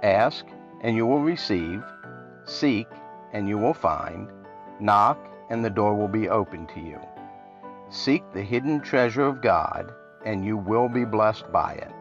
Ask, 0.02 0.46
and 0.82 0.96
you 0.96 1.06
will 1.06 1.22
receive. 1.22 1.84
Seek, 2.46 2.88
and 3.34 3.48
you 3.48 3.58
will 3.58 3.74
find. 3.74 4.30
Knock, 4.80 5.18
and 5.50 5.64
the 5.64 5.70
door 5.70 5.96
will 5.96 6.08
be 6.08 6.30
open 6.30 6.66
to 6.68 6.80
you. 6.80 7.00
Seek 7.90 8.24
the 8.34 8.42
hidden 8.42 8.80
treasure 8.80 9.26
of 9.28 9.42
God, 9.42 9.92
and 10.26 10.46
you 10.46 10.58
will 10.58 10.88
be 10.88 11.06
blessed 11.06 11.52
by 11.52 11.74
it. 11.74 11.92